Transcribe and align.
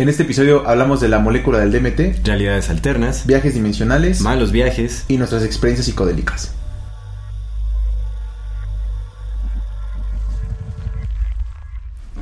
En 0.00 0.08
este 0.08 0.22
episodio 0.22 0.66
hablamos 0.66 1.02
de 1.02 1.08
la 1.08 1.18
molécula 1.18 1.58
del 1.58 1.72
DMT, 1.72 2.24
realidades 2.26 2.70
alternas, 2.70 3.26
viajes 3.26 3.52
dimensionales 3.52 4.22
malos 4.22 4.50
viajes. 4.50 5.04
y 5.08 5.18
nuestras 5.18 5.44
experiencias 5.44 5.84
psicodélicas. 5.84 6.54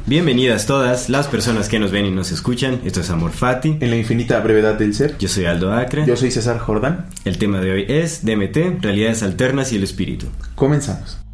Bienvenidas 0.06 0.66
todas 0.66 1.09
las 1.09 1.28
personas 1.28 1.68
que 1.68 1.78
nos 1.78 1.92
ven 1.92 2.06
y 2.06 2.10
nos 2.10 2.32
escuchan. 2.32 2.80
Esto 2.84 3.01
es 3.01 3.10
Amor 3.10 3.30
Fati. 3.30 3.77
En 3.79 3.90
la 3.90 3.96
infinita 3.96 4.40
brevedad 4.40 4.74
del 4.74 4.92
ser, 4.92 5.16
Yo 5.18 5.29
soy 5.29 5.45
Aldo 5.45 5.73
Acre. 5.73 6.04
yo 6.04 6.16
soy 6.16 6.32
César 6.32 6.59
Jordán. 6.59 7.06
El 7.24 7.38
tema 7.38 7.60
de 7.60 7.70
hoy 7.70 7.84
es 7.87 8.24
DMT, 8.24 8.82
realidades 8.82 9.23
alternas 9.23 9.73
y 9.73 9.76
el 9.76 9.84
espíritu. 9.84 10.26
Comenzamos. 10.56 11.27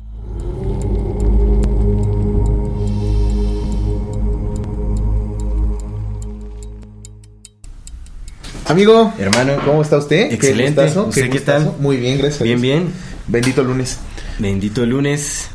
Amigo, 8.66 9.12
Hermano, 9.18 9.52
¿cómo 9.64 9.82
está 9.82 9.98
usted? 9.98 10.32
Excelente. 10.32 10.80
gustazo, 10.82 11.06
¿Usted 11.08 11.22
qué 11.30 11.38
gustazo. 11.38 11.70
tal? 11.72 11.80
Muy 11.82 11.96
bien, 11.98 12.18
gracias. 12.18 12.42
bien, 12.42 12.60
bien. 12.60 12.86
Bendito 13.28 13.62
lunes. 13.62 13.98
Bendito 14.38 14.86
lunes. 14.86 15.48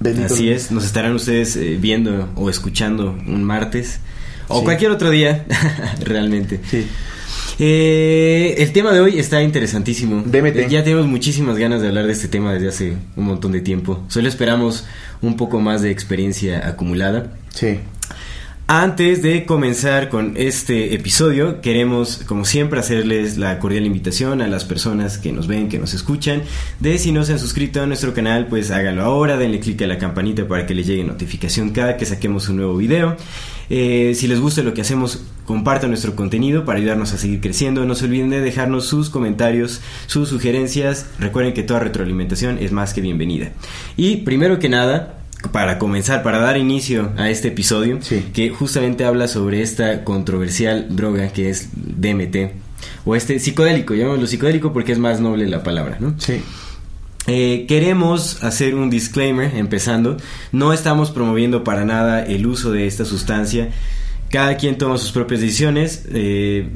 Bendito 0.00 0.34
Así 0.34 0.46
lunes. 0.46 0.64
es. 0.66 0.70
Nos 0.72 0.84
estarán 0.84 1.14
ustedes 1.14 1.56
eh, 1.56 1.78
viendo 1.80 2.28
o 2.34 2.50
escuchando 2.50 3.10
un 3.26 3.44
martes 3.44 4.00
o 4.48 4.58
Sí. 4.58 4.64
cualquier 4.64 4.90
otro 4.90 5.10
día, 5.10 5.44
realmente. 6.04 6.60
Sí. 6.68 6.86
Eh, 7.58 8.56
el 8.58 8.72
tema 8.72 8.92
de 8.92 9.00
hoy 9.00 9.18
está 9.18 9.42
interesantísimo. 9.42 10.22
DMT. 10.26 10.68
Ya 10.68 10.82
tenemos 10.84 11.06
muchísimas 11.06 11.56
ganas 11.56 11.80
de 11.80 11.88
hablar 11.88 12.06
de 12.06 12.12
este 12.12 12.28
tema 12.28 12.52
desde 12.52 12.68
hace 12.68 12.92
un 13.16 13.24
montón 13.24 13.52
de 13.52 13.60
tiempo. 13.60 14.04
Solo 14.08 14.28
esperamos 14.28 14.84
un 15.22 15.36
poco 15.36 15.60
más 15.60 15.82
de 15.82 15.90
experiencia 15.90 16.66
acumulada. 16.68 17.32
Sí. 17.54 17.78
Antes 18.68 19.22
de 19.22 19.44
comenzar 19.44 20.08
con 20.08 20.32
este 20.36 20.92
episodio, 20.92 21.60
queremos, 21.60 22.22
como 22.26 22.44
siempre, 22.44 22.80
hacerles 22.80 23.38
la 23.38 23.60
cordial 23.60 23.86
invitación 23.86 24.42
a 24.42 24.48
las 24.48 24.64
personas 24.64 25.18
que 25.18 25.30
nos 25.30 25.46
ven, 25.46 25.68
que 25.68 25.78
nos 25.78 25.94
escuchan, 25.94 26.42
de 26.80 26.98
si 26.98 27.12
no 27.12 27.22
se 27.22 27.34
han 27.34 27.38
suscrito 27.38 27.80
a 27.80 27.86
nuestro 27.86 28.12
canal, 28.12 28.48
pues 28.48 28.72
háganlo 28.72 29.04
ahora, 29.04 29.36
denle 29.36 29.60
clic 29.60 29.82
a 29.82 29.86
la 29.86 29.98
campanita 29.98 30.48
para 30.48 30.66
que 30.66 30.74
les 30.74 30.84
llegue 30.84 31.04
notificación 31.04 31.70
cada 31.70 31.96
que 31.96 32.06
saquemos 32.06 32.48
un 32.48 32.56
nuevo 32.56 32.76
video. 32.76 33.16
Eh, 33.70 34.14
si 34.16 34.26
les 34.26 34.40
gusta 34.40 34.64
lo 34.64 34.74
que 34.74 34.80
hacemos, 34.80 35.22
compartan 35.44 35.90
nuestro 35.90 36.16
contenido 36.16 36.64
para 36.64 36.80
ayudarnos 36.80 37.12
a 37.12 37.18
seguir 37.18 37.40
creciendo. 37.40 37.84
No 37.84 37.94
se 37.94 38.06
olviden 38.06 38.30
de 38.30 38.40
dejarnos 38.40 38.86
sus 38.86 39.10
comentarios, 39.10 39.80
sus 40.08 40.28
sugerencias. 40.28 41.06
Recuerden 41.20 41.54
que 41.54 41.62
toda 41.62 41.78
retroalimentación 41.78 42.58
es 42.58 42.72
más 42.72 42.94
que 42.94 43.00
bienvenida. 43.00 43.52
Y 43.96 44.18
primero 44.18 44.58
que 44.58 44.68
nada, 44.68 45.20
para 45.52 45.78
comenzar, 45.78 46.22
para 46.22 46.38
dar 46.38 46.56
inicio 46.56 47.12
a 47.16 47.30
este 47.30 47.48
episodio, 47.48 47.98
Sí. 48.02 48.24
que 48.32 48.50
justamente 48.50 49.04
habla 49.04 49.28
sobre 49.28 49.62
esta 49.62 50.04
controversial 50.04 50.86
droga 50.90 51.28
que 51.28 51.50
es 51.50 51.68
DMT, 51.74 52.52
o 53.04 53.16
este 53.16 53.38
psicodélico, 53.38 53.94
llamémoslo 53.94 54.26
psicodélico 54.26 54.72
porque 54.72 54.92
es 54.92 54.98
más 54.98 55.20
noble 55.20 55.46
la 55.48 55.62
palabra, 55.62 55.96
¿no? 56.00 56.14
Sí. 56.18 56.40
Eh, 57.28 57.64
queremos 57.66 58.44
hacer 58.44 58.76
un 58.76 58.88
disclaimer 58.88 59.54
empezando. 59.56 60.16
No 60.52 60.72
estamos 60.72 61.10
promoviendo 61.10 61.64
para 61.64 61.84
nada 61.84 62.24
el 62.24 62.46
uso 62.46 62.70
de 62.70 62.86
esta 62.86 63.04
sustancia. 63.04 63.70
Cada 64.30 64.56
quien 64.56 64.76
toma 64.78 64.98
sus 64.98 65.12
propias 65.12 65.40
decisiones. 65.40 66.04
Eh, 66.12 66.68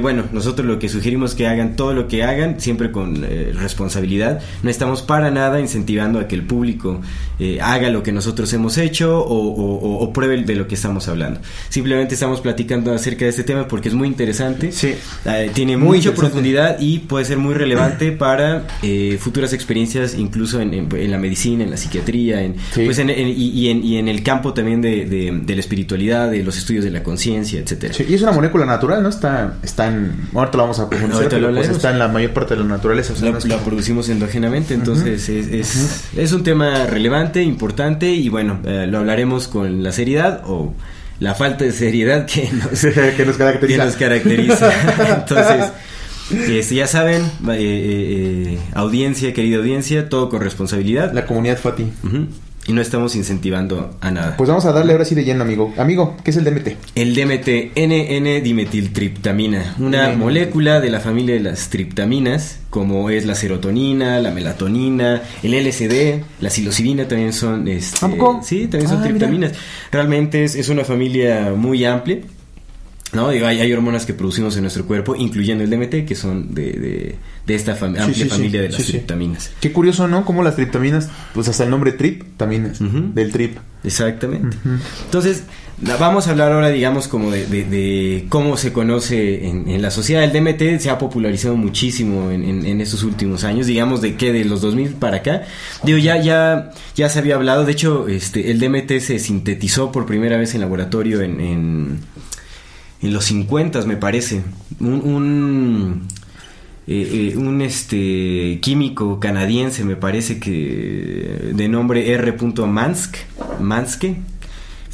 bueno, 0.00 0.24
nosotros 0.32 0.66
lo 0.66 0.78
que 0.78 0.88
sugerimos 0.88 1.34
que 1.34 1.46
hagan 1.46 1.74
todo 1.76 1.92
lo 1.94 2.06
que 2.08 2.22
hagan, 2.22 2.60
siempre 2.60 2.90
con 2.90 3.22
eh, 3.24 3.52
responsabilidad. 3.54 4.40
No 4.62 4.70
estamos 4.70 5.02
para 5.02 5.30
nada 5.30 5.60
incentivando 5.60 6.20
a 6.20 6.28
que 6.28 6.34
el 6.36 6.42
público 6.42 7.00
eh, 7.38 7.58
haga 7.60 7.90
lo 7.90 8.02
que 8.02 8.12
nosotros 8.12 8.52
hemos 8.52 8.78
hecho 8.78 9.18
o, 9.20 10.04
o- 10.04 10.12
pruebe 10.12 10.42
de 10.44 10.54
lo 10.54 10.66
que 10.66 10.74
estamos 10.74 11.08
hablando. 11.08 11.40
Simplemente 11.68 12.14
estamos 12.14 12.40
platicando 12.40 12.94
acerca 12.94 13.24
de 13.24 13.30
este 13.30 13.42
tema 13.44 13.68
porque 13.68 13.88
es 13.88 13.94
muy 13.94 14.08
interesante. 14.08 14.72
Sí. 14.72 14.94
Eh, 15.26 15.50
tiene 15.52 15.76
Muy 15.76 15.98
mucha 15.98 16.14
profundidad 16.14 16.78
y 16.80 17.00
puede 17.00 17.24
ser 17.24 17.36
muy 17.38 17.54
relevante 17.54 18.12
para 18.12 18.66
eh, 18.82 19.18
futuras 19.20 19.52
experiencias, 19.52 20.14
incluso 20.14 20.60
en, 20.60 20.72
en- 20.72 20.88
en 20.96 21.10
la 21.10 21.18
medicina, 21.18 21.64
en 21.64 21.70
la 21.70 21.76
psiquiatría, 21.76 22.40
en, 22.42 22.54
Sí. 22.72 22.84
pues 22.84 22.98
en- 22.98 23.10
y, 23.10 23.32
y 23.32 23.68
en, 23.68 23.84
y 23.84 23.98
en 23.98 24.08
el 24.08 24.22
campo 24.22 24.54
también 24.54 24.80
de, 24.80 25.04
de- 25.04 25.40
de 25.44 25.54
la 25.54 25.60
espiritualidad, 25.60 26.30
de 26.30 26.42
los 26.42 26.56
estudios 26.56 26.84
de 26.84 26.90
la 26.90 27.02
conciencia, 27.02 27.60
etcétera. 27.60 27.92
Sí, 27.92 28.06
Y 28.08 28.14
es 28.14 28.22
una 28.22 28.32
molécula 28.32 28.64
natural, 28.64 29.02
¿no? 29.02 29.08
Está, 29.08 29.58
está 29.62 29.88
en... 29.88 30.12
Ahorita 30.34 30.56
lo 30.56 30.62
vamos 30.64 30.78
a 30.78 30.88
profundizar, 30.88 31.28
pero 31.28 31.52
pues 31.52 31.68
está 31.68 31.90
en 31.90 31.98
la 31.98 32.08
mayor 32.08 32.32
parte 32.32 32.54
de 32.54 32.60
la 32.60 32.66
naturaleza. 32.66 33.12
o 33.12 33.16
sea, 33.16 33.26
La, 33.26 33.32
no 33.32 33.38
es 33.38 33.44
la 33.46 33.54
como- 33.56 33.66
producimos 33.66 34.08
endógenamente, 34.08 34.74
entonces 34.74 35.28
es, 35.28 35.48
es, 35.48 36.04
es 36.16 36.32
un 36.32 36.42
tema 36.42 36.86
relevante, 36.86 37.25
importante 37.34 38.10
y 38.10 38.28
bueno, 38.28 38.60
eh, 38.64 38.86
lo 38.88 38.98
hablaremos 38.98 39.48
con 39.48 39.82
la 39.82 39.92
seriedad 39.92 40.42
o 40.46 40.74
la 41.20 41.34
falta 41.34 41.64
de 41.64 41.72
seriedad 41.72 42.26
que 42.26 42.50
nos, 42.52 42.80
que 42.80 43.24
nos 43.26 43.36
caracteriza. 43.36 43.78
que 43.82 43.86
nos 43.86 43.96
caracteriza. 43.96 44.72
Entonces, 45.18 45.72
este, 46.30 46.74
ya 46.74 46.86
saben, 46.86 47.22
eh, 47.22 47.28
eh, 47.50 48.54
eh, 48.54 48.58
audiencia, 48.74 49.32
querida 49.32 49.58
audiencia, 49.58 50.08
todo 50.08 50.28
con 50.28 50.40
responsabilidad. 50.40 51.12
La 51.12 51.26
comunidad 51.26 51.58
Fati. 51.58 51.84
Ujú. 52.02 52.26
Y 52.68 52.72
no 52.72 52.80
estamos 52.80 53.14
incentivando 53.14 53.96
a 54.00 54.10
nada. 54.10 54.36
Pues 54.36 54.48
vamos 54.48 54.64
a 54.64 54.72
darle 54.72 54.90
ahora 54.92 55.04
sí 55.04 55.14
de 55.14 55.24
lleno, 55.24 55.42
amigo. 55.44 55.72
Amigo, 55.78 56.16
¿qué 56.24 56.32
es 56.32 56.36
el 56.36 56.44
DMT? 56.44 56.68
El 56.96 57.14
DMT, 57.14 57.76
NN-dimetiltriptamina, 57.76 59.76
una 59.78 60.10
NN. 60.12 60.18
molécula 60.18 60.80
de 60.80 60.90
la 60.90 61.00
familia 61.00 61.34
de 61.34 61.40
las 61.42 61.68
triptaminas, 61.70 62.58
como 62.70 63.08
es 63.10 63.24
la 63.24 63.34
serotonina, 63.34 64.18
la 64.20 64.30
melatonina, 64.32 65.22
el 65.42 65.54
LSD, 65.54 66.22
la 66.40 66.50
psilocibina 66.50 67.06
también 67.06 67.32
son... 67.32 67.68
Este. 67.68 67.98
Sí, 68.42 68.66
también 68.66 68.88
son 68.88 68.98
Ah, 68.98 69.02
mira. 69.02 69.08
triptaminas. 69.16 69.52
Realmente 69.92 70.44
es, 70.44 70.56
es 70.56 70.68
una 70.68 70.84
familia 70.84 71.52
muy 71.56 71.84
amplia. 71.84 72.18
¿No? 73.16 73.30
Digo, 73.30 73.46
hay, 73.46 73.60
hay 73.60 73.72
hormonas 73.72 74.06
que 74.06 74.14
producimos 74.14 74.54
en 74.56 74.62
nuestro 74.62 74.86
cuerpo, 74.86 75.16
incluyendo 75.16 75.64
el 75.64 75.70
DMT, 75.70 76.06
que 76.06 76.14
son 76.14 76.54
de, 76.54 76.66
de, 76.72 77.16
de 77.46 77.54
esta 77.54 77.76
fam- 77.76 77.94
Sí, 77.96 78.00
amplia 78.02 78.14
sí, 78.14 78.22
sí, 78.22 78.28
familia 78.28 78.60
de 78.62 78.68
las 78.68 78.76
triptaminas. 78.84 79.50
Qué 79.60 79.72
curioso, 79.72 80.06
¿no? 80.06 80.24
Como 80.24 80.42
las 80.44 80.54
triptaminas, 80.54 81.08
pues 81.34 81.48
hasta 81.48 81.64
el 81.64 81.70
nombre 81.70 81.92
trip 81.92 82.22
también 82.36 82.66
es 82.66 82.78
del 83.14 83.32
trip. 83.32 83.56
Exactamente. 83.82 84.56
Entonces, 85.04 85.44
vamos 86.00 86.26
a 86.26 86.30
hablar 86.32 86.50
ahora, 86.52 86.70
digamos, 86.70 87.06
como 87.06 87.30
de, 87.30 87.46
de- 87.46 87.64
de 87.64 88.26
cómo 88.28 88.56
se 88.56 88.72
conoce 88.72 89.46
en, 89.46 89.68
en 89.68 89.80
la 89.80 89.90
sociedad. 89.92 90.24
El 90.24 90.32
DMT 90.32 90.80
se 90.80 90.90
ha 90.90 90.98
popularizado 90.98 91.56
muchísimo 91.56 92.30
en, 92.32 92.42
en- 92.44 92.66
en 92.66 92.80
estos 92.80 93.04
últimos 93.04 93.44
años, 93.44 93.66
digamos, 93.68 94.00
de 94.02 94.16
que 94.16 94.32
de 94.32 94.44
los 94.44 94.60
2000 94.60 94.94
para 94.94 95.18
acá. 95.18 95.42
Digo, 95.84 95.98
ya, 95.98 96.20
ya, 96.20 96.70
ya 96.96 97.08
se 97.08 97.18
había 97.20 97.36
hablado. 97.36 97.64
De 97.64 97.72
hecho, 97.72 98.08
este, 98.08 98.50
el 98.50 98.58
DMT 98.58 98.98
se 99.00 99.18
sintetizó 99.20 99.92
por 99.92 100.04
primera 100.04 100.36
vez 100.36 100.54
en 100.56 100.62
laboratorio 100.62 101.20
en, 101.20 101.40
en, 103.02 103.12
los 103.12 103.24
50, 103.26 103.82
me 103.82 103.96
parece. 103.96 104.42
Un, 104.80 104.92
un, 104.92 106.08
eh, 106.86 107.32
eh, 107.32 107.36
un, 107.36 107.62
este 107.62 108.58
químico 108.60 109.20
canadiense, 109.20 109.84
me 109.84 109.96
parece 109.96 110.38
que 110.38 111.52
de 111.54 111.68
nombre 111.68 112.12
R. 112.12 112.36
Mansk, 112.66 113.16
Manske, 113.60 114.16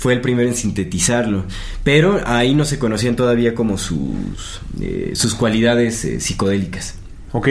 fue 0.02 0.14
el 0.14 0.20
primero 0.20 0.48
en 0.48 0.56
sintetizarlo. 0.56 1.44
Pero 1.84 2.20
ahí 2.26 2.54
no 2.54 2.64
se 2.64 2.80
conocían 2.80 3.14
todavía 3.14 3.54
como 3.54 3.78
sus, 3.78 4.60
eh, 4.80 5.12
sus 5.14 5.34
cualidades 5.34 6.04
eh, 6.04 6.18
psicodélicas 6.18 6.96
¿Ok? 7.30 7.48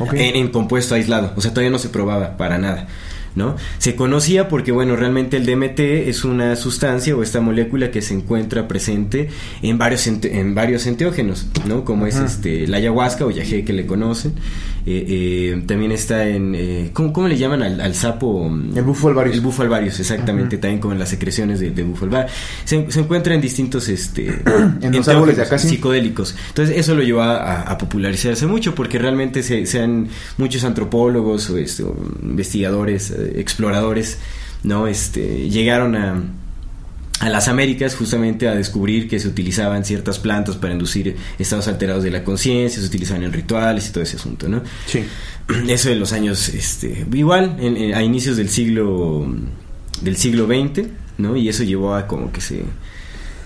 Ok. 0.00 0.14
en, 0.14 0.34
en 0.36 0.48
compuesto 0.48 0.96
aislado. 0.96 1.32
O 1.36 1.40
sea, 1.40 1.52
todavía 1.52 1.70
no 1.70 1.78
se 1.78 1.90
probaba 1.90 2.36
para 2.36 2.58
nada. 2.58 2.88
¿No? 3.34 3.56
Se 3.78 3.96
conocía 3.96 4.48
porque, 4.48 4.70
bueno, 4.70 4.94
realmente 4.94 5.36
el 5.36 5.44
DMT 5.44 5.80
es 6.08 6.24
una 6.24 6.54
sustancia 6.54 7.16
o 7.16 7.22
esta 7.22 7.40
molécula 7.40 7.90
que 7.90 8.00
se 8.00 8.14
encuentra 8.14 8.68
presente 8.68 9.28
en 9.60 9.76
varios, 9.76 10.06
en 10.06 10.54
varios 10.54 10.86
enteógenos, 10.86 11.48
¿no? 11.66 11.84
Como 11.84 12.06
es 12.06 12.14
este, 12.14 12.68
la 12.68 12.76
ayahuasca 12.76 13.26
o 13.26 13.32
yagé 13.32 13.64
que 13.64 13.72
le 13.72 13.86
conocen. 13.86 14.34
Eh, 14.86 15.06
eh, 15.56 15.62
también 15.66 15.92
está 15.92 16.28
en... 16.28 16.54
eh, 16.54 16.90
¿cómo, 16.92 17.10
cómo 17.12 17.26
le 17.26 17.38
llaman 17.38 17.62
al, 17.62 17.80
al 17.80 17.94
sapo? 17.94 18.46
El 18.74 18.82
bufo 18.82 19.08
alvarius. 19.08 19.34
El 19.36 19.40
bufo 19.40 19.62
alvarius, 19.62 19.98
exactamente. 19.98 20.56
Ujú. 20.56 20.60
También 20.60 20.80
como 20.80 20.92
en 20.92 20.98
las 20.98 21.08
secreciones 21.08 21.58
de, 21.60 21.70
de 21.70 21.82
bufo 21.84 22.04
alvarius. 22.04 22.32
Se, 22.64 22.90
se 22.90 23.00
encuentra 23.00 23.34
en 23.34 23.40
distintos... 23.40 23.88
Este, 23.88 24.26
En 24.82 24.92
los 24.92 25.08
árboles 25.08 25.36
de 25.36 25.42
acá, 25.42 25.58
sí. 25.58 25.68
psicodélicos. 25.68 26.34
Entonces 26.48 26.76
eso 26.76 26.94
lo 26.94 27.02
llevó 27.02 27.22
a, 27.22 27.36
a- 27.36 27.62
a 27.62 27.78
popularizarse 27.78 28.46
mucho 28.46 28.74
porque 28.74 28.98
realmente 28.98 29.42
se, 29.42 29.64
se 29.66 29.80
han 29.80 30.08
muchos 30.36 30.64
antropólogos 30.64 31.48
o, 31.50 31.56
este, 31.56 31.82
o 31.82 31.96
investigadores, 32.22 33.10
eh, 33.10 33.34
exploradores, 33.36 34.18
no, 34.64 34.86
este, 34.86 35.48
llegaron 35.48 35.96
a 35.96 36.22
a 37.20 37.28
las 37.30 37.48
Américas 37.48 37.94
justamente 37.94 38.48
a 38.48 38.54
descubrir 38.54 39.08
que 39.08 39.18
se 39.20 39.28
utilizaban 39.28 39.84
ciertas 39.84 40.18
plantas 40.18 40.56
para 40.56 40.72
inducir 40.72 41.16
estados 41.38 41.68
alterados 41.68 42.02
de 42.02 42.10
la 42.10 42.24
conciencia, 42.24 42.80
se 42.80 42.86
utilizaban 42.86 43.22
en 43.22 43.32
rituales 43.32 43.88
y 43.88 43.92
todo 43.92 44.02
ese 44.02 44.16
asunto, 44.16 44.48
¿no? 44.48 44.62
Sí. 44.86 45.04
Eso 45.68 45.90
en 45.90 46.00
los 46.00 46.12
años, 46.12 46.48
este, 46.48 47.06
igual, 47.12 47.56
en- 47.60 47.76
en- 47.76 47.94
a 47.94 48.02
inicios 48.02 48.36
del 48.36 48.48
siglo 48.48 49.26
del 50.02 50.16
siglo 50.16 50.46
XX, 50.46 50.88
¿no? 51.18 51.36
Y 51.36 51.48
eso 51.48 51.62
llevó 51.62 51.94
a 51.94 52.06
como 52.08 52.32
que 52.32 52.40
se 52.40 52.62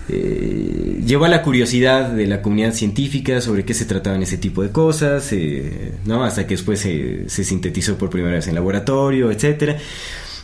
eh, 0.09 1.01
llevó 1.05 1.25
a 1.25 1.29
la 1.29 1.43
curiosidad 1.43 2.09
de 2.09 2.25
la 2.25 2.41
comunidad 2.41 2.73
científica 2.73 3.41
sobre 3.41 3.63
qué 3.65 3.73
se 3.75 3.85
trataban 3.85 4.23
ese 4.23 4.37
tipo 4.37 4.63
de 4.63 4.71
cosas, 4.71 5.31
eh, 5.31 5.93
¿no? 6.05 6.23
Hasta 6.23 6.47
que 6.47 6.55
después 6.55 6.79
se, 6.79 7.29
se 7.29 7.43
sintetizó 7.43 7.97
por 7.97 8.09
primera 8.09 8.33
vez 8.35 8.47
en 8.47 8.55
laboratorio, 8.55 9.31
etcétera. 9.31 9.77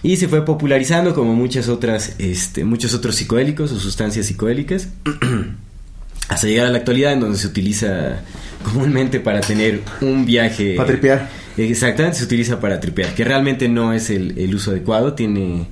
Y 0.03 0.17
se 0.17 0.27
fue 0.27 0.45
popularizando 0.45 1.13
como 1.13 1.33
muchas 1.33 1.67
otras, 1.67 2.15
este, 2.19 2.63
muchos 2.63 2.93
otros 2.93 3.15
psicodélicos 3.15 3.71
o 3.71 3.79
sustancias 3.79 4.27
psicodélicas. 4.27 4.89
hasta 6.27 6.47
llegar 6.47 6.67
a 6.67 6.69
la 6.69 6.79
actualidad 6.79 7.13
en 7.13 7.19
donde 7.19 7.37
se 7.37 7.47
utiliza 7.47 8.21
comúnmente 8.63 9.19
para 9.19 9.41
tener 9.41 9.81
un 10.01 10.25
viaje. 10.25 10.75
Para 10.75 10.87
tripear. 10.87 11.29
Exactamente, 11.57 12.17
se 12.17 12.25
utiliza 12.25 12.59
para 12.59 12.79
tripear, 12.79 13.13
que 13.13 13.23
realmente 13.23 13.69
no 13.69 13.93
es 13.93 14.09
el, 14.09 14.37
el 14.37 14.53
uso 14.53 14.71
adecuado, 14.71 15.13
tiene... 15.13 15.67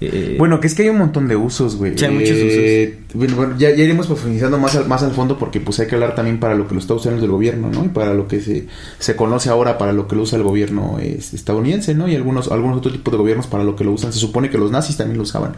eh, 0.00 0.36
Bueno, 0.38 0.60
que 0.60 0.66
es 0.66 0.74
que 0.74 0.82
hay 0.82 0.88
un 0.88 0.98
montón 0.98 1.28
de 1.28 1.36
usos, 1.36 1.76
güey. 1.76 1.96
Sí, 1.96 2.04
hay 2.04 2.12
muchos 2.12 2.30
Eh, 2.32 2.98
Bueno, 3.14 3.36
bueno, 3.36 3.54
ya, 3.58 3.70
ya 3.70 3.84
iremos 3.84 4.06
profundizando 4.06 4.58
más 4.58 4.74
al, 4.76 4.86
más 4.86 5.02
al 5.02 5.12
fondo 5.12 5.38
porque 5.38 5.60
pues 5.60 5.78
hay 5.80 5.86
que 5.86 5.94
hablar 5.94 6.14
también 6.14 6.40
para 6.40 6.54
lo 6.54 6.66
que 6.66 6.74
lo 6.74 6.80
está 6.80 6.94
usando 6.94 7.22
el 7.24 7.30
gobierno, 7.30 7.70
¿no? 7.70 7.84
Y 7.84 7.88
para 7.88 8.14
lo 8.14 8.26
que 8.28 8.40
se, 8.40 8.66
se 8.98 9.16
conoce 9.16 9.50
ahora 9.50 9.78
para 9.78 9.92
lo 9.92 10.08
que 10.08 10.16
lo 10.16 10.22
usa 10.22 10.36
el 10.38 10.44
gobierno 10.44 10.98
es, 11.00 11.34
estadounidense, 11.34 11.94
¿no? 11.94 12.08
Y 12.08 12.14
algunos, 12.16 12.50
algunos 12.50 12.78
otros 12.78 12.94
tipos 12.94 13.12
de 13.12 13.18
gobiernos 13.18 13.46
para 13.46 13.64
lo 13.64 13.76
que 13.76 13.84
lo 13.84 13.92
usan. 13.92 14.12
Se 14.12 14.18
supone 14.18 14.48
que 14.50 14.58
los 14.58 14.70
nazis 14.70 14.96
también 14.96 15.16
lo 15.18 15.24
usaban. 15.24 15.52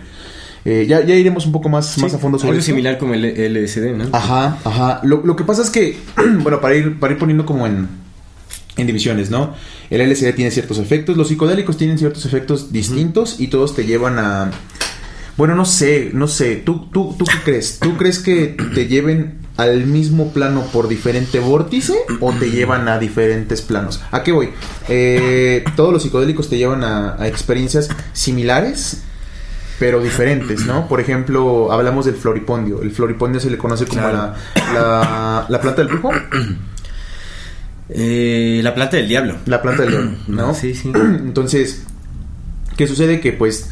Eh, 0.64 0.86
ya, 0.88 1.04
ya 1.04 1.16
iremos 1.16 1.44
un 1.46 1.52
poco 1.52 1.68
más, 1.68 1.86
sí, 1.90 2.00
más 2.00 2.14
a 2.14 2.18
fondo 2.18 2.38
sobre 2.38 2.50
Algo 2.50 2.60
esto. 2.60 2.70
similar 2.70 2.96
como 2.98 3.14
el 3.14 3.24
LSD, 3.24 3.96
¿no? 3.96 4.04
Ajá, 4.12 4.58
ajá. 4.64 5.00
Lo, 5.02 5.20
lo 5.24 5.34
que 5.34 5.42
pasa 5.44 5.62
es 5.62 5.70
que, 5.70 5.96
bueno, 6.42 6.60
para 6.60 6.76
ir, 6.76 7.00
para 7.00 7.12
ir 7.14 7.18
poniendo 7.18 7.44
como 7.44 7.66
en, 7.66 7.88
en 8.76 8.86
divisiones, 8.86 9.30
¿no? 9.30 9.54
El 9.90 10.00
LSD 10.10 10.34
tiene 10.34 10.50
ciertos 10.50 10.78
efectos, 10.78 11.16
los 11.16 11.28
psicodélicos 11.28 11.76
tienen 11.76 11.98
ciertos 11.98 12.24
efectos 12.24 12.72
distintos 12.72 13.36
y 13.38 13.48
todos 13.48 13.74
te 13.74 13.84
llevan 13.84 14.18
a... 14.18 14.50
Bueno, 15.36 15.54
no 15.54 15.64
sé, 15.64 16.10
no 16.12 16.28
sé. 16.28 16.56
¿Tú, 16.56 16.88
tú, 16.92 17.14
¿Tú 17.18 17.24
qué 17.24 17.38
crees? 17.44 17.78
¿Tú 17.80 17.96
crees 17.96 18.18
que 18.18 18.56
te 18.74 18.86
lleven 18.86 19.38
al 19.56 19.86
mismo 19.86 20.30
plano 20.32 20.62
por 20.72 20.88
diferente 20.88 21.38
vórtice 21.40 21.94
o 22.20 22.32
te 22.32 22.50
llevan 22.50 22.86
a 22.88 22.98
diferentes 22.98 23.62
planos? 23.62 24.00
¿A 24.10 24.22
qué 24.22 24.32
voy? 24.32 24.50
Eh, 24.88 25.64
todos 25.74 25.92
los 25.92 26.02
psicodélicos 26.02 26.48
te 26.50 26.58
llevan 26.58 26.84
a, 26.84 27.16
a 27.20 27.28
experiencias 27.28 27.88
similares, 28.12 29.02
pero 29.78 30.02
diferentes, 30.02 30.66
¿no? 30.66 30.86
Por 30.86 31.00
ejemplo, 31.00 31.72
hablamos 31.72 32.04
del 32.04 32.14
floripondio. 32.16 32.82
El 32.82 32.90
floripondio 32.90 33.40
se 33.40 33.50
le 33.50 33.56
conoce 33.58 33.86
como 33.86 34.02
Claro. 34.02 34.34
la, 34.54 34.72
la, 34.74 35.46
la 35.48 35.60
planta 35.62 35.82
del 35.82 35.88
brujo. 35.92 36.10
Eh, 37.94 38.60
la 38.62 38.74
planta 38.74 38.96
del 38.96 39.08
diablo. 39.08 39.36
La 39.46 39.60
planta 39.62 39.82
del 39.82 39.90
león, 39.92 40.16
¿no? 40.28 40.54
Sí, 40.54 40.74
sí. 40.74 40.90
Entonces, 40.94 41.82
¿qué 42.76 42.86
sucede? 42.86 43.20
Que 43.20 43.32
pues 43.32 43.68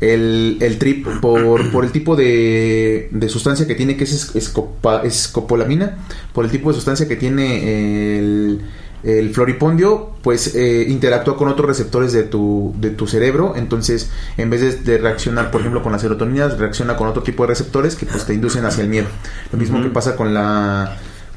el, 0.00 0.58
el 0.60 0.78
trip, 0.78 1.06
por, 1.20 1.70
por 1.72 1.84
el 1.84 1.92
tipo 1.92 2.16
de, 2.16 3.08
de 3.12 3.28
sustancia 3.28 3.66
que 3.66 3.74
tiene, 3.74 3.96
que 3.96 4.04
es 4.04 4.34
escopa- 4.34 5.04
escopolamina, 5.04 5.98
por 6.32 6.44
el 6.44 6.50
tipo 6.50 6.70
de 6.70 6.74
sustancia 6.74 7.06
que 7.06 7.16
tiene 7.16 8.18
el, 8.18 8.60
el 9.04 9.30
floripondio, 9.34 10.10
pues 10.22 10.54
eh, 10.56 10.86
interactúa 10.88 11.36
con 11.36 11.48
otros 11.48 11.66
receptores 11.68 12.12
de 12.12 12.24
tu, 12.24 12.74
de 12.78 12.90
tu 12.90 13.06
cerebro. 13.06 13.54
Entonces, 13.56 14.10
en 14.36 14.50
vez 14.50 14.60
de, 14.62 14.76
de 14.76 14.98
reaccionar, 14.98 15.50
por 15.50 15.60
ejemplo, 15.60 15.82
con 15.82 15.92
la 15.92 15.98
serotonina, 15.98 16.48
reacciona 16.48 16.96
con 16.96 17.06
otro 17.08 17.22
tipo 17.22 17.44
de 17.44 17.48
receptores 17.48 17.94
que 17.94 18.04
pues 18.06 18.24
te 18.26 18.34
inducen 18.34 18.64
hacia 18.64 18.82
el 18.82 18.90
miedo. 18.90 19.06
Lo 19.52 19.58
mismo 19.58 19.80
que 19.82 19.88
pasa 19.90 20.16
con 20.16 20.34
la 20.34 20.96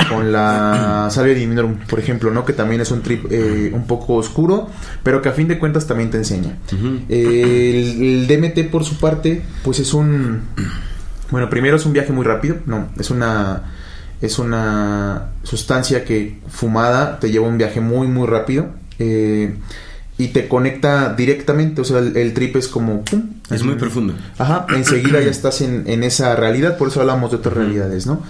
con 0.09 0.31
la 0.31 1.07
salvia 1.11 1.33
divinorum, 1.33 1.75
por 1.89 1.99
ejemplo, 1.99 2.31
¿no? 2.31 2.43
Que 2.45 2.53
también 2.53 2.81
es 2.81 2.91
un 2.91 3.01
trip 3.01 3.25
eh, 3.31 3.71
un 3.73 3.87
poco 3.87 4.15
oscuro, 4.15 4.69
pero 5.03 5.21
que 5.21 5.29
a 5.29 5.31
fin 5.33 5.47
de 5.47 5.57
cuentas 5.59 5.87
también 5.87 6.09
te 6.11 6.17
enseña. 6.17 6.57
Ujú. 6.73 6.99
El, 7.09 8.01
el 8.01 8.27
DMT, 8.27 8.69
por 8.71 8.83
su 8.83 8.97
parte, 8.97 9.41
pues 9.63 9.79
es 9.79 9.93
un... 9.93 10.41
Bueno, 11.31 11.49
primero 11.49 11.77
es 11.77 11.85
un 11.85 11.93
viaje 11.93 12.11
muy 12.13 12.25
rápido, 12.25 12.57
no, 12.65 12.89
es 12.99 13.09
una... 13.09 13.71
Es 14.21 14.39
una 14.39 15.31
sustancia 15.43 16.05
que 16.05 16.39
fumada 16.47 17.19
te 17.19 17.29
lleva 17.29 17.45
un 17.45 17.57
viaje 17.57 17.81
muy, 17.81 18.07
muy 18.07 18.25
rápido. 18.27 18.67
eh, 18.99 19.55
y 20.15 20.27
te 20.27 20.47
conecta 20.47 21.13
directamente, 21.15 21.81
o 21.81 21.83
sea, 21.83 21.97
el, 21.99 22.15
el 22.15 22.33
trip 22.33 22.55
es 22.55 22.67
como... 22.67 23.03
¡pum! 23.03 23.21
Es 23.49 23.63
muy 23.63 23.75
profundo. 23.75 24.13
Ajá, 24.37 24.67
enseguida 24.75 25.19
ya 25.19 25.31
estás 25.31 25.61
en, 25.61 25.83
en 25.87 26.03
esa 26.03 26.35
realidad, 26.35 26.77
por 26.77 26.89
eso 26.89 27.01
hablamos 27.01 27.31
de 27.31 27.37
otras 27.37 27.55
realidades, 27.55 28.05
¿no? 28.05 28.21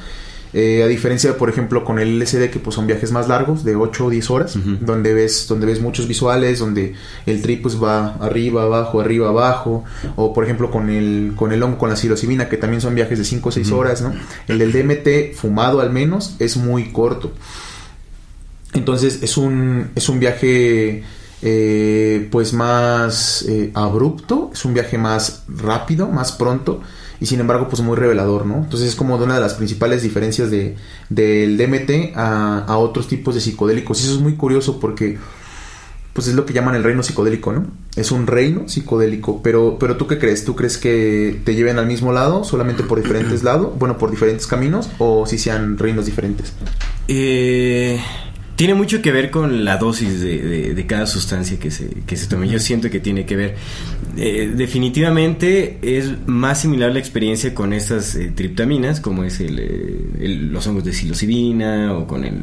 Eh, 0.56 0.84
a 0.84 0.88
diferencia, 0.88 1.36
por 1.36 1.50
ejemplo, 1.50 1.84
con 1.84 1.98
el 1.98 2.20
LSD, 2.20 2.52
que 2.52 2.60
pues 2.60 2.76
son 2.76 2.86
viajes 2.86 3.12
más 3.12 3.28
largos, 3.28 3.64
de 3.64 3.76
8 3.76 4.06
o 4.06 4.10
10 4.12 4.30
horas, 4.30 4.58
donde 4.82 5.14
ves 5.14 5.48
donde 5.48 5.66
ves 5.66 5.82
muchos 5.82 6.08
visuales, 6.08 6.60
donde 6.60 6.94
el 7.26 7.42
trip 7.42 7.64
pues 7.64 7.82
va 7.82 8.14
arriba, 8.16 8.62
abajo, 8.64 9.02
arriba, 9.02 9.30
abajo, 9.30 9.84
o 10.16 10.32
por 10.32 10.44
ejemplo 10.44 10.70
con 10.70 10.92
el 10.92 11.34
con 11.36 11.52
el 11.54 11.64
hongo, 11.64 11.80
con 11.80 11.90
la 11.90 11.96
psilocibina, 11.96 12.50
que 12.50 12.58
también 12.58 12.82
son 12.82 12.94
viajes 12.94 13.18
de 13.18 13.26
5 13.26 13.50
o 13.50 13.52
6 13.52 13.68
Ujú. 13.68 13.78
horas, 13.78 14.02
¿no? 14.04 14.14
El 14.48 14.60
del 14.60 14.72
DMT, 14.72 15.36
fumado 15.36 15.82
al 15.82 15.90
menos, 15.92 16.36
es 16.38 16.56
muy 16.56 16.92
corto. 16.92 17.32
Entonces 18.74 19.22
es 19.24 19.38
un, 19.38 19.90
es 19.96 20.08
un 20.10 20.20
viaje 20.20 21.04
eh, 21.42 22.28
pues 22.32 22.54
más 22.54 23.44
eh, 23.48 23.72
abrupto, 23.74 24.52
es 24.54 24.66
un 24.66 24.74
viaje 24.74 24.98
más 24.98 25.44
rápido, 25.48 26.08
más 26.10 26.32
pronto 26.32 26.82
y 27.24 27.26
sin 27.26 27.40
embargo 27.40 27.70
pues 27.70 27.82
muy 27.82 27.96
revelador, 27.96 28.46
¿no? 28.46 28.58
Entonces 28.58 28.90
es 28.90 28.96
como 28.96 29.18
de 29.18 29.24
una 29.24 29.36
de 29.36 29.40
las 29.40 29.54
principales 29.54 30.04
diferencias 30.04 30.52
de, 30.52 30.76
del 31.08 31.56
DMT 31.56 32.18
a, 32.18 32.66
a 32.68 32.78
otros 32.78 33.08
tipos 33.08 33.34
de 33.34 33.40
psicodélicos 33.40 34.02
y 34.02 34.08
eso 34.08 34.16
es 34.16 34.20
muy 34.20 34.36
curioso 34.36 34.78
porque 34.78 35.18
pues 36.12 36.28
es 36.28 36.36
lo 36.36 36.46
que 36.46 36.52
llaman 36.52 36.76
el 36.76 36.84
reino 36.84 37.02
psicodélico, 37.02 37.54
¿no? 37.54 37.66
Es 37.96 38.12
un 38.12 38.28
reino 38.28 38.68
psicodélico, 38.68 39.42
pero 39.42 39.78
pero 39.80 39.96
tú 39.96 40.06
qué 40.06 40.20
crees? 40.20 40.44
¿Tú 40.44 40.58
crees 40.58 40.78
que 40.78 41.40
te 41.46 41.56
lleven 41.56 41.80
al 41.80 41.88
mismo 41.88 42.12
lado 42.12 42.44
solamente 42.44 42.84
por 42.84 43.02
diferentes 43.02 43.42
lados, 43.46 43.72
bueno, 43.80 43.98
por 43.98 44.12
diferentes 44.12 44.46
caminos 44.46 44.90
o 44.98 45.26
si 45.26 45.38
sean 45.38 45.78
reinos 45.78 46.06
diferentes? 46.06 46.52
Eh, 47.08 48.02
tiene 48.56 48.76
mucho 48.76 49.02
que 49.02 49.12
ver 49.12 49.32
con 49.32 49.66
la 49.66 49.78
dosis 49.78 50.22
de, 50.22 50.38
de- 50.42 50.74
de 50.76 50.86
cada 50.86 51.08
sustancia 51.08 51.58
que 51.60 51.72
se, 51.72 51.90
que 52.06 52.16
se 52.16 52.28
tome. 52.28 52.48
Yo 52.48 52.60
siento 52.60 52.90
que 52.90 53.00
tiene 53.00 53.26
que 53.26 53.36
ver. 53.36 53.56
Eh, 54.16 54.52
definitivamente 54.56 55.80
es 55.82 56.12
más 56.28 56.62
similar 56.62 56.92
la 56.94 57.00
experiencia 57.00 57.56
con 57.56 57.74
estas 57.74 58.16
eh, 58.16 58.32
triptaminas, 58.36 59.00
como 59.00 59.24
es 59.24 59.40
el, 59.40 59.58
eh, 59.60 60.00
el- 60.20 60.52
los 60.52 60.68
hongos 60.68 60.84
de 60.84 60.94
psilocibina 60.94 61.94
o 61.94 62.06
con 62.06 62.24
el, 62.26 62.36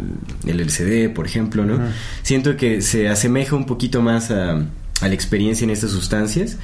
el 0.47 0.61
LSD, 0.61 1.11
por 1.15 1.27
ejemplo, 1.27 1.65
¿no? 1.65 1.79
Siento 2.23 2.57
que 2.57 2.83
se 2.83 3.09
asemeja 3.09 3.55
un 3.55 3.67
poquito 3.67 4.03
más 4.03 4.31
a, 4.33 4.55
a 4.57 5.09
la 5.09 5.15
experiencia 5.15 5.65
en 5.65 5.71
estas 5.71 5.91
sustancias 5.93 6.59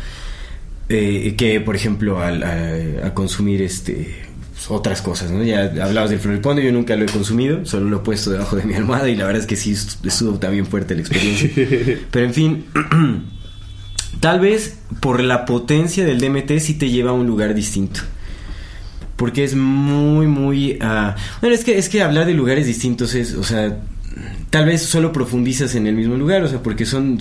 eh, 0.89 1.35
que, 1.37 1.61
por 1.61 1.77
ejemplo, 1.77 2.21
al, 2.21 2.43
a, 2.43 3.07
a 3.07 3.15
consumir 3.15 3.63
este 3.63 4.15
pues, 4.67 4.79
otras 4.79 5.03
cosas, 5.03 5.31
¿no? 5.31 5.43
Ya 5.45 5.65
hablabas 5.83 6.11
del 6.11 6.19
floripondio, 6.19 6.65
yo 6.65 6.73
nunca 6.73 6.97
lo 6.97 7.05
he 7.05 7.09
consumido, 7.09 7.65
solo 7.65 7.89
lo 7.89 7.97
he 7.99 8.01
puesto 8.01 8.31
debajo 8.31 8.57
de 8.57 8.65
mi 8.65 8.75
almohada 8.75 9.09
y 9.09 9.17
la 9.17 9.25
verdad 9.27 9.41
es 9.43 9.47
que 9.47 9.57
sí 9.57 9.73
est- 9.73 10.05
estuvo 10.05 10.39
también 10.39 10.67
fuerte 10.67 10.95
la 10.95 11.01
experiencia. 11.01 11.51
Pero 12.11 12.27
en 12.27 12.35
fin, 12.35 12.65
tal 14.21 14.41
vez 14.41 14.79
por 15.01 15.23
la 15.23 15.45
potencia 15.45 16.05
del 16.05 16.21
DMT 16.21 16.59
sí 16.59 16.75
te 16.75 16.91
lleva 16.91 17.11
a 17.11 17.15
un 17.15 17.27
lugar 17.27 17.55
distinto. 17.55 18.01
Porque 19.17 19.45
es 19.45 19.55
muy, 19.55 20.27
muy... 20.27 20.77
ah, 20.83 21.17
bueno, 21.41 21.55
es 21.55 21.65
que, 21.65 21.79
es 21.79 21.89
que 21.89 22.03
hablar 22.03 22.27
de 22.27 22.35
lugares 22.35 22.67
distintos 22.67 23.15
es, 23.15 23.33
o 23.35 23.45
sea, 23.45 23.79
tal 24.51 24.67
vez 24.67 24.83
solo 24.83 25.11
profundizas 25.13 25.75
en 25.75 25.87
el 25.87 25.95
mismo 25.95 26.17
lugar, 26.17 26.43
o 26.43 26.49
sea, 26.49 26.63
porque 26.63 26.85
son... 26.85 27.19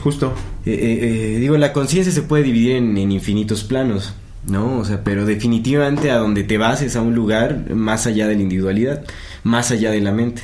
Justo. 0.00 0.34
Eh, 0.64 0.70
eh, 0.72 1.34
eh, 1.34 1.38
digo, 1.40 1.56
la 1.58 1.72
conciencia 1.74 2.10
se 2.12 2.22
puede 2.22 2.42
dividir 2.44 2.76
en, 2.76 2.96
en 2.96 3.12
infinitos 3.12 3.64
planos, 3.64 4.14
¿no? 4.46 4.78
O 4.78 4.84
sea, 4.84 5.02
pero 5.04 5.24
definitivamente 5.26 6.10
a 6.10 6.16
donde 6.18 6.44
te 6.44 6.58
vas 6.58 6.82
es 6.82 6.96
a 6.96 7.02
un 7.02 7.14
lugar 7.14 7.70
más 7.74 8.06
allá 8.06 8.26
de 8.28 8.36
la 8.36 8.42
individualidad, 8.42 9.04
más 9.44 9.70
allá 9.70 9.90
de 9.90 10.00
la 10.00 10.12
mente. 10.12 10.42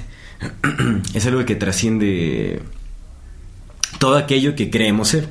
es 1.14 1.24
algo 1.26 1.44
que 1.44 1.54
trasciende 1.54 2.60
todo 3.98 4.16
aquello 4.16 4.54
que 4.56 4.70
creemos 4.70 5.08
ser. 5.08 5.28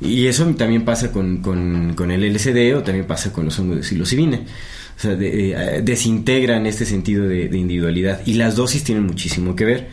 Y 0.00 0.26
eso 0.26 0.44
también 0.56 0.84
pasa 0.84 1.12
con, 1.12 1.38
con, 1.38 1.94
con 1.94 2.10
el 2.10 2.24
LSD 2.34 2.76
o 2.76 2.82
también 2.82 3.06
pasa 3.06 3.32
con 3.32 3.44
los 3.44 3.58
hongos 3.58 3.76
de 3.78 3.82
psilocibina. 3.84 4.38
O 4.96 5.00
sea, 5.00 5.14
de- 5.14 5.52
eh, 5.52 5.82
desintegran 5.82 6.66
este 6.66 6.84
sentido 6.84 7.26
de, 7.26 7.48
de 7.48 7.58
individualidad. 7.58 8.20
Y 8.26 8.34
las 8.34 8.56
dosis 8.56 8.84
tienen 8.84 9.04
muchísimo 9.06 9.54
que 9.56 9.64
ver. 9.64 9.88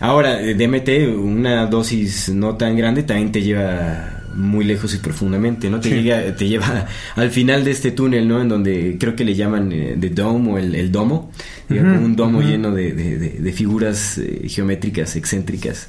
Ahora, 0.00 0.38
DMT, 0.40 0.88
una 1.18 1.66
dosis 1.66 2.28
no 2.30 2.56
tan 2.56 2.76
grande, 2.76 3.02
también 3.02 3.32
te 3.32 3.42
lleva 3.42 4.15
muy 4.36 4.64
lejos 4.64 4.94
y 4.94 4.98
profundamente, 4.98 5.68
¿no? 5.70 5.80
Te, 5.80 5.88
Sí. 5.88 5.94
llega, 5.96 6.36
te 6.36 6.46
lleva 6.48 6.86
al 7.16 7.30
final 7.30 7.64
de 7.64 7.70
este 7.72 7.90
túnel, 7.90 8.28
¿no? 8.28 8.40
En 8.40 8.48
donde 8.48 8.96
creo 9.00 9.16
que 9.16 9.24
le 9.24 9.34
llaman 9.34 9.72
eh, 9.72 9.96
The 9.98 10.10
Dome 10.10 10.52
o 10.52 10.58
el, 10.58 10.74
el 10.74 10.92
domo. 10.92 11.32
Un 11.70 12.14
domo 12.16 12.42
lleno 12.42 12.70
de, 12.72 12.92
de- 12.92 13.18
de- 13.18 13.30
de 13.40 13.52
figuras 13.52 14.18
eh, 14.18 14.42
geométricas 14.48 15.16
excéntricas. 15.16 15.88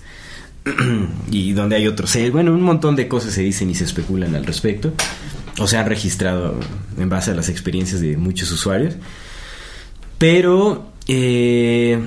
y 1.32 1.54
donde 1.54 1.76
hay 1.78 1.88
otros. 1.88 2.16
eh, 2.16 2.30
bueno, 2.30 2.52
un 2.54 2.62
montón 2.64 2.96
de 2.96 3.08
cosas 3.08 3.34
se 3.34 3.42
dicen 3.42 3.70
y 3.70 3.76
se 3.76 3.84
especulan 3.86 4.36
al 4.36 4.46
respecto. 4.46 4.94
o 5.60 5.66
se 5.68 5.78
han 5.78 5.88
registrado 5.88 6.60
en 7.00 7.10
base 7.10 7.32
a 7.32 7.36
las 7.36 7.50
experiencias 7.50 8.02
de 8.02 8.18
muchos 8.18 8.52
usuarios. 8.52 8.96
Pero... 10.18 10.92
Eh, 11.08 12.00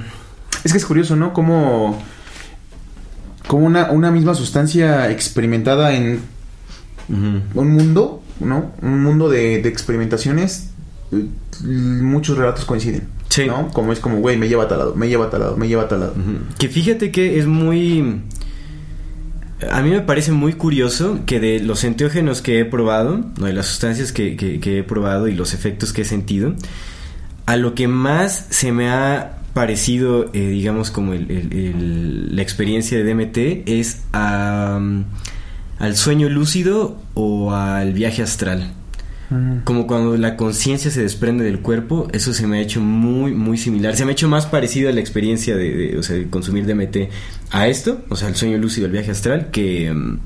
es 0.62 0.73
que 0.73 0.78
es 0.78 0.85
curioso, 0.85 1.16
¿no? 1.16 1.32
Como, 1.32 2.02
como 3.50 3.66
una, 3.66 3.90
una 3.90 4.12
misma 4.12 4.33
sustancia 4.37 5.11
experimentada 5.11 5.92
en 5.92 6.21
un 7.09 7.73
mundo, 7.73 8.23
¿no? 8.38 8.71
Un 8.80 9.02
mundo 9.02 9.28
de, 9.28 9.57
experimentaciones, 9.57 10.71
eh, 11.11 11.26
muchos 11.64 12.38
relatos 12.38 12.64
coinciden. 12.64 13.09
Sí. 13.28 13.47
¿no? 13.47 13.66
Como 13.73 13.92
es 13.92 13.99
como, 13.99 14.19
güey, 14.19 14.37
me 14.37 14.49
lleva 14.49 14.62
a 14.62 14.69
tal 14.69 14.78
lado, 14.78 14.95
me 14.95 15.09
lleva 15.09 15.25
a 15.25 15.30
tal 15.30 15.40
lado, 15.40 15.57
me 15.57 15.66
lleva 15.66 15.83
a 15.83 15.88
tal 15.88 15.99
lado. 15.99 16.14
Que 16.59 16.69
fíjate 16.69 17.11
que 17.11 17.40
es 17.40 17.47
muy... 17.49 18.21
A 19.69 19.83
mí 19.83 19.90
me 19.90 20.00
parece 20.02 20.30
muy 20.30 20.52
curioso 20.52 21.19
que 21.26 21.40
de 21.40 21.59
los 21.59 21.83
enteógenos 21.83 22.42
que 22.42 22.61
he 22.61 22.64
probado, 22.64 23.19
¿no? 23.37 23.47
de 23.47 23.52
las 23.52 23.66
sustancias 23.66 24.12
que, 24.12 24.37
que 24.37 24.78
he 24.78 24.85
probado 24.85 25.26
y 25.26 25.35
los 25.35 25.54
efectos 25.54 25.92
que 25.92 26.02
he 26.02 26.04
sentido, 26.04 26.54
a 27.47 27.57
lo 27.57 27.75
que 27.75 27.88
más 27.88 28.47
se 28.50 28.71
me 28.71 28.90
ha 28.90 29.39
parecido, 29.54 30.30
eh, 30.33 30.49
digamos, 30.49 30.90
como 30.90 31.14
la 31.14 32.42
experiencia 32.42 32.99
de 32.99 33.04
DMT 33.04 33.69
es 33.69 34.02
al 34.12 35.07
sueño 35.95 36.28
lúcido 36.28 37.00
o 37.14 37.52
al 37.52 37.92
viaje 37.92 38.23
astral. 38.23 38.73
Mm. 39.30 39.61
Como 39.64 39.87
cuando 39.87 40.16
la 40.16 40.37
conciencia 40.37 40.90
se 40.90 41.02
desprende 41.02 41.45
del 41.45 41.61
cuerpo, 41.61 42.09
eso 42.12 42.35
se 42.35 42.47
me 42.47 42.59
ha 42.59 42.61
hecho 42.61 42.80
muy, 42.80 43.33
muy 43.33 43.57
similar. 43.57 43.97
Se 43.97 44.04
me 44.04 44.11
ha 44.11 44.12
hecho 44.12 44.28
más 44.28 44.47
parecido 44.47 44.88
a 44.88 44.92
la 44.92 45.00
experiencia 45.00 45.57
de, 45.57 45.97
o 45.99 46.02
sea, 46.02 46.16
de 46.16 46.28
consumir 46.28 46.66
DMT 46.66 47.11
a 47.50 47.69
esto, 47.69 48.04
o 48.09 48.16
sea, 48.16 48.28
al 48.28 48.37
sueño 48.37 48.59
lúcido, 48.59 48.87
al 48.87 48.92
viaje 48.92 49.12
astral, 49.12 49.50
que, 49.50 49.92
mm, 49.92 50.19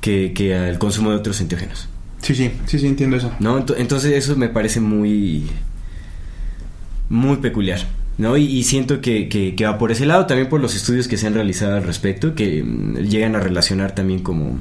que, 0.00 0.32
que 0.32 0.54
al 0.54 0.78
consumo 0.78 1.10
de 1.10 1.16
otros 1.16 1.40
enteógenos. 1.40 1.88
Sí, 2.22 2.34
sí, 2.34 2.50
sí, 2.66 2.78
sí, 2.78 2.86
entiendo 2.86 3.16
eso. 3.16 3.30
¿No? 3.40 3.64
Entonces 3.76 4.12
eso 4.12 4.36
me 4.36 4.48
parece 4.48 4.80
muy 4.80 5.46
muy 7.08 7.36
peculiar. 7.36 7.80
¿no? 8.18 8.36
Y, 8.36 8.62
siento 8.62 9.00
que, 9.00 9.28
que, 9.28 9.64
va 9.64 9.78
por 9.78 9.92
ese 9.92 10.06
lado, 10.06 10.26
también 10.26 10.48
por 10.48 10.60
los 10.60 10.74
estudios 10.74 11.06
que 11.06 11.16
se 11.16 11.26
han 11.26 11.34
realizado 11.34 11.76
al 11.76 11.84
respecto, 11.84 12.34
que 12.34 12.62
mm, 12.62 12.98
llegan 13.00 13.36
a 13.36 13.40
relacionar 13.40 13.94
también 13.94 14.20
como 14.20 14.60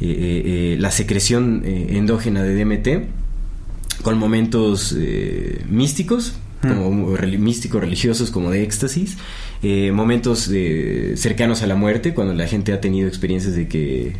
eh, 0.00 0.06
eh, 0.08 0.42
eh, 0.44 0.76
la 0.78 0.90
secreción 0.90 1.62
endógena 1.64 2.42
de 2.42 2.54
DMT 2.54 4.02
con 4.02 4.18
momentos 4.18 4.96
místicos, 5.68 6.34
hmm. 6.62 6.68
como 6.68 7.16
místicos 7.38 7.80
religiosos, 7.82 8.30
como 8.30 8.50
de 8.50 8.62
éxtasis, 8.62 9.18
momentos 9.92 10.50
cercanos 11.16 11.62
a 11.62 11.66
la 11.66 11.74
muerte, 11.74 12.14
cuando 12.14 12.32
la 12.32 12.46
gente 12.46 12.72
ha 12.72 12.80
tenido 12.80 13.08
experiencias 13.08 13.54
de 13.56 13.68
que 13.68 14.16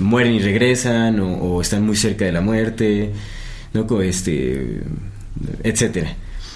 mueren 0.00 0.34
y 0.34 0.40
regresan, 0.40 1.20
o, 1.20 1.36
o, 1.36 1.62
están 1.62 1.86
muy 1.86 1.96
cerca 1.96 2.26
de 2.26 2.32
la 2.32 2.42
muerte, 2.42 3.12
¿no? 3.72 4.02
Este, 4.02 4.82
etcétera. 5.62 6.14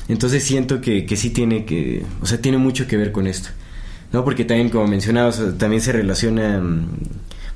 Entonces 0.08 0.44
siento 0.44 0.80
que, 0.80 1.04
que 1.06 1.16
sí 1.16 1.30
tiene 1.30 1.64
que, 1.64 2.04
o 2.20 2.26
sea, 2.26 2.40
tiene 2.40 2.58
mucho 2.58 2.86
que 2.86 2.96
ver 2.96 3.12
con 3.12 3.26
esto. 3.26 3.48
¿No? 4.12 4.24
Porque 4.24 4.44
también, 4.44 4.70
como 4.70 4.86
mencionabas, 4.86 5.40
también 5.58 5.82
se 5.82 5.92
relaciona... 5.92 6.60
Mm, 6.60 6.88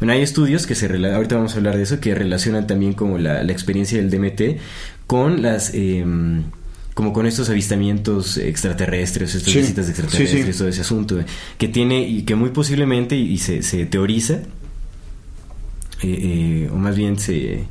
bueno, 0.00 0.12
hay 0.12 0.23
estudios 0.23 0.66
que 0.66 0.75
se... 0.75 0.87
Ahorita 0.87 1.37
vamos 1.37 1.54
a 1.54 1.59
hablar 1.59 1.76
de 1.76 1.83
eso, 1.83 2.00
que 2.00 2.14
relacionan 2.14 2.66
también 2.66 2.95
como 2.95 3.19
la, 3.19 3.42
experiencia 3.42 3.99
del 3.99 4.11
DMT 4.11 4.61
con 5.07 5.42
las... 5.42 5.73
Em, 5.75 6.45
como 6.95 7.12
con 7.12 7.25
estos 7.25 7.49
avistamientos 7.49 8.37
extraterrestres, 8.37 9.35
estas 9.35 9.54
visitas 9.54 9.88
extraterrestres, 9.88 10.59
todo 10.59 10.69
ese 10.69 10.80
asunto, 10.83 11.19
que 11.57 11.69
tiene 11.69 12.07
y 12.07 12.23
que 12.23 12.35
muy 12.35 12.50
posiblemente, 12.50 13.16
y 13.16 13.38
se, 13.38 13.62
se 13.62 13.87
teoriza, 13.87 14.35
eh, 14.35 14.42
eh, 16.02 16.71
o 16.71 16.76
más 16.76 16.97
bien 16.97 17.19
se 17.19 17.64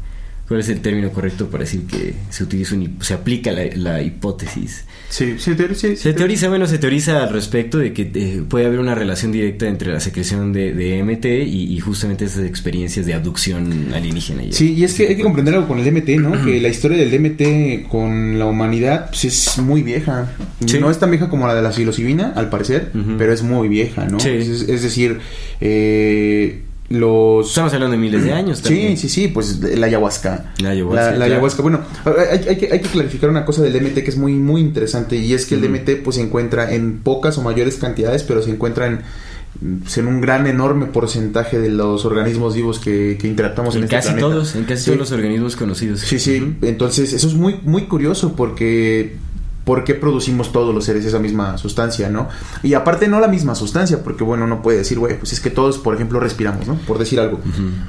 ¿Cuál 0.50 0.62
es 0.62 0.70
el 0.70 0.82
término 0.82 1.12
correcto 1.12 1.48
para 1.48 1.64
decir 1.64 1.82
que 1.82 2.16
se 2.32 2.44
utiliza 2.44 2.76
se 3.02 3.14
aplica 3.14 3.52
la, 3.52 4.02
hipótesis? 4.02 4.84
Sí, 5.08 5.36
se 5.38 5.54
teoriza. 5.54 5.96
se 5.96 6.12
teoriza, 6.14 6.50
bueno, 6.50 6.66
se 6.66 6.80
teoriza 6.80 7.22
al 7.22 7.32
respecto 7.32 7.78
de 7.78 7.94
que 7.94 8.10
eh, 8.16 8.42
puede 8.50 8.66
haber 8.66 8.80
una 8.80 8.96
relación 8.96 9.32
directa 9.32 9.68
entre 9.68 9.94
la 9.94 10.00
secreción 10.00 10.52
de, 10.52 10.74
de 10.74 11.04
MT 11.04 11.26
y, 11.46 11.80
justamente 11.82 12.26
esas 12.26 12.46
experiencias 12.46 13.06
de 13.06 13.14
abducción 13.14 13.94
alienígena. 13.94 14.42
Sí, 14.50 14.74
y 14.74 14.84
es 14.86 14.96
que 14.96 15.10
hay 15.10 15.18
que 15.18 15.22
comprender 15.22 15.54
algo 15.54 15.68
con 15.68 15.78
el 15.78 15.86
DMT, 15.86 16.10
¿no? 16.20 16.44
que 16.44 16.60
la 16.60 16.70
historia 16.70 16.98
del 16.98 17.12
DMT 17.12 17.88
con 17.88 18.40
la 18.40 18.48
humanidad 18.48 19.10
pues, 19.10 19.26
es 19.26 19.60
muy 19.60 19.84
vieja. 19.84 20.32
No 20.80 20.90
es 20.90 20.98
tan 20.98 21.12
vieja 21.12 21.30
como 21.30 21.46
la 21.46 21.54
de 21.54 21.62
la 21.62 21.72
psilocibina, 21.72 22.34
al 22.36 22.50
parecer, 22.50 22.92
pero 23.20 23.32
es 23.34 23.44
muy 23.44 23.68
vieja, 23.68 24.06
¿no? 24.06 24.18
Es, 24.18 24.48
es, 24.68 24.82
decir, 24.82 25.20
eh 25.62 26.64
los... 26.90 27.48
Estamos 27.48 27.74
hablando 27.74 27.96
de 27.96 28.02
miles 28.02 28.24
de 28.24 28.34
años 28.34 28.62
también. 28.62 28.98
Sí, 28.98 29.10
sí, 29.10 29.22
sí, 29.22 29.28
pues 29.28 29.60
la 29.60 29.86
ayahuasca. 29.86 30.54
La 30.60 30.72
ayahuasca. 30.72 31.12
La, 31.12 31.26
ayahuasca. 31.26 31.62
Bueno, 31.62 31.82
hay, 32.06 32.58
que, 32.58 32.72
hay, 32.72 32.82
que, 32.82 32.90
clarificar 32.90 33.30
una 33.30 33.46
cosa 33.46 33.62
del 33.62 33.74
DMT 33.74 34.04
que 34.04 34.10
es 34.10 34.18
muy, 34.18 34.34
muy 34.34 34.62
interesante 34.62 35.16
y 35.16 35.34
es 35.34 35.46
que 35.46 35.56
el 35.56 35.62
DMT 35.62 36.04
pues 36.04 36.16
se 36.16 36.24
encuentra 36.24 36.74
en 36.74 37.00
pocas 37.00 37.38
o 37.38 37.44
mayores 37.44 37.78
cantidades, 37.78 38.24
pero 38.24 38.42
se 38.42 38.50
encuentra 38.50 38.88
en, 38.88 39.02
pues, 39.82 39.98
en 39.98 40.08
un 40.08 40.22
gran, 40.22 40.48
enorme 40.48 40.88
porcentaje 40.88 41.60
de 41.60 41.70
los 41.70 42.06
organismos 42.06 42.56
vivos 42.56 42.80
que, 42.80 43.18
que 43.20 43.28
interactuamos 43.28 43.76
en, 43.76 43.82
en 43.82 43.84
este 43.86 43.96
casi 43.96 44.20
todos, 44.20 44.56
en 44.56 44.64
casi 44.64 44.86
todos 44.86 45.00
los 45.00 45.12
organismos 45.12 45.56
conocidos. 45.56 46.00
Sí, 46.00 46.20
sí, 46.20 46.56
entonces 46.62 47.14
eso 47.14 47.28
es 47.28 47.34
muy, 47.36 47.60
muy 47.64 47.84
curioso 47.84 48.34
porque 48.36 49.18
por 49.70 49.84
qué 49.84 49.94
producimos 49.94 50.52
todos 50.52 50.74
los 50.74 50.84
seres 50.84 51.06
esa 51.06 51.20
misma 51.20 51.56
sustancia, 51.60 52.10
¿no? 52.10 52.28
Y 52.64 52.74
aparte 52.74 53.08
no 53.08 53.20
la 53.20 53.28
misma 53.28 53.54
sustancia, 53.54 54.04
porque 54.04 54.24
bueno, 54.24 54.48
no 54.48 54.64
puede 54.64 54.80
decir, 54.80 54.98
güey, 54.98 55.20
pues 55.20 55.32
es 55.32 55.40
que 55.40 55.52
todos, 55.52 55.78
por 55.78 55.94
ejemplo, 55.94 56.20
respiramos, 56.20 56.66
¿no? 56.66 56.74
Por 56.88 56.98
decir 56.98 57.20
algo. 57.20 57.40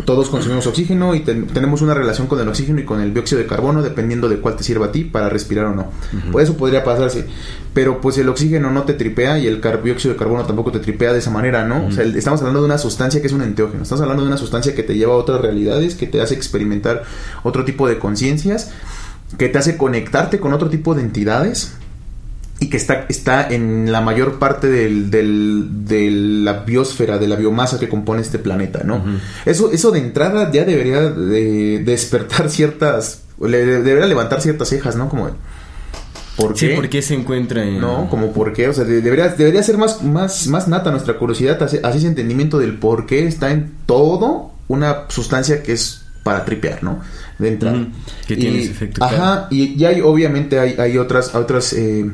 Todos 0.05 0.29
consumimos 0.29 0.67
oxígeno 0.67 1.15
y 1.15 1.21
tenemos 1.21 1.81
una 1.81 1.95
relación 1.95 2.27
con 2.27 2.39
el 2.39 2.47
oxígeno 2.49 2.81
y 2.81 2.85
con 2.85 3.01
el 3.01 3.15
dióxido 3.15 3.41
de 3.41 3.47
carbono, 3.47 3.81
dependiendo 3.81 4.29
de 4.29 4.41
cuál 4.41 4.57
te 4.57 4.63
sirva 4.63 4.89
a 4.89 4.93
ti 4.93 5.05
para 5.05 5.31
respirar 5.31 5.65
o 5.65 5.75
no. 5.75 5.91
Pues 6.31 6.51
eso 6.51 6.59
podría 6.59 6.85
pasarse. 6.85 7.27
Pero 7.73 7.99
pues 8.03 8.19
el 8.19 8.29
oxígeno 8.29 8.71
no 8.71 8.83
te 8.83 8.93
tripea 8.93 9.39
y 9.39 9.47
el 9.47 9.63
dióxido 9.83 10.13
de 10.13 10.19
carbono 10.19 10.45
tampoco 10.45 10.73
te 10.73 10.81
tripea 10.81 11.15
de 11.15 11.21
esa 11.21 11.31
manera, 11.31 11.65
¿no? 11.65 11.87
O 11.87 11.93
sea, 11.93 12.05
estamos 12.05 12.41
hablando 12.41 12.61
de 12.61 12.67
una 12.67 12.77
sustancia 12.77 13.23
que 13.23 13.29
es 13.29 13.33
un 13.33 13.41
enteógeno. 13.41 13.85
Estamos 13.85 14.03
hablando 14.03 14.23
de 14.23 14.29
una 14.29 14.37
sustancia 14.37 14.75
que 14.75 14.83
te 14.83 14.99
lleva 14.99 15.15
a 15.15 15.17
otras 15.17 15.41
realidades, 15.41 15.95
que 15.95 16.07
te 16.07 16.21
hace 16.21 16.35
experimentar 16.35 17.05
otro 17.43 17.65
tipo 17.65 17.89
de 17.89 17.99
conciencias 17.99 18.71
que 19.39 19.49
te 19.49 19.59
hace 19.59 19.77
conectarte 19.77 20.41
con 20.41 20.53
otro 20.53 20.69
tipo 20.69 20.95
de 20.95 21.03
entidades 21.03 21.75
y 22.61 22.69
que 22.69 22.77
está, 22.77 23.07
está 23.09 23.49
en 23.49 23.91
la 23.91 24.03
mayor 24.03 24.39
parte 24.39 24.69
del, 24.69 25.11
de 25.11 26.11
la 26.11 26.65
biosfera, 26.65 27.17
de 27.17 27.27
la 27.27 27.37
biomasa 27.37 27.81
que 27.81 27.89
compone 27.89 28.21
este 28.21 28.39
planeta, 28.39 28.83
¿no? 28.85 29.03
eso, 29.47 29.73
eso 29.73 29.91
de 29.91 30.01
entrada 30.01 30.53
ya 30.53 30.65
debería 30.65 31.01
de, 31.09 31.83
despertar 31.83 32.51
ciertas, 32.51 33.23
le, 33.41 33.65
debería 33.65 34.07
levantar 34.07 34.43
ciertas 34.43 34.69
cejas, 34.69 34.95
¿no? 34.95 35.09
Como, 35.09 35.31
¿por 36.37 36.53
qué? 36.53 36.69
Sí, 36.69 36.75
¿por 36.77 36.89
qué 36.91 37.01
se 37.01 37.15
encuentra 37.15 37.65
en...? 37.65 37.81
No, 37.81 38.11
como 38.11 38.31
por 38.33 38.53
qué, 38.53 38.69
o 38.69 38.75
sea, 38.75 38.85
debería, 38.85 39.29
debería 39.29 39.63
ser 39.63 39.79
más, 39.79 40.03
más, 40.03 40.47
más 40.49 40.69
nata 40.69 40.91
nuestra 40.91 41.17
curiosidad, 41.17 41.63
así, 41.63 41.79
ese 41.83 42.07
entendimiento 42.07 42.59
del 42.59 42.79
por 42.79 43.07
qué 43.07 43.27
está 43.27 43.53
en 43.53 43.73
todo 43.87 44.53
una 44.69 45.07
sustancia 45.09 45.63
que 45.63 45.73
es 45.73 46.05
para 46.23 46.45
tripear, 46.45 46.85
¿no? 46.85 47.01
De 47.41 47.49
entrada. 47.49 47.89
Que 48.27 48.37
tiene 48.37 48.61
ese 48.61 48.71
efecto. 48.71 49.03
Ajá, 49.03 49.49
y, 49.51 49.77
ya 49.77 49.89
hay, 49.89 50.01
obviamente 50.01 50.59
hay, 50.59 50.75
hay 50.79 50.99
otras, 50.99 51.35
otras 51.35 51.73
eh, 51.73 52.11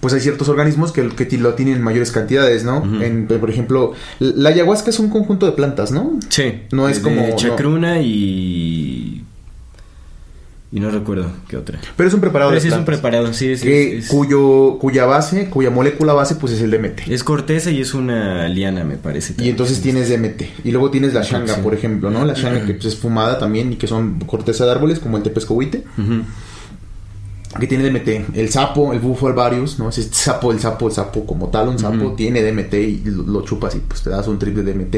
pues 0.00 0.14
hay 0.14 0.20
ciertos 0.20 0.48
organismos 0.48 0.92
que, 0.92 1.08
que 1.10 1.38
lo 1.38 1.54
tienen 1.54 1.76
en 1.76 1.82
mayores 1.82 2.10
cantidades, 2.10 2.64
¿no? 2.64 2.82
en, 3.02 3.26
por 3.26 3.50
ejemplo, 3.50 3.92
la 4.18 4.48
ayahuasca 4.48 4.90
es 4.90 4.98
un 4.98 5.10
conjunto 5.10 5.46
de 5.46 5.52
plantas, 5.52 5.92
¿no? 5.92 6.18
Sí. 6.28 6.62
No 6.72 6.88
es 6.88 7.00
como... 7.00 7.36
Chacruna 7.36 8.00
y... 8.00 9.24
Y 10.72 10.78
no 10.78 10.90
recuerdo 10.90 11.26
qué 11.48 11.56
otra. 11.56 11.80
Pero 11.96 12.08
es 12.08 12.14
un 12.14 12.20
preparado 12.20 12.50
Pero 12.50 12.60
sí 12.60 12.68
es 12.68 12.74
un 12.74 12.84
preparado, 12.84 13.32
sí. 13.32 13.52
Es, 13.52 14.08
Cuyo, 14.08 14.78
cuya 14.78 15.04
base, 15.04 15.50
cuya 15.50 15.70
molécula 15.70 16.12
base, 16.12 16.36
pues 16.36 16.52
es 16.52 16.62
el 16.62 16.70
DMT. 16.70 17.08
Es 17.08 17.24
corteza 17.24 17.72
y 17.72 17.80
es 17.80 17.92
una 17.92 18.48
liana, 18.48 18.84
me 18.84 18.96
parece. 18.96 19.34
Y 19.38 19.48
entonces 19.48 19.80
tienes 19.80 20.08
DMT. 20.08 20.64
Y 20.64 20.70
luego 20.70 20.90
tienes 20.90 21.12
la 21.12 21.22
shanga, 21.22 21.56
por 21.56 21.74
ejemplo, 21.74 22.10
¿no? 22.10 22.24
La 22.24 22.34
shanga 22.34 22.64
que 22.66 22.74
pues, 22.74 22.86
es 22.86 22.96
fumada 22.96 23.38
también 23.38 23.72
y 23.72 23.76
que 23.76 23.88
son 23.88 24.20
corteza 24.20 24.64
de 24.64 24.70
árboles, 24.70 25.00
como 25.00 25.16
el 25.16 25.24
tepescohuite 25.24 25.84
que 27.58 27.66
tiene 27.66 27.90
DMT. 27.90 28.36
El 28.36 28.48
sapo, 28.50 28.92
el 28.92 29.00
bufo 29.00 29.26
alvarius, 29.26 29.76
¿no? 29.78 29.88
Ese 29.88 30.04
sapo, 30.04 30.52
el 30.52 30.60
sapo, 30.60 30.86
el 30.86 30.92
sapo 30.92 31.26
como 31.26 31.48
tal, 31.48 31.66
un 31.68 31.80
sapo 31.80 32.12
tiene 32.12 32.42
DMT 32.42 32.74
y 32.74 33.02
lo, 33.04 33.42
chupas 33.42 33.74
y 33.74 33.80
pues 33.80 34.02
te 34.02 34.10
das 34.10 34.28
un 34.28 34.38
trip 34.38 34.54
de 34.54 34.72
DMT. 34.72 34.96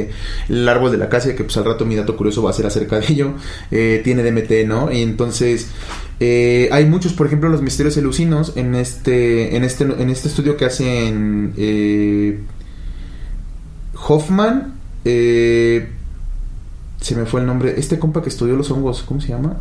El 0.51 0.69
árbol 0.69 0.93
de 0.93 0.99
la 0.99 1.09
casa, 1.09 1.35
que 1.35 1.45
pues 1.45 1.57
al 1.57 1.65
rato 1.65 1.87
mi 1.87 1.97
dato 1.97 2.15
curioso 2.15 2.43
va 2.43 2.51
a 2.51 2.53
ser 2.53 2.67
acerca 2.67 3.01
de 3.01 3.11
ello, 3.11 3.33
eh, 3.71 4.03
tiene 4.05 4.23
DMT, 4.23 4.67
¿no? 4.67 4.93
Y 4.93 5.01
entonces 5.01 5.69
eh, 6.21 6.69
hay 6.73 6.85
muchos, 6.85 7.15
por 7.15 7.27
ejemplo, 7.27 7.49
los 7.49 7.63
misterios 7.63 7.97
elucinos 7.97 8.53
en 8.55 8.75
este, 8.75 9.57
en 9.57 9.65
este, 9.65 9.85
en 9.85 10.11
este 10.11 10.29
estudio 10.29 10.59
que 10.59 10.67
hacen 10.67 11.55
eh, 11.57 12.39
Hoffman, 14.09 14.75
se 15.05 15.87
me 17.17 17.25
fue 17.25 17.41
el 17.41 17.47
nombre, 17.47 17.77
este 17.79 17.99
compa 17.99 18.23
que 18.23 18.29
estudió 18.29 18.57
los 18.57 18.71
hongos, 18.71 19.05
¿cómo 19.05 19.23
se 19.23 19.29
llama? 19.29 19.57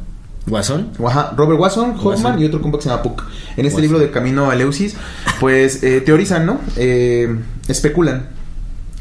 Guasón. 0.47 0.89
Robert 0.97 1.59
Watson, 1.59 1.95
Hoffman 2.01 2.39
y 2.41 2.45
otro 2.45 2.61
compa 2.61 2.77
que 2.77 2.83
se 2.83 2.89
llama 2.89 3.03
Puck. 3.03 3.23
En 3.57 3.65
este 3.65 3.81
libro 3.81 3.99
de 3.99 4.11
Camino 4.11 4.49
a 4.49 4.55
Leusis, 4.55 4.95
pues 5.39 5.83
eh, 5.83 6.01
teorizan, 6.01 6.45
¿no? 6.45 6.59
Eh, 6.77 7.35
especulan 7.67 8.27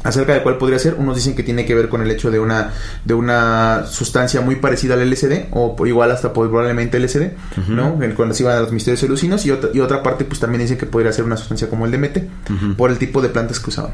acerca 0.03 0.33
de 0.33 0.43
cuál 0.43 0.57
podría 0.57 0.79
ser. 0.79 0.95
Unos 0.95 1.15
dicen 1.15 1.35
que 1.35 1.43
tiene 1.43 1.65
que 1.65 1.73
ver 1.75 1.89
con 1.89 2.01
el 2.01 2.11
hecho 2.11 2.31
de 2.31 2.39
una, 2.39 2.71
de 3.05 3.13
una 3.13 3.85
sustancia 3.87 4.41
muy 4.41 4.57
parecida 4.57 4.93
al 4.93 5.09
LSD, 5.09 5.47
o 5.51 5.75
igual 5.85 6.11
hasta 6.11 6.31
probablemente 6.31 6.99
LSD, 6.99 7.31
¿no? 7.69 7.99
Cuando 8.15 8.35
se 8.35 8.43
iban 8.43 8.57
a 8.57 8.61
los 8.61 8.71
misterios 8.71 9.01
elucinos, 9.03 9.45
y 9.45 9.51
otra, 9.51 9.69
y 9.73 9.79
otra 9.79 10.03
parte, 10.03 10.25
pues 10.25 10.39
también 10.39 10.61
dicen 10.61 10.77
que 10.77 10.85
podría 10.85 11.11
ser 11.11 11.25
una 11.25 11.37
sustancia 11.37 11.69
como 11.69 11.85
el 11.85 11.91
DMT, 11.91 12.75
por 12.77 12.91
el 12.91 12.97
tipo 12.97 13.21
de 13.21 13.29
plantas 13.29 13.59
que 13.59 13.69
usaban. 13.69 13.93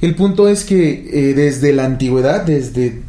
El 0.00 0.16
punto 0.16 0.48
es 0.48 0.64
que 0.64 1.30
eh, 1.30 1.34
desde 1.34 1.72
la 1.72 1.84
antigüedad, 1.84 2.42
desde 2.42 3.02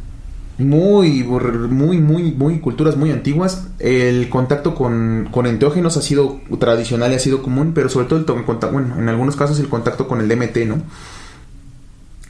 muy, 0.58 1.24
muy, 1.24 1.98
muy, 1.98 2.32
muy 2.32 2.60
culturas 2.60 2.96
muy 2.96 3.10
antiguas, 3.10 3.68
el 3.80 4.28
contacto 4.28 4.74
con, 4.74 5.28
con 5.30 5.46
enteógenos 5.46 5.96
ha 5.96 6.02
sido 6.02 6.40
tradicional 6.58 7.12
y 7.12 7.16
ha 7.16 7.18
sido 7.18 7.42
común, 7.42 7.72
pero 7.74 7.88
sobre 7.88 8.06
todo 8.06 8.18
el 8.20 8.24
bueno, 8.68 8.98
en 8.98 9.08
algunos 9.08 9.36
casos 9.36 9.58
el 9.58 9.68
contacto 9.68 10.06
con 10.06 10.20
el 10.20 10.28
DMT, 10.28 10.58
¿no? 10.66 10.82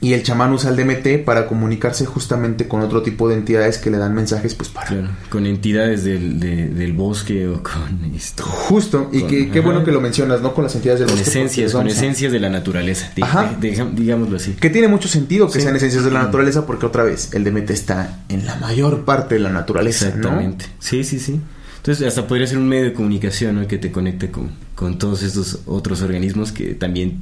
Y 0.04 0.12
el 0.12 0.22
chamán 0.22 0.52
usa 0.52 0.68
el 0.68 0.76
DMT 0.76 1.24
para 1.24 1.46
comunicarse 1.46 2.04
justamente 2.04 2.68
con 2.68 2.82
otro 2.82 3.02
tipo 3.02 3.26
de 3.26 3.36
entidades 3.36 3.78
que 3.78 3.88
le 3.90 3.96
dan 3.96 4.14
mensajes 4.14 4.54
pues 4.54 4.68
para 4.68 4.88
claro, 4.88 5.08
con 5.30 5.46
entidades 5.46 6.04
del, 6.04 6.38
del 6.38 6.92
bosque 6.92 7.48
o 7.48 7.62
con 7.62 8.12
esto 8.14 8.44
justo 8.44 9.08
y 9.12 9.22
que, 9.22 9.50
qué 9.50 9.60
bueno 9.60 9.82
que 9.82 9.92
lo 9.92 10.02
mencionas 10.02 10.42
no 10.42 10.52
con 10.52 10.64
las 10.64 10.74
entidades 10.74 11.00
del 11.00 11.08
con 11.08 11.16
bosque 11.16 11.30
esencias 11.30 11.72
con 11.72 11.88
esencias 11.88 12.32
de 12.32 12.38
la 12.38 12.50
naturaleza 12.50 13.10
ajá. 13.22 13.56
digámoslo 13.58 14.36
así. 14.36 14.52
Que 14.52 14.68
tiene 14.68 14.88
mucho 14.88 15.08
sentido 15.08 15.50
que 15.50 15.60
sean 15.60 15.74
esencias 15.74 16.04
de 16.04 16.10
la 16.10 16.22
naturaleza 16.22 16.66
porque 16.66 16.84
otra 16.84 17.02
vez 17.02 17.32
el 17.32 17.42
DMT 17.42 17.70
está 17.70 18.24
en 18.28 18.44
la 18.44 18.56
mayor 18.56 19.06
parte 19.06 19.36
de 19.36 19.40
la 19.40 19.50
naturaleza 19.50 20.08
exactamente. 20.08 20.66
Sí 20.80 21.04
sí 21.04 21.18
sí. 21.18 21.40
Entonces 21.78 22.06
hasta 22.06 22.26
podría 22.26 22.46
ser 22.46 22.58
un 22.58 22.68
medio 22.68 22.84
de 22.84 22.92
comunicación 22.92 23.56
¿no? 23.56 23.66
que 23.66 23.78
te 23.78 23.90
conecte 23.90 24.30
con, 24.30 24.50
con 24.74 24.98
todos 24.98 25.22
estos 25.22 25.60
otros 25.64 26.02
organismos 26.02 26.52
que 26.52 26.74
también 26.74 27.20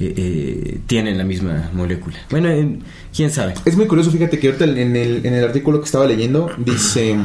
eh, 0.00 0.14
eh, 0.16 0.78
tienen 0.86 1.18
la 1.18 1.24
misma 1.24 1.70
molécula. 1.72 2.16
Bueno, 2.30 2.48
quién 3.14 3.30
sabe. 3.30 3.54
Es 3.64 3.76
muy 3.76 3.86
curioso, 3.86 4.10
fíjate 4.10 4.38
que 4.38 4.48
ahorita 4.48 4.64
en 4.64 4.96
el, 4.96 5.24
en 5.24 5.34
el 5.34 5.44
artículo 5.44 5.80
que 5.80 5.86
estaba 5.86 6.06
leyendo 6.06 6.50
dice 6.58 7.16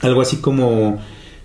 algo 0.00 0.20
así 0.20 0.36
como 0.36 1.00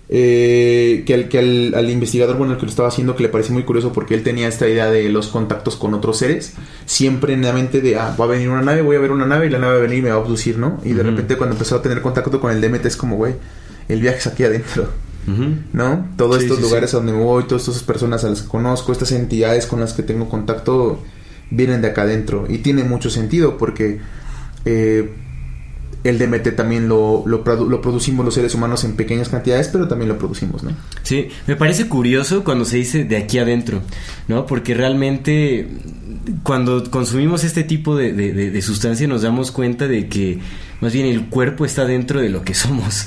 eh, 0.08 1.02
que, 1.06 1.14
al, 1.14 1.28
que 1.28 1.38
al, 1.38 1.90
investigador, 1.90 2.36
bueno, 2.36 2.52
el 2.52 2.58
que 2.58 2.66
lo 2.66 2.70
estaba 2.70 2.88
haciendo, 2.88 3.16
que 3.16 3.22
le 3.22 3.28
pareció 3.28 3.54
muy 3.54 3.64
curioso 3.64 3.92
porque 3.92 4.14
él 4.14 4.22
tenía 4.22 4.48
esta 4.48 4.68
idea 4.68 4.90
de 4.90 5.08
los 5.08 5.28
contactos 5.28 5.76
con 5.76 5.94
otros 5.94 6.18
seres, 6.18 6.54
siempre 6.84 7.32
en 7.32 7.42
la 7.42 7.52
mente 7.52 7.80
de, 7.80 7.96
ah, 7.96 8.14
va 8.18 8.26
a 8.26 8.28
venir 8.28 8.50
una 8.50 8.62
nave, 8.62 8.82
voy 8.82 8.96
a 8.96 9.00
ver 9.00 9.10
una 9.10 9.26
nave 9.26 9.46
y 9.46 9.50
la 9.50 9.58
nave 9.58 9.72
va 9.72 9.78
a 9.78 9.82
venir 9.82 9.98
y 9.98 10.02
me 10.02 10.10
va 10.10 10.16
a 10.16 10.18
abducir, 10.18 10.58
¿no? 10.58 10.80
Y 10.84 10.92
de 10.92 11.02
repente 11.02 11.36
cuando 11.36 11.54
empezó 11.54 11.76
a 11.76 11.82
tener 11.82 12.02
contacto 12.02 12.40
con 12.40 12.52
el 12.52 12.60
DMT 12.60 12.86
es 12.86 12.96
como, 12.96 13.16
güey, 13.16 13.34
el 13.88 14.00
viaje 14.00 14.18
es 14.18 14.26
aquí 14.26 14.44
adentro. 14.44 14.88
¿No? 15.72 16.08
Todos 16.16 16.42
estos 16.42 16.60
lugares 16.60 16.94
a 16.94 16.98
donde 16.98 17.12
voy, 17.12 17.44
todas 17.44 17.68
estas 17.68 17.82
personas 17.82 18.24
a 18.24 18.30
las 18.30 18.42
que 18.42 18.48
conozco, 18.48 18.92
estas 18.92 19.12
entidades 19.12 19.66
con 19.66 19.80
las 19.80 19.92
que 19.92 20.02
tengo 20.02 20.28
contacto, 20.28 21.02
vienen 21.50 21.82
de 21.82 21.88
acá 21.88 22.02
adentro. 22.02 22.46
Y 22.48 22.58
tiene 22.58 22.84
mucho 22.84 23.10
sentido 23.10 23.56
porque 23.56 24.00
eh, 24.64 25.10
el 26.04 26.18
DMT 26.18 26.54
también 26.54 26.88
lo, 26.88 27.24
lo, 27.26 27.42
producimos 27.42 28.24
los 28.24 28.34
seres 28.34 28.54
humanos 28.54 28.84
en 28.84 28.94
pequeñas 28.94 29.30
cantidades, 29.30 29.68
pero 29.68 29.88
también 29.88 30.10
lo 30.10 30.18
producimos, 30.18 30.62
¿no? 30.62 30.72
Sí, 31.02 31.28
me 31.46 31.56
parece 31.56 31.88
curioso 31.88 32.44
cuando 32.44 32.66
se 32.66 32.76
dice 32.76 33.04
de 33.04 33.16
aquí 33.16 33.38
adentro, 33.38 33.80
¿no? 34.28 34.44
Porque 34.44 34.74
realmente 34.74 35.68
cuando 36.42 36.90
consumimos 36.90 37.44
este 37.44 37.64
tipo 37.64 37.96
de, 37.96 38.12
de 38.12 38.62
sustancia 38.62 39.08
nos 39.08 39.22
damos 39.22 39.50
cuenta 39.50 39.88
de 39.88 40.08
que 40.08 40.38
más 40.80 40.92
bien 40.92 41.06
el 41.06 41.26
cuerpo 41.28 41.64
está 41.64 41.86
dentro 41.86 42.20
de 42.20 42.28
lo 42.28 42.42
que 42.42 42.54
somos 42.54 43.06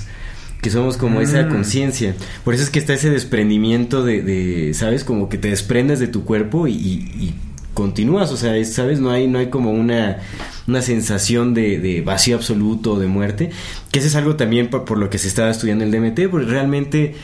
que 0.61 0.69
somos 0.69 0.97
como 0.97 1.21
esa 1.21 1.43
mm. 1.43 1.49
conciencia. 1.49 2.15
Por 2.43 2.53
eso 2.53 2.63
es 2.63 2.69
que 2.69 2.79
está 2.79 2.93
ese 2.93 3.09
desprendimiento 3.09 4.03
de, 4.03 4.71
¿sabes? 4.73 5.03
Como 5.03 5.29
que 5.29 5.37
te 5.37 5.49
desprendes 5.49 5.99
de 5.99 6.07
tu 6.07 6.23
cuerpo 6.23 6.67
y, 6.67 7.33
continúas, 7.73 8.31
o 8.31 8.37
sea, 8.37 8.63
¿sabes? 8.65 8.99
No 8.99 9.11
hay, 9.11 9.27
no 9.27 9.37
hay 9.37 9.51
como 9.51 9.71
una, 9.71 10.17
una 10.67 10.81
sensación 10.81 11.53
de, 11.53 12.01
vacío 12.03 12.35
absoluto 12.35 12.93
o 12.93 12.99
de 12.99 13.05
muerte, 13.05 13.51
que 13.91 13.99
eso 13.99 14.07
es 14.07 14.15
algo 14.15 14.35
también 14.35 14.69
por, 14.69 14.97
lo 14.97 15.09
que 15.09 15.19
se 15.19 15.27
está 15.27 15.49
estudiando 15.49 15.83
el 15.83 15.91
DMT, 15.91 16.29
porque 16.29 16.47
realmente... 16.47 17.15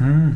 Mm. 0.00 0.30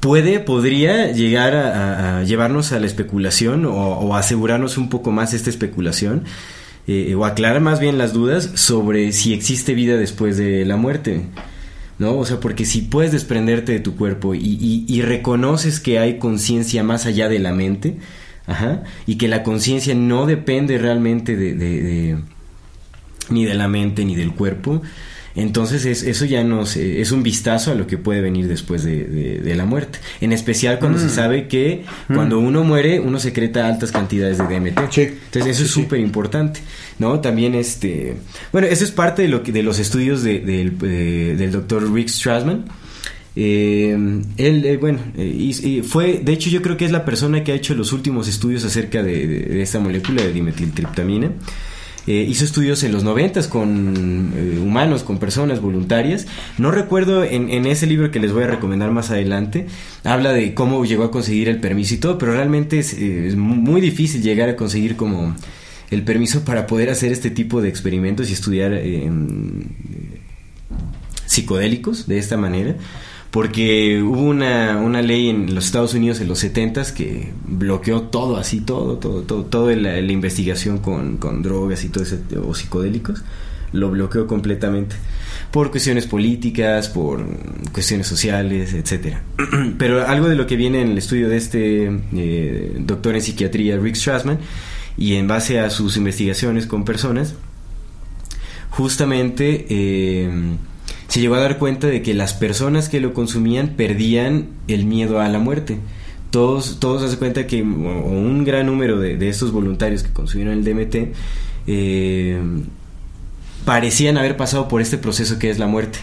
puede, 0.00 0.40
podría 0.40 1.10
llegar 1.12 1.54
a, 1.54 2.22
llevarnos 2.22 2.72
a 2.72 2.80
la 2.80 2.86
especulación 2.86 3.66
o, 3.66 4.16
asegurarnos 4.16 4.78
un 4.78 4.88
poco 4.88 5.10
más 5.10 5.34
esta 5.34 5.50
especulación 5.50 6.24
eh, 6.86 7.14
o 7.14 7.26
aclarar 7.26 7.60
más 7.60 7.80
bien 7.80 7.98
las 7.98 8.14
dudas 8.14 8.50
sobre 8.54 9.12
si 9.12 9.34
existe 9.34 9.74
vida 9.74 9.96
después 9.96 10.38
de 10.38 10.64
la 10.64 10.76
muerte. 10.76 11.26
¿No? 12.00 12.16
O 12.16 12.24
sea, 12.24 12.40
porque 12.40 12.64
si 12.64 12.80
puedes 12.80 13.12
desprenderte 13.12 13.72
de 13.72 13.78
tu 13.78 13.94
cuerpo 13.94 14.34
y, 14.34 15.02
reconoces 15.02 15.80
que 15.80 15.98
hay 15.98 16.18
conciencia 16.18 16.82
más 16.82 17.04
allá 17.04 17.28
de 17.28 17.38
la 17.38 17.52
mente, 17.52 17.98
ajá, 18.46 18.84
y 19.06 19.16
que 19.16 19.28
la 19.28 19.42
conciencia 19.42 19.94
no 19.94 20.24
depende 20.24 20.78
realmente 20.78 21.36
de, 21.36 22.18
ni 23.28 23.44
de 23.44 23.54
la 23.54 23.68
mente 23.68 24.06
ni 24.06 24.16
del 24.16 24.32
cuerpo, 24.32 24.80
entonces 25.34 25.84
eso 25.84 26.24
ya 26.24 26.42
nos 26.44 26.76
es 26.76 27.12
un 27.12 27.22
vistazo 27.22 27.70
a 27.70 27.74
lo 27.74 27.86
que 27.86 27.98
puede 27.98 28.20
venir 28.20 28.48
después 28.48 28.82
de, 28.84 29.54
la 29.56 29.64
muerte. 29.64 29.98
En 30.20 30.32
especial 30.32 30.78
cuando 30.78 30.98
se 30.98 31.06
mm. 31.06 31.10
sabe 31.10 31.48
que 31.48 31.84
mm. 32.08 32.14
cuando 32.14 32.38
uno 32.38 32.64
muere 32.64 33.00
uno 33.00 33.18
secreta 33.18 33.66
altas 33.66 33.92
cantidades 33.92 34.38
de 34.38 34.44
DMT. 34.44 34.78
Entonces 34.78 35.46
eso 35.46 35.64
es 35.64 35.70
súper 35.70 36.00
importante. 36.00 36.60
¿no? 37.00 37.18
También 37.20 37.54
este... 37.54 38.16
Bueno, 38.52 38.68
eso 38.68 38.84
es 38.84 38.92
parte 38.92 39.22
de, 39.22 39.28
lo 39.28 39.42
que, 39.42 39.50
de 39.52 39.62
los 39.62 39.78
estudios 39.78 40.22
de, 40.22 40.38
del 40.40 41.50
doctor 41.50 41.90
Rick 41.92 42.08
Strassman. 42.08 42.66
Eh, 43.34 43.96
él, 44.36 44.64
eh, 44.66 44.76
bueno, 44.76 44.98
eh, 45.16 45.82
fue, 45.86 46.20
de 46.22 46.32
hecho 46.32 46.50
yo 46.50 46.60
creo 46.62 46.76
que 46.76 46.84
es 46.84 46.90
la 46.90 47.04
persona 47.04 47.42
que 47.42 47.52
ha 47.52 47.54
hecho 47.54 47.74
los 47.74 47.92
últimos 47.92 48.28
estudios 48.28 48.64
acerca 48.64 49.02
de, 49.02 49.62
esta 49.62 49.80
molécula 49.80 50.22
de 50.22 50.32
dimetiltriptamina. 50.32 51.32
Hizo 52.06 52.44
estudios 52.44 52.82
en 52.82 52.92
los 52.92 53.04
noventas 53.04 53.46
con 53.46 54.32
humanos, 54.60 55.02
con 55.02 55.18
personas 55.18 55.60
voluntarias. 55.60 56.26
No 56.58 56.70
recuerdo 56.70 57.24
en, 57.24 57.66
ese 57.66 57.86
libro 57.86 58.10
que 58.10 58.20
les 58.20 58.32
voy 58.32 58.44
a 58.44 58.48
recomendar 58.48 58.90
más 58.90 59.10
adelante, 59.10 59.66
habla 60.04 60.32
de 60.32 60.54
cómo 60.54 60.84
llegó 60.84 61.04
a 61.04 61.10
conseguir 61.10 61.48
el 61.48 61.60
permiso 61.60 61.94
y 61.94 61.98
todo, 61.98 62.18
pero 62.18 62.32
realmente 62.32 62.78
es, 62.78 62.94
es 62.94 63.36
muy 63.36 63.80
difícil 63.80 64.22
llegar 64.22 64.48
a 64.48 64.56
conseguir 64.56 64.96
como 64.96 65.34
el 65.90 66.02
permiso 66.04 66.44
para 66.44 66.66
poder 66.66 66.90
hacer 66.90 67.12
este 67.12 67.30
tipo 67.30 67.60
de 67.60 67.68
experimentos 67.68 68.30
y 68.30 68.32
estudiar 68.32 68.72
eh, 68.74 69.10
psicodélicos 71.26 72.06
de 72.06 72.18
esta 72.18 72.36
manera. 72.36 72.76
Porque 73.30 74.02
hubo 74.02 74.22
una, 74.22 74.78
una, 74.78 75.02
ley 75.02 75.28
en 75.28 75.54
los 75.54 75.66
Estados 75.66 75.94
Unidos 75.94 76.20
en 76.20 76.26
los 76.26 76.40
70 76.40 76.94
que 76.94 77.32
bloqueó 77.46 78.02
todo, 78.02 78.36
así, 78.36 78.60
todo, 78.60 78.96
todo, 78.96 79.22
todo, 79.22 79.44
toda 79.44 79.76
la, 79.76 80.00
investigación 80.00 80.78
con, 80.78 81.16
con, 81.18 81.42
drogas 81.42 81.84
y 81.84 81.90
todo 81.90 82.02
ese, 82.02 82.18
o 82.44 82.54
psicodélicos, 82.54 83.22
lo 83.72 83.90
bloqueó 83.90 84.26
completamente 84.26 84.96
por 85.50 85.70
cuestiones 85.70 86.06
políticas, 86.06 86.88
por 86.88 87.24
cuestiones 87.72 88.06
sociales, 88.06 88.72
etcétera. 88.72 89.22
Pero 89.78 90.06
algo 90.06 90.28
de 90.28 90.36
lo 90.36 90.46
que 90.46 90.56
viene 90.56 90.80
en 90.80 90.92
el 90.92 90.98
estudio 90.98 91.28
de 91.28 91.36
este 91.36 91.90
eh, 92.14 92.76
doctor 92.78 93.14
en 93.14 93.22
psiquiatría, 93.22 93.76
Rick 93.78 93.96
Strassman, 93.96 94.38
y 94.96 95.14
en 95.14 95.26
base 95.26 95.58
a 95.58 95.70
sus 95.70 95.96
investigaciones 95.96 96.66
con 96.66 96.84
personas, 96.84 97.34
justamente 98.70 99.66
eh, 99.68 100.30
se 101.10 101.20
llegó 101.20 101.34
a 101.34 101.40
dar 101.40 101.58
cuenta 101.58 101.88
de 101.88 102.02
que 102.02 102.14
las 102.14 102.34
personas 102.34 102.88
que 102.88 103.00
lo 103.00 103.12
consumían 103.12 103.70
perdían 103.70 104.50
el 104.68 104.84
miedo 104.86 105.18
a 105.18 105.28
la 105.28 105.40
muerte. 105.40 105.78
Todos, 106.30 106.78
todos 106.78 107.10
se 107.10 107.18
cuenta 107.18 107.48
que 107.48 107.64
un 107.64 108.44
gran 108.44 108.66
número 108.66 108.96
de, 108.96 109.28
estos 109.28 109.50
voluntarios 109.50 110.04
que 110.04 110.12
consumieron 110.12 110.54
el 110.54 110.64
DMT 110.64 111.16
eh, 111.66 112.40
parecían 113.64 114.18
haber 114.18 114.36
pasado 114.36 114.68
por 114.68 114.80
este 114.80 114.98
proceso 114.98 115.40
que 115.40 115.50
es 115.50 115.58
la 115.58 115.66
muerte. 115.66 115.98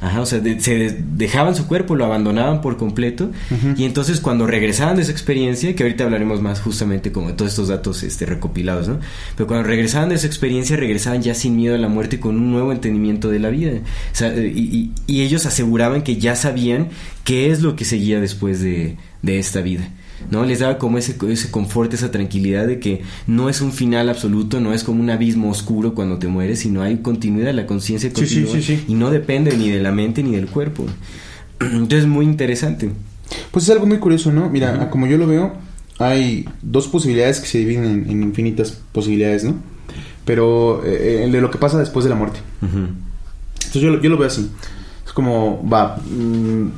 Ajá, 0.00 0.20
o 0.20 0.26
sea, 0.26 0.40
se 0.58 0.98
dejaban 1.14 1.54
su 1.54 1.66
cuerpo, 1.66 1.94
lo 1.94 2.04
abandonaban 2.04 2.60
por 2.60 2.76
completo 2.76 3.30
y 3.76 3.84
entonces 3.84 4.20
cuando 4.20 4.46
regresaban 4.46 4.96
de 4.96 5.02
esa 5.02 5.12
experiencia, 5.12 5.74
que 5.74 5.82
ahorita 5.82 6.04
hablaremos 6.04 6.40
más 6.42 6.60
justamente 6.60 7.12
como 7.12 7.28
de 7.28 7.34
todos 7.34 7.52
estos 7.52 7.68
datos 7.68 8.02
este, 8.02 8.26
recopilados, 8.26 8.88
¿no? 8.88 8.98
Pero 9.36 9.46
cuando 9.46 9.66
regresaban 9.66 10.08
de 10.08 10.16
esa 10.16 10.26
experiencia, 10.26 10.76
regresaban 10.76 11.22
ya 11.22 11.34
sin 11.34 11.56
miedo 11.56 11.74
a 11.74 11.78
la 11.78 11.88
muerte 11.88 12.16
y 12.16 12.18
con 12.18 12.36
un 12.36 12.50
nuevo 12.52 12.72
entendimiento 12.72 13.30
de 13.30 13.38
la 13.38 13.50
vida. 13.50 13.72
O 13.72 14.16
sea, 14.16 14.34
y, 14.36 14.92
y, 15.06 15.22
ellos 15.22 15.46
aseguraban 15.46 16.02
que 16.02 16.16
ya 16.16 16.36
sabían 16.36 16.88
qué 17.24 17.50
es 17.50 17.62
lo 17.62 17.76
que 17.76 17.84
seguía 17.84 18.20
después 18.20 18.60
de, 18.60 18.96
de 19.22 19.38
esta 19.38 19.62
vida. 19.62 19.88
¿No? 20.30 20.44
Les 20.44 20.60
daba 20.60 20.78
como 20.78 20.98
ese, 20.98 21.16
ese 21.28 21.50
confort, 21.50 21.92
esa 21.92 22.10
tranquilidad 22.10 22.66
de 22.66 22.78
que 22.78 23.02
no 23.26 23.48
es 23.48 23.60
un 23.60 23.72
final 23.72 24.08
absoluto, 24.08 24.60
no 24.60 24.72
es 24.72 24.84
como 24.84 25.00
un 25.00 25.10
abismo 25.10 25.50
oscuro 25.50 25.94
cuando 25.94 26.18
te 26.18 26.28
mueres, 26.28 26.60
sino 26.60 26.82
hay 26.82 26.98
continuidad, 26.98 27.52
la 27.54 27.66
conciencia 27.66 28.12
continua 28.12 28.52
y 28.88 28.94
no 28.94 29.10
depende 29.10 29.56
ni 29.56 29.70
de 29.70 29.80
la 29.80 29.92
mente 29.92 30.22
ni 30.22 30.32
del 30.32 30.46
cuerpo. 30.46 30.86
Entonces, 31.60 32.06
muy 32.06 32.24
interesante. 32.24 32.90
Pues 33.50 33.64
es 33.64 33.70
algo 33.70 33.86
muy 33.86 33.98
curioso, 33.98 34.32
¿no? 34.32 34.48
Mira, 34.50 34.90
como 34.90 35.06
yo 35.06 35.16
lo 35.16 35.26
veo, 35.26 35.54
hay 35.98 36.46
dos 36.62 36.88
posibilidades 36.88 37.40
que 37.40 37.46
se 37.46 37.58
dividen 37.58 38.06
en, 38.08 38.22
infinitas 38.22 38.72
posibilidades, 38.92 39.44
¿no? 39.44 39.56
Pero 40.24 40.82
eh, 40.84 41.28
de 41.30 41.40
lo 41.40 41.50
que 41.50 41.58
pasa 41.58 41.78
después 41.78 42.04
de 42.04 42.10
la 42.10 42.16
muerte. 42.16 42.40
Entonces 42.62 43.82
yo, 43.82 44.00
yo 44.00 44.10
lo 44.10 44.16
veo 44.16 44.28
así 44.28 44.50
como, 45.14 45.66
va, 45.68 45.96
mm, 45.96 46.68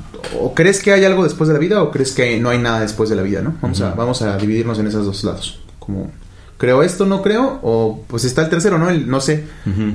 o 0.40 0.54
crees 0.54 0.82
que 0.82 0.92
hay 0.92 1.04
algo 1.04 1.24
después 1.24 1.48
de 1.48 1.54
la 1.54 1.58
vida 1.60 1.82
o 1.82 1.90
crees 1.90 2.12
que 2.12 2.38
no 2.38 2.50
hay 2.50 2.58
nada 2.58 2.80
después 2.80 3.08
de 3.08 3.16
la 3.16 3.22
vida, 3.22 3.40
¿no? 3.40 3.56
Vamos, 3.62 3.80
a, 3.80 3.94
vamos 3.94 4.22
a 4.22 4.36
dividirnos 4.36 4.78
en 4.78 4.86
esos 4.86 5.06
dos 5.06 5.24
lados. 5.24 5.60
Como, 5.78 6.10
creo 6.58 6.82
esto, 6.82 7.06
no 7.06 7.22
creo, 7.22 7.58
o 7.62 8.04
pues 8.06 8.24
está 8.24 8.42
el 8.42 8.50
tercero, 8.50 8.78
¿no? 8.78 8.90
El 8.90 9.08
no 9.08 9.20
sé. 9.20 9.44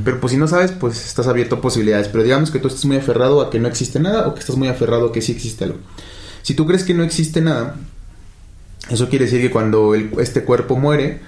Pero 0.03 0.19
pues 0.19 0.31
si 0.31 0.37
no 0.37 0.47
sabes, 0.47 0.71
pues 0.71 1.05
estás 1.05 1.27
abierto 1.27 1.55
a 1.55 1.61
posibilidades. 1.61 2.07
Pero 2.07 2.23
digamos 2.23 2.49
que 2.49 2.59
tú 2.59 2.67
estás 2.67 2.85
muy 2.85 2.97
aferrado 2.97 3.41
a 3.41 3.49
que 3.49 3.59
no 3.59 3.67
existe 3.67 3.99
nada 3.99 4.27
o 4.27 4.33
que 4.33 4.39
estás 4.39 4.55
muy 4.55 4.67
aferrado 4.67 5.07
a 5.07 5.11
que 5.11 5.21
sí 5.21 5.31
existe 5.31 5.65
algo. 5.65 5.77
Si 6.41 6.55
tú 6.55 6.65
crees 6.65 6.83
que 6.83 6.95
no 6.95 7.03
existe 7.03 7.41
nada, 7.41 7.75
eso 8.89 9.07
quiere 9.07 9.25
decir 9.25 9.41
que 9.41 9.51
cuando 9.51 9.93
este 9.93 10.43
cuerpo 10.43 10.77
muere, 10.77 11.19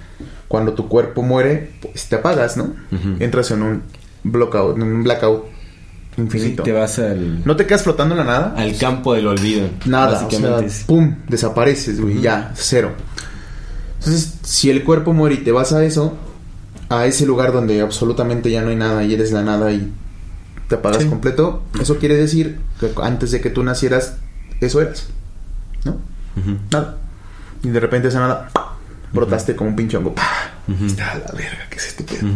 cuando 0.48 0.74
tu 0.74 0.88
cuerpo 0.88 1.22
muere, 1.22 1.70
pues 1.80 2.08
te 2.08 2.16
apagas, 2.16 2.56
¿no? 2.56 2.74
Entras 3.20 3.52
en 3.52 3.62
un 3.62 3.82
blackout, 4.24 4.76
en 4.76 4.82
un 4.82 5.04
blackout 5.04 5.53
infinito. 6.16 6.62
te 6.62 6.72
vas 6.72 6.98
al... 6.98 7.44
No 7.44 7.56
te 7.56 7.66
quedas 7.66 7.82
flotando 7.82 8.14
en 8.14 8.18
la 8.18 8.24
nada. 8.24 8.54
Al 8.56 8.76
campo 8.76 9.14
del 9.14 9.26
olvido. 9.26 9.68
Nada, 9.86 10.22
básicamente. 10.22 10.72
pum, 10.86 11.16
desapareces, 11.28 12.00
güey, 12.00 12.20
ya, 12.20 12.52
cero. 12.54 12.92
Entonces, 13.98 14.34
si 14.42 14.70
el 14.70 14.84
cuerpo 14.84 15.12
muere 15.12 15.36
y 15.36 15.38
te 15.38 15.52
vas 15.52 15.72
a 15.72 15.84
eso, 15.84 16.14
a 16.88 17.06
ese 17.06 17.26
lugar 17.26 17.52
donde 17.52 17.80
absolutamente 17.80 18.50
ya 18.50 18.62
no 18.62 18.68
hay 18.68 18.76
nada 18.76 19.02
y 19.04 19.14
eres 19.14 19.32
la 19.32 19.42
nada 19.42 19.72
y 19.72 19.92
te 20.68 20.74
apagas 20.76 21.04
completo, 21.04 21.62
eso 21.80 21.96
quiere 21.98 22.16
decir 22.16 22.58
que 22.80 22.90
antes 23.02 23.30
de 23.30 23.40
que 23.40 23.50
tú 23.50 23.62
nacieras, 23.62 24.16
eso 24.60 24.80
eras, 24.80 25.08
¿no? 25.84 25.96
Nada. 26.70 26.98
Y 27.62 27.68
de 27.68 27.80
repente 27.80 28.08
esa 28.08 28.20
nada, 28.20 28.50
brotaste 29.12 29.56
como 29.56 29.70
un 29.70 29.76
pinche 29.76 29.96
hongo. 29.96 30.14
Está 30.86 31.14
la 31.14 31.32
verga, 31.32 31.66
¿qué 31.70 31.76
es 31.76 31.88
este 31.88 32.04
pedo? 32.04 32.28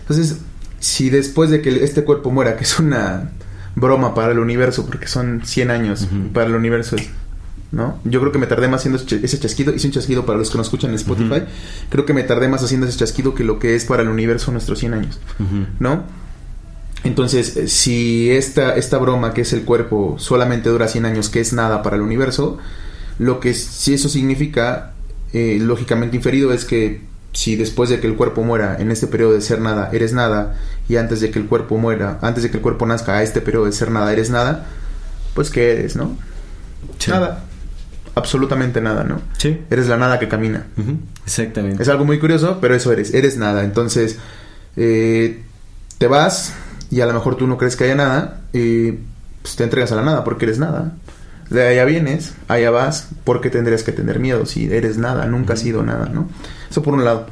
Entonces, 0.00 0.38
si 0.86 1.10
después 1.10 1.50
de 1.50 1.60
que 1.62 1.82
este 1.82 2.04
cuerpo 2.04 2.30
muera, 2.30 2.56
que 2.56 2.62
es 2.62 2.78
una 2.78 3.32
broma 3.74 4.14
para 4.14 4.30
el 4.30 4.38
universo, 4.38 4.86
porque 4.86 5.08
son 5.08 5.42
100 5.44 5.70
años 5.72 6.06
para 6.32 6.46
el 6.46 6.54
universo, 6.54 6.94
¿no? 7.72 7.98
Yo 8.04 8.20
creo 8.20 8.30
que 8.30 8.38
me 8.38 8.46
tardé 8.46 8.68
más 8.68 8.82
haciendo 8.82 9.02
ese 9.02 9.40
chasquido, 9.40 9.74
hice 9.74 9.88
un 9.88 9.92
chasquido 9.92 10.24
para 10.24 10.38
los 10.38 10.48
que 10.48 10.58
nos 10.58 10.68
escuchan 10.68 10.90
en 10.90 10.96
Spotify, 10.96 11.42
creo 11.90 12.06
que 12.06 12.14
me 12.14 12.22
tardé 12.22 12.46
más 12.46 12.62
haciendo 12.62 12.86
ese 12.86 12.98
chasquido 12.98 13.34
que 13.34 13.42
lo 13.42 13.58
que 13.58 13.74
es 13.74 13.84
para 13.84 14.02
el 14.02 14.08
universo 14.08 14.52
nuestros 14.52 14.78
100 14.78 14.94
años, 14.94 15.18
¿no? 15.80 16.04
Entonces, 17.02 17.56
eh, 17.56 17.66
si 17.68 18.30
esta, 18.30 18.76
esta 18.76 18.98
broma 18.98 19.34
que 19.34 19.40
es 19.40 19.52
el 19.52 19.62
cuerpo 19.62 20.14
solamente 20.18 20.68
dura 20.68 20.86
100 20.86 21.04
años, 21.04 21.28
que 21.28 21.40
es 21.40 21.52
nada 21.52 21.82
para 21.82 21.96
el 21.96 22.02
universo, 22.02 22.58
lo 23.18 23.40
que 23.40 23.54
si 23.54 23.94
eso 23.94 24.08
significa, 24.08 24.92
eh, 25.32 25.58
lógicamente 25.60 26.16
inferido, 26.16 26.52
es 26.52 26.64
que 26.64 27.02
si 27.36 27.54
después 27.54 27.90
de 27.90 28.00
que 28.00 28.06
el 28.06 28.16
cuerpo 28.16 28.42
muera, 28.42 28.78
en 28.78 28.90
este 28.90 29.06
periodo 29.08 29.34
de 29.34 29.42
ser 29.42 29.60
nada, 29.60 29.90
eres 29.92 30.14
nada, 30.14 30.54
y 30.88 30.96
antes 30.96 31.20
de 31.20 31.30
que 31.30 31.38
el 31.38 31.44
cuerpo 31.44 31.76
muera, 31.76 32.18
antes 32.22 32.42
de 32.42 32.50
que 32.50 32.56
el 32.56 32.62
cuerpo 32.62 32.86
nazca 32.86 33.18
a 33.18 33.22
este 33.22 33.42
periodo 33.42 33.66
de 33.66 33.72
ser 33.72 33.90
nada, 33.90 34.10
eres 34.10 34.30
nada, 34.30 34.64
pues 35.34 35.50
¿qué 35.50 35.72
eres, 35.72 35.96
no? 35.96 36.16
Nada. 37.08 37.44
Absolutamente 38.14 38.80
nada, 38.80 39.04
¿no? 39.04 39.20
Sí. 39.36 39.60
Eres 39.68 39.86
la 39.86 39.98
nada 39.98 40.18
que 40.18 40.28
camina. 40.28 40.64
Exactamente. 41.26 41.82
Es 41.82 41.90
algo 41.90 42.06
muy 42.06 42.18
curioso, 42.18 42.56
pero 42.58 42.74
eso 42.74 42.90
eres. 42.90 43.12
Eres 43.12 43.36
nada. 43.36 43.64
Entonces, 43.64 44.16
eh, 44.76 45.42
te 45.98 46.06
vas 46.06 46.54
y 46.90 47.02
a 47.02 47.06
lo 47.06 47.12
mejor 47.12 47.36
tú 47.36 47.46
no 47.46 47.58
crees 47.58 47.76
que 47.76 47.84
haya 47.84 47.96
nada 47.96 48.40
y 48.54 48.92
pues 49.42 49.56
te 49.56 49.64
entregas 49.64 49.92
a 49.92 49.96
la 49.96 50.02
nada 50.02 50.24
porque 50.24 50.46
eres 50.46 50.58
nada. 50.58 50.94
De 51.50 51.66
allá 51.66 51.84
vienes, 51.84 52.34
allá 52.48 52.70
vas, 52.70 53.08
porque 53.24 53.50
tendrías 53.50 53.82
que 53.82 53.92
tener 53.92 54.18
miedo 54.18 54.46
si 54.46 54.72
eres 54.72 54.98
nada, 54.98 55.26
nunca 55.26 55.54
has 55.54 55.60
sido 55.60 55.82
nada, 55.82 56.06
¿no? 56.06 56.28
Eso 56.70 56.82
por 56.82 56.94
un 56.94 57.04
lado. 57.04 57.26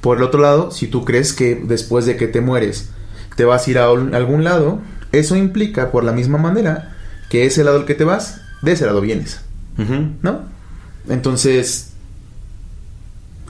Por 0.00 0.16
el 0.16 0.22
otro 0.22 0.40
lado, 0.40 0.70
si 0.70 0.86
tú 0.86 1.04
crees 1.04 1.32
que 1.32 1.54
después 1.54 2.06
de 2.06 2.16
que 2.16 2.28
te 2.28 2.40
mueres 2.40 2.90
te 3.36 3.44
vas 3.44 3.66
a 3.66 3.70
ir 3.70 3.78
a 3.78 3.86
algún 3.86 4.42
lado, 4.42 4.80
eso 5.12 5.36
implica 5.36 5.90
por 5.90 6.02
la 6.04 6.12
misma 6.12 6.38
manera 6.38 6.96
que 7.28 7.46
ese 7.46 7.62
lado 7.62 7.78
al 7.78 7.84
que 7.84 7.94
te 7.94 8.04
vas, 8.04 8.40
de 8.62 8.72
ese 8.72 8.86
lado 8.86 9.00
vienes. 9.00 9.40
¿No? 10.22 10.40
Entonces, 11.08 11.90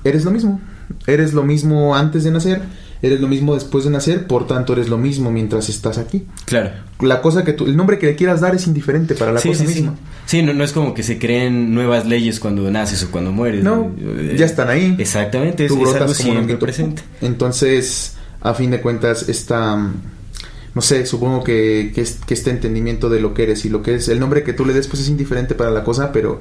eres 0.05 0.25
lo 0.25 0.31
mismo. 0.31 0.61
Eres 1.07 1.33
lo 1.33 1.43
mismo 1.43 1.97
antes 1.97 2.25
de 2.25 2.31
nacer 2.31 2.63
eres 3.03 3.21
lo 3.21 3.29
mismo 3.29 3.55
después 3.55 3.85
de 3.85 3.91
nacer, 3.91 4.27
por 4.27 4.47
tanto 4.47 4.73
eres 4.73 4.89
lo 4.89 4.99
mismo 4.99 5.31
mientras 5.31 5.69
estás 5.69 5.99
aquí. 5.99 6.27
Claro. 6.45 6.71
La 7.01 7.21
cosa 7.21 7.45
que 7.45 7.53
tú, 7.53 7.67
el 7.67 7.77
nombre 7.77 7.99
que 7.99 8.07
le 8.07 8.17
quieras 8.17 8.41
dar 8.41 8.55
es 8.55 8.67
indiferente 8.67 9.15
para 9.15 9.33
la 9.33 9.41
cosa 9.41 9.65
misma. 9.65 9.97
Sí, 10.27 10.43
no, 10.43 10.53
no, 10.53 10.65
es 10.65 10.73
como 10.73 10.95
que 10.95 11.03
se 11.03 11.19
creen 11.19 11.75
nuevas 11.75 12.07
leyes 12.07 12.41
cuando 12.41 12.71
naces 12.71 13.03
o 13.05 13.11
cuando 13.11 13.33
mueres. 13.33 13.63
No, 13.63 13.93
eh, 13.99 14.35
ya 14.39 14.47
están 14.47 14.69
ahí. 14.69 14.97
Exactamente, 14.99 15.69
tú 15.69 15.83
es, 15.89 15.95
algo 15.95 16.15
siempre 16.15 16.57
presente. 16.57 17.03
Entonces, 17.21 18.17
a 18.41 18.55
fin 18.55 18.71
de 18.71 18.81
cuentas, 18.81 19.29
esta 19.29 19.91
no 20.75 20.83
sé, 20.83 21.07
supongo 21.07 21.43
que, 21.43 21.91
que, 21.95 22.07
que, 22.27 22.35
este 22.35 22.51
entendimiento 22.51 23.09
de 23.09 23.21
lo 23.21 23.35
que 23.35 23.45
eres 23.45 23.65
y 23.65 23.69
lo 23.69 23.83
que 23.83 23.97
es, 23.97 24.09
el 24.09 24.21
nombre 24.21 24.45
que 24.45 24.53
tú 24.53 24.65
le 24.65 24.73
des, 24.73 24.87
pues 24.87 25.03
es 25.03 25.09
indiferente 25.09 25.55
para 25.55 25.71
la 25.71 25.83
cosa, 25.83 26.13
pero 26.13 26.41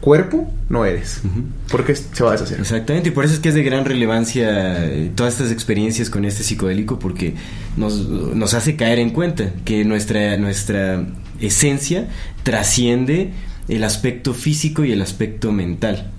cuerpo 0.00 0.52
no 0.68 0.84
eres. 0.84 1.22
Porque 1.70 1.94
se 1.94 2.22
va 2.22 2.30
a 2.30 2.32
deshacer. 2.32 2.60
Exactamente, 2.60 3.08
y 3.08 3.12
por 3.12 3.24
eso 3.24 3.34
es 3.34 3.40
que 3.40 3.48
es 3.48 3.54
de 3.54 3.62
gran 3.62 3.84
relevancia 3.84 4.84
eh, 4.84 5.10
todas 5.14 5.34
estas 5.34 5.52
experiencias 5.52 6.10
con 6.10 6.24
este 6.24 6.42
psicodélico, 6.42 6.98
porque 6.98 7.34
nos, 7.76 8.08
nos 8.08 8.54
hace 8.54 8.76
caer 8.76 8.98
en 8.98 9.10
cuenta 9.10 9.52
que 9.64 9.84
nuestra, 9.84 10.36
nuestra 10.36 11.06
esencia 11.40 12.08
trasciende 12.42 13.32
el 13.68 13.84
aspecto 13.84 14.34
físico 14.34 14.84
y 14.84 14.92
el 14.92 15.02
aspecto 15.02 15.52
mental 15.52 16.10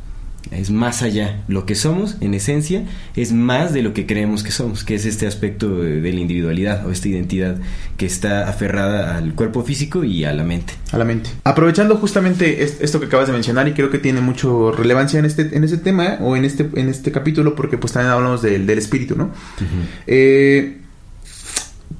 es 0.52 0.72
más 0.72 1.02
allá. 1.02 1.44
Lo 1.48 1.66
que 1.66 1.76
somos, 1.76 2.18
en 2.22 2.34
esencia, 2.34 2.84
es 3.16 3.32
más 3.32 3.74
de 3.74 3.82
lo 3.82 3.94
que 3.94 4.06
creemos 4.06 4.44
que 4.44 4.52
somos, 4.52 4.84
que 4.84 4.96
es 4.96 5.06
este 5.06 5.28
aspecto 5.28 5.78
de, 5.78 6.02
la 6.02 6.20
individualidad 6.20 6.86
o 6.88 6.92
esta 6.92 7.08
identidad 7.08 7.58
que 7.98 8.06
está 8.06 8.50
aferrada 8.50 9.18
al 9.18 9.36
cuerpo 9.36 9.64
físico 9.64 10.04
y 10.04 10.26
a 10.26 10.34
la 10.34 10.44
mente. 10.44 10.74
A 10.92 10.98
la 10.98 11.06
mente. 11.06 11.30
Aprovechando 11.44 11.98
justamente 11.98 12.64
esto 12.64 13.00
que 13.00 13.06
acabas 13.06 13.28
de 13.28 13.34
mencionar 13.34 13.68
y 13.68 13.74
creo 13.74 13.90
que 13.90 14.00
tiene 14.00 14.22
mucho 14.22 14.72
relevancia 14.72 15.20
en 15.20 15.26
este, 15.26 15.56
en 15.56 15.64
este 15.64 15.78
tema 15.78 16.18
o 16.22 16.36
en 16.36 16.46
este, 16.46 16.70
en 16.76 16.90
este 16.90 17.12
capítulo 17.12 17.56
porque 17.56 17.78
pues 17.78 17.94
también 17.94 18.12
hablamos 18.12 18.42
del, 18.42 18.70
espíritu, 18.70 19.16
¿no? 19.16 19.32
Eh, 20.08 20.78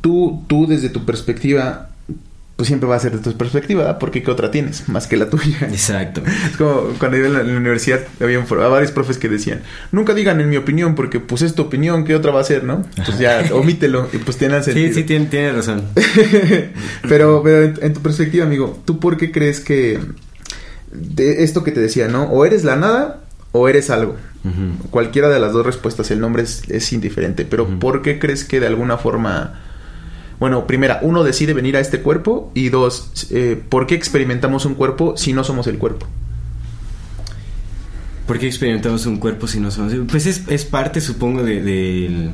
tú, 0.02 0.44
tú 0.48 0.66
desde 0.66 0.90
tu 0.90 1.04
perspectiva 1.04 1.90
pues 2.60 2.68
siempre 2.68 2.90
va 2.90 2.98
a 2.98 3.00
ser 3.00 3.14
de 3.14 3.20
tu 3.20 3.38
perspectiva, 3.38 3.98
porque 4.00 4.22
¿qué 4.22 4.30
otra 4.30 4.52
tienes? 4.52 4.90
Más 4.90 5.08
que 5.08 5.16
la 5.16 5.30
tuya. 5.30 5.60
Exacto. 5.62 6.22
Es 6.46 6.58
como 6.58 6.90
cuando 7.00 7.16
iba 7.16 7.28
en 7.28 7.34
la, 7.34 7.58
universidad, 7.58 8.02
había 8.20 8.40
varios 8.40 8.92
profes 8.92 9.18
que 9.18 9.30
decían, 9.30 9.62
nunca 9.94 10.14
digan 10.14 10.42
en 10.42 10.50
mi 10.50 10.58
opinión, 10.58 10.94
porque 10.94 11.22
pues 11.22 11.42
es 11.42 11.56
tu 11.56 11.62
opinión, 11.62 12.04
¿qué 12.04 12.16
otra 12.16 12.34
va 12.34 12.42
a 12.42 12.44
ser, 12.44 12.66
no? 12.66 12.86
Pues 12.98 13.18
ya, 13.18 13.46
omítelo, 13.54 14.10
y 14.12 14.18
pues 14.18 14.36
tiene 14.36 14.62
sentido. 14.62 14.90
Sí, 14.90 14.94
sí, 14.94 15.04
tiene, 15.06 15.28
tiene 15.28 15.54
razón. 15.54 15.84
pero, 17.08 17.42
pero 17.42 17.74
en, 17.82 17.94
tu 17.94 18.02
perspectiva, 18.02 18.44
amigo, 18.44 18.78
¿tú 18.84 19.00
por 19.00 19.16
qué 19.16 19.32
crees 19.32 19.62
que 19.62 19.98
de 20.92 21.46
esto 21.46 21.64
que 21.64 21.72
te 21.72 21.80
decía, 21.80 22.10
¿no? 22.10 22.24
O 22.24 22.44
eres 22.44 22.66
la 22.66 22.76
nada 22.76 23.22
o 23.54 23.70
eres 23.70 23.90
algo. 23.90 24.18
Cualquiera 24.90 25.30
de 25.30 25.40
las 25.40 25.54
dos 25.54 25.66
respuestas, 25.66 26.12
el 26.12 26.20
nombre 26.20 26.44
es, 26.44 26.92
indiferente, 26.92 27.46
pero 27.46 27.80
¿por 27.80 28.02
qué 28.02 28.20
crees 28.20 28.44
que 28.44 28.60
de 28.60 28.68
alguna 28.68 28.98
forma 28.98 29.62
bueno, 30.40 30.66
primera, 30.68 31.00
uno 31.02 31.24
decide 31.24 31.54
venir 31.54 31.76
a 31.76 31.82
este 31.82 32.02
cuerpo 32.02 32.52
y 32.56 32.70
dos, 32.70 33.28
eh, 33.32 33.62
¿por 33.68 33.88
qué 33.88 33.96
experimentamos 33.96 34.66
un 34.66 34.74
cuerpo 34.74 35.18
si 35.18 35.34
no 35.34 35.44
somos 35.44 35.68
el 35.68 35.78
cuerpo? 35.78 36.08
¿Por 38.26 38.40
qué 38.40 38.48
experimentamos 38.48 39.06
un 39.06 39.18
cuerpo 39.18 39.48
si 39.48 39.60
no 39.60 39.70
somos? 39.70 39.94
Pues 40.10 40.26
es, 40.28 40.44
es 40.48 40.64
parte, 40.64 41.02
supongo, 41.02 41.44
de, 41.44 42.30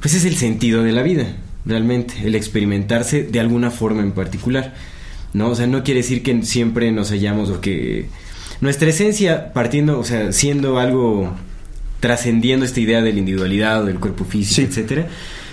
Pues 0.00 0.14
es 0.14 0.26
el 0.26 0.36
sentido 0.36 0.82
de 0.82 0.92
la 0.92 1.02
vida, 1.02 1.36
realmente, 1.64 2.14
el 2.24 2.34
experimentarse 2.34 3.22
de 3.22 3.40
alguna 3.40 3.70
forma 3.70 4.02
en 4.02 4.12
particular. 4.12 4.74
¿No? 5.32 5.48
O 5.48 5.54
sea, 5.54 5.66
no 5.66 5.82
quiere 5.82 6.00
decir 6.00 6.22
que 6.22 6.42
siempre 6.42 6.92
nos 6.92 7.10
hallamos 7.10 7.48
o 7.48 7.60
que. 7.62 8.08
Nuestra 8.60 8.90
esencia, 8.90 9.54
partiendo, 9.54 9.98
o 9.98 10.04
sea, 10.04 10.32
siendo 10.32 10.78
algo. 10.78 11.34
trascendiendo 12.00 12.66
esta 12.66 12.80
idea 12.80 13.00
de 13.00 13.12
la 13.12 13.18
individualidad 13.20 13.82
o 13.82 13.86
del 13.86 14.00
cuerpo 14.00 14.24
físico, 14.26 14.68
etcétera 14.68 15.08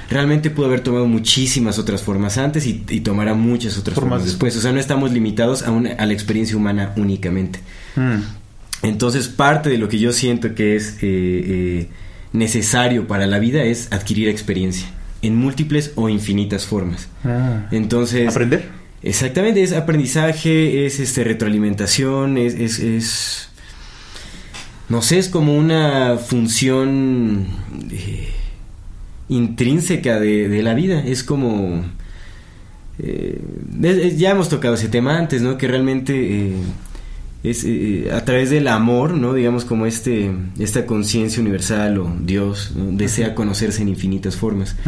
realmente 0.09 0.49
pudo 0.49 0.67
haber 0.67 0.81
tomado 0.81 1.07
muchísimas 1.07 1.77
otras 1.79 2.01
formas 2.01 2.37
antes 2.37 2.65
y, 2.65 2.73
tomará 3.01 3.33
muchas 3.33 3.77
otras 3.77 3.95
formas, 3.95 4.25
después. 4.25 4.55
O 4.57 4.61
sea, 4.61 4.71
no 4.71 4.79
estamos 4.79 5.11
limitados 5.11 5.63
a, 5.63 5.71
una, 5.71 5.93
a 5.93 6.05
la 6.05 6.13
experiencia 6.13 6.57
humana 6.57 6.93
únicamente. 6.95 7.59
Mm. 7.95 8.21
Entonces, 8.81 9.27
parte 9.27 9.69
de 9.69 9.77
lo 9.77 9.89
que 9.89 9.99
yo 9.99 10.11
siento 10.11 10.55
que 10.55 10.75
es 10.75 10.95
eh, 10.95 10.97
eh, 11.01 11.89
necesario 12.33 13.07
para 13.07 13.27
la 13.27 13.39
vida 13.39 13.63
es 13.63 13.91
adquirir 13.91 14.29
experiencia 14.29 14.87
en 15.21 15.35
múltiples 15.35 15.91
o 15.95 16.09
infinitas 16.09 16.65
formas. 16.65 17.09
Ah. 17.23 17.67
Entonces... 17.71 18.29
Aprender. 18.29 18.79
Exactamente, 19.01 19.63
es 19.63 19.71
aprendizaje, 19.71 20.85
es 20.85 20.99
este 20.99 21.23
retroalimentación, 21.23 22.37
es, 22.37 22.53
es, 22.53 22.79
es 22.79 23.49
no 24.89 25.01
sé, 25.01 25.19
es 25.19 25.29
como 25.29 25.55
una 25.55 26.17
función 26.17 27.45
eh, 27.91 28.27
intrínseca 29.29 30.19
de, 30.19 30.61
la 30.61 30.73
vida. 30.73 30.99
Es 30.99 31.23
como... 31.23 31.85
Eh, 33.01 33.41
ya 34.17 34.31
hemos 34.31 34.49
tocado 34.49 34.73
ese 34.73 34.89
tema 34.89 35.17
antes, 35.17 35.41
¿no? 35.41 35.57
Que 35.57 35.67
realmente 35.67 36.13
eh, 36.15 36.55
es 37.43 37.63
eh, 37.63 38.09
a 38.13 38.25
través 38.25 38.49
del 38.49 38.67
amor, 38.67 39.13
¿no? 39.13 39.33
Digamos 39.33 39.63
como 39.63 39.85
este, 39.85 40.31
esta 40.59 40.85
conciencia 40.85 41.41
universal 41.41 41.97
o 41.99 42.13
Dios 42.19 42.73
desea 42.75 43.35
conocerse 43.35 43.81
en 43.81 43.89
infinitas 43.89 44.35
formas. 44.35 44.75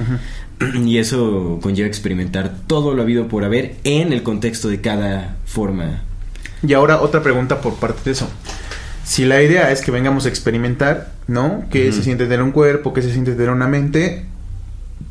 Y 0.86 1.00
eso 1.00 1.58
conlleva 1.60 1.88
experimentar 1.88 2.54
todo 2.68 2.94
lo 2.94 3.02
habido 3.02 3.28
por 3.28 3.44
haber 3.44 3.78
en 3.84 4.14
el 4.14 4.22
contexto 4.22 4.68
de 4.68 4.80
cada 4.80 5.38
forma. 5.46 6.04
Y 6.62 6.74
ahora 6.74 7.02
otra 7.02 7.24
pregunta 7.24 7.62
por 7.62 7.76
parte 7.76 8.02
de 8.06 8.12
eso. 8.12 8.30
Si 9.04 9.26
la 9.26 9.42
idea 9.42 9.72
es 9.72 9.82
que 9.82 9.92
vengamos 9.92 10.26
a 10.26 10.30
experimentar, 10.30 11.12
¿no? 11.28 11.66
¿Qué 11.72 11.92
se 11.92 12.04
siente 12.04 12.26
tener 12.26 12.44
un 12.44 12.52
cuerpo? 12.52 12.94
¿Qué 12.94 13.02
se 13.02 13.12
siente 13.12 13.34
tener 13.34 13.50
una 13.50 13.68
mente? 13.68 14.26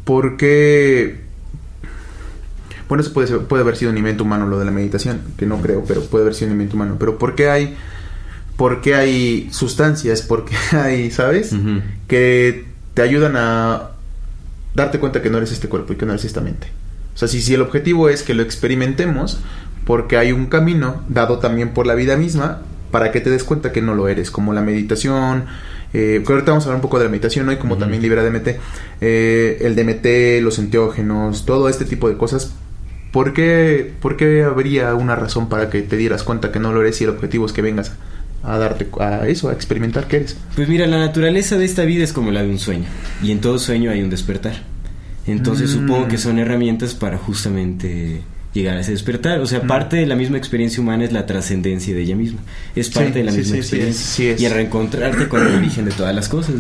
Porque... 0.05 1.21
Bueno, 2.89 3.03
eso 3.03 3.13
puede, 3.13 3.39
puede 3.41 3.63
haber 3.63 3.77
sido 3.77 3.91
un 3.91 3.99
invento 3.99 4.25
humano 4.25 4.47
lo 4.47 4.59
de 4.59 4.65
la 4.65 4.71
meditación, 4.71 5.21
que 5.37 5.47
no 5.47 5.61
creo, 5.61 5.85
pero 5.87 6.03
puede 6.03 6.25
haber 6.25 6.35
sido 6.35 6.49
un 6.49 6.53
invento 6.53 6.77
humano. 6.77 6.97
Pero 6.99 7.19
¿por 7.19 7.35
qué 7.35 7.49
hay, 7.49 7.77
por 8.57 8.81
qué 8.81 8.95
hay 8.95 9.49
sustancias? 9.53 10.23
¿Por 10.23 10.45
qué 10.45 10.57
hay, 10.77 11.11
sabes? 11.11 11.55
Que 12.09 12.65
te 12.95 13.03
ayudan 13.03 13.37
a 13.37 13.91
darte 14.75 14.99
cuenta 14.99 15.23
que 15.23 15.31
no 15.31 15.39
eres 15.39 15.53
este 15.53 15.69
cuerpo 15.69 15.93
y 15.93 15.97
que 15.97 16.07
no 16.07 16.13
eres 16.13 16.25
esta 16.25 16.41
mente. 16.41 16.69
O 17.15 17.19
sea, 17.19 17.29
si, 17.29 17.43
si 17.43 17.55
el 17.55 17.63
objetivo 17.63 18.09
es 18.09 18.23
que 18.23 18.35
lo 18.35 18.43
experimentemos, 18.43 19.41
porque 19.85 20.17
hay 20.17 20.33
un 20.33 20.47
camino 20.47 21.03
dado 21.09 21.39
también 21.39 21.71
por 21.71 21.87
la 21.87 21.95
vida 21.95 22.17
misma 22.17 22.63
para 22.91 23.13
que 23.13 23.21
te 23.21 23.31
des 23.31 23.45
cuenta 23.45 23.73
que 23.73 23.83
no 23.83 23.95
lo 23.95 24.09
eres, 24.09 24.31
como 24.31 24.53
la 24.53 24.63
meditación, 24.63 25.45
eh, 25.93 26.23
ahorita 26.27 26.53
vamos 26.53 26.65
a 26.65 26.69
hablar 26.69 26.77
un 26.77 26.83
poco 26.83 26.99
de 26.99 27.05
la 27.05 27.11
meditación 27.11 27.47
¿no? 27.47 27.53
y 27.53 27.57
como 27.57 27.77
también 27.77 28.03
libera 28.03 28.23
DMT, 28.23 28.49
eh, 29.01 29.59
el 29.61 29.75
DMT, 29.75 30.43
los 30.43 30.59
enteógenos, 30.59 31.45
todo 31.45 31.69
este 31.69 31.85
tipo 31.85 32.09
de 32.09 32.17
cosas. 32.17 32.53
¿Por 33.13 33.33
qué, 33.33 33.93
¿Por 34.01 34.17
qué 34.17 34.45
habría 34.45 34.95
una 34.95 35.17
razón 35.17 35.49
para 35.49 35.69
que 35.69 35.83
te 35.83 35.97
dieras 35.97 36.23
cuenta 36.23 36.53
que 36.53 36.61
no 36.61 36.73
lo 36.73 36.81
eres 36.81 37.01
y 37.01 37.05
el 37.05 37.11
objetivo 37.11 37.47
es 37.47 37.53
que 37.53 37.61
vengas 37.61 37.93
a 38.43 38.57
darte 38.57 38.87
a 39.01 39.27
eso, 39.27 39.49
a 39.49 39.53
experimentar 39.53 40.07
qué 40.07 40.19
eres? 40.19 40.37
Pues 40.55 40.69
mira, 40.69 40.87
la 40.87 40.99
naturaleza 40.99 41.59
de 41.59 41.65
esta 41.65 41.85
vida 41.85 42.05
es 42.05 42.13
como 42.13 42.31
la 42.31 42.43
de 42.43 42.51
un 42.51 42.59
sueño 42.59 42.87
y 43.23 43.33
en 43.33 43.41
todo 43.41 43.59
sueño 43.59 43.91
hay 43.91 44.03
un 44.03 44.11
despertar. 44.11 44.63
Entonces 45.27 45.71
mm. 45.71 45.81
supongo 45.81 46.09
que 46.09 46.19
son 46.19 46.39
herramientas 46.39 46.95
para 46.95 47.19
justamente 47.19 48.23
llegar 48.53 48.77
a 48.77 48.81
ese 48.81 48.93
despertar. 48.93 49.41
O 49.41 49.47
sea, 49.47 49.63
parte 49.63 49.97
de 49.97 50.07
la 50.07 50.17
misma 50.17 50.39
experiencia 50.39 50.83
humana 50.83 51.05
es 51.05 51.13
la 51.13 51.27
trascendencia 51.27 51.95
de 51.95 52.03
ella 52.03 52.17
misma. 52.17 52.41
Es 52.75 52.91
parte 52.91 53.19
de 53.19 53.25
la 53.25 53.33
misma 53.33 53.57
experiencia. 53.57 54.37
y 54.39 54.49
reencontrarte 54.49 55.29
con 55.29 55.47
el 55.47 55.55
origen 55.55 55.85
de 55.85 55.93
todas 55.93 56.15
las 56.15 56.29
cosas, 56.29 56.57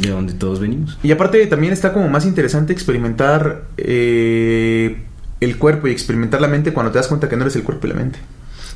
de 0.00 0.10
donde 0.10 0.34
todos 0.34 0.60
venimos. 0.60 0.98
Y 1.02 1.12
aparte 1.12 1.46
también 1.46 1.72
está 1.72 1.92
como 1.92 2.08
más 2.08 2.26
interesante 2.26 2.72
experimentar 2.72 3.64
eh, 3.76 5.02
el 5.40 5.56
cuerpo 5.56 5.88
y 5.88 5.92
experimentar 5.92 6.40
la 6.40 6.48
mente 6.48 6.72
cuando 6.72 6.92
te 6.92 6.98
das 6.98 7.08
cuenta 7.08 7.28
que 7.28 7.36
no 7.36 7.42
eres 7.42 7.56
el 7.56 7.62
cuerpo 7.62 7.86
y 7.86 7.90
la 7.90 7.96
mente. 7.96 8.18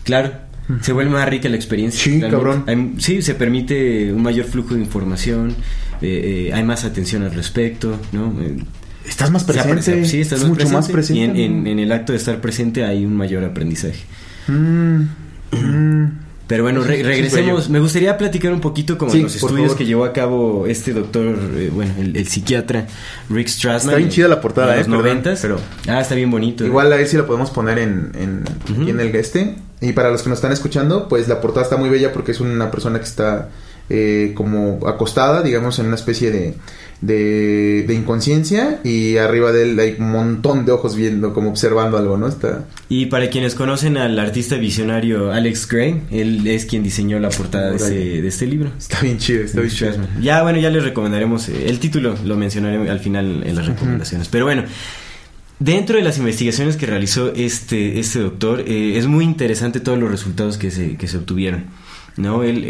Claro. 0.05 0.33
Se 0.81 0.93
vuelve 0.93 1.11
más 1.11 1.29
rica 1.29 1.49
la 1.51 1.57
experiencia. 1.57 2.03
Sí, 2.03 2.21
cabrón. 2.21 2.95
sí, 2.99 3.21
se 3.21 3.35
permite 3.35 4.11
un 4.13 4.23
mayor 4.23 4.47
flujo 4.47 4.75
de 4.75 4.81
información, 4.81 5.51
eh, 6.01 6.49
eh, 6.49 6.55
hay 6.55 6.63
más 6.63 6.85
atención 6.85 7.23
al 7.23 7.35
respecto, 7.35 8.01
¿no? 8.13 8.33
Estás 9.07 9.31
más 9.31 9.45
presente. 9.45 10.05
Sí, 10.07 10.21
estás 10.21 10.45
mucho 10.45 10.69
más 10.71 10.89
presente. 10.89 11.41
Y 11.41 11.45
en, 11.45 11.79
el 11.79 11.93
acto 11.93 12.13
de 12.13 12.19
estar 12.19 12.41
presente 12.41 12.85
hay 12.85 13.05
un 13.05 13.15
mayor 13.17 13.45
aprendizaje. 13.45 14.01
Mm, 14.49 15.03
mm. 15.53 16.25
Pero 16.47 16.63
bueno, 16.63 16.83
regresemos. 16.83 17.71
Me 17.71 17.81
gustaría 17.81 18.17
platicar 18.19 18.53
un 18.53 18.61
poquito 18.61 18.99
como 18.99 19.15
los 19.15 19.35
estudios 19.35 19.75
que 19.75 19.87
llevó 19.87 20.05
a 20.05 20.13
cabo 20.13 20.67
este 20.67 20.93
doctor, 20.93 21.37
eh, 21.57 21.71
bueno, 21.73 21.95
el, 21.99 22.27
psiquiatra 22.29 22.87
Rick 23.31 23.49
Strassman. 23.49 23.95
Está 23.95 23.97
bien 23.97 24.11
chida 24.11 24.29
la 24.29 24.41
portada, 24.41 24.75
en 24.75 24.81
los 24.81 24.89
noventas. 24.89 25.41
Pero 25.41 25.59
ah, 25.89 26.01
está 26.01 26.15
bien 26.15 26.31
bonito. 26.31 26.65
Igual 26.65 26.93
a 26.93 26.97
ver 26.97 27.07
si 27.07 27.17
la 27.17 27.27
podemos 27.27 27.51
poner 27.51 27.79
en, 27.79 28.13
en, 28.15 28.89
en 28.89 29.01
el 29.01 29.15
este. 29.17 29.57
Y 29.81 29.93
para 29.93 30.11
los 30.11 30.23
que 30.23 30.29
nos 30.29 30.39
están 30.39 30.53
escuchando, 30.53 31.09
pues 31.09 31.29
la 31.29 31.41
portada 31.41 31.65
está 31.65 31.77
muy 31.77 31.89
bella 31.89 32.13
porque 32.13 32.33
es 32.33 32.41
una 32.41 32.71
persona 32.71 32.99
que 32.99 33.05
está 33.05 33.49
eh, 33.91 34.33
como 34.35 34.87
acostada, 34.87 35.43
digamos, 35.43 35.79
en 35.79 35.87
una 35.87 35.97
especie 35.97 36.31
de 36.31 36.55
de, 37.07 37.95
inconsciencia 37.95 38.81
y 38.83 39.17
arriba 39.19 39.53
de 39.53 39.63
él 39.63 39.79
hay 39.79 39.97
un 39.99 40.11
montón 40.11 40.65
de 40.65 40.73
ojos 40.73 40.97
viendo, 40.97 41.35
como 41.35 41.51
observando 41.51 41.99
algo, 41.99 42.17
¿no? 42.17 42.29
Está... 42.29 42.65
Y 42.89 43.07
para 43.07 43.31
quienes 43.31 43.55
conocen 43.55 43.97
al 43.97 44.19
artista 44.19 44.57
visionario 44.57 45.33
Alex 45.33 45.69
Gray, 45.69 46.03
él 46.11 46.47
es 46.47 46.65
quien 46.65 46.83
diseñó 46.83 47.19
la 47.19 47.31
portada 47.31 47.73
de, 47.73 48.27
este 48.27 48.47
libro. 48.47 48.71
Está 48.79 49.01
bien 49.01 49.19
chido, 49.19 49.45
está 49.45 49.61
bien 49.61 49.73
chido. 49.73 49.93
Ya, 50.21 50.43
bueno, 50.43 50.59
ya 50.59 50.71
les 50.71 50.83
recomendaremos, 50.83 51.49
eh, 51.49 51.69
el 51.69 51.79
título 51.79 52.17
lo 52.25 52.37
mencionaré 52.37 52.89
al 52.89 53.01
final 53.01 53.43
en 53.45 53.55
las 53.55 53.67
recomendaciones, 53.67 54.29
pero 54.29 54.45
bueno. 54.45 54.65
Dentro 55.61 55.97
de 55.97 56.03
las 56.03 56.19
investigaciones 56.19 56.77
que 56.77 56.85
realizó 56.85 57.33
este, 57.33 58.01
este 58.01 58.19
doctor, 58.19 58.65
eh, 58.67 58.99
es 58.99 59.07
muy 59.07 59.25
interesante 59.25 59.79
todos 59.79 59.97
los 59.99 60.11
resultados 60.11 60.59
que 60.59 60.73
se, 60.73 60.97
que 60.97 61.07
se 61.07 61.17
obtuvieron. 61.17 61.67
¿no? 62.17 62.43
Él 62.43 62.65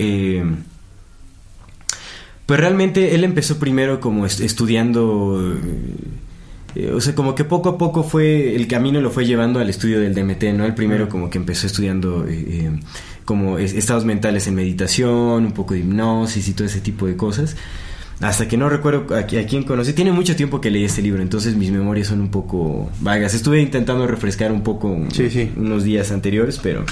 eh, 2.44 2.46
pues 2.46 2.60
realmente 2.60 3.14
él 3.14 3.24
empezó 3.24 3.58
primero 3.58 4.00
como 4.00 4.26
estudiando... 4.26 5.56
Eh, 6.76 6.90
o 6.92 7.00
sea, 7.00 7.14
como 7.14 7.34
que 7.34 7.44
poco 7.44 7.68
a 7.68 7.78
poco 7.78 8.02
fue, 8.02 8.56
el 8.56 8.66
camino 8.66 9.00
lo 9.00 9.10
fue 9.10 9.24
llevando 9.24 9.60
al 9.60 9.70
estudio 9.70 10.00
del 10.00 10.14
DMT, 10.14 10.42
¿no? 10.54 10.64
El 10.64 10.74
primero 10.74 11.08
como 11.08 11.30
que 11.30 11.38
empezó 11.38 11.66
estudiando 11.66 12.26
eh, 12.26 12.44
eh, 12.48 12.80
como 13.24 13.58
estados 13.58 14.04
mentales 14.04 14.48
en 14.48 14.56
meditación, 14.56 15.46
un 15.46 15.52
poco 15.52 15.74
de 15.74 15.80
hipnosis 15.80 16.48
y 16.48 16.52
todo 16.52 16.66
ese 16.66 16.80
tipo 16.80 17.06
de 17.06 17.16
cosas. 17.16 17.56
Hasta 18.20 18.48
que 18.48 18.56
no 18.56 18.68
recuerdo 18.68 19.14
a, 19.14 19.20
a 19.20 19.26
quién 19.26 19.62
conocí. 19.62 19.92
Tiene 19.92 20.10
mucho 20.10 20.34
tiempo 20.34 20.60
que 20.60 20.70
leí 20.70 20.84
este 20.84 21.00
libro, 21.00 21.22
entonces 21.22 21.54
mis 21.54 21.70
memorias 21.70 22.08
son 22.08 22.20
un 22.20 22.30
poco 22.30 22.90
vagas. 23.00 23.34
Estuve 23.34 23.60
intentando 23.62 24.06
refrescar 24.06 24.50
un 24.50 24.62
poco 24.62 24.88
unos 24.88 25.84
días 25.84 26.10
anteriores, 26.10 26.58
pero... 26.62 26.84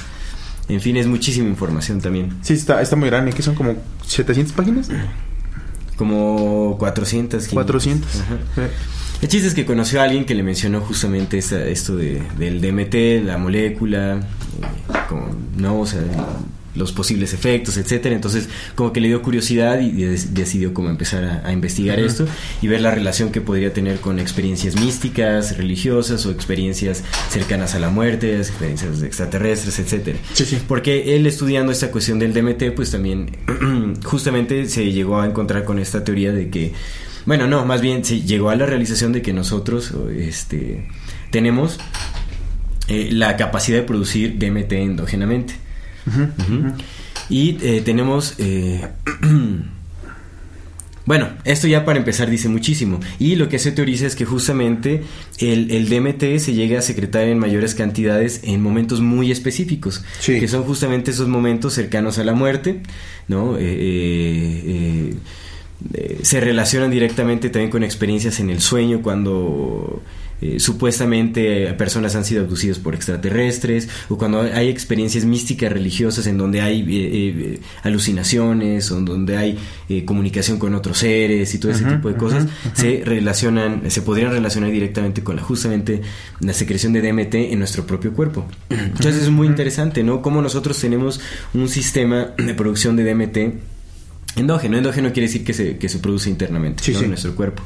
En 0.69 0.81
fin, 0.81 0.97
es 0.97 1.09
muchísima 1.09 1.49
información 1.49 2.01
también. 2.01 2.31
Sí, 2.41 2.55
está, 2.55 2.81
está 2.81 2.95
muy 2.95 3.11
grande. 3.11 3.33
¿Qué 3.33 3.43
son 3.43 3.57
como 3.57 3.75
700 4.07 4.55
páginas? 4.55 4.89
Como 6.03 6.79
400. 6.81 7.47
400. 7.47 8.11
El 9.23 9.29
chiste 9.29 9.47
es 9.47 9.55
que 9.55 9.65
conoció 9.65 10.01
a 10.01 10.05
alguien 10.05 10.25
que 10.25 10.35
le 10.35 10.43
mencionó 10.43 10.81
justamente 10.81 11.39
esto 11.39 11.95
de, 11.95 12.21
del 12.37 12.61
DMT, 12.61 13.25
la 13.25 13.39
molécula, 13.39 14.17
eh, 14.17 14.21
¿no? 15.57 15.79
O 15.79 15.87
sea, 15.87 16.03
los 16.75 16.93
posibles 16.93 17.33
efectos, 17.35 17.77
etcétera. 17.77 18.15
Entonces, 18.15 18.49
como 18.75 18.93
que 18.93 19.01
le 19.01 19.09
dio 19.09 19.23
curiosidad 19.23 19.81
y 19.81 19.91
decidió 19.93 20.73
como 20.73 20.89
empezar 20.89 21.43
a, 21.45 21.53
investigar 21.53 22.01
esto 22.01 22.27
y 22.61 22.69
ver 22.69 22.81
la 22.81 22.91
relación 22.91 23.31
que 23.31 23.41
podría 23.41 23.73
tener 23.73 24.01
con 24.01 24.19
experiencias 24.19 24.77
místicas, 24.77 25.57
religiosas 25.57 26.25
o 26.27 26.31
experiencias 26.31 27.05
cercanas 27.31 27.75
a 27.75 27.81
la 27.81 27.91
muerte, 27.91 28.39
experiencias 28.39 29.03
extraterrestres, 29.03 29.79
etcétera. 29.79 30.19
Porque 30.67 31.15
él 31.15 31.27
estudiando 31.27 31.73
esta 31.73 31.91
cuestión 31.91 32.19
del 32.19 32.33
DMT, 32.33 32.75
pues 32.75 32.91
también 32.91 33.37
justamente 34.05 34.67
se 34.69 34.93
llegó 34.93 35.21
a 35.21 35.27
encontrar 35.27 35.65
con 35.65 35.79
esta 35.79 36.05
teoría 36.05 36.33
de 36.33 36.49
que 36.49 36.73
bueno, 37.25 37.47
no, 37.47 37.65
más 37.65 37.81
bien 37.81 38.05
se 38.05 38.23
llegó 38.23 38.51
a 38.51 38.57
la 38.57 38.67
realización 38.67 39.13
de 39.13 39.23
que 39.23 39.33
nosotros 39.33 39.93
este 40.17 40.89
tenemos 41.31 41.79
eh, 42.89 43.11
la 43.13 43.37
capacidad 43.37 43.79
de 43.79 43.85
producir 43.85 44.39
DMT 44.39 44.73
endógenamente. 44.73 45.55
Y 47.29 47.59
eh, 47.63 47.81
tenemos... 47.83 48.35
Eh, 48.39 48.87
bueno, 51.07 51.29
esto 51.45 51.67
ya 51.67 51.85
para 51.85 51.99
empezar 51.99 52.29
dice 52.31 52.49
muchísimo. 52.49 53.01
Y 53.19 53.37
lo 53.37 53.49
que 53.49 53.59
se 53.59 53.73
teoriza 53.73 54.07
es 54.07 54.17
que 54.17 54.25
justamente 54.25 55.03
el, 55.39 55.89
DMT 55.89 56.39
se 56.39 56.55
llega 56.55 56.79
a 56.79 56.83
secretar 56.83 57.25
en 57.25 57.39
mayores 57.39 57.75
cantidades 57.75 58.41
en 58.45 58.63
momentos 58.63 59.01
muy 59.01 59.31
específicos. 59.31 60.05
Que 60.25 60.49
son 60.49 60.65
justamente 60.65 61.11
esos 61.11 61.29
momentos 61.29 61.75
cercanos 61.75 62.19
a 62.19 62.25
la 62.25 62.35
muerte, 62.35 62.83
¿no? 63.29 63.57
Eh, 63.59 65.15
se 66.23 66.41
relacionan 66.41 66.91
directamente 66.91 67.51
también 67.51 67.71
con 67.71 67.83
experiencias 67.83 68.39
en 68.41 68.51
el 68.51 68.61
sueño 68.61 69.03
cuando 69.03 70.03
eh, 70.43 70.59
supuestamente 70.59 71.73
personas 71.75 72.17
han 72.17 72.25
sido 72.25 72.43
abducidas 72.43 72.81
por 72.81 72.97
extraterrestres 72.97 73.89
o 74.09 74.19
cuando 74.19 74.41
hay 74.41 74.69
experiencias 74.69 75.25
místicas 75.25 75.73
religiosas 75.73 76.27
en 76.27 76.37
donde 76.37 76.61
hay 76.61 76.81
eh, 76.81 76.85
eh, 76.91 77.61
alucinaciones 77.85 78.91
o 78.91 78.99
en 78.99 79.05
donde 79.05 79.37
hay 79.37 79.59
comunicación 80.05 80.59
con 80.59 80.75
otros 80.75 80.99
seres 80.99 81.55
y 81.55 81.59
todo 81.59 81.71
ese 81.71 81.85
tipo 81.85 82.09
de 82.09 82.17
cosas 82.17 82.49
se 82.73 83.03
relacionan 83.05 83.89
se 83.89 84.03
podrían 84.03 84.33
relacionar 84.33 84.73
directamente 84.73 85.23
con 85.23 85.37
la, 85.37 85.43
justamente 85.43 86.01
la 86.41 86.55
secreción 86.55 86.93
de 86.93 87.03
DMT 87.03 87.35
en 87.35 87.59
nuestro 87.61 87.87
propio 87.87 88.13
cuerpo. 88.13 88.45
Entonces 88.69 89.23
es 89.23 89.31
muy 89.31 89.47
interesante 89.47 90.03
no 90.03 90.23
cómo 90.23 90.43
nosotros 90.43 90.81
tenemos 90.81 91.21
un 91.55 91.69
sistema 91.69 92.33
de 92.37 92.55
producción 92.55 92.97
de 92.97 93.15
DMT 93.15 94.39
endógeno. 94.41 94.77
Endógeno 94.77 95.13
quiere 95.13 95.29
decir 95.29 95.45
que 95.45 95.53
se, 95.53 95.79
que 95.79 95.89
se 95.89 96.01
produce 96.01 96.31
internamente 96.31 96.83
en 96.91 97.09
nuestro 97.09 97.37
cuerpo 97.37 97.63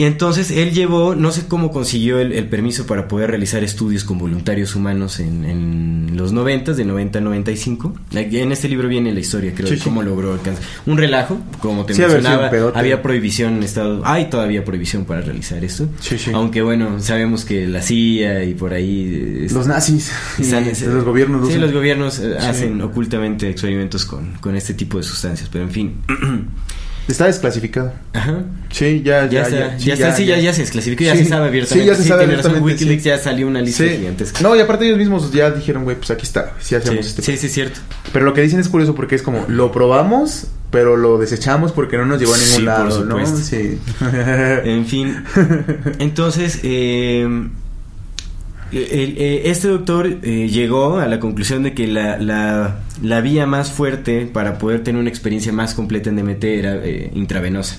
y 0.00 0.04
entonces 0.04 0.50
él 0.50 0.72
llevó, 0.72 1.14
no 1.14 1.30
sé 1.30 1.46
cómo 1.46 1.70
consiguió 1.70 2.20
el, 2.20 2.48
permiso 2.48 2.86
para 2.86 3.06
poder 3.06 3.28
realizar 3.28 3.62
estudios 3.62 4.02
con 4.02 4.16
voluntarios 4.16 4.74
humanos 4.74 5.20
en, 5.20 6.16
los 6.16 6.32
90, 6.32 6.72
de 6.72 6.86
90 6.86 7.18
a 7.18 7.20
95. 7.20 7.94
En 8.10 8.50
este 8.50 8.70
libro 8.70 8.88
viene 8.88 9.12
la 9.12 9.20
historia, 9.20 9.52
creo, 9.54 9.68
de 9.68 9.78
cómo 9.78 10.02
logró 10.02 10.32
alcanzar. 10.32 10.64
Un 10.86 10.96
relajo, 10.96 11.38
como 11.58 11.84
te 11.84 11.92
mencionaba, 11.92 12.50
había 12.74 13.02
prohibición 13.02 13.58
en 13.58 13.62
Estado, 13.62 14.00
hay 14.06 14.30
todavía 14.30 14.64
prohibición 14.64 15.04
para 15.04 15.20
realizar 15.20 15.62
esto. 15.62 15.86
Aunque 16.32 16.62
bueno, 16.62 16.98
sabemos 17.00 17.44
que 17.44 17.66
la 17.66 17.82
CIA 17.82 18.44
y 18.44 18.54
por 18.54 18.72
ahí... 18.72 19.48
Los 19.50 19.66
nazis, 19.66 20.10
los 20.38 21.04
gobiernos. 21.04 21.52
Sí, 21.52 21.58
los 21.58 21.74
gobiernos 21.74 22.20
eh, 22.20 22.38
hacen 22.38 22.80
ocultamente 22.80 23.50
experimentos 23.50 24.06
con, 24.06 24.32
con 24.40 24.56
este 24.56 24.72
tipo 24.72 24.96
de 24.96 25.02
sustancias, 25.02 25.50
pero 25.52 25.64
en 25.64 25.70
fin... 25.70 25.94
Está 27.10 27.26
desclasificado. 27.26 27.92
Ajá. 28.12 28.44
Sí, 28.70 29.02
ya, 29.04 29.24
Ya, 29.24 29.30
ya, 29.30 29.42
está, 29.42 29.76
ya, 29.78 29.94
ya, 29.96 30.14
sí, 30.14 30.24
ya, 30.26 30.38
ya 30.38 30.52
se 30.52 30.62
desclasificó, 30.62 31.04
ya 31.04 31.12
Sí. 31.16 31.24
se 31.24 31.28
sabe 31.30 31.48
abiertamente. 31.48 31.84
Sí, 31.84 31.86
ya 31.90 31.94
se 32.02 32.08
sabe 32.08 32.20
tienes 32.20 32.36
razón, 32.38 32.50
abiertamente, 32.52 32.84
Wikileaks 32.84 33.02
sí. 33.02 33.08
ya 33.08 33.18
salió 33.18 33.46
una 33.48 33.60
lista 33.62 33.84
Sí. 33.84 33.90
gigantesca. 33.96 34.40
No, 34.42 34.54
y 34.56 34.60
aparte 34.60 34.86
ellos 34.86 34.98
mismos 34.98 35.32
ya 35.32 35.50
dijeron, 35.50 35.84
güey, 35.84 35.96
pues 35.96 36.10
aquí 36.10 36.22
está, 36.22 36.52
si 36.60 36.68
Sí, 36.70 36.74
hacemos 36.76 37.06
este. 37.06 37.22
sí, 37.22 37.36
sí, 37.36 37.46
es 37.46 37.52
cierto. 37.52 37.80
Pero 38.12 38.24
lo 38.24 38.32
que 38.34 38.42
dicen 38.42 38.60
es 38.60 38.68
curioso 38.68 38.94
porque 38.94 39.16
es 39.16 39.22
como, 39.22 39.44
lo 39.48 39.72
probamos, 39.72 40.46
pero 40.70 40.96
lo 40.96 41.18
desechamos 41.18 41.72
porque 41.72 41.96
no 41.96 42.06
nos 42.06 42.20
llevó 42.20 42.34
a 42.34 42.36
ningún 42.38 42.50
Sí, 42.52 42.56
por 42.58 42.64
lado, 42.64 43.04
¿no? 43.04 43.26
Sí. 43.26 43.78
En 44.64 44.86
fin. 44.86 45.24
Entonces, 45.98 46.60
eh, 46.62 47.28
este 48.72 49.68
doctor 49.68 50.18
eh, 50.22 50.48
llegó 50.48 50.98
a 50.98 51.06
la 51.06 51.18
conclusión 51.20 51.62
de 51.62 51.74
que 51.74 51.86
la, 51.86 52.18
la, 52.18 52.80
la 53.02 53.20
vía 53.20 53.46
más 53.46 53.70
fuerte 53.72 54.26
para 54.26 54.58
poder 54.58 54.82
tener 54.84 55.00
una 55.00 55.10
experiencia 55.10 55.52
más 55.52 55.74
completa 55.74 56.10
en 56.10 56.16
DMT 56.16 56.44
era 56.44 56.76
eh, 56.84 57.10
intravenosa. 57.14 57.76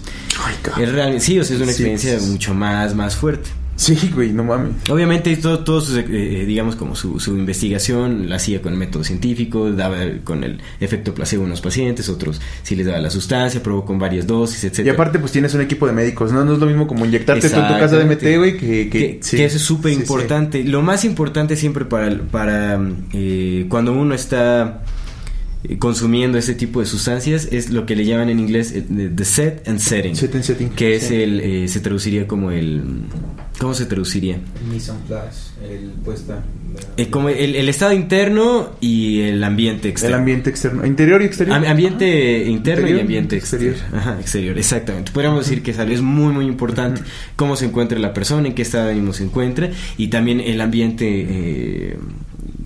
Es 0.80 0.92
real- 0.92 1.22
sí, 1.22 1.40
o 1.40 1.44
sea, 1.44 1.56
es 1.56 1.62
una 1.62 1.72
experiencia 1.72 2.20
sí. 2.20 2.30
mucho 2.32 2.54
más, 2.54 2.96
más 2.96 3.16
fuerte. 3.16 3.50
Sí, 3.82 4.12
güey, 4.14 4.32
no 4.32 4.44
mames. 4.44 4.74
Obviamente 4.92 5.36
todo, 5.38 5.64
todo 5.64 5.82
su, 5.82 5.98
eh, 5.98 6.46
digamos 6.46 6.76
como 6.76 6.96
su, 6.96 7.20
su 7.20 7.36
investigación 7.36 8.30
la 8.30 8.36
hacía 8.36 8.62
con 8.62 8.74
el 8.74 8.78
método 8.78 9.04
científico, 9.04 9.72
daba 9.72 9.98
con 10.24 10.44
el 10.44 10.60
efecto 10.80 11.16
placebo 11.16 11.42
a 11.44 11.46
unos 11.48 11.62
pacientes, 11.62 12.08
otros 12.08 12.40
sí 12.62 12.76
les 12.76 12.86
daba 12.86 13.00
la 13.00 13.10
sustancia, 13.10 13.64
probó 13.64 13.84
con 13.84 13.98
varias 13.98 14.28
dosis, 14.28 14.64
Y 14.64 14.68
etcétera. 14.68 14.94
aparte, 14.94 15.18
pues 15.18 15.32
tienes 15.32 15.56
un 15.56 15.62
equipo 15.62 15.88
de 15.88 15.94
médicos, 15.94 16.32
¿no? 16.32 16.46
No 16.46 16.54
es 16.54 16.60
lo 16.60 16.68
mismo 16.68 16.86
como 16.86 17.06
inyectarte 17.08 17.50
tú 17.50 17.56
en 17.60 17.68
tu 17.70 17.74
casa 17.80 17.98
de 17.98 18.06
MT, 18.06 18.38
güey, 18.38 18.58
que, 18.58 18.88
que, 18.88 18.90
que, 18.90 19.20
sí. 19.24 19.38
que 19.38 19.46
eso 19.46 19.58
es 19.58 19.64
súper 19.64 19.92
Sí, 19.94 19.96
sí. 19.96 20.02
importante. 20.04 20.64
Lo 20.64 20.84
más 20.84 21.04
importante 21.04 21.56
siempre 21.56 21.86
para, 21.86 22.16
para 22.22 22.80
eh, 23.14 23.66
cuando 23.68 23.94
uno 23.94 24.14
está 24.14 24.84
eh, 24.84 25.01
consumiendo 25.80 26.38
ese 26.38 26.54
tipo 26.56 26.80
de 26.80 26.86
sustancias 26.86 27.48
es 27.52 27.70
lo 27.70 27.86
que 27.86 27.96
le 27.96 28.06
llaman 28.06 28.30
en 28.30 28.40
inglés 28.40 28.72
eh, 28.76 28.84
the 29.16 29.26
set 29.26 29.68
and 29.68 29.80
setting, 29.80 30.16
Set 30.16 30.34
and 30.36 30.44
setting, 30.44 30.70
que 30.70 30.96
es 30.96 31.04
sí. 31.04 31.16
el 31.16 31.40
eh, 31.40 31.68
se 31.68 31.80
traduciría 31.82 32.28
como 32.28 32.52
el 32.52 32.82
¿cómo 33.60 33.74
se 33.76 33.86
traduciría? 33.86 34.36
El 34.36 34.74
mise 34.74 34.92
en 34.92 34.98
place, 35.02 35.52
el 35.70 35.90
puesta. 36.04 36.44
Eh, 36.98 37.10
como 37.10 37.30
el, 37.30 37.56
el 37.56 37.70
estado 37.70 37.94
interno 37.94 38.70
y 38.80 39.22
el 39.22 39.44
ambiente 39.44 39.88
El 39.88 39.92
externo. 39.92 40.18
ambiente 40.18 40.50
externo. 40.50 40.86
Interior 40.86 41.22
y 41.22 41.26
exterior. 41.26 41.58
Am- 41.58 41.66
ambiente 41.66 42.46
interno 42.48 42.82
Interior 42.82 42.98
y 42.98 43.02
ambiente 43.02 43.36
exterior. 43.38 43.74
exterior. 43.74 44.00
Ajá, 44.00 44.20
exterior, 44.20 44.58
exactamente. 44.58 45.12
Podríamos 45.12 45.46
decir 45.46 45.62
que 45.62 45.72
es 45.72 46.02
muy, 46.02 46.34
muy 46.34 46.46
importante 46.46 47.02
cómo 47.36 47.56
se 47.56 47.66
encuentra 47.66 48.00
la 48.00 48.14
persona, 48.14 48.48
en 48.48 48.56
qué 48.56 48.62
estado 48.64 48.86
de 48.86 48.94
ánimo 48.94 49.14
se 49.14 49.26
encuentra 49.26 49.70
y 49.98 50.08
también 50.08 50.40
el 50.40 50.60
ambiente 50.62 51.06
eh, 51.30 51.98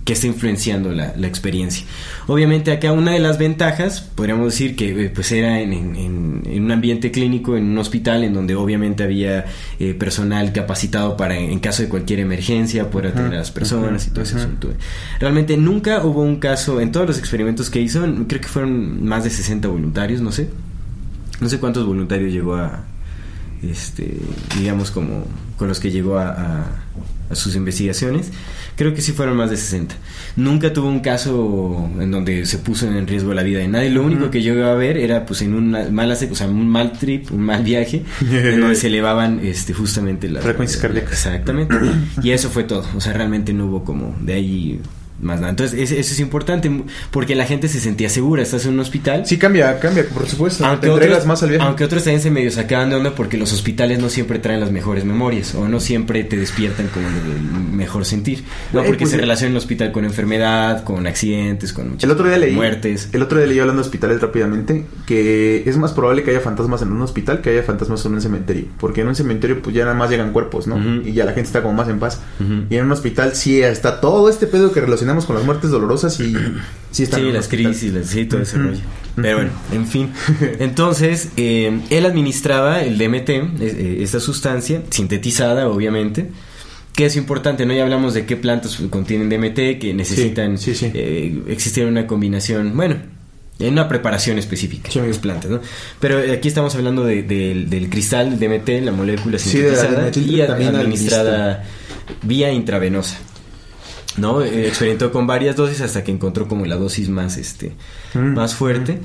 que 0.06 0.12
está 0.14 0.26
influenciando 0.28 0.92
la, 0.92 1.12
la 1.16 1.26
experiencia. 1.26 1.84
Obviamente 2.28 2.70
acá 2.70 2.92
una 2.92 3.10
de 3.12 3.18
las 3.18 3.38
ventajas, 3.38 4.00
podríamos 4.00 4.46
decir 4.52 4.76
que 4.76 5.06
eh, 5.06 5.10
pues 5.12 5.32
era 5.32 5.60
en, 5.60 5.72
en- 5.74 6.62
un 6.62 6.70
ambiente 6.70 7.10
clínico, 7.10 7.56
en 7.56 7.64
un 7.64 7.76
hospital, 7.78 8.22
en 8.24 8.32
donde 8.32 8.54
obviamente 8.54 9.02
había 9.02 9.44
eh, 9.80 9.92
personal 9.94 10.52
capacitado 10.52 11.16
para 11.16 11.36
en, 11.36 11.58
caso 11.58 11.82
de 11.82 11.88
cualquier 11.88 12.20
emergencia 12.20 12.88
poder 12.88 13.08
atender 13.08 13.34
a 13.34 13.38
las 13.38 13.50
personas 13.50 14.06
y 14.06 14.10
todo 14.10 14.22
ese 14.22 14.36
asunto. 14.36 14.72
Realmente 15.20 15.56
nunca 15.58 16.02
hubo 16.04 16.22
un 16.22 16.36
caso, 16.36 16.80
en 16.80 16.92
todos 16.92 17.06
los 17.08 17.18
experimentos 17.18 17.68
que 17.68 17.80
hizo, 17.80 18.00
creo 18.28 18.40
que 18.40 18.48
fueron 18.48 19.04
más 19.04 19.24
de 19.24 19.30
60 19.30 19.66
voluntarios, 19.68 20.20
no 20.22 20.30
sé. 20.32 20.48
No 21.40 21.48
sé 21.48 21.58
cuántos 21.58 21.84
voluntarios 21.84 22.32
llegó 22.32 22.54
a, 22.54 22.84
este, 23.62 24.18
digamos, 24.58 24.90
como 24.90 25.24
con 25.56 25.68
los 25.68 25.80
que 25.80 25.90
llegó 25.90 26.16
a, 26.18 26.28
a- 26.30 26.66
a 27.30 27.34
sus 27.34 27.56
investigaciones. 27.56 28.30
Creo 28.76 28.94
que 28.94 29.00
sí 29.00 29.12
fueron 29.12 29.36
más 29.36 29.50
de 29.50 29.56
60. 29.56 29.94
Nunca 30.36 30.72
tuvo 30.72 30.88
un 30.88 31.00
caso 31.00 31.90
en 31.98 32.10
donde 32.10 32.46
se 32.46 32.58
puso 32.58 32.86
en 32.86 33.06
riesgo 33.06 33.32
la 33.34 33.42
vida 33.42 33.60
de 33.60 33.68
nadie. 33.68 33.90
Lo 33.90 34.02
único 34.02 34.30
que 34.30 34.42
yo 34.42 34.54
iba 34.54 34.70
a 34.70 34.74
ver 34.74 34.98
era 34.98 35.24
pues 35.24 35.42
en 35.42 35.54
una 35.54 35.88
mala, 35.90 36.14
o 36.14 36.34
sea, 36.34 36.46
un 36.48 36.68
mal 36.68 36.92
trip, 36.92 37.30
un 37.32 37.40
mal 37.40 37.62
viaje, 37.62 38.04
en 38.30 38.60
donde 38.60 38.76
se 38.76 38.88
elevaban 38.88 39.40
este, 39.42 39.72
justamente 39.72 40.28
las 40.28 40.42
Frecuencias 40.42 40.80
cardíacas. 40.80 41.12
Exactamente. 41.12 41.74
Y 42.22 42.30
eso 42.30 42.50
fue 42.50 42.64
todo. 42.64 42.84
O 42.96 43.00
sea, 43.00 43.12
realmente 43.12 43.52
no 43.52 43.66
hubo 43.66 43.84
como 43.84 44.16
de 44.20 44.32
ahí 44.32 44.80
más 45.20 45.40
nada. 45.40 45.50
Entonces, 45.50 45.90
eso 45.90 45.94
es 45.94 46.20
importante 46.20 46.70
porque 47.10 47.34
la 47.34 47.46
gente 47.46 47.68
se 47.68 47.80
sentía 47.80 48.08
segura. 48.08 48.42
Estás 48.42 48.66
en 48.66 48.74
un 48.74 48.80
hospital. 48.80 49.26
Sí, 49.26 49.38
cambia, 49.38 49.78
cambia, 49.80 50.06
por 50.08 50.28
supuesto. 50.28 50.64
Aunque 50.64 50.86
Te 50.88 50.92
otros, 50.92 51.26
más 51.26 51.42
al 51.42 51.50
viaje. 51.50 51.64
aunque 51.64 51.84
otros 51.84 52.04
también 52.04 52.22
se 52.22 52.30
medio 52.30 52.50
sacaban 52.50 52.90
de 52.90 52.96
onda 52.96 53.14
porque 53.14 53.36
los 53.36 53.52
hospitales 53.52 53.98
no 53.98 54.08
siempre 54.08 54.38
traen 54.38 54.60
las 54.60 54.70
mejores 54.70 55.04
memorias 55.04 55.54
o 55.54 55.68
no 55.68 55.80
siempre 55.80 56.24
te 56.24 56.36
despiertan 56.36 56.88
con 56.88 57.04
el 57.04 57.40
mejor 57.72 58.04
sentir. 58.04 58.44
No 58.72 58.82
porque 58.82 59.00
pues, 59.00 59.10
se 59.10 59.16
eh. 59.16 59.20
relaciona 59.20 59.52
el 59.52 59.56
hospital 59.56 59.92
con 59.92 60.04
enfermedad, 60.04 60.84
con 60.84 61.06
accidentes, 61.06 61.72
con 61.72 61.90
muchas 61.90 62.04
El 62.04 62.10
otro 62.10 62.28
día 62.28 62.38
leí. 62.38 62.54
muertes. 62.54 63.08
El 63.12 63.22
otro 63.22 63.38
día 63.38 63.46
leí 63.46 63.58
hablando 63.58 63.82
de 63.82 63.86
hospitales 63.86 64.20
rápidamente 64.20 64.84
que 65.06 65.62
es 65.66 65.76
más 65.76 65.92
probable 65.92 66.22
que 66.22 66.30
haya 66.30 66.40
fantasmas 66.40 66.82
en 66.82 66.92
un 66.92 67.02
hospital 67.02 67.40
que 67.40 67.50
haya 67.50 67.62
fantasmas 67.62 68.04
en 68.04 68.14
un 68.14 68.20
cementerio. 68.20 68.66
Porque 68.78 69.00
en 69.00 69.08
un 69.08 69.14
cementerio, 69.14 69.62
pues 69.62 69.74
ya 69.74 69.84
nada 69.84 69.96
más 69.96 70.10
llegan 70.10 70.32
cuerpos, 70.32 70.66
¿no? 70.66 70.76
Ujú. 70.76 71.08
Y 71.08 71.12
ya 71.12 71.24
la 71.24 71.32
gente 71.32 71.46
está 71.46 71.62
como 71.62 71.74
más 71.74 71.88
en 71.88 71.98
paz. 71.98 72.20
Ujú. 72.40 72.64
Y 72.70 72.76
en 72.76 72.84
un 72.84 72.92
hospital 72.92 73.34
sí 73.34 73.62
está 73.62 74.00
todo 74.00 74.28
este 74.28 74.46
pedo 74.46 74.72
que 74.72 74.80
relacionamos 75.06 75.26
con 75.26 75.36
las 75.36 75.44
muertes 75.44 75.70
dolorosas 75.70 76.18
y 76.20 76.34
sí 76.90 77.02
está 77.04 77.16
Sí, 77.18 77.22
las 77.32 77.48
crisis, 77.48 77.92
las- 77.92 78.06
sí, 78.08 78.26
todo 78.26 78.42
ese 78.42 78.58
rollo. 78.58 78.80
Pero 79.14 79.36
bueno, 79.36 79.50
en 79.72 79.86
fin. 79.86 80.10
Entonces, 80.58 81.30
eh, 81.36 81.80
él 81.90 82.04
administraba 82.06 82.82
el 82.82 82.98
DMT, 82.98 83.28
eh, 83.30 83.98
esta 84.00 84.20
sustancia, 84.20 84.82
sintetizada, 84.90 85.68
obviamente. 85.68 86.30
Que 86.94 87.04
es 87.06 87.16
importante, 87.16 87.66
¿no? 87.66 87.74
Ya 87.74 87.82
hablamos 87.82 88.14
de 88.14 88.24
qué 88.24 88.36
plantas 88.36 88.78
contienen 88.90 89.28
DMT, 89.28 89.78
que 89.78 89.92
necesitan 89.94 90.56
sí, 90.58 90.74
sí. 90.74 90.90
eh, 90.94 91.42
existir 91.48 91.84
una 91.86 92.06
combinación, 92.06 92.74
bueno, 92.74 92.96
en 93.58 93.72
una 93.72 93.86
preparación 93.86 94.38
específica 94.38 94.88
de 95.00 95.06
las 95.08 95.18
plantas, 95.18 95.50
¿no? 95.50 95.60
Pero 96.00 96.18
aquí 96.32 96.48
estamos 96.48 96.74
hablando 96.74 97.04
de- 97.04 97.22
del- 97.22 97.68
del 97.68 97.90
cristal 97.90 98.38
DMT, 98.38 98.80
la 98.82 98.92
molécula 98.92 99.36
de 99.38 99.44
la 99.44 99.78
sintetizada 99.78 100.10
y 100.18 100.40
administrada 100.40 101.64
vía 102.22 102.50
intravenosa. 102.52 103.18
¿No? 104.16 104.42
Eh, 104.42 104.66
experimentó 104.68 105.12
con 105.12 105.26
varias 105.26 105.56
dosis 105.56 105.80
hasta 105.80 106.02
que 106.04 106.12
encontró 106.12 106.48
como 106.48 106.64
la 106.66 106.76
dosis 106.76 107.08
más, 107.08 107.36
este, 107.36 107.72
Mm. 108.14 108.34
más 108.34 108.54
fuerte. 108.54 109.00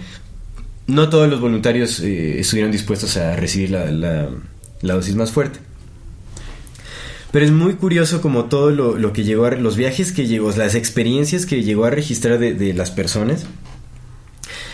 No 0.88 1.10
todos 1.10 1.30
los 1.30 1.40
voluntarios 1.40 2.00
eh, 2.00 2.40
estuvieron 2.40 2.72
dispuestos 2.72 3.16
a 3.18 3.36
recibir 3.36 3.72
la, 3.72 3.92
la- 3.92 4.30
la 4.82 4.94
dosis 4.96 5.16
más 5.16 5.32
fuerte. 5.32 5.60
Pero 7.32 7.46
es 7.46 7.52
muy 7.52 7.76
curioso 7.76 8.22
como 8.22 8.46
todo 8.46 8.72
lo, 8.72 8.98
lo 8.98 9.14
que 9.14 9.24
llegó 9.24 9.46
a... 9.46 9.52
Los 9.52 9.78
viajes 9.78 10.12
que 10.12 10.28
llegó, 10.28 10.52
las 10.52 10.76
experiencias 10.76 11.46
que 11.46 11.64
llegó 11.64 11.86
a 11.86 11.90
registrar 11.90 12.40
de, 12.40 12.54
de 12.54 12.74
las 12.74 12.92
personas. 12.92 13.46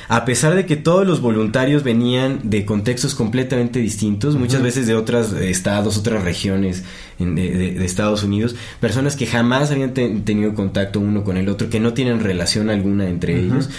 A 0.10 0.24
pesar 0.26 0.56
de 0.56 0.66
que 0.66 0.76
todos 0.78 1.06
los 1.06 1.20
voluntarios 1.22 1.84
venían 1.84 2.40
de 2.44 2.66
contextos 2.66 3.14
completamente 3.16 3.80
distintos, 3.80 4.36
muchas 4.36 4.62
veces 4.62 4.88
de 4.88 4.96
otros 4.96 5.34
estados, 5.34 5.98
otras 5.98 6.24
regiones 6.24 6.84
en- 7.20 7.36
de, 7.36 7.50
de- 7.52 7.72
de 7.74 7.86
Estados 7.86 8.24
Unidos, 8.24 8.56
personas 8.80 9.16
que 9.16 9.26
jamás 9.28 9.70
habían 9.72 9.94
te- 9.94 10.08
tenido 10.24 10.54
contacto 10.54 11.00
uno 11.00 11.24
con 11.24 11.36
el 11.38 11.50
otro, 11.50 11.70
que 11.70 11.80
no 11.82 11.94
tienen 11.94 12.22
relación 12.22 12.70
alguna 12.70 13.10
entre 13.10 13.38
ellos, 13.40 13.70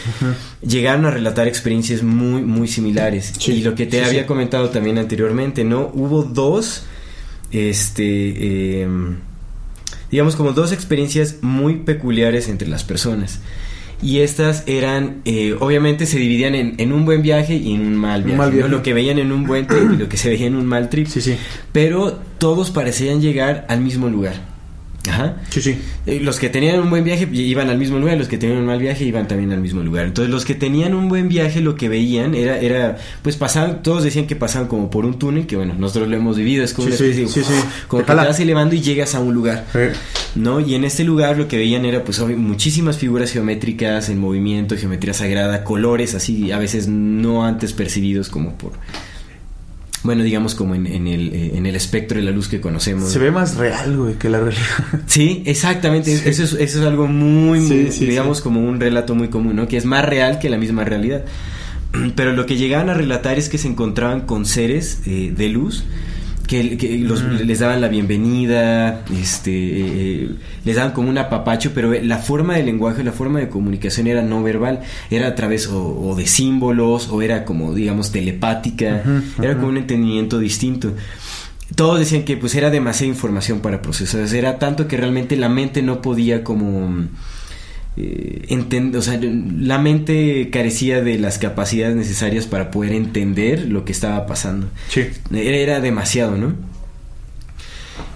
llegaron 0.60 1.06
a 1.06 1.10
relatar 1.10 1.48
experiencias 1.48 2.02
muy, 2.02 2.42
muy 2.42 2.68
similares. 2.68 3.32
Sí, 3.38 3.52
y 3.52 3.62
lo 3.62 3.74
que 3.74 3.86
te 3.86 4.00
sí, 4.00 4.04
había 4.04 4.22
sí. 4.22 4.26
comentado 4.26 4.68
también 4.68 4.98
anteriormente, 4.98 5.64
¿no? 5.64 5.90
Hubo 5.94 6.22
dos, 6.24 6.82
este, 7.50 8.82
em, 8.82 9.16
digamos 10.10 10.36
como 10.36 10.52
dos 10.52 10.72
experiencias 10.72 11.36
muy 11.42 11.76
peculiares 11.78 12.48
entre 12.48 12.68
las 12.68 12.84
personas. 12.84 13.40
Y 14.00 14.20
estas 14.20 14.62
eran, 14.66 15.22
eh, 15.24 15.56
obviamente 15.58 16.06
se 16.06 16.18
dividían 16.18 16.54
en, 16.54 16.74
en 16.78 16.92
un 16.92 17.04
buen 17.04 17.20
viaje 17.22 17.54
y 17.56 17.74
en 17.74 17.80
un 17.86 17.96
mal 17.96 18.20
Un 18.20 18.26
viaje. 18.26 18.38
mal 18.38 18.50
¿no? 18.50 18.54
viaje. 18.56 18.68
Lo 18.70 18.82
que 18.82 18.94
veían 18.94 19.18
en 19.18 19.32
un 19.32 19.44
buen 19.44 19.66
trip 19.66 19.90
y 19.92 19.96
lo 19.96 20.08
que 20.08 20.16
se 20.16 20.28
veía 20.30 20.46
en 20.46 20.54
un 20.56 20.66
mal 20.66 20.88
trip. 20.88 21.08
Sí, 21.08 21.20
sí. 21.20 21.36
Pero 21.72 22.18
todos 22.38 22.70
parecían 22.70 23.20
llegar 23.20 23.66
al 23.68 23.80
mismo 23.80 24.08
lugar. 24.08 24.34
Ajá. 25.08 25.36
Sí, 25.48 25.62
sí. 25.62 25.78
Eh, 26.06 26.20
Los 26.20 26.38
que 26.38 26.48
tenían 26.50 26.80
un 26.80 26.90
buen 26.90 27.04
viaje 27.04 27.28
iban 27.32 27.70
al 27.70 27.78
mismo 27.78 27.98
lugar, 27.98 28.18
los 28.18 28.28
que 28.28 28.36
tenían 28.36 28.58
un 28.58 28.66
mal 28.66 28.78
viaje 28.78 29.04
iban 29.04 29.26
también 29.28 29.52
al 29.52 29.60
mismo 29.60 29.82
lugar. 29.82 30.06
Entonces 30.06 30.30
los 30.30 30.44
que 30.44 30.54
tenían 30.54 30.94
un 30.94 31.08
buen 31.08 31.28
viaje 31.28 31.60
lo 31.60 31.76
que 31.76 31.88
veían 31.88 32.34
era, 32.34 32.58
era 32.58 32.98
pues 33.22 33.36
pasaban, 33.36 33.82
todos 33.82 34.04
decían 34.04 34.26
que 34.26 34.36
pasaban 34.36 34.68
como 34.68 34.90
por 34.90 35.06
un 35.06 35.18
túnel, 35.18 35.46
que 35.46 35.56
bueno, 35.56 35.74
nosotros 35.78 36.08
lo 36.08 36.16
hemos 36.16 36.36
vivido, 36.36 36.62
es 36.64 36.74
como 36.74 36.88
Sí, 36.88 36.94
una 36.94 37.10
especie 37.10 37.28
sí, 37.28 37.50
como 37.86 38.02
Te 38.02 38.06
que 38.12 38.12
te 38.20 38.26
vas 38.26 38.40
elevando 38.40 38.74
y 38.74 38.80
llegas 38.80 39.14
a 39.14 39.20
un 39.20 39.32
lugar. 39.34 39.64
¿no? 40.34 40.60
Y 40.60 40.74
en 40.74 40.84
este 40.84 41.04
lugar 41.04 41.38
lo 41.38 41.48
que 41.48 41.56
veían 41.56 41.84
era 41.84 42.04
pues 42.04 42.20
muchísimas 42.20 42.98
figuras 42.98 43.30
geométricas 43.30 44.08
en 44.10 44.18
movimiento, 44.18 44.76
geometría 44.76 45.14
sagrada, 45.14 45.64
colores 45.64 46.14
así 46.14 46.52
a 46.52 46.58
veces 46.58 46.88
no 46.88 47.44
antes 47.46 47.72
percibidos 47.72 48.28
como 48.28 48.58
por 48.58 48.72
bueno, 50.04 50.22
digamos 50.22 50.54
como 50.54 50.74
en, 50.74 50.86
en 50.86 51.08
el, 51.08 51.32
eh, 51.34 51.52
en 51.54 51.66
el 51.66 51.74
espectro 51.74 52.18
de 52.18 52.24
la 52.24 52.30
luz 52.30 52.48
que 52.48 52.60
conocemos. 52.60 53.10
se 53.10 53.18
ve 53.18 53.30
más 53.30 53.56
real, 53.56 53.96
güey, 53.96 54.14
que 54.14 54.28
la 54.28 54.40
realidad. 54.40 54.62
Sí, 55.06 55.42
exactamente. 55.46 56.16
Sí. 56.16 56.28
Eso, 56.28 56.44
es, 56.44 56.52
eso 56.52 56.80
es 56.80 56.86
algo 56.86 57.06
muy, 57.06 57.60
Sí, 57.66 57.74
muy, 57.74 57.92
sí, 57.92 58.06
digamos, 58.06 58.40
como 58.40 58.60
un 58.60 58.80
relato 58.80 59.14
muy 59.14 59.28
común, 59.28 59.56
¿no? 59.56 59.66
Que 59.66 59.76
es 59.76 59.84
más 59.84 60.04
real 60.04 60.38
que 60.38 60.50
la 60.50 60.58
misma 60.58 60.84
realidad. 60.84 61.24
Pero 62.14 62.32
lo 62.32 62.46
que 62.46 62.56
llegaban 62.56 62.90
a 62.90 62.94
relatar 62.94 63.38
es 63.38 63.48
que 63.48 63.58
se 63.58 63.68
encontraban 63.68 64.22
con 64.22 64.46
seres 64.46 65.00
eh, 65.06 65.32
de 65.36 65.48
luz 65.48 65.84
que, 66.48 66.76
que 66.76 66.98
los, 66.98 67.22
Mm. 67.22 67.42
les 67.44 67.58
daban 67.60 67.80
la 67.80 67.86
bienvenida, 67.88 69.04
este, 69.20 69.52
eh, 69.52 70.30
les 70.64 70.74
daban 70.76 70.92
como 70.92 71.08
un 71.10 71.18
apapacho, 71.18 71.70
pero 71.74 71.92
la 72.02 72.18
forma 72.18 72.56
de 72.56 72.64
lenguaje, 72.64 73.04
la 73.04 73.12
forma 73.12 73.38
de 73.38 73.48
comunicación 73.48 74.08
era 74.08 74.22
no 74.22 74.42
verbal, 74.42 74.80
era 75.10 75.28
a 75.28 75.34
través 75.36 75.68
o, 75.68 76.00
o 76.00 76.16
de 76.16 76.26
símbolos, 76.26 77.08
o 77.10 77.22
era 77.22 77.44
como, 77.44 77.74
digamos, 77.74 78.10
telepática, 78.10 79.02
era 79.40 79.54
como 79.54 79.68
un 79.68 79.76
entendimiento 79.76 80.40
distinto. 80.40 80.92
Todos 81.76 81.98
decían 81.98 82.22
que 82.24 82.36
pues 82.38 82.54
era 82.54 82.70
demasiada 82.70 83.12
información 83.12 83.60
para 83.60 83.82
procesar, 83.82 84.22
era 84.34 84.58
tanto 84.58 84.88
que 84.88 84.96
realmente 84.96 85.36
la 85.36 85.48
mente 85.50 85.82
no 85.82 86.00
podía 86.02 86.42
como... 86.42 87.06
eh, 88.00 88.46
enten- 88.50 88.94
o 88.96 89.02
sea, 89.02 89.18
la 89.20 89.78
mente 89.78 90.50
carecía 90.50 91.02
de 91.02 91.18
las 91.18 91.38
capacidades 91.38 91.96
necesarias 91.96 92.46
para 92.46 92.70
poder 92.70 92.92
entender 92.92 93.66
lo 93.68 93.84
que 93.84 93.92
estaba 93.92 94.26
pasando. 94.26 94.68
Sí. 94.88 95.06
Era, 95.32 95.56
era 95.56 95.80
demasiado, 95.80 96.36
¿no? 96.36 96.54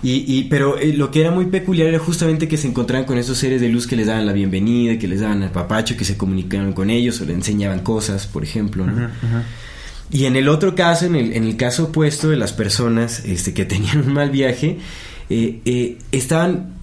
Y, 0.02 0.24
y- 0.26 0.44
pero 0.44 0.78
eh, 0.78 0.92
lo 0.94 1.10
que 1.10 1.20
era 1.20 1.30
muy 1.30 1.46
peculiar 1.46 1.88
era 1.88 1.98
justamente 1.98 2.48
que 2.48 2.56
se 2.56 2.66
encontraban 2.68 3.04
con 3.06 3.18
esos 3.18 3.38
seres 3.38 3.60
de 3.60 3.68
luz 3.68 3.86
que 3.86 3.96
les 3.96 4.06
daban 4.06 4.26
la 4.26 4.32
bienvenida, 4.32 4.98
que 4.98 5.06
les 5.08 5.20
daban 5.20 5.42
el 5.42 5.50
papacho, 5.50 5.96
que 5.96 6.04
se 6.04 6.16
comunicaban 6.16 6.72
con 6.72 6.90
ellos 6.90 7.20
o 7.20 7.24
le 7.24 7.32
enseñaban 7.34 7.80
cosas, 7.80 8.26
por 8.26 8.42
ejemplo, 8.44 8.86
¿no? 8.86 9.08
Y 10.10 10.26
en 10.26 10.36
el 10.36 10.48
otro 10.48 10.74
caso, 10.74 11.06
en 11.06 11.14
el, 11.16 11.32
en 11.32 11.44
el 11.44 11.56
caso 11.56 11.84
opuesto 11.84 12.28
de 12.28 12.36
las 12.36 12.52
personas 12.52 13.24
este, 13.24 13.54
que 13.54 13.64
tenían 13.64 13.98
un 14.06 14.12
mal 14.12 14.30
viaje, 14.30 14.78
eh, 15.30 15.60
eh, 15.64 15.96
estaban 16.12 16.74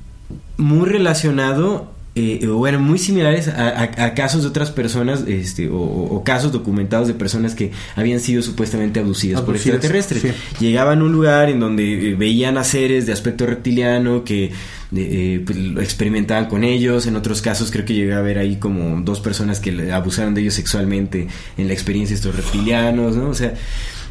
muy 0.58 0.88
relacionados 0.90 1.84
eh, 2.16 2.48
o 2.48 2.68
eran 2.68 2.82
muy 2.84 2.98
similares 3.00 3.48
a, 3.48 3.70
a- 3.70 4.06
a 4.06 4.14
casos 4.14 4.42
de 4.42 4.50
otras 4.50 4.72
personas 4.72 5.24
este, 5.28 5.70
o, 5.70 5.78
o- 5.80 6.24
casos 6.24 6.52
documentados 6.52 7.08
de 7.08 7.14
personas 7.14 7.56
que 7.56 7.72
habían 7.96 8.20
sido 8.20 8.42
supuestamente 8.42 9.00
abducidas, 9.00 9.42
por 9.42 9.56
extraterrestres. 9.56 10.22
sí. 10.24 10.30
Llegaban 10.60 11.00
a 11.00 11.04
un 11.04 11.12
lugar 11.12 11.50
en 11.50 11.60
donde 11.60 12.12
eh, 12.12 12.16
veían 12.16 12.58
a 12.58 12.64
seres 12.64 13.06
de 13.06 13.14
aspecto 13.14 13.46
reptiliano 13.46 14.24
que 14.24 14.46
eh, 14.46 14.52
eh, 14.92 15.44
pues, 15.46 15.58
lo 15.58 15.82
experimentaban 15.82 16.48
con 16.48 16.64
ellos. 16.64 17.06
En 17.06 17.16
otros 17.16 17.42
casos 17.42 17.70
creo 17.72 17.86
que 17.86 17.94
llegué 17.94 18.14
a 18.14 18.22
ver 18.22 18.40
ahí 18.40 18.56
como 18.58 19.00
dos 19.02 19.20
personas 19.20 19.60
que 19.60 19.92
abusaron 19.92 20.34
de 20.34 20.42
ellos 20.42 20.56
sexualmente 20.56 21.28
en 21.58 21.68
la 21.68 21.74
experiencia 21.74 22.16
de 22.16 22.18
estos 22.18 22.36
reptilianos, 22.36 23.16
¿no? 23.16 23.30
O 23.30 23.34
sea, 23.36 23.54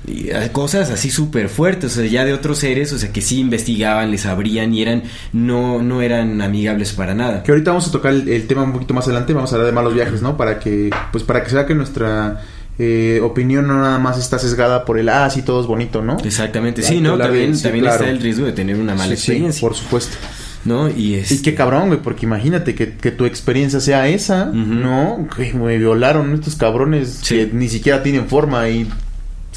y, 0.06 0.30
eh, 0.30 0.50
cosas 0.52 0.90
así 0.90 1.10
súper 1.10 1.48
fuertes, 1.48 1.92
o 1.96 2.00
sea, 2.00 2.06
ya 2.06 2.24
de 2.24 2.32
otros 2.32 2.58
seres, 2.58 2.92
o 2.92 2.98
sea, 2.98 3.12
que 3.12 3.20
sí 3.20 3.40
investigaban, 3.40 4.10
les 4.10 4.26
abrían 4.26 4.72
y 4.74 4.82
eran, 4.82 5.02
no, 5.32 5.82
no 5.82 6.02
eran 6.02 6.40
amigables 6.40 6.92
para 6.92 7.14
nada. 7.14 7.42
Que 7.42 7.52
ahorita 7.52 7.70
vamos 7.70 7.88
a 7.88 7.92
tocar 7.92 8.12
el, 8.12 8.28
el 8.28 8.46
tema 8.46 8.62
un 8.62 8.72
poquito 8.72 8.94
más 8.94 9.06
adelante, 9.06 9.32
vamos 9.32 9.52
a 9.52 9.56
hablar 9.56 9.66
de 9.66 9.74
malos 9.74 9.94
viajes, 9.94 10.22
¿no? 10.22 10.36
Para 10.36 10.58
que, 10.58 10.90
pues 11.12 11.24
para 11.24 11.42
que 11.42 11.50
se 11.50 11.56
vea 11.56 11.66
que 11.66 11.74
nuestra 11.74 12.42
eh, 12.78 13.20
opinión 13.22 13.66
no 13.66 13.80
nada 13.80 13.98
más 13.98 14.18
está 14.18 14.38
sesgada 14.38 14.84
por 14.84 14.98
el, 14.98 15.08
ah, 15.08 15.28
sí, 15.30 15.42
todo 15.42 15.60
es 15.60 15.66
bonito, 15.66 16.00
¿no? 16.02 16.16
Exactamente, 16.24 16.82
sí, 16.82 17.00
¿no? 17.00 17.18
También, 17.18 17.56
sí, 17.56 17.64
también 17.64 17.84
claro. 17.84 17.98
está 17.98 18.10
el 18.10 18.20
riesgo 18.20 18.46
de 18.46 18.52
tener 18.52 18.76
una 18.76 18.94
mala 18.94 19.16
Sí, 19.16 19.16
sí, 19.16 19.32
experiencia, 19.32 19.60
por 19.60 19.76
supuesto. 19.76 20.16
¿no? 20.64 20.88
Y, 20.88 21.14
es, 21.14 21.32
Y 21.32 21.42
qué 21.42 21.54
cabrón, 21.54 21.88
güey, 21.88 22.00
porque 22.00 22.26
imagínate 22.26 22.74
que, 22.74 22.94
que 22.94 23.10
tu 23.10 23.24
experiencia 23.24 23.80
sea 23.80 24.08
esa. 24.08 24.46
¿no? 24.46 25.26
Que 25.34 25.52
me 25.54 25.76
violaron 25.78 26.34
estos 26.34 26.56
cabrones 26.56 27.22
que 27.26 27.48
ni 27.52 27.68
siquiera 27.68 28.02
tienen 28.02 28.28
forma 28.28 28.68
y, 28.68 28.88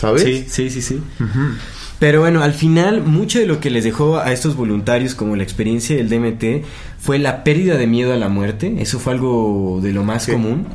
¿sabes? 0.01 0.23
Sí, 0.23 0.45
sí, 0.49 0.69
sí, 0.69 0.81
sí. 0.81 0.99
Pero 1.99 2.21
bueno, 2.21 2.41
al 2.41 2.53
final, 2.53 3.03
mucho 3.03 3.37
de 3.39 3.45
lo 3.45 3.59
que 3.59 3.69
les 3.69 3.83
dejó 3.83 4.17
a 4.17 4.31
estos 4.33 4.55
voluntarios, 4.55 5.13
como 5.13 5.35
la 5.35 5.43
experiencia 5.43 5.95
del 5.95 6.09
DMT, 6.09 6.65
fue 6.99 7.19
la 7.19 7.43
pérdida 7.43 7.77
de 7.77 7.85
miedo 7.85 8.11
a 8.11 8.17
la 8.17 8.27
muerte. 8.27 8.75
Eso 8.79 8.99
fue 8.99 9.13
algo 9.13 9.79
de 9.83 9.93
lo 9.93 10.03
más 10.03 10.23
Sí. 10.23 10.31
común. 10.31 10.65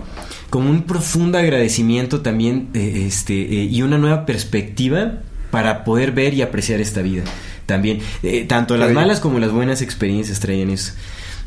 Como 0.50 0.70
un 0.70 0.82
profundo 0.82 1.36
agradecimiento 1.38 2.20
también, 2.20 2.68
eh, 2.74 3.04
este, 3.08 3.34
eh, 3.34 3.64
y 3.64 3.82
una 3.82 3.98
nueva 3.98 4.24
perspectiva 4.24 5.14
para 5.50 5.82
poder 5.82 6.12
ver 6.12 6.32
y 6.34 6.42
apreciar 6.42 6.80
esta 6.80 7.02
vida. 7.02 7.24
También, 7.66 7.98
Eh, 8.22 8.44
tanto 8.48 8.76
las 8.76 8.92
malas 8.92 9.18
como 9.18 9.40
las 9.40 9.50
buenas 9.50 9.82
experiencias 9.82 10.38
traían 10.38 10.70
eso. 10.70 10.92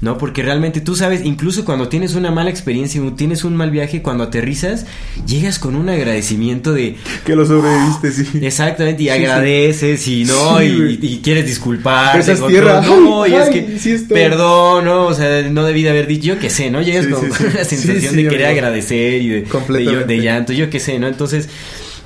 ¿No? 0.01 0.17
Porque 0.17 0.41
realmente 0.43 0.79
tú 0.81 0.95
sabes, 0.95 1.25
incluso 1.25 1.65
cuando 1.65 1.89
tienes 1.89 2.15
una 2.15 2.31
mala 2.31 2.49
experiencia, 2.49 3.01
o 3.01 3.13
tienes 3.13 3.43
un 3.43 3.55
mal 3.55 3.69
viaje, 3.71 4.01
cuando 4.01 4.23
aterrizas, 4.23 4.85
llegas 5.27 5.59
con 5.59 5.75
un 5.75 5.89
agradecimiento 5.89 6.73
de, 6.73 6.95
Que 7.25 7.35
lo 7.35 7.45
sobreviviste, 7.45 8.11
sí. 8.11 8.25
Exactamente, 8.41 9.03
y 9.03 9.07
Sí, 9.07 9.11
sí. 9.13 9.17
agradeces 9.25 10.07
y 10.07 10.23
no, 10.25 10.59
Sí, 10.59 10.97
y, 11.01 11.17
quieres 11.19 11.45
disculpar. 11.45 12.17
Besas 12.17 12.45
tierra. 12.47 12.81
No, 12.81 13.27
y 13.27 13.33
es 13.33 13.49
que, 13.49 13.99
perdón, 14.07 14.85
no, 14.85 15.07
o 15.07 15.13
sea, 15.13 15.43
no 15.49 15.63
debí 15.65 15.83
de 15.83 15.89
haber 15.89 16.07
dicho, 16.07 16.27
yo 16.27 16.39
qué 16.39 16.49
sé, 16.49 16.71
¿no? 16.71 16.81
Llegas 16.81 17.07
con 17.07 17.29
la 17.53 17.65
sensación 17.65 18.15
de 18.15 18.23
querer 18.23 18.45
amigo. 18.47 18.59
agradecer 18.59 19.21
y 19.21 19.27
de, 19.29 19.41
de, 19.69 20.03
de 20.05 20.17
llanto, 20.21 20.53
yo 20.53 20.69
qué 20.69 20.79
sé, 20.79 20.99
¿no? 20.99 21.07
Entonces, 21.07 21.49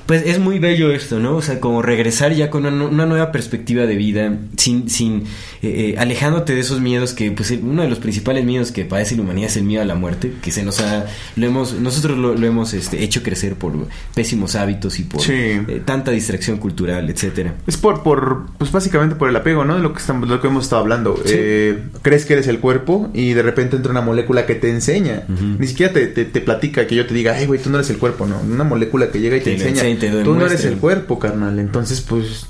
pues 0.06 0.22
es 0.26 0.38
muy 0.38 0.58
bello 0.58 0.90
esto, 0.92 1.18
¿no? 1.18 1.36
O 1.36 1.42
sea, 1.42 1.60
como 1.60 1.80
regresar 1.82 2.32
ya 2.34 2.50
con 2.50 2.66
una, 2.66 2.84
una 2.86 3.06
nueva 3.06 3.32
perspectiva 3.32 3.86
de 3.86 3.96
vida, 3.96 4.36
sin, 4.56 4.90
sin, 4.90 5.22
eh, 5.62 5.92
eh, 5.92 5.94
alejándote 5.98 6.54
de 6.54 6.60
esos 6.60 6.80
miedos 6.80 7.14
que, 7.14 7.30
pues, 7.30 7.50
uno 7.52 7.82
de 7.82 7.88
los 7.88 7.98
principales 8.00 8.44
miedos 8.44 8.70
que 8.72 8.84
padece 8.84 9.16
la 9.16 9.22
humanidad 9.22 9.50
es 9.50 9.56
el 9.56 9.64
miedo 9.64 9.82
a 9.82 9.86
la 9.86 9.94
muerte, 9.94 10.32
que 10.42 10.50
se 10.52 10.62
nos 10.62 10.80
ha, 10.80 11.06
lo 11.36 11.46
hemos, 11.46 11.72
nosotros 11.80 12.18
lo, 12.18 12.34
lo 12.34 12.46
hemos, 12.46 12.74
este, 12.74 13.02
hecho 13.02 13.22
crecer 13.22 13.54
por 13.54 13.72
pésimos 14.14 14.56
hábitos 14.56 14.98
y 15.00 15.04
por 15.04 15.22
Sí. 15.22 15.32
eh, 15.32 15.82
tanta 15.84 16.10
distracción 16.10 16.58
cultural, 16.58 17.08
etcétera. 17.08 17.54
Es 17.66 17.76
por, 17.76 18.02
por, 18.02 18.46
pues 18.58 18.70
básicamente 18.72 19.16
por 19.16 19.28
el 19.30 19.36
apego, 19.36 19.64
¿no? 19.64 19.76
De 19.76 19.82
lo 19.82 19.92
que, 19.94 20.00
estamos, 20.00 20.28
de 20.28 20.34
lo 20.34 20.40
que 20.42 20.48
hemos 20.48 20.64
estado 20.64 20.82
hablando. 20.82 21.16
Sí. 21.24 21.32
Eh, 21.34 21.78
crees 22.02 22.26
que 22.26 22.34
eres 22.34 22.46
el 22.48 22.60
cuerpo 22.60 23.10
y 23.14 23.32
de 23.32 23.42
repente 23.42 23.76
entra 23.76 23.90
una 23.90 24.02
molécula 24.02 24.44
que 24.44 24.54
te 24.54 24.68
enseña. 24.70 25.22
Ni 25.58 25.66
siquiera 25.66 25.92
te, 25.92 26.06
te, 26.08 26.24
te 26.26 26.40
platica 26.42 26.86
que 26.86 26.94
yo 26.94 27.06
te 27.06 27.14
diga, 27.14 27.34
ay, 27.34 27.46
güey, 27.46 27.60
tú 27.60 27.70
no 27.70 27.78
eres 27.78 27.88
el 27.90 27.96
cuerpo, 27.98 28.26
¿no? 28.26 28.38
Una 28.40 28.64
molécula 28.64 29.10
que 29.10 29.20
llega 29.20 29.36
y 29.36 29.40
te, 29.40 29.44
Te 29.46 29.52
enseña. 29.54 29.70
enseña 29.70 29.93
te 29.96 30.10
lo 30.10 30.22
tú 30.22 30.34
no 30.34 30.46
eres 30.46 30.64
el 30.64 30.76
cuerpo, 30.76 31.18
carnal. 31.18 31.58
Entonces, 31.58 32.00
pues, 32.00 32.46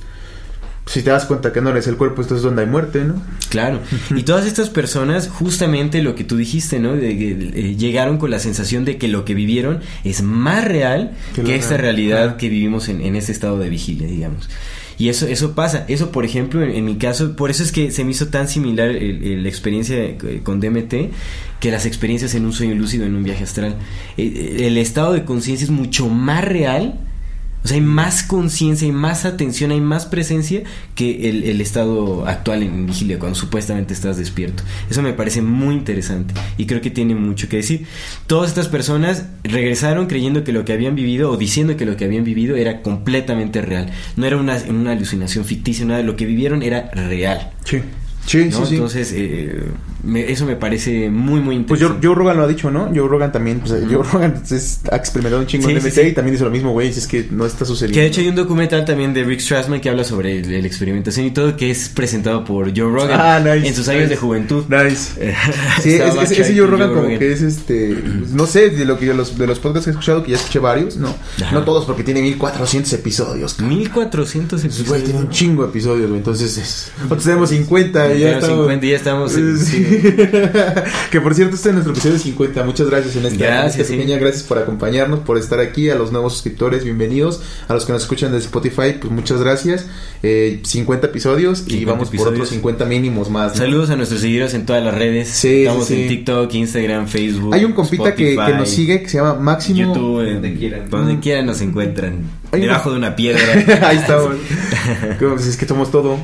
si 0.87 1.03
te 1.03 1.11
das 1.11 1.25
cuenta 1.25 1.53
que 1.53 1.61
no 1.63 1.71
eres 1.71 1.87
el 1.87 1.97
cuerpo, 1.97 2.21
esto 2.21 2.37
es 2.37 2.43
donde 2.43 2.63
hay 2.63 2.69
muerte, 2.69 3.05
¿no? 3.05 3.23
Claro. 3.49 3.81
Y 4.15 4.23
todas 4.25 4.45
estas 4.47 4.69
personas, 4.69 5.29
justamente 5.29 6.03
lo 6.03 6.15
que 6.15 6.25
tú 6.25 6.37
dijiste, 6.37 6.79
¿no? 6.79 6.95
De 6.95 7.11
eh, 7.11 7.77
llegaron 7.77 8.19
con 8.19 8.31
la 8.31 8.39
sensación 8.39 8.85
de 8.85 8.99
que 8.99 9.09
lo 9.09 9.25
que 9.25 9.33
vivieron 9.35 9.81
es 10.05 10.23
más 10.23 10.65
real 10.65 11.13
Que 11.35 11.55
esta 11.55 11.71
real. 11.77 11.81
realidad 11.97 12.37
que 12.37 12.49
vivimos 12.51 12.89
en, 12.89 13.01
en 13.01 13.17
este 13.17 13.33
estado 13.33 13.59
de 13.59 13.71
vigilia, 13.71 14.07
digamos. 14.07 14.51
Y 14.97 15.09
eso, 15.09 15.27
eso 15.27 15.55
pasa. 15.55 15.87
Eso, 15.89 16.13
por 16.13 16.25
ejemplo, 16.25 16.63
en, 16.63 16.71
en 16.71 16.85
mi 16.85 16.97
caso, 16.99 17.35
por 17.35 17.51
eso 17.51 17.63
es 17.65 17.73
que 17.73 17.91
se 17.91 18.05
me 18.05 18.11
hizo 18.13 18.29
tan 18.29 18.47
similar 18.49 18.91
la 18.93 19.49
experiencia 19.49 19.97
eh, 19.97 20.41
con 20.45 20.61
DMT 20.61 20.95
que 21.61 21.71
las 21.73 21.87
experiencias 21.87 22.35
en 22.35 22.45
un 22.45 22.53
sueño 22.53 22.75
lúcido, 22.75 23.05
en 23.07 23.17
un 23.17 23.25
viaje 23.25 23.43
astral. 23.43 23.75
Eh, 24.19 24.59
El 24.67 24.77
estado 24.77 25.15
de 25.15 25.25
conciencia 25.25 25.65
es 25.65 25.71
mucho 25.71 26.09
más 26.11 26.45
real. 26.45 27.01
O 27.65 27.69
sea, 27.69 27.77
hay 27.77 27.81
más 27.81 28.23
conciencia, 28.23 28.87
hay 28.87 28.93
más 28.93 29.25
atención, 29.25 29.71
hay 29.71 29.81
más 29.81 30.05
presencia 30.05 30.63
que 30.95 31.31
el, 31.31 31.61
estado 31.63 32.27
actual 32.27 32.63
en 32.63 32.87
vigilia, 32.87 33.19
cuando 33.19 33.35
supuestamente 33.35 33.95
estás 33.95 34.19
despierto. 34.19 34.63
Eso 34.91 35.01
me 35.01 35.15
parece 35.15 35.41
muy 35.41 35.75
interesante 35.75 36.35
y 36.59 36.67
creo 36.67 36.83
que 36.83 36.91
tiene 36.91 37.15
mucho 37.15 37.49
que 37.49 37.57
decir. 37.57 37.87
Todas 38.27 38.51
estas 38.51 38.69
personas 38.69 39.27
regresaron 39.43 40.07
creyendo 40.07 40.45
que 40.45 40.53
lo 40.53 40.67
que 40.67 40.75
habían 40.75 40.95
vivido 40.95 41.31
o 41.31 41.39
diciendo 41.39 41.77
que 41.79 41.87
lo 41.87 41.97
que 41.97 42.05
habían 42.05 42.25
vivido 42.25 42.55
era 42.57 42.83
completamente 42.83 43.63
real. 43.63 43.91
No 44.17 44.27
era 44.27 44.37
una, 44.37 44.59
una 44.69 44.93
alucinación 44.93 45.47
ficticia, 45.47 45.87
nada. 45.87 46.03
Lo 46.03 46.17
que 46.17 46.27
vivieron 46.27 46.63
era 46.63 46.91
real. 46.93 47.53
Sí. 47.65 47.81
Sí, 48.27 48.45
¿no? 48.47 48.59
sí, 48.61 48.67
sí. 48.67 48.75
Entonces, 48.75 49.13
eh, 49.15 49.63
me- 50.03 50.31
eso 50.31 50.45
me 50.47 50.57
parece 50.57 51.11
muy, 51.11 51.41
muy 51.41 51.57
Pues 51.61 51.81
Joe, 51.81 51.89
interesante. 51.91 52.07
Joe 52.07 52.15
Rogan 52.17 52.37
lo 52.39 52.43
ha 52.45 52.47
dicho, 52.49 52.71
¿no? 52.71 52.87
Joe 52.95 53.09
Rogan 53.09 53.33
también, 53.33 53.61
pues 53.61 53.73
Joe 53.73 54.03
Rogan 54.13 54.43
es- 54.51 54.81
ha 54.91 54.97
experimentado 54.97 55.41
un 55.43 55.47
chingo 55.47 55.69
Sí, 55.69 55.75
de 55.75 55.81
sí, 55.81 55.87
DMT 55.89 55.95
sí. 56.03 56.09
y 56.09 56.13
también 56.13 56.33
dice 56.35 56.45
lo 56.45 56.51
mismo, 56.51 56.73
güey, 56.73 56.93
si 56.93 56.99
es 57.01 57.07
que 57.07 57.27
no 57.31 57.47
está 57.47 57.65
sucediendo. 57.65 57.95
Que 57.95 58.01
de 58.03 58.07
hecho 58.09 58.21
hay 58.21 58.29
un 58.29 58.35
documental 58.35 58.85
también 58.85 59.13
de 59.15 59.25
Rick 59.25 59.41
Strassman 59.41 59.81
que 59.81 59.89
habla 59.91 60.05
sobre 60.05 60.39
el- 60.41 60.51
la 60.63 60.67
experimentación 60.67 61.27
y 61.27 61.31
todo, 61.33 61.57
que 61.57 61.71
es 61.71 61.89
presentado 61.89 62.45
por 62.45 62.69
Joe 62.77 62.91
Rogan 62.91 63.19
Ah, 63.21 63.41
nice, 63.41 63.69
en 63.69 63.75
sus 63.75 63.89
años 63.89 64.09
de 64.09 64.17
juventud. 64.17 64.65
Nice. 64.69 65.13
Sí, 65.83 65.95
es- 65.95 66.31
ese 66.31 66.57
Joe 66.59 66.67
Rogan 66.67 66.95
como 66.95 67.07
que 67.19 67.33
es 67.33 67.43
este, 67.43 67.97
no 68.33 68.47
sé, 68.47 68.71
de 68.71 68.85
lo 68.85 68.99
que 68.99 69.07
yo 69.07 69.15
los 69.15 69.37
de 69.37 69.47
los 69.47 69.59
podcasts 69.59 69.85
que 69.85 69.91
he 69.91 69.93
escuchado 69.93 70.23
que 70.23 70.31
ya 70.33 70.37
escuché 70.37 70.59
varios, 70.59 70.97
no, 70.97 71.09
Ajá. 71.43 71.53
no 71.53 71.63
todos 71.65 71.85
porque 71.85 72.03
tiene 72.05 72.23
1400 72.23 72.93
episodios. 72.95 73.55
cabrón. 73.55 73.79
1400 73.79 74.63
Entonces, 74.63 74.89
güey, 74.89 75.03
tiene 75.03 75.19
un 75.19 75.25
episodios. 75.27 75.39
chingo 75.39 75.63
de 75.65 75.69
episodios, 75.71 76.07
güey. 76.09 76.19
Entonces, 76.19 76.57
es- 76.59 76.93
nosotros 76.99 77.25
tenemos 77.25 77.51
50 77.51 78.14
y 78.17 78.21
ya 78.21 78.31
estamos. 78.39 78.57
50 78.59 78.87
y 78.87 78.91
ya 78.91 78.97
estamos 78.97 79.37
en- 79.37 79.59
Sí. 79.59 79.85
que 81.11 81.21
por 81.21 81.35
cierto, 81.35 81.57
este 81.57 81.69
es 81.69 81.75
nuestro 81.75 81.93
episodio 81.93 82.19
50. 82.19 82.65
Muchas 82.65 82.89
gracias 82.89 83.17
en 83.17 83.27
esta, 83.27 83.45
Gracias, 83.45 83.75
en 83.75 83.81
esta 83.81 83.93
sí. 83.93 83.99
pequeña. 83.99 84.19
Gracias 84.19 84.43
por 84.45 84.59
acompañarnos, 84.59 85.21
por 85.21 85.39
estar 85.39 85.61
aquí. 85.61 85.91
A 85.91 85.95
los 85.95 86.13
nuevos 86.13 86.33
suscriptores, 86.35 86.85
bienvenidos. 86.85 87.43
A 87.69 87.75
los 87.75 87.85
que 87.85 87.93
nos 87.93 88.03
escuchan 88.03 88.33
de 88.33 88.39
Spotify, 88.39 88.95
pues 89.01 89.13
muchas 89.13 89.41
gracias. 89.41 89.87
Eh, 90.23 90.61
50 90.65 91.07
episodios 91.09 91.65
y 91.67 91.73
50 91.81 91.93
vamos 91.93 92.11
por 92.11 92.29
otros 92.29 92.49
50 92.49 92.85
mínimos 92.87 93.31
más. 93.31 93.53
¿no? 93.53 93.59
Saludos 93.59 93.91
a 93.91 93.97
nuestros 93.97 94.21
seguidores 94.21 94.55
en 94.55 94.65
todas 94.67 94.83
las 94.83 94.95
redes. 94.95 95.29
Sí, 95.29 95.65
Estamos 95.65 95.91
en 95.91 96.09
TikTok, 96.09 96.55
Instagram, 96.55 97.09
Facebook. 97.09 97.55
Hay 97.55 97.65
un 97.65 97.73
compita 97.73 98.15
que, 98.15 98.35
nos 98.35 98.69
sigue 98.69 99.03
que 99.03 99.09
se 99.09 99.19
llama 99.19 99.35
Máximo. 99.35 99.79
YouTube, 99.79 100.33
Donde 100.33 100.55
quieran. 100.55 100.91
Donde 100.91 101.19
quieran 101.21 101.47
nos 101.47 101.61
encuentran. 101.61 102.45
Hay 102.53 102.61
debajo 102.61 102.91
de 102.91 102.97
una 102.99 103.17
piedra. 103.17 103.43
Ahí. 103.89 103.99
Como 105.19 105.39
si 105.39 105.49
es 105.49 105.57
que 105.57 105.67
somos 105.67 105.91
todo. 105.91 106.19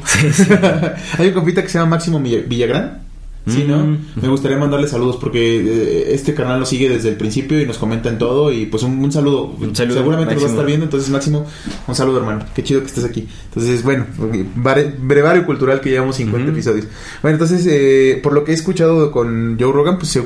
Hay 1.18 1.28
un 1.28 1.34
compita 1.34 1.62
que 1.62 1.68
se 1.68 1.78
llama 1.78 1.80
Máximo 1.87 2.20
Villa- 2.20 2.45
Villagrán. 2.47 3.01
Sí, 3.49 3.64
¿no? 3.66 3.78
Mm. 3.78 3.99
Me 4.20 4.28
gustaría 4.28 4.59
mandarle 4.59 4.87
saludos 4.87 5.16
porque 5.18 5.57
eh, 5.61 6.14
este 6.14 6.35
canal 6.35 6.61
lo 6.61 6.66
sigue 6.66 6.91
desde 6.91 7.09
el 7.09 7.16
principio 7.16 7.59
y 7.61 7.64
nos 7.66 7.78
comenta 7.78 8.11
en 8.11 8.18
todo 8.18 8.53
y 8.53 8.66
pues 8.66 8.83
un, 8.83 9.03
un 9.03 9.11
saludo. 9.11 9.47
Un 9.59 9.74
saludo, 9.74 9.97
Seguramente 9.97 10.35
lo 10.35 10.43
va 10.43 10.47
a 10.47 10.51
estar 10.51 10.66
viendo, 10.66 10.85
entonces 10.85 11.09
Máximo, 11.09 11.47
un 11.89 11.95
saludo 11.95 12.18
hermano. 12.18 12.45
Qué 12.55 12.62
chido 12.62 12.81
que 12.83 12.87
estés 12.89 13.03
aquí. 13.05 13.26
Entonces, 13.47 13.83
bueno, 13.83 14.05
bre- 14.18 14.93
brevario 15.01 15.47
cultural 15.47 15.81
que 15.81 15.89
llevamos 15.91 16.16
50 16.16 16.45
Ujú. 16.49 16.53
episodios. 16.53 16.87
Bueno, 17.22 17.37
entonces, 17.37 17.66
eh, 17.68 18.20
por 18.22 18.35
lo 18.35 18.45
que 18.45 18.53
he 18.53 18.55
escuchado 18.55 19.11
con 19.11 19.57
Joe 19.59 19.72
Rogan, 19.72 19.99
pues 19.99 20.11
se, 20.11 20.22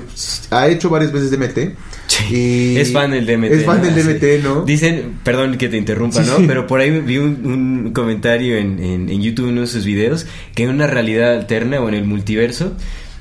ha 0.51 0.67
hecho 0.69 0.91
varias 0.91 1.13
veces 1.13 1.31
DMT. 1.31 1.77
Sí, 2.29 2.75
Y 2.75 2.77
es 2.79 2.93
fan 2.93 3.11
del 3.11 3.27
DMT. 3.27 3.51
Es 3.53 3.65
fan 3.65 3.83
del. 3.83 3.95
DMT. 3.95 4.45
¿no? 4.45 4.63
Dicen, 4.65 5.19
perdón 5.25 5.57
que 5.59 5.69
te 5.69 5.77
interrumpa, 5.77 6.23
Sí, 6.23 6.31
¿no? 6.31 6.37
sí. 6.39 6.45
Pero 6.47 6.67
por 6.67 6.81
ahí 6.81 6.91
vi 7.01 7.19
un, 7.19 7.41
un 7.45 7.93
comentario 7.93 8.57
en, 8.57 8.79
en, 8.83 9.09
en 9.09 9.23
YouTube, 9.23 9.47
en 9.47 9.53
uno 9.53 9.61
de 9.63 9.67
sus 9.67 9.85
videos, 9.85 10.27
que 10.55 10.65
en 10.65 10.71
una 10.71 10.87
realidad 10.87 11.35
alterna 11.35 11.81
o 11.81 11.89
en 11.89 11.95
el 11.95 12.05
multiverso, 12.05 12.73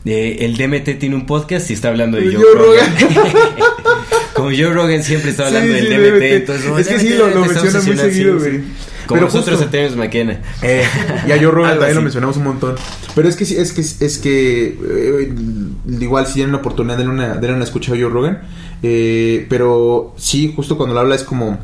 eh, 0.06 0.38
el 0.42 0.58
DMT 0.58 1.00
tiene 1.00 1.16
un 1.16 1.26
podcast 1.26 1.70
y 1.70 1.74
está 1.74 1.88
hablando 1.90 2.18
de 2.18 2.28
De 2.30 2.36
Joe, 2.36 2.44
Joe 2.44 2.66
Rogan. 2.66 2.94
Como 4.34 4.50
Joe 4.50 4.74
Rogan 4.74 5.04
siempre 5.04 5.32
está 5.32 5.48
hablando 5.48 5.74
del 5.74 5.86
DMT, 5.90 6.14
DMT. 6.14 6.24
entonces... 6.24 6.66
oh, 6.72 6.78
Es 6.80 6.88
que 6.88 7.00
sí, 7.00 7.10
lo- 7.10 7.30
lo 7.30 7.40
muy 7.42 7.50
obsesionado, 7.50 7.82
seguido, 8.10 8.38
güey. 8.40 8.62
Como 9.06 9.20
Pero 9.20 9.26
nosotros 9.28 9.58
justo- 9.58 9.68
a 9.68 9.72
Terence 9.72 9.98
McKenna. 9.98 10.40
Eh, 10.62 10.84
y 11.28 11.32
a 11.32 11.36
Joe 11.38 11.52
Rogan 11.52 11.72
también 11.78 11.96
lo 11.96 12.02
mencionamos 12.02 12.38
un 12.38 12.44
montón. 12.46 12.76
Pero 13.16 13.28
es 13.28 13.36
que 13.36 13.46
sí, 13.46 13.56
es 13.58 13.74
que 13.74 13.82
es 13.82 14.18
que 14.18 14.78
eh, 14.82 15.34
igual 16.00 16.26
si 16.26 16.36
tienen 16.36 16.54
la 16.54 16.60
oportunidad 16.60 16.98
de 16.98 17.08
una, 17.08 17.34
darle 17.36 17.54
una 17.54 17.66
escucha 17.66 17.92
a 17.94 17.96
Joe 17.98 18.10
Rogan. 18.10 18.42
Eh, 18.84 19.46
pero 19.50 20.14
sí, 20.18 20.54
justo 20.56 20.78
cuando 20.78 20.94
lo 20.94 21.00
habla 21.02 21.16
es 21.16 21.24
como. 21.24 21.60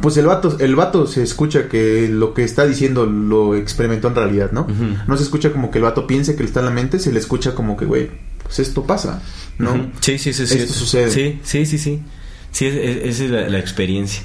Pues 0.00 0.16
el 0.16 0.24
vato, 0.24 0.56
el 0.58 0.74
vato 0.74 1.06
se 1.06 1.22
escucha 1.22 1.68
que 1.68 2.08
lo 2.08 2.32
que 2.32 2.44
está 2.44 2.64
diciendo 2.66 3.04
lo 3.04 3.54
experimentó 3.56 4.08
en 4.08 4.14
realidad, 4.14 4.50
¿no? 4.50 4.66
No 5.06 5.16
se 5.18 5.22
escucha 5.22 5.52
como 5.52 5.70
que 5.70 5.78
el 5.78 5.84
vato 5.84 6.06
piense 6.06 6.34
que 6.34 6.42
está 6.44 6.60
en 6.60 6.66
la 6.66 6.72
mente, 6.72 6.98
se 6.98 7.12
le 7.12 7.18
escucha 7.18 7.54
como 7.54 7.76
que, 7.76 7.84
güey, 7.84 8.08
pues 8.42 8.58
esto 8.58 8.84
pasa, 8.84 9.22
¿no? 9.58 9.72
Ujú. 9.74 9.82
Sí, 10.00 10.16
sí, 10.18 10.32
sí. 10.32 10.46
sí. 10.46 10.58
Esto 10.60 10.72
sucede. 10.72 11.10
Sí, 11.10 11.40
sí, 11.42 11.66
sí, 11.66 11.76
sí. 11.76 12.00
Sí, 12.52 12.64
es- 12.66 12.74
es- 12.74 12.96
esa 13.04 13.24
es 13.24 13.30
la, 13.30 13.48
la 13.50 13.58
experiencia. 13.58 14.22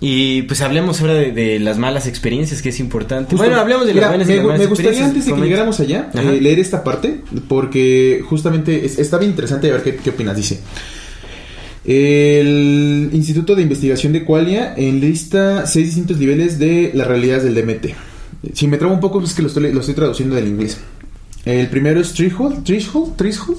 Y 0.00 0.42
pues 0.42 0.62
hablemos 0.62 1.00
ahora 1.02 1.14
de, 1.14 1.32
de 1.32 1.58
las 1.60 1.76
malas 1.76 2.06
experiencias, 2.06 2.62
que 2.62 2.70
es 2.70 2.80
importante. 2.80 3.32
Justo. 3.32 3.44
bueno, 3.44 3.60
hablemos 3.60 3.86
de 3.86 3.92
Mira, 3.92 4.06
las 4.06 4.10
buenas 4.16 4.28
y 4.28 4.30
me, 4.30 4.36
las 4.38 4.46
malas 4.46 4.60
me 4.60 4.66
gustaría 4.66 5.04
antes 5.04 5.26
de 5.26 5.34
que 5.34 5.40
llegáramos 5.40 5.80
allá 5.80 6.10
eh, 6.14 6.38
leer 6.40 6.58
esta 6.60 6.82
parte 6.82 7.20
porque 7.48 8.22
justamente 8.26 8.86
es- 8.86 8.98
está 8.98 9.18
bien 9.18 9.32
interesante 9.32 9.68
a 9.68 9.72
ver 9.74 9.82
qué, 9.82 9.96
qué 9.96 10.10
opinas. 10.10 10.34
Dice 10.36 10.60
el 11.84 13.10
Instituto 13.12 13.54
de 13.54 13.62
Investigación 13.62 14.12
de 14.12 14.24
Qualia 14.24 14.74
enlista 14.76 15.66
seis 15.66 15.86
distintos 15.86 16.18
niveles 16.18 16.58
de 16.58 16.90
las 16.94 17.06
realidades 17.06 17.44
del 17.44 17.54
DMT. 17.54 17.94
Si 18.54 18.66
me 18.68 18.76
trabo 18.78 18.94
un 18.94 19.00
poco 19.00 19.22
es 19.22 19.34
que 19.34 19.42
lo 19.42 19.48
estoy, 19.48 19.72
lo 19.72 19.80
estoy 19.80 19.94
traduciendo 19.94 20.34
del 20.36 20.48
inglés. 20.48 20.78
El 21.44 21.68
primero 21.68 22.00
es 22.00 22.12
threshold, 22.14 22.64
threshold, 22.64 23.16
threshold. 23.16 23.58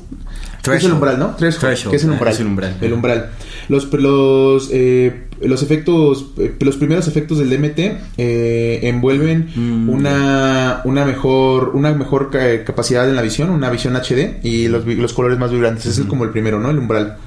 Es 0.73 0.83
el 0.83 0.93
umbral, 0.93 1.19
¿no? 1.19 1.35
Threshold, 1.35 1.91
que 1.91 1.95
es 1.97 2.03
el 2.03 2.09
umbral. 2.09 2.33
es 2.33 2.39
el 2.39 2.47
umbral. 2.47 2.77
El 2.81 2.93
umbral. 2.93 3.29
Los, 3.69 3.93
los, 3.93 4.69
eh, 4.73 5.25
los 5.41 5.61
efectos, 5.61 6.31
eh, 6.39 6.55
los 6.59 6.77
primeros 6.77 7.07
efectos 7.07 7.37
del 7.37 7.51
DMT 7.51 7.79
eh, 8.17 8.79
envuelven 8.83 9.49
Mm. 9.55 9.89
una, 9.89 10.81
una 10.85 11.05
mejor, 11.05 11.71
una 11.75 11.93
mejor 11.93 12.31
ca- 12.31 12.63
capacidad 12.63 13.07
en 13.07 13.15
la 13.15 13.21
visión, 13.21 13.51
una 13.51 13.69
visión 13.69 13.95
HD 13.95 14.39
y 14.41 14.67
los, 14.67 14.85
los 14.87 15.13
colores 15.13 15.37
más 15.37 15.51
vibrantes. 15.51 15.85
Ese 15.85 16.01
es 16.01 16.07
como 16.07 16.23
el 16.23 16.31
primero, 16.31 16.59
¿no? 16.59 16.71
El 16.71 16.79
umbral. 16.79 17.17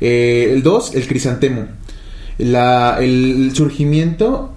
Eh, 0.00 0.50
el 0.52 0.62
2, 0.62 0.94
el 0.94 1.06
crisantemo. 1.06 1.66
La, 2.38 2.98
el 3.00 3.52
surgimiento 3.54 4.54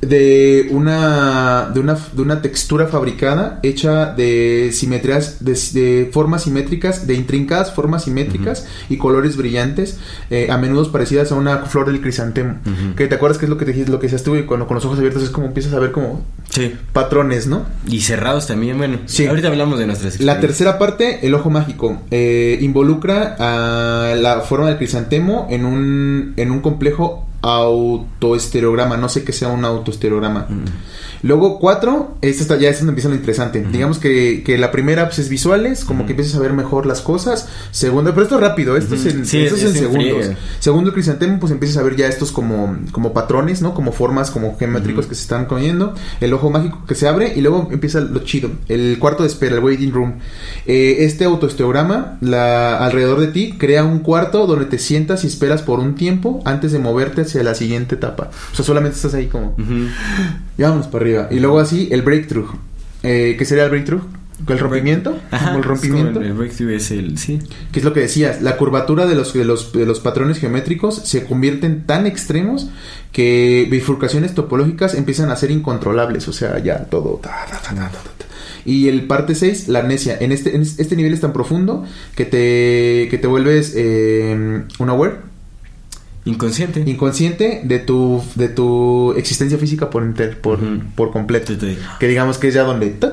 de 0.00 0.68
una, 0.70 1.70
de 1.72 1.80
una 1.80 1.94
de 1.94 2.22
una 2.22 2.42
textura 2.42 2.86
fabricada 2.86 3.60
hecha 3.62 4.12
de 4.12 4.70
simetrías 4.72 5.42
de, 5.42 5.52
de 5.72 6.10
formas 6.12 6.42
simétricas 6.42 7.06
de 7.06 7.14
intrincadas 7.14 7.72
formas 7.72 8.04
simétricas 8.04 8.66
y 8.90 8.98
colores 8.98 9.36
brillantes 9.36 9.98
eh, 10.28 10.48
a 10.50 10.58
menudo 10.58 10.92
parecidas 10.92 11.32
a 11.32 11.34
una 11.34 11.58
flor 11.64 11.86
del 11.86 12.00
crisantemo. 12.00 12.56
Que 12.94 13.08
te 13.08 13.14
acuerdas 13.14 13.38
que 13.38 13.46
es 13.46 13.50
lo 13.50 13.56
que 13.56 13.64
te 13.64 13.72
dijiste 13.72 13.90
lo 13.90 13.98
que 13.98 14.06
decías 14.06 14.22
tú 14.22 14.36
y 14.36 14.42
cuando 14.44 14.66
con 14.66 14.74
los 14.74 14.84
ojos 14.84 14.98
abiertos 14.98 15.22
es 15.22 15.30
como 15.30 15.46
empiezas 15.46 15.72
a 15.72 15.80
ver 15.80 15.92
como 15.92 16.24
Sí. 16.56 16.74
patrones 16.94 17.46
no 17.46 17.66
Y 17.86 18.00
cerrados 18.00 18.46
también, 18.46 18.78
bueno. 18.78 19.00
Sí. 19.04 19.26
Ahorita 19.26 19.48
hablamos 19.48 19.78
de 19.78 19.86
nuestras 19.86 20.20
la 20.20 20.40
tercera 20.40 20.78
parte, 20.78 21.26
el 21.26 21.34
ojo 21.34 21.50
mágico, 21.50 22.00
eh, 22.10 22.58
involucra 22.62 23.36
a 23.38 24.14
la 24.14 24.40
forma 24.40 24.68
del 24.68 24.78
crisantemo 24.78 25.46
en 25.50 25.66
un, 25.66 26.32
en 26.36 26.50
un 26.50 26.60
complejo 26.60 27.25
autoestereograma. 27.46 28.96
No 28.96 29.08
sé 29.08 29.24
qué 29.24 29.32
sea 29.32 29.48
un 29.48 29.64
autoestereograma. 29.64 30.46
Mm. 30.48 30.64
Luego, 31.22 31.58
cuatro, 31.58 32.16
esta 32.20 32.42
está, 32.42 32.56
ya 32.56 32.68
es 32.68 32.78
donde 32.78 32.90
empieza 32.90 33.08
lo 33.08 33.14
interesante. 33.14 33.64
Digamos 33.72 33.98
que, 33.98 34.42
que 34.44 34.58
la 34.58 34.70
primera 34.70 35.06
pues, 35.06 35.18
es 35.18 35.28
visuales, 35.28 35.84
como 35.84 36.04
que 36.06 36.12
empiezas 36.12 36.36
a 36.36 36.40
ver 36.40 36.52
mejor 36.52 36.86
las 36.86 37.00
cosas. 37.00 37.48
Segunda, 37.70 38.12
pero 38.12 38.22
esto 38.24 38.36
es 38.36 38.40
rápido, 38.40 38.76
esto 38.76 38.94
es 38.94 39.06
en, 39.06 39.26
Sí, 39.26 39.42
esto 39.42 39.56
es 39.56 39.62
es 39.62 39.76
en 39.76 39.82
segundos. 39.82 40.18
friega. 40.24 40.38
Segundo 40.60 40.90
el 40.90 40.94
crisantemo, 40.94 41.40
pues 41.40 41.52
empiezas 41.52 41.78
a 41.78 41.82
ver 41.82 41.96
ya 41.96 42.06
estos 42.06 42.32
como, 42.32 42.76
como 42.92 43.12
patrones, 43.12 43.62
¿no? 43.62 43.74
Como 43.74 43.92
formas, 43.92 44.30
como 44.30 44.56
geométricos 44.56 45.06
que 45.06 45.14
se 45.14 45.22
están 45.22 45.46
comiendo. 45.46 45.94
El 46.20 46.32
ojo 46.32 46.50
mágico 46.50 46.84
que 46.86 46.94
se 46.94 47.08
abre 47.08 47.32
y 47.34 47.40
luego 47.40 47.68
empieza 47.70 48.00
lo 48.00 48.20
chido. 48.20 48.50
El 48.68 48.98
cuarto 48.98 49.22
de 49.22 49.28
espera, 49.28 49.56
el 49.56 49.64
waiting 49.64 49.92
room. 49.92 50.14
Eh, 50.66 50.98
este 51.00 51.24
autoesteograma, 51.24 52.18
la, 52.20 52.78
alrededor 52.84 53.20
de 53.20 53.28
ti, 53.28 53.54
crea 53.58 53.84
un 53.84 54.00
cuarto 54.00 54.46
donde 54.46 54.66
te 54.66 54.78
sientas 54.78 55.24
y 55.24 55.26
esperas 55.26 55.62
por 55.62 55.80
un 55.80 55.94
tiempo 55.94 56.40
antes 56.44 56.72
de 56.72 56.78
moverte 56.78 57.22
hacia 57.22 57.35
la 57.44 57.54
siguiente 57.54 57.94
etapa. 57.96 58.30
O 58.52 58.54
sea, 58.54 58.64
solamente 58.64 58.96
estás 58.96 59.14
ahí 59.14 59.26
como, 59.26 59.48
Ujú. 59.58 59.88
ya 60.58 60.70
vamos 60.70 60.86
para 60.86 61.04
arriba. 61.04 61.28
Y 61.30 61.40
luego 61.40 61.58
así, 61.58 61.88
el 61.90 62.02
breakthrough. 62.02 62.48
Eh, 63.02 63.36
¿Qué 63.38 63.44
sería 63.44 63.64
el 63.64 63.70
breakthrough? 63.70 64.02
¿El 64.46 64.58
rompimiento? 64.58 65.18
Ajá, 65.30 65.46
como 65.46 65.58
el 65.58 65.64
rompimiento. 65.64 66.20
el, 66.20 66.34
breakthrough 66.34 66.70
es 66.70 66.90
el. 66.90 67.16
Sí. 67.16 67.38
que 67.72 67.78
es 67.78 67.84
lo 67.84 67.92
que 67.92 68.00
decías, 68.00 68.42
la 68.42 68.56
curvatura 68.56 69.06
de 69.06 69.14
los, 69.14 69.32
de 69.32 69.44
los, 69.44 69.72
de 69.72 69.86
los 69.86 70.00
patrones 70.00 70.38
geométricos 70.38 70.96
se 70.96 71.24
convierten 71.24 71.86
tan 71.86 72.06
extremos 72.06 72.68
que 73.12 73.66
bifurcaciones 73.70 74.34
topológicas 74.34 74.94
empiezan 74.94 75.30
a 75.30 75.36
ser 75.36 75.50
incontrolables, 75.50 76.28
o 76.28 76.32
sea, 76.34 76.58
ya 76.58 76.84
todo... 76.84 77.18
ta, 77.22 77.46
ta, 77.50 77.74
ta. 77.74 77.90
Y 78.66 78.88
el 78.88 79.06
parte 79.06 79.34
6, 79.34 79.68
la 79.68 79.78
amnesia. 79.78 80.18
En 80.20 80.32
este, 80.32 80.54
en 80.54 80.62
este 80.62 80.96
nivel 80.96 81.14
es 81.14 81.20
tan 81.20 81.32
profundo 81.32 81.84
que 82.16 82.24
te, 82.24 83.08
que 83.08 83.16
te 83.18 83.26
vuelves 83.28 83.72
eh, 83.76 84.64
unaware, 84.78 85.18
Inconsciente. 86.26 86.82
inconsciente 86.84 87.60
de 87.64 87.78
tu, 87.78 88.22
de 88.34 88.48
tu 88.48 89.12
existencia 89.16 89.56
física 89.58 89.88
por, 89.90 90.02
enter- 90.02 90.36
por, 90.40 90.58
por 90.96 91.12
completo. 91.12 91.54
Que 92.00 92.08
digamos 92.08 92.36
que 92.38 92.48
es 92.48 92.54
ya 92.54 92.64
donde... 92.64 92.88
ta, 92.90 93.10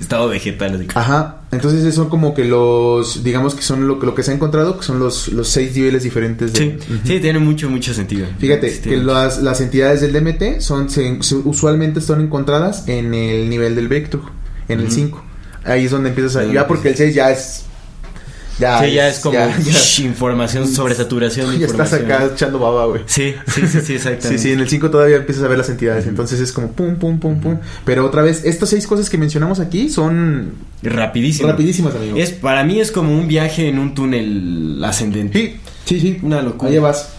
Estado 0.00 0.28
vegetal. 0.28 0.74
así. 0.76 0.86
Ajá, 0.94 1.42
entonces 1.52 1.94
son 1.94 2.08
como 2.08 2.32
que 2.34 2.44
los, 2.44 3.22
digamos 3.22 3.54
que 3.54 3.62
son 3.62 3.86
lo, 3.86 3.98
que- 4.00 4.06
lo 4.06 4.14
que 4.14 4.22
se 4.22 4.30
ha 4.30 4.34
encontrado, 4.34 4.78
que 4.78 4.84
son 4.84 4.98
los, 4.98 5.28
los 5.28 5.46
seis 5.48 5.76
niveles 5.76 6.02
diferentes 6.02 6.52
de... 6.54 6.58
Sí, 6.80 6.98
sí, 7.04 7.20
tiene 7.20 7.38
mucho, 7.38 7.68
mucho 7.70 7.92
sentido. 7.94 8.26
Fíjate 8.38 8.70
Sí, 8.70 8.80
que 8.80 8.96
las, 8.96 9.42
las 9.42 9.60
entidades 9.60 10.00
del 10.00 10.12
DMT 10.14 10.60
son, 10.60 10.88
se- 10.90 11.22
se- 11.22 11.36
usualmente 11.36 12.00
son 12.00 12.22
encontradas 12.22 12.88
en 12.88 13.12
el 13.14 13.48
nivel 13.50 13.74
del 13.74 13.88
breakthrough, 13.88 14.24
en 14.68 14.80
el 14.80 14.86
Ujú. 14.86 14.94
5. 14.94 15.24
Ahí 15.64 15.84
es 15.84 15.90
donde 15.90 16.08
empiezas 16.08 16.36
a... 16.36 16.44
Ya 16.50 16.66
porque 16.66 16.88
el 16.88 16.96
6 16.96 17.14
ya 17.14 17.30
es... 17.30 17.66
Ya, 18.58 18.82
Sí, 18.82 18.92
ya 18.92 19.08
es 19.08 19.20
como 19.20 19.34
ya- 19.34 19.56
ya- 19.64 19.72
shh, 19.72 20.00
información, 20.00 20.66
sobresaturación 20.66 21.50
de 21.52 21.58
ya 21.60 21.66
estás 21.66 21.92
acá 21.92 22.28
echando 22.32 22.58
baba, 22.58 22.86
güey. 22.86 23.02
Sí, 23.06 23.34
sí, 23.46 23.62
sí, 23.68 23.80
sí, 23.80 23.94
exactamente. 23.94 24.28
Sí, 24.28 24.38
sí, 24.38 24.52
en 24.52 24.60
el 24.60 24.68
5 24.68 24.90
todavía 24.90 25.16
empiezas 25.16 25.44
a 25.44 25.48
ver 25.48 25.58
las 25.58 25.68
entidades, 25.68 26.06
entonces 26.06 26.40
es 26.40 26.50
como 26.52 26.72
pum, 26.72 26.96
pum, 26.96 27.18
pum, 27.20 27.40
pum. 27.40 27.58
Pero 27.84 28.04
otra 28.04 28.22
vez, 28.22 28.44
estas 28.44 28.68
seis 28.70 28.86
cosas 28.86 29.08
que 29.10 29.16
mencionamos 29.18 29.60
aquí 29.60 29.88
son 29.88 30.52
Rapidísimo. 30.82 31.48
rapidísimas, 31.48 31.94
amigo. 31.94 32.16
Es, 32.16 32.30
para 32.30 32.64
mí 32.64 32.80
es 32.80 32.90
como 32.90 33.12
un 33.16 33.28
viaje 33.28 33.68
en 33.68 33.78
un 33.78 33.94
túnel 33.94 34.82
ascendente. 34.84 35.58
Sí, 35.84 35.98
sí, 35.98 36.00
sí. 36.00 36.18
Una 36.22 36.42
locura. 36.42 36.70
Ahí 36.70 36.78
vas. 36.78 37.10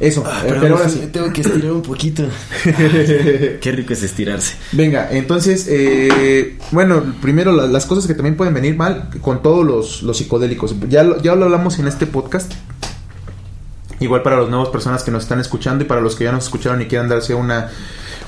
Eso, 0.00 0.24
Ah, 0.26 0.40
eh, 0.42 0.46
pero, 0.48 0.60
pero 0.60 0.76
ahora 0.76 0.88
sí. 0.88 1.08
tengo 1.12 1.32
que 1.32 1.40
estirar 1.42 1.72
un 1.72 1.82
poquito. 1.82 2.24
Qué 2.64 3.72
rico 3.74 3.92
es 3.92 4.02
estirarse. 4.02 4.54
Venga, 4.72 5.08
entonces, 5.12 5.66
eh, 5.70 6.56
bueno, 6.72 7.14
primero 7.22 7.52
la- 7.52 7.66
las 7.66 7.86
cosas 7.86 8.06
que 8.06 8.14
también 8.14 8.36
pueden 8.36 8.54
venir 8.54 8.76
mal 8.76 9.08
con 9.20 9.42
todos 9.42 9.64
los, 9.64 10.02
los 10.02 10.16
psicodélicos. 10.18 10.74
Ya 10.88 11.04
lo, 11.04 11.22
ya 11.22 11.34
lo 11.36 11.44
hablamos 11.44 11.78
en 11.78 11.86
este 11.88 12.06
podcast. 12.06 12.52
Igual 14.00 14.22
para 14.22 14.38
las 14.40 14.48
nuevas 14.50 14.68
personas 14.70 15.02
que 15.04 15.10
nos 15.12 15.22
están 15.22 15.38
escuchando 15.40 15.84
y 15.84 15.86
para 15.86 16.00
los 16.00 16.16
que 16.16 16.24
ya 16.24 16.32
nos 16.32 16.44
escucharon 16.44 16.82
y 16.82 16.86
quieran 16.86 17.08
darse 17.08 17.34
una, 17.34 17.70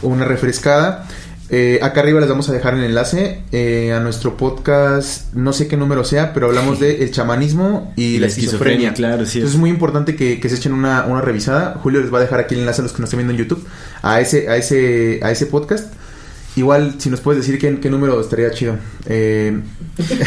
una 0.03 0.25
refrescada. 0.25 1.07
Eh, 1.49 1.79
acá 1.81 2.01
arriba 2.01 2.19
les 2.19 2.29
vamos 2.29 2.49
a 2.49 2.53
dejar 2.53 2.75
el 2.75 2.83
enlace 2.83 3.43
eh, 3.53 3.93
a 3.93 4.01
nuestro 4.01 4.37
podcast, 4.37 5.33
no 5.33 5.53
sé 5.53 5.69
qué 5.69 5.77
número 5.77 6.03
sea, 6.03 6.33
pero 6.33 6.47
hablamos 6.47 6.81
de 6.81 7.05
el 7.05 7.13
chamanismo 7.13 7.93
y, 7.97 8.19
la 8.19 8.27
esquizofrenia. 8.27 8.93
claro, 8.95 9.25
sí. 9.27 9.39
Entonces 9.39 9.55
es 9.55 9.61
muy 9.61 9.71
importante 9.71 10.17
que, 10.17 10.41
que 10.41 10.49
se 10.49 10.57
echen 10.57 10.73
una, 10.73 11.05
una 11.07 11.21
revisada. 11.21 11.79
Julio 11.83 12.01
les 12.01 12.13
va 12.13 12.19
a 12.19 12.23
dejar 12.23 12.41
aquí 12.41 12.55
el 12.55 12.61
enlace 12.61 12.81
a 12.81 12.85
los 12.85 12.93
que 12.93 13.01
nos 13.01 13.09
están 13.09 13.19
viendo 13.19 13.33
en 13.33 13.39
YouTube 13.39 13.65
a 14.03 14.21
ese, 14.21 14.49
a 14.49 14.57
ese, 14.57 15.21
a 15.23 15.31
ese 15.31 15.47
podcast. 15.47 15.93
Igual, 16.57 16.95
si 16.99 17.11
nos 17.11 17.21
puedes 17.21 17.47
decir 17.47 17.61
qué, 17.61 17.79
qué 17.79 17.91
número 17.91 18.21
estaría 18.21 18.51
chido. 18.51 18.77
Eh, 19.07 19.61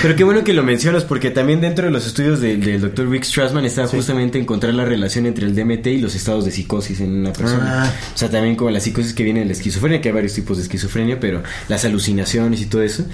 Pero 0.01 0.15
qué 0.15 0.23
bueno 0.23 0.43
que 0.43 0.53
lo 0.53 0.63
mencionas, 0.63 1.03
porque 1.03 1.29
también 1.29 1.61
dentro 1.61 1.85
de 1.85 1.91
los 1.91 2.07
estudios 2.07 2.39
del, 2.39 2.81
Dr. 2.81 3.09
Rick 3.09 3.23
Strassman 3.23 3.65
está 3.65 3.87
justamente 3.87 4.39
encontrar 4.39 4.73
la 4.73 4.85
relación 4.85 5.25
entre 5.25 5.45
el 5.45 5.55
DMT 5.55 5.87
y 5.87 5.97
los 5.99 6.15
estados 6.15 6.45
de 6.45 6.51
psicosis 6.51 7.01
en 7.01 7.19
una 7.19 7.33
persona. 7.33 7.83
Ah. 7.85 7.93
O 8.13 8.17
sea, 8.17 8.29
también 8.29 8.55
como 8.55 8.71
la 8.71 8.79
psicosis 8.79 9.13
que 9.13 9.23
viene 9.23 9.41
de 9.41 9.45
la 9.45 9.51
esquizofrenia, 9.51 10.01
que 10.01 10.09
hay 10.09 10.15
varios 10.15 10.33
tipos 10.33 10.57
de 10.57 10.63
esquizofrenia, 10.63 11.19
pero 11.19 11.43
las 11.67 11.85
alucinaciones 11.85 12.61
y 12.61 12.65
todo 12.65 12.81
eso. 12.81 13.05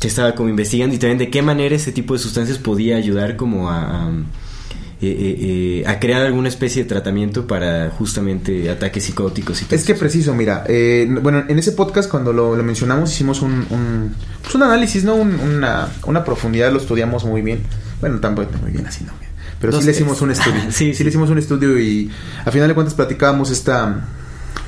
Se 0.00 0.08
estaba 0.08 0.34
como 0.34 0.48
investigando 0.48 0.94
y 0.94 0.98
también 0.98 1.18
de 1.18 1.28
qué 1.28 1.42
manera 1.42 1.74
ese 1.74 1.90
tipo 1.90 2.14
de 2.14 2.20
sustancias 2.20 2.58
podía 2.58 2.96
ayudar 2.96 3.36
como 3.36 3.70
a... 3.70 4.06
a 4.06 4.12
eh, 5.00 5.06
eh, 5.06 5.82
eh, 5.82 5.84
a 5.86 6.00
crear 6.00 6.22
alguna 6.22 6.48
especie 6.48 6.82
de 6.82 6.88
tratamiento 6.88 7.46
para 7.46 7.90
justamente 7.90 8.68
ataques 8.68 9.04
psicóticos 9.04 9.62
y 9.62 9.64
todo 9.66 9.76
Es 9.76 9.84
que 9.84 9.94
preciso, 9.94 10.34
mira, 10.34 10.64
eh, 10.66 11.06
bueno, 11.22 11.44
en 11.48 11.58
ese 11.58 11.72
podcast 11.72 12.10
cuando 12.10 12.32
lo, 12.32 12.56
lo 12.56 12.62
mencionamos 12.64 13.12
hicimos 13.12 13.40
un, 13.42 13.64
un, 13.70 14.14
pues 14.42 14.54
un 14.56 14.62
análisis, 14.64 15.04
¿no? 15.04 15.14
Un- 15.14 15.38
una, 15.38 15.88
una 16.04 16.24
profundidad, 16.24 16.72
lo 16.72 16.78
estudiamos 16.78 17.24
muy 17.24 17.42
bien. 17.42 17.60
Bueno, 18.00 18.18
tampoco 18.20 18.50
muy 18.62 18.72
bien 18.72 18.86
así, 18.86 19.04
¿no? 19.04 19.12
Pero 19.60 19.72
Dos, 19.72 19.80
sí 19.82 19.86
le 19.86 19.92
hicimos 19.92 20.20
un 20.20 20.30
estudio. 20.32 20.60
Sí, 20.70 20.72
sí, 20.90 20.94
sí. 20.94 21.04
le 21.04 21.10
hicimos 21.10 21.30
un 21.30 21.38
estudio 21.38 21.78
y 21.78 22.10
a 22.44 22.50
final 22.50 22.68
de 22.68 22.74
cuentas 22.74 22.94
platicábamos 22.94 23.50
esta, 23.50 24.04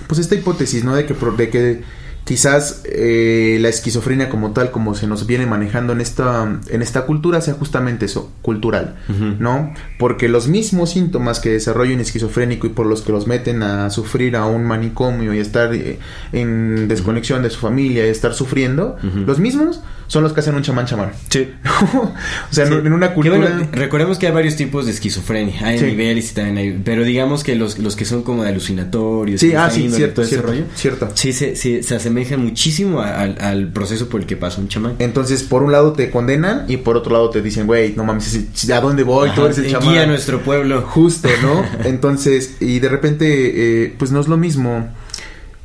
pues 0.07 0.21
esta 0.21 0.35
hipótesis, 0.37 0.85
¿no? 0.85 0.95
De 0.95 1.07
que, 1.07 1.15
de 1.15 1.49
que 1.51 1.83
quizás 2.25 2.83
eh, 2.85 3.59
la 3.61 3.69
esquizofrenia 3.69 4.29
como 4.29 4.53
tal, 4.53 4.71
como 4.71 4.95
se 4.95 5.07
nos 5.07 5.27
viene 5.27 5.47
manejando 5.47 5.93
en 5.93 6.01
esta, 6.01 6.61
en 6.69 6.83
esta 6.83 7.07
cultura, 7.07 7.41
sea 7.41 7.55
justamente 7.55 8.07
eso, 8.07 8.31
cultural. 8.43 8.97
¿no? 9.39 9.73
Porque 9.99 10.29
los 10.29 10.49
mismos 10.49 10.91
síntomas 10.91 11.41
que 11.41 11.51
desarrolla 11.51 11.95
un 11.95 12.01
esquizofrénico 12.01 12.67
y 12.67 12.71
por 12.71 12.87
los 12.87 13.03
que 13.03 13.13
los 13.13 13.27
meten 13.27 13.63
a 13.63 13.91
sufrir 13.91 14.37
a 14.37 14.47
un 14.47 14.65
manicomio 14.65 15.35
y 15.35 15.39
estar 15.39 15.75
eh, 15.75 15.99
en 16.33 16.89
desconexión 16.89 17.43
de 17.43 17.51
su 17.51 17.59
familia 17.61 18.07
y 18.07 18.11
estar 18.11 18.35
sufriendo, 18.35 18.97
los 19.27 19.39
mismos 19.39 19.81
son 20.11 20.25
los 20.25 20.33
que 20.33 20.41
hacen 20.41 20.57
un 20.57 20.63
chamán 20.63 20.87
chamán. 20.87 21.13
Sí. 21.29 21.49
o 21.95 22.13
sea, 22.53 22.67
Sí. 22.67 22.73
en- 22.75 22.93
una 22.93 23.15
cultura... 23.15 23.39
bueno, 23.39 23.69
recordemos 23.71 24.19
que 24.19 24.27
hay 24.27 24.33
varios 24.33 24.57
tipos 24.57 24.87
de 24.87 24.91
esquizofrenia. 24.91 25.65
Hay 25.65 25.79
Sí. 25.79 25.85
niveles 25.87 26.33
y 26.33 26.35
también 26.35 26.59
hay. 26.59 26.81
Pero 26.85 27.05
digamos 27.05 27.45
que 27.45 27.55
los, 27.55 27.79
los 27.79 27.95
que 27.95 28.05
son 28.05 28.25
como 28.25 28.43
de 28.43 28.49
alucinatorios. 28.49 29.41
Sí, 29.41 29.55
ah, 29.55 29.71
sí, 29.71 29.89
cierto, 29.89 30.17
todo 30.17 30.25
ese 30.25 30.31
cierto, 30.35 30.49
rollo, 30.49 30.65
cierto. 30.75 31.09
Sí, 31.15 31.33
se, 31.33 31.55
se, 31.55 31.85
se 31.85 31.95
asemejan 31.95 32.43
muchísimo 32.45 33.01
a- 33.01 33.21
al, 33.21 33.37
al 33.41 33.69
proceso 33.69 34.09
por 34.09 34.21
el 34.21 34.27
que 34.27 34.37
pasa 34.37 34.61
un 34.61 34.67
chamán. 34.67 34.97
Entonces, 34.99 35.45
por 35.45 35.63
un 35.63 35.71
lado 35.71 35.93
te 35.93 36.11
condenan 36.11 36.65
y 36.67 36.79
por 36.79 36.97
otro 36.97 37.13
lado 37.13 37.31
te 37.31 37.41
dicen, 37.41 37.69
güey, 37.69 37.95
no 37.97 38.03
mames, 38.03 38.37
¿a 38.69 38.81
dónde 38.81 39.05
voy? 39.05 39.29
Tú 39.31 39.43
Ajá, 39.43 39.45
eres 39.47 39.59
el 39.59 39.71
chamán. 39.71 39.91
Guía 39.93 40.03
a 40.03 40.07
nuestro 40.07 40.41
pueblo. 40.43 40.83
Justo, 40.83 41.29
¿no? 41.41 41.65
Entonces, 41.85 42.57
y 42.59 42.81
de 42.81 42.89
repente, 42.89 43.85
eh, 43.85 43.95
pues 43.97 44.11
no 44.11 44.19
es 44.21 44.27
lo 44.27 44.37
mismo. 44.37 44.89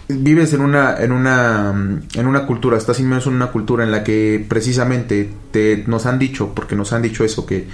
Vives 0.08 0.54
en 0.54 0.62
una, 0.62 0.96
en 0.98 1.12
una, 1.12 1.74
en 2.14 2.28
una 2.28 2.46
cultura, 2.46 2.78
estás 2.78 3.00
inmerso 3.00 3.30
en 3.30 3.36
una 3.38 3.48
cultura 3.48 3.84
en 3.84 3.92
la 3.92 4.04
que 4.04 4.46
precisamente 4.48 5.30
te, 5.52 5.84
nos 5.88 6.06
han 6.06 6.20
dicho, 6.20 6.54
porque 6.56 6.76
nos 6.76 6.94
han 6.94 7.02
dicho 7.02 7.24
eso, 7.24 7.46
que 7.48 7.66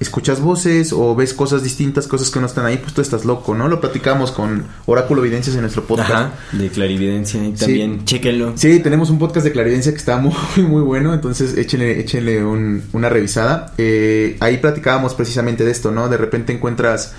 escuchas 0.00 0.40
voces 0.40 0.92
o 0.92 1.14
ves 1.16 1.34
cosas 1.34 1.62
distintas, 1.62 2.06
cosas 2.06 2.30
que 2.30 2.38
no 2.40 2.46
están 2.46 2.66
ahí, 2.66 2.76
pues 2.78 2.94
tú 2.94 3.00
estás 3.00 3.24
loco, 3.24 3.54
¿no? 3.54 3.68
Lo 3.68 3.80
platicamos 3.80 4.30
con 4.32 4.64
Oráculo 4.86 5.22
Evidencias 5.24 5.54
en 5.56 5.62
nuestro 5.62 5.84
podcast. 5.84 6.10
Ajá, 6.10 6.32
de 6.52 6.68
clarividencia. 6.68 7.42
Y 7.42 7.52
Sí. 7.56 7.64
también, 7.64 8.04
chéquenlo. 8.04 8.52
Sí, 8.56 8.80
tenemos 8.80 9.10
un 9.10 9.18
podcast 9.18 9.44
de 9.44 9.52
clarividencia 9.52 9.92
que 9.92 9.98
está 9.98 10.16
muy, 10.18 10.34
muy 10.68 10.82
bueno, 10.82 11.12
entonces 11.14 11.56
échenle, 11.56 11.98
échenle 12.00 12.44
un- 12.44 12.82
una 12.92 13.08
revisada. 13.08 13.72
Eh, 13.78 14.36
ahí 14.40 14.58
platicábamos 14.58 15.14
precisamente 15.14 15.64
de 15.64 15.70
esto, 15.72 15.90
¿no? 15.90 16.08
De 16.08 16.16
repente 16.18 16.52
encuentras 16.52 17.14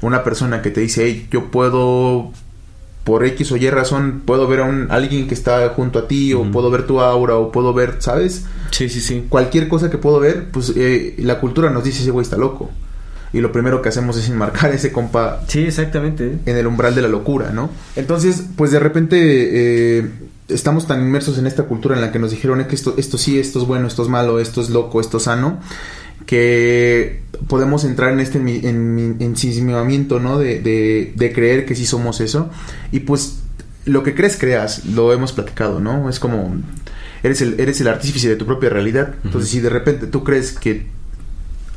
una 0.00 0.24
persona 0.24 0.62
que 0.62 0.70
te 0.70 0.80
dice, 0.80 1.04
hey, 1.04 1.28
yo 1.30 1.50
puedo, 1.50 2.32
por 3.04 3.24
X 3.24 3.50
o 3.52 3.56
Y 3.56 3.68
razón, 3.70 4.22
puedo 4.24 4.46
ver 4.46 4.60
a 4.60 4.64
un, 4.64 4.88
alguien 4.90 5.26
que 5.26 5.34
está 5.34 5.68
junto 5.70 5.98
a 5.98 6.06
ti, 6.08 6.32
o 6.34 6.44
puedo 6.50 6.70
ver 6.70 6.86
tu 6.86 7.00
aura, 7.00 7.36
o 7.36 7.50
puedo 7.50 7.72
ver, 7.72 7.96
¿sabes? 8.00 8.44
Sí, 8.70 8.88
sí, 8.88 9.00
sí. 9.00 9.26
Cualquier 9.28 9.68
cosa 9.68 9.90
que 9.90 9.98
puedo 9.98 10.20
ver, 10.20 10.50
pues 10.52 10.72
eh, 10.76 11.14
la 11.18 11.40
cultura 11.40 11.70
nos 11.70 11.82
dice, 11.84 12.02
ese 12.02 12.10
güey 12.10 12.22
está 12.24 12.36
loco. 12.36 12.70
Y 13.32 13.40
lo 13.40 13.52
primero 13.52 13.80
que 13.80 13.88
hacemos 13.88 14.16
es 14.16 14.28
enmarcar 14.28 14.70
a 14.72 14.74
ese 14.74 14.90
compa 14.92 15.40
Sí, 15.46 15.60
exactamente. 15.60 16.38
en 16.46 16.56
el 16.56 16.66
umbral 16.66 16.94
de 16.94 17.02
la 17.02 17.08
locura, 17.08 17.50
¿no? 17.52 17.70
Entonces, 17.96 18.42
pues 18.56 18.70
de 18.72 18.80
repente 18.80 19.98
eh, 19.98 20.10
estamos 20.48 20.86
tan 20.88 21.00
inmersos 21.00 21.38
en 21.38 21.46
esta 21.46 21.62
cultura 21.62 21.94
en 21.94 22.00
la 22.02 22.10
que 22.10 22.18
nos 22.18 22.32
dijeron 22.32 22.60
"Es 22.60 22.66
que 22.66 22.74
esto, 22.74 22.94
esto 22.96 23.18
sí, 23.18 23.38
esto 23.38 23.60
es 23.60 23.66
bueno, 23.66 23.86
esto 23.86 24.02
es 24.02 24.08
malo, 24.08 24.40
esto 24.40 24.60
es 24.60 24.68
loco, 24.70 25.00
esto 25.00 25.18
es 25.18 25.22
sano, 25.24 25.60
que 26.30 27.20
podemos 27.48 27.82
entrar 27.84 28.12
en 28.12 28.20
este 28.20 28.40
enmi- 28.40 28.64
en, 28.64 29.16
ensimismamiento, 29.18 30.20
¿no? 30.20 30.38
De, 30.38 30.60
de, 30.60 31.12
de 31.16 31.32
creer 31.32 31.66
que 31.66 31.74
sí 31.74 31.84
somos 31.86 32.20
eso. 32.20 32.48
Y 32.92 33.00
pues 33.00 33.40
lo 33.84 34.04
que 34.04 34.14
crees, 34.14 34.36
creas, 34.36 34.84
lo 34.86 35.12
hemos 35.12 35.32
platicado, 35.32 35.80
¿no? 35.80 36.08
Es 36.08 36.20
como, 36.20 36.56
eres 37.24 37.40
el, 37.40 37.58
eres 37.58 37.80
el 37.80 37.88
artífice 37.88 38.28
de 38.28 38.36
tu 38.36 38.46
propia 38.46 38.70
realidad. 38.70 39.14
Entonces, 39.24 39.50
si 39.50 39.58
de 39.60 39.70
repente 39.70 40.06
tú 40.06 40.22
crees 40.22 40.52
que 40.52 40.86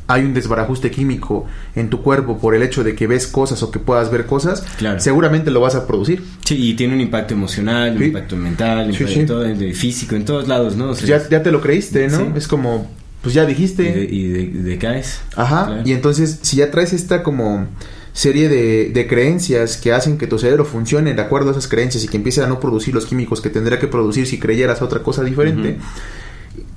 hay 0.06 0.24
un 0.24 0.34
desbarajuste 0.36 0.92
químico 0.92 1.48
en 1.76 1.90
tu 1.90 2.04
cuerpo 2.04 2.38
por 2.38 2.54
el 2.54 2.62
hecho 2.62 2.84
de 2.84 2.94
que 2.94 3.08
ves 3.08 3.26
cosas 3.26 3.64
o 3.64 3.72
que 3.72 3.80
puedas 3.80 4.12
ver 4.12 4.28
cosas, 4.28 4.62
Claro. 4.78 5.00
seguramente 5.00 5.50
lo 5.50 5.62
vas 5.62 5.74
a 5.76 5.88
producir. 5.88 6.22
Sí, 6.46 6.56
y 6.70 6.74
tiene 6.76 6.94
un 6.94 7.02
impacto 7.02 7.34
emocional, 7.34 7.94
un 7.94 7.98
Sí. 8.00 8.04
impacto 8.06 8.36
mental, 8.36 8.88
un 8.90 8.94
Sí, 8.94 9.02
impacto 9.04 9.20
sí. 9.22 9.26
todo, 9.26 9.74
físico, 9.74 10.16
en 10.16 10.26
todos 10.26 10.48
lados, 10.48 10.76
¿no? 10.76 10.90
O 10.90 10.96
sea, 10.96 11.08
Ya, 11.20 11.30
ya 11.30 11.42
te 11.42 11.52
lo 11.52 11.60
creíste, 11.62 12.08
¿no? 12.10 12.36
Es 12.36 12.48
como, 12.48 12.92
pues 13.24 13.34
ya 13.34 13.44
y, 13.44 13.48
dijiste. 13.48 13.84
de, 13.84 14.04
y 14.04 14.28
de- 14.28 14.48
decaes. 14.62 15.22
Ajá. 15.36 15.66
Claro. 15.66 15.82
Y 15.86 15.94
entonces, 15.94 16.40
si 16.44 16.58
ya 16.58 16.70
traes 16.70 16.94
esta 16.94 17.24
como 17.24 17.66
serie 18.14 18.48
de, 18.48 18.92
de 18.94 19.08
creencias 19.08 19.78
que 19.78 19.92
hacen 19.92 20.20
que 20.20 20.28
tu 20.28 20.38
cerebro 20.38 20.66
funcione 20.66 21.16
de 21.16 21.22
acuerdo 21.24 21.50
a 21.50 21.52
esas 21.54 21.68
creencias 21.68 22.04
y 22.04 22.08
que 22.08 22.18
empiece 22.18 22.44
a 22.44 22.48
no 22.48 22.60
producir 22.60 22.94
los 22.94 23.08
químicos 23.08 23.42
que 23.42 23.50
tendría 23.50 23.80
que 23.80 23.88
producir 23.88 24.28
si 24.28 24.38
creyeras 24.38 24.84
otra 24.84 25.02
cosa 25.02 25.24
diferente, 25.24 25.78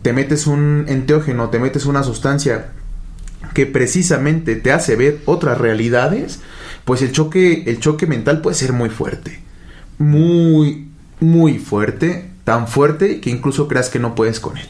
te 0.00 0.12
metes 0.14 0.46
un 0.46 0.86
enteógeno, 0.88 1.50
te 1.50 1.58
metes 1.58 1.84
una 1.84 2.02
sustancia 2.02 2.68
que 3.52 3.66
precisamente 3.66 4.56
te 4.56 4.72
hace 4.72 4.96
ver 4.96 5.18
otras 5.26 5.58
realidades, 5.58 6.40
pues 6.86 7.02
el 7.02 7.12
choque, 7.12 7.64
el 7.66 7.80
choque 7.80 8.06
mental 8.06 8.40
puede 8.40 8.56
ser 8.56 8.72
muy 8.72 8.88
fuerte. 8.88 9.40
Muy, 9.98 10.88
muy 11.20 11.58
fuerte. 11.58 12.30
Tan 12.44 12.68
fuerte 12.68 13.20
que 13.20 13.30
incluso 13.30 13.66
creas 13.66 13.90
que 13.90 13.98
no 13.98 14.14
puedes 14.14 14.40
con 14.40 14.56
él. 14.56 14.66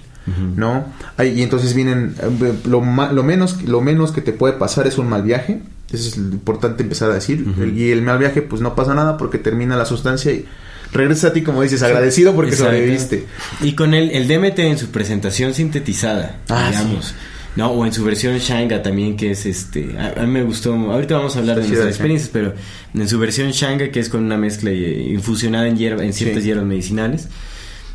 ¿No? 0.56 0.86
Ay, 1.16 1.38
y 1.38 1.42
entonces 1.42 1.72
vienen. 1.74 2.14
eh, 2.20 2.52
Lo, 2.66 2.80
lo, 3.12 3.22
menos, 3.22 3.62
lo 3.62 3.80
menos 3.80 4.10
que 4.12 4.20
te 4.20 4.32
puede 4.32 4.54
pasar 4.54 4.86
es 4.86 4.98
un 4.98 5.08
mal 5.08 5.22
viaje. 5.22 5.60
Eso 5.92 6.08
es 6.08 6.16
lo 6.16 6.32
importante 6.32 6.82
empezar 6.82 7.10
a 7.10 7.14
decir. 7.14 7.46
Y 7.76 7.90
el 7.90 8.02
mal 8.02 8.18
viaje, 8.18 8.42
pues 8.42 8.60
no 8.60 8.74
pasa 8.74 8.92
nada 8.94 9.16
porque 9.16 9.38
termina 9.38 9.76
la 9.76 9.84
sustancia 9.86 10.32
y 10.32 10.44
regresa 10.92 11.28
a 11.28 11.32
ti, 11.32 11.42
como 11.42 11.62
dices, 11.62 11.82
agradecido 11.82 12.34
porque 12.34 12.50
Exacto. 12.52 12.72
sobreviviste. 12.72 13.24
Y 13.60 13.74
con 13.74 13.94
el, 13.94 14.10
el 14.10 14.26
DMT 14.26 14.58
en 14.60 14.78
su 14.78 14.88
presentación 14.88 15.54
sintetizada, 15.54 16.38
Ah, 16.48 16.68
digamos. 16.70 17.14
No, 17.54 17.70
o 17.70 17.86
en 17.86 17.92
su 17.92 18.04
versión 18.04 18.36
Shanga 18.38 18.82
también, 18.82 19.16
que 19.16 19.30
es 19.30 19.46
este. 19.46 19.96
A, 19.98 20.20
a 20.22 20.26
mí 20.26 20.32
me 20.32 20.42
gustó. 20.42 20.74
Ahorita 20.74 21.16
vamos 21.16 21.36
a 21.36 21.38
hablar 21.38 21.56
de 21.56 21.62
nuestras 21.62 21.84
sí. 21.84 21.88
experiencias, 21.90 22.30
pero 22.32 22.52
en 22.92 23.08
su 23.08 23.18
versión 23.18 23.50
Shanga, 23.52 23.90
que 23.90 24.00
es 24.00 24.08
con 24.10 24.24
una 24.24 24.36
mezcla 24.36 24.70
eh, 24.70 25.08
infusionada 25.12 25.66
en, 25.68 25.76
hierba, 25.78 26.04
en 26.04 26.12
ciertas 26.12 26.44
hierbas 26.44 26.66
medicinales, 26.66 27.28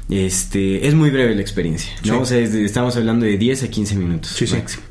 este 0.09 0.87
es 0.87 0.93
muy 0.93 1.09
breve 1.09 1.35
la 1.35 1.41
experiencia. 1.41 1.91
¿no? 2.05 2.13
Sí. 2.15 2.19
O 2.21 2.25
sea, 2.25 2.37
es 2.39 2.53
de- 2.53 2.65
estamos 2.65 2.95
hablando 2.97 3.25
de 3.25 3.37
10 3.37 3.63
a 3.63 3.67
15 3.69 3.95
minutos 3.95 4.31
Sí, 4.31 4.47
sí. 4.47 4.55
máximo. 4.55 4.83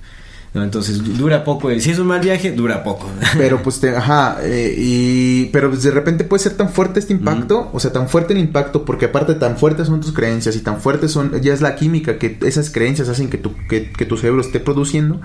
¿no? 0.52 0.64
Entonces 0.64 0.98
du- 1.04 1.12
dura 1.12 1.44
poco. 1.44 1.70
Si 1.78 1.90
es 1.90 1.98
un 2.00 2.08
mal 2.08 2.20
viaje, 2.20 2.50
dura 2.52 2.82
poco. 2.82 3.08
Pero 3.38 3.62
pues 3.62 3.78
te, 3.80 3.94
ajá, 3.94 4.38
eh, 4.42 4.74
y 4.76 5.44
pero 5.52 5.70
pues, 5.70 5.82
de 5.84 5.90
repente 5.92 6.24
puede 6.24 6.42
ser 6.42 6.54
tan 6.56 6.70
fuerte 6.70 6.98
este 6.98 7.12
impacto, 7.12 7.70
o 7.72 7.78
sea, 7.78 7.92
tan 7.92 8.08
fuerte 8.08 8.32
el 8.32 8.40
impacto 8.40 8.84
porque 8.84 9.04
aparte 9.06 9.34
tan 9.34 9.56
fuertes 9.58 9.86
son 9.86 10.00
tus 10.00 10.12
creencias 10.12 10.56
y 10.56 10.60
tan 10.60 10.80
fuertes 10.80 11.12
son 11.12 11.40
ya 11.40 11.52
es 11.54 11.60
la 11.60 11.76
química 11.76 12.18
que 12.18 12.36
esas 12.42 12.70
creencias 12.70 13.08
hacen 13.08 13.28
que 13.30 13.38
tu 13.38 13.54
que, 13.68 13.92
que 13.92 14.06
tu 14.06 14.16
cerebro 14.16 14.40
esté 14.40 14.58
produciendo 14.58 15.20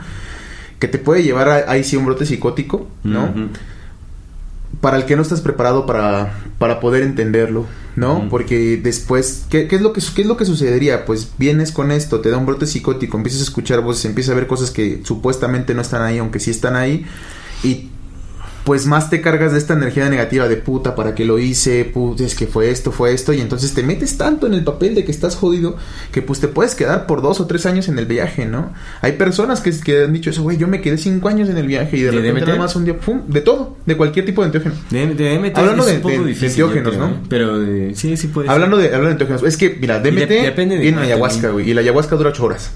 que 0.77 0.87
te 0.87 0.99
puede 0.99 1.23
llevar 1.23 1.49
a 1.49 1.71
ahí 1.71 1.83
sí 1.83 1.95
un 1.95 2.05
brote 2.05 2.25
psicótico, 2.25 2.87
¿no? 3.03 3.33
Para 4.81 4.97
el 4.97 5.05
que 5.05 5.15
no 5.15 5.21
estás 5.21 5.41
preparado 5.41 5.85
para 5.85 6.33
para 6.57 6.79
poder 6.79 7.03
entenderlo, 7.03 7.65
¿no? 7.95 8.27
Porque 8.29 8.77
después 8.81 9.45
¿qué, 9.49 9.67
qué 9.67 9.75
es 9.75 9.81
lo 9.81 9.93
que 9.93 10.01
qué 10.15 10.21
es 10.21 10.27
lo 10.27 10.37
que 10.37 10.45
sucedería? 10.45 11.05
Pues 11.05 11.31
vienes 11.37 11.71
con 11.71 11.91
esto, 11.91 12.21
te 12.21 12.29
da 12.29 12.37
un 12.37 12.45
brote 12.45 12.65
psicótico, 12.65 13.17
empiezas 13.17 13.41
a 13.41 13.43
escuchar 13.43 13.81
voces, 13.81 14.05
empiezas 14.05 14.31
a 14.31 14.35
ver 14.35 14.47
cosas 14.47 14.71
que 14.71 15.01
supuestamente 15.03 15.73
no 15.73 15.81
están 15.81 16.01
ahí, 16.01 16.17
aunque 16.17 16.39
sí 16.39 16.51
están 16.51 16.75
ahí 16.75 17.05
y 17.63 17.89
pues 18.65 18.85
más 18.87 19.09
te 19.09 19.21
cargas 19.21 19.51
de 19.53 19.59
esta 19.59 19.73
energía 19.75 20.09
negativa 20.09 20.47
de 20.47 20.57
puta, 20.57 20.95
¿para 20.95 21.13
qué 21.15 21.23
lo 21.23 21.37
hice? 21.39 21.85
Puta, 21.85 22.23
es 22.23 22.35
que 22.35 22.47
fue 22.47 22.71
esto, 22.71 22.91
fue 22.91 23.13
esto. 23.13 23.31
Y 23.31 23.39
entonces 23.39 23.73
te 23.73 23.83
metes 23.83 24.17
tanto 24.17 24.47
en 24.47 24.53
el 24.55 24.63
papel 24.63 24.95
de 24.95 25.05
que 25.05 25.11
estás 25.11 25.35
jodido 25.35 25.77
que 26.11 26.21
pues 26.21 26.39
te 26.39 26.47
puedes 26.47 26.73
quedar 26.75 27.05
por 27.05 27.21
dos 27.21 27.39
o 27.39 27.45
tres 27.45 27.65
años 27.65 27.87
en 27.87 27.99
el 27.99 28.05
viaje, 28.07 28.45
¿no? 28.45 28.73
Hay 29.01 29.13
personas 29.13 29.61
que, 29.61 29.71
que 29.79 30.03
han 30.05 30.13
dicho 30.13 30.31
eso, 30.31 30.41
güey, 30.43 30.57
yo 30.57 30.67
me 30.67 30.81
quedé 30.81 30.97
cinco 30.97 31.27
años 31.29 31.47
en 31.49 31.57
el 31.57 31.67
viaje 31.67 31.97
y 31.97 32.01
de, 32.01 32.07
¿De 32.11 32.17
repente 32.17 32.39
DMT? 32.41 32.47
nada 32.47 32.59
más 32.59 32.75
un 32.75 32.85
día, 32.85 32.97
pum, 32.99 33.21
de 33.27 33.41
todo, 33.41 33.77
de 33.85 33.95
cualquier 33.97 34.25
tipo 34.25 34.41
de 34.41 34.47
enteógeno. 34.47 34.75
De, 34.89 35.07
de 35.13 35.37
DMT 35.37 35.57
Hablando 35.57 35.83
es 35.83 35.89
de- 35.89 35.95
un 35.97 36.01
poco 36.01 36.13
de- 36.23 36.25
difícil. 36.29 36.49
enteógenos, 36.49 36.93
creo, 36.95 37.07
¿no? 37.07 37.13
¿eh? 37.13 37.19
Pero 37.29 37.59
de- 37.59 37.95
sí, 37.95 38.17
sí 38.17 38.27
puede 38.27 38.49
Hablando 38.49 38.77
de, 38.77 38.85
hablando 38.87 39.07
de 39.07 39.11
enteógenos, 39.11 39.43
es 39.43 39.57
que, 39.57 39.77
mira, 39.79 39.99
DMT 39.99 40.27
de- 40.27 40.41
depende 40.41 40.75
de 40.75 40.81
viene 40.81 40.97
en 40.97 41.03
ayahuasca, 41.03 41.49
güey, 41.51 41.69
y 41.69 41.73
la 41.75 41.81
ayahuasca 41.81 42.15
dura 42.15 42.31
ocho 42.31 42.43
horas. 42.45 42.71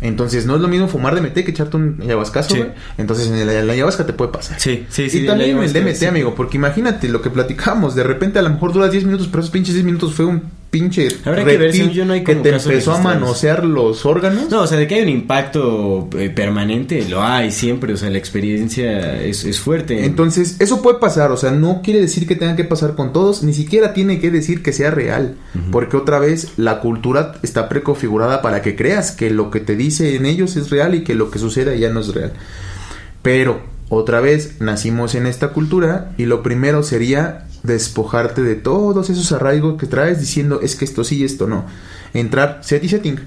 Entonces 0.00 0.46
no 0.46 0.56
es 0.56 0.60
lo 0.62 0.68
mismo 0.68 0.88
fumar 0.88 1.14
DMT 1.14 1.44
que 1.44 1.50
echarte 1.50 1.76
un 1.76 1.98
ayahuascazo, 2.02 2.54
Sí. 2.54 2.60
güey. 2.60 2.70
Entonces 2.98 3.28
en 3.28 3.66
la 3.66 3.72
ayahuasca 3.72 4.06
te 4.06 4.12
puede 4.12 4.30
pasar. 4.32 4.58
Sí, 4.60 4.86
sí, 4.88 5.10
sí. 5.10 5.18
Y 5.20 5.26
también 5.38 5.58
el 5.62 5.72
DMT, 5.72 5.98
que- 6.00 6.06
amigo, 6.08 6.34
porque 6.34 6.56
imagínate 6.56 7.08
lo 7.08 7.20
que 7.22 7.30
platicamos, 7.30 7.94
de 7.94 8.02
repente 8.02 8.38
a 8.38 8.42
lo 8.42 8.50
mejor 8.50 8.72
dura 8.72 8.88
10 8.88 9.04
minutos, 9.04 9.28
pero 9.28 9.40
esos 9.40 9.50
pinches 9.50 9.74
10 9.74 9.84
minutos 9.84 10.14
fue 10.14 10.24
un 10.26 10.42
pinche 10.70 11.06
Habrá 11.24 11.44
que 11.44 11.56
ver, 11.56 11.72
según 11.72 11.90
yo, 11.92 12.04
no 12.04 12.14
hay 12.14 12.24
que 12.24 12.34
te 12.34 12.48
empezó 12.50 12.94
a 12.94 13.00
manosear 13.00 13.64
los 13.64 14.04
órganos. 14.04 14.50
No, 14.50 14.62
o 14.62 14.66
sea, 14.66 14.76
de 14.76 14.88
que 14.88 14.96
hay 14.96 15.02
un 15.02 15.08
impacto 15.08 16.08
eh, 16.18 16.30
permanente, 16.30 17.08
lo 17.08 17.22
hay 17.22 17.52
siempre, 17.52 17.92
o 17.92 17.96
sea, 17.96 18.10
la 18.10 18.18
experiencia 18.18 19.22
es, 19.22 19.44
es 19.44 19.60
fuerte. 19.60 20.04
Entonces, 20.04 20.56
eso 20.58 20.82
puede 20.82 20.98
pasar, 20.98 21.30
o 21.30 21.36
sea, 21.36 21.52
no 21.52 21.80
quiere 21.82 22.00
decir 22.00 22.26
que 22.26 22.34
tenga 22.34 22.56
que 22.56 22.64
pasar 22.64 22.96
con 22.96 23.12
todos, 23.12 23.44
ni 23.44 23.54
siquiera 23.54 23.92
tiene 23.94 24.18
que 24.18 24.32
decir 24.32 24.64
que 24.64 24.72
sea 24.72 24.90
real, 24.90 25.36
porque 25.70 25.96
otra 25.96 26.18
vez 26.18 26.48
la 26.56 26.80
cultura 26.80 27.34
está 27.44 27.68
preconfigurada 27.68 28.42
para 28.42 28.60
que 28.60 28.74
creas 28.74 29.12
que 29.12 29.30
lo 29.30 29.52
que 29.52 29.60
te 29.60 29.76
dice 29.76 30.16
en 30.16 30.26
ellos 30.26 30.56
es 30.56 30.70
real 30.70 30.96
y 30.96 31.04
que 31.04 31.14
lo 31.14 31.30
que 31.30 31.38
sucede 31.38 31.78
ya 31.78 31.90
no 31.90 32.00
es 32.00 32.08
real. 32.12 32.32
Pero, 33.22 33.60
otra 33.94 34.20
vez, 34.20 34.60
nacimos 34.60 35.14
en 35.14 35.26
esta 35.26 35.48
cultura 35.48 36.12
y 36.18 36.26
lo 36.26 36.42
primero 36.42 36.82
sería 36.82 37.46
despojarte 37.62 38.42
de 38.42 38.54
todos 38.54 39.10
esos 39.10 39.32
arraigos 39.32 39.78
que 39.78 39.86
traes 39.86 40.20
diciendo 40.20 40.60
es 40.62 40.76
que 40.76 40.84
esto 40.84 41.02
sí 41.02 41.18
y 41.18 41.24
esto 41.24 41.46
no. 41.46 41.64
Entrar, 42.12 42.60
set 42.62 42.84
y 42.84 42.88
setting. 42.88 43.20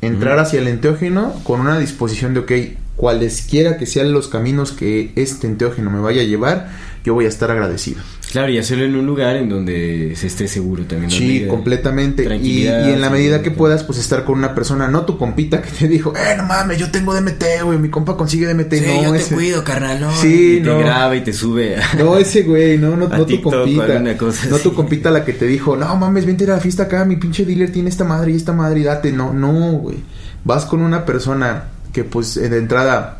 Entrar 0.00 0.38
hacia 0.38 0.60
el 0.60 0.68
enteógeno 0.68 1.32
con 1.44 1.60
una 1.60 1.78
disposición 1.78 2.34
de, 2.34 2.40
ok, 2.40 2.52
cualesquiera 2.96 3.76
que 3.76 3.86
sean 3.86 4.12
los 4.12 4.28
caminos 4.28 4.72
que 4.72 5.12
este 5.16 5.46
enteógeno 5.46 5.90
me 5.90 6.00
vaya 6.00 6.22
a 6.22 6.24
llevar, 6.24 6.70
yo 7.04 7.14
voy 7.14 7.26
a 7.26 7.28
estar 7.28 7.50
agradecido. 7.50 8.00
Claro, 8.32 8.50
y 8.50 8.56
hacerlo 8.56 8.86
en 8.86 8.96
un 8.96 9.04
lugar 9.04 9.36
en 9.36 9.50
donde 9.50 10.14
se 10.16 10.26
esté 10.26 10.48
seguro 10.48 10.84
también. 10.84 11.10
Sí, 11.10 11.44
completamente. 11.46 12.24
Y, 12.36 12.62
y 12.62 12.66
en 12.66 13.02
la 13.02 13.10
medida 13.10 13.42
que 13.42 13.50
puedas, 13.50 13.84
pues 13.84 13.98
estar 13.98 14.24
con 14.24 14.38
una 14.38 14.54
persona, 14.54 14.88
no 14.88 15.04
tu 15.04 15.18
compita 15.18 15.60
que 15.60 15.70
te 15.70 15.86
dijo, 15.86 16.14
eh, 16.16 16.34
no 16.38 16.44
mames, 16.44 16.78
yo 16.78 16.90
tengo 16.90 17.12
DMT, 17.14 17.44
güey, 17.62 17.78
mi 17.78 17.90
compa 17.90 18.16
consigue 18.16 18.46
DMT. 18.46 18.72
Sí, 18.72 18.84
no, 18.86 19.02
yo 19.02 19.12
te 19.12 19.34
cuido, 19.34 19.62
carnal, 19.62 20.00
no. 20.00 20.16
Sí, 20.16 20.56
y 20.60 20.62
te 20.62 20.70
no. 20.70 20.78
graba 20.78 21.14
y 21.14 21.20
te 21.20 21.34
sube. 21.34 21.76
a- 21.76 21.94
No, 21.98 22.16
ese 22.16 22.42
güey, 22.44 22.78
no, 22.78 22.96
no, 22.96 23.06
no 23.06 23.16
tu 23.18 23.26
TikTok 23.26 23.52
compita. 23.52 24.16
cosa 24.16 24.46
No 24.48 24.56
así. 24.56 24.62
tu 24.62 24.72
compita 24.74 25.10
la 25.10 25.26
que 25.26 25.34
te 25.34 25.46
dijo, 25.46 25.76
no 25.76 25.94
mames, 25.96 26.24
vente 26.24 26.44
a 26.44 26.48
la 26.54 26.58
fiesta 26.60 26.84
acá, 26.84 27.04
mi 27.04 27.16
pinche 27.16 27.44
dealer 27.44 27.70
tiene 27.70 27.90
esta 27.90 28.04
madre 28.04 28.32
y 28.32 28.36
esta 28.36 28.54
madre 28.54 28.80
y 28.80 28.84
date. 28.84 29.12
No, 29.12 29.34
no, 29.34 29.72
güey. 29.72 29.98
Vas 30.44 30.64
con 30.64 30.80
una 30.80 31.04
persona 31.04 31.64
que, 31.92 32.04
pues, 32.04 32.34
de 32.36 32.56
entrada, 32.56 33.18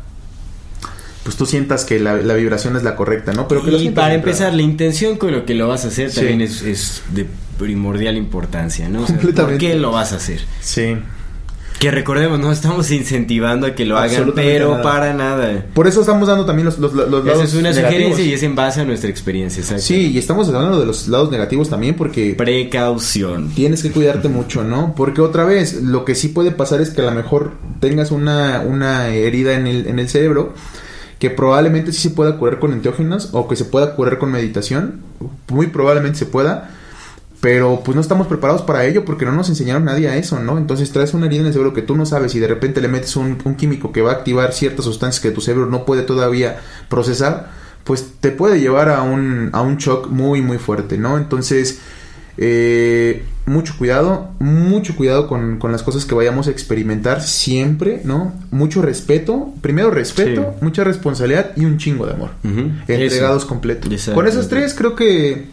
pues 1.23 1.35
tú 1.37 1.45
sientas 1.45 1.85
que 1.85 1.99
la, 1.99 2.15
la 2.17 2.33
vibración 2.33 2.75
es 2.75 2.83
la 2.83 2.95
correcta, 2.95 3.33
¿no? 3.33 3.47
Pero 3.47 3.63
que 3.63 3.71
lo 3.71 3.81
y 3.81 3.89
para 3.89 4.13
empezar, 4.13 4.53
la 4.53 4.61
intención 4.61 5.17
con 5.17 5.31
lo 5.31 5.45
que 5.45 5.53
lo 5.53 5.67
vas 5.67 5.85
a 5.85 5.87
hacer 5.87 6.09
Sí. 6.11 6.17
también 6.17 6.41
es, 6.41 6.61
es 6.61 7.03
de 7.13 7.25
primordial 7.57 8.17
importancia, 8.17 8.89
¿no? 8.89 9.03
O 9.03 9.07
sea, 9.07 9.17
¿Por 9.17 9.57
qué 9.57 9.75
lo 9.75 9.91
vas 9.91 10.11
a 10.13 10.17
hacer? 10.17 10.41
Sí. 10.59 10.97
Que 11.79 11.91
recordemos, 11.91 12.39
no 12.39 12.49
estamos 12.51 12.89
incentivando 12.91 13.67
a 13.67 13.75
que 13.75 13.83
lo 13.83 13.97
hagan, 13.97 14.31
pero 14.35 14.71
nada. 14.71 14.83
para 14.83 15.13
nada. 15.13 15.65
Por 15.73 15.85
eso 15.87 15.99
estamos 15.99 16.29
dando 16.29 16.45
también 16.45 16.65
los, 16.65 16.79
los, 16.79 16.93
los 16.93 17.07
Esa 17.07 17.25
lados 17.25 17.43
es 17.43 17.53
una 17.55 17.71
negativos. 17.71 17.91
sugerencia 17.93 18.25
y 18.25 18.33
es 18.33 18.43
en 18.43 18.55
base 18.55 18.81
a 18.81 18.85
nuestra 18.85 19.09
experiencia, 19.09 19.59
exacto. 19.61 19.83
Sí, 19.83 20.11
y 20.13 20.17
estamos 20.17 20.47
hablando 20.47 20.79
de 20.79 20.85
los 20.85 21.09
lados 21.09 21.29
negativos 21.29 21.69
también 21.69 21.95
porque 21.95 22.35
Precaución. 22.37 23.49
tienes 23.49 23.81
que 23.83 23.91
cuidarte 23.91 24.29
mucho, 24.29 24.63
¿no? 24.63 24.93
Porque 24.95 25.19
otra 25.19 25.43
vez, 25.43 25.81
lo 25.81 26.05
que 26.05 26.15
sí 26.15 26.29
puede 26.29 26.51
pasar 26.51 26.79
es 26.79 26.89
que 26.91 27.01
a 27.01 27.05
lo 27.05 27.11
mejor 27.11 27.51
tengas 27.81 28.11
una, 28.11 28.61
una 28.61 29.09
herida 29.09 29.53
en 29.55 29.67
el, 29.67 29.87
en 29.87 29.99
el 29.99 30.07
cerebro 30.07 30.53
que 31.23 31.29
probablemente 31.29 31.93
sí 31.93 32.01
se 32.01 32.09
pueda 32.09 32.37
curar 32.37 32.59
con 32.59 32.73
enteógenos 32.73 33.29
o 33.31 33.47
que 33.47 33.55
se 33.55 33.63
pueda 33.63 33.95
curar 33.95 34.17
con 34.17 34.29
meditación. 34.29 34.99
Muy 35.47 35.67
probablemente 35.67 36.19
se 36.19 36.25
pueda. 36.25 36.71
Pero 37.39 37.79
pues 37.81 37.95
no 37.95 38.01
estamos 38.01 38.27
preparados 38.27 38.61
para 38.63 38.83
ello 38.83 39.05
porque 39.05 39.23
no 39.23 39.31
nos 39.31 39.47
enseñaron 39.47 39.85
nadie 39.85 40.09
a 40.09 40.17
eso, 40.17 40.41
¿no? 40.41 40.57
Entonces 40.57 40.91
traes 40.91 41.13
una 41.13 41.27
herida 41.27 41.39
en 41.39 41.47
el 41.47 41.53
cerebro 41.53 41.73
que 41.73 41.81
tú 41.81 41.95
no 41.95 42.05
sabes 42.05 42.35
y 42.35 42.41
de 42.41 42.47
repente 42.47 42.81
le 42.81 42.89
metes 42.89 43.15
un, 43.15 43.37
un 43.41 43.55
químico 43.55 43.93
que 43.93 44.01
va 44.01 44.11
a 44.11 44.15
activar 44.15 44.51
ciertas 44.51 44.83
sustancias 44.83 45.21
que 45.21 45.31
tu 45.31 45.39
cerebro 45.39 45.65
no 45.67 45.85
puede 45.85 46.01
todavía 46.01 46.59
procesar, 46.89 47.51
pues 47.85 48.15
te 48.19 48.31
puede 48.31 48.59
llevar 48.59 48.89
a 48.89 49.01
un, 49.03 49.49
a 49.53 49.61
un 49.61 49.77
shock 49.77 50.09
muy 50.09 50.41
muy 50.41 50.57
fuerte, 50.57 50.97
¿no? 50.97 51.17
Entonces, 51.17 51.79
eh, 52.37 53.23
mucho 53.45 53.75
cuidado, 53.77 54.29
mucho 54.39 54.95
cuidado 54.95 55.27
con, 55.27 55.59
con 55.59 55.71
las 55.71 55.83
cosas 55.83 56.05
que 56.05 56.15
vayamos 56.15 56.47
a 56.47 56.51
experimentar 56.51 57.21
siempre, 57.21 58.01
¿no? 58.05 58.33
Mucho 58.51 58.81
respeto, 58.81 59.53
primero 59.61 59.91
respeto, 59.91 60.41
Sí. 60.41 60.63
mucha 60.65 60.83
responsabilidad 60.83 61.51
y 61.55 61.65
un 61.65 61.77
chingo 61.77 62.05
de 62.05 62.13
amor. 62.13 62.31
Entregados 62.87 63.45
completos. 63.45 64.09
Con 64.13 64.27
esas 64.27 64.47
tres 64.47 64.73
creo 64.73 64.95
que 64.95 65.45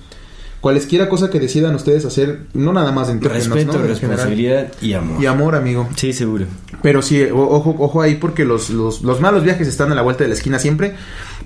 cualesquiera 0.61 1.09
cosa 1.09 1.31
que 1.31 1.41
decidan 1.41 1.75
ustedes 1.75 2.05
hacer, 2.05 2.41
no 2.55 2.73
nada 2.73 2.93
más 2.93 3.09
de 3.09 3.15
enteógenos, 3.15 3.49
Respeto, 3.49 3.79
¿no? 3.79 3.85
En 3.85 3.89
responsabilidad 3.89 4.73
y 4.81 4.93
amor. 4.93 5.23
Y 5.23 5.27
amor, 5.27 5.55
amigo. 5.55 5.89
Sí, 5.97 6.13
seguro. 6.13 6.47
Pero 6.83 7.03
sí, 7.03 7.23
ojo, 7.25 7.75
ojo 7.79 8.03
ahí 8.03 8.17
porque 8.17 8.45
los, 8.45 8.71
los, 8.71 9.03
los 9.03 9.21
malos 9.21 9.45
viajes 9.45 9.69
están 9.69 9.91
a 9.93 9.95
la 9.95 10.03
vuelta 10.03 10.25
de 10.25 10.29
la 10.29 10.35
esquina 10.35 10.59
siempre. 10.59 10.95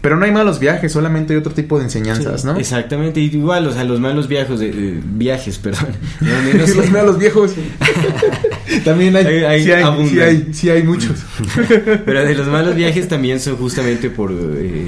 Pero 0.00 0.16
no 0.18 0.26
hay 0.26 0.32
malos 0.32 0.58
viajes, 0.58 0.92
solamente 0.92 1.32
hay 1.32 1.38
otro 1.38 1.54
tipo 1.54 1.78
de 1.78 1.84
enseñanzas, 1.84 2.42
Sí, 2.42 2.46
¿no? 2.46 2.56
Exactamente, 2.56 3.20
igual, 3.20 3.66
o 3.66 3.72
sea, 3.72 3.84
los 3.84 4.00
malos 4.00 4.28
viajes, 4.28 4.60
de, 4.60 5.00
viajes, 5.02 5.58
perdón. 5.58 5.96
no 6.20 6.66
los 6.74 6.90
malos 6.90 7.18
viejos. 7.18 7.52
También 8.84 9.14
hay, 9.16 9.26
Hay- 9.26 9.44
hay- 9.44 9.64
sí, 9.64 9.70
hay, 9.72 10.08
sí 10.08 10.20
hay, 10.20 10.54
sí 10.54 10.70
hay 10.70 10.82
muchos. 10.82 11.18
Pero 12.04 12.24
de 12.24 12.34
los 12.34 12.46
malos 12.48 12.74
viajes 12.74 13.08
también 13.08 13.38
son 13.40 13.56
justamente 13.56 14.10
por, 14.10 14.32
eh, 14.32 14.86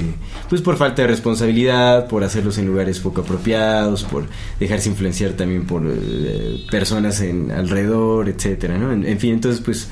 pues 0.49 0.61
por 0.61 0.77
falta 0.77 1.03
de 1.03 1.09
responsabilidad, 1.09 2.07
por 2.07 2.23
hacerlos 2.23 2.57
en 2.57 2.65
lugares 2.67 2.99
poco 2.99 3.21
apropiados, 3.21 4.03
por 4.03 4.25
dejarse 4.59 4.89
influenciar 4.89 5.33
también 5.33 5.65
por 5.65 5.83
eh, 5.85 6.65
personas 6.71 7.21
en 7.21 7.51
alrededor, 7.51 8.29
etcétera, 8.29 8.77
¿no? 8.77 8.91
En, 8.91 9.05
en 9.05 9.19
fin, 9.19 9.33
entonces, 9.33 9.61
pues 9.63 9.89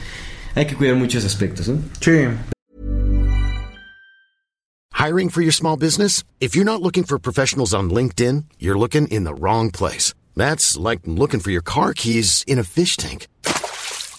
hay 0.56 0.66
que 0.66 0.76
cuidar 0.76 0.96
muchos 0.96 1.24
aspectos, 1.26 1.68
¿no? 1.68 1.80
Sí. 2.02 2.12
Hiring 4.94 5.30
for 5.30 5.42
your 5.42 5.52
small 5.54 5.76
business? 5.78 6.24
If 6.40 6.56
you're 6.56 6.66
not 6.66 6.82
looking 6.82 7.04
for 7.04 7.20
professionals 7.20 7.74
on 7.74 7.90
LinkedIn, 7.90 8.46
you're 8.60 8.78
looking 8.80 9.08
in 9.10 9.26
the 9.26 9.34
wrong 9.34 9.70
place. 9.70 10.14
That's 10.36 10.78
like 10.78 11.02
looking 11.06 11.40
for 11.42 11.52
your 11.52 11.62
car 11.62 11.94
keys 11.94 12.44
in 12.48 12.60
a 12.60 12.64
fish 12.64 12.98
tank. 12.98 13.28